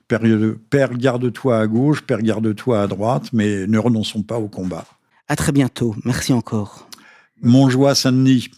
Père, 0.07 0.22
Père 0.69 0.93
garde-toi 0.93 1.60
à 1.60 1.68
gauche, 1.68 2.01
Père, 2.01 2.22
garde-toi 2.22 2.81
à 2.81 2.88
droite, 2.88 3.30
mais 3.34 3.68
ne 3.68 3.77
renonçons 3.77 4.23
pas 4.23 4.38
au 4.38 4.47
combat. 4.47 4.85
À 5.27 5.35
très 5.35 5.51
bientôt. 5.51 5.95
Merci 6.03 6.34
encore. 6.34 6.89
Montjoie, 7.41 7.93
Saint-Denis. 7.95 8.49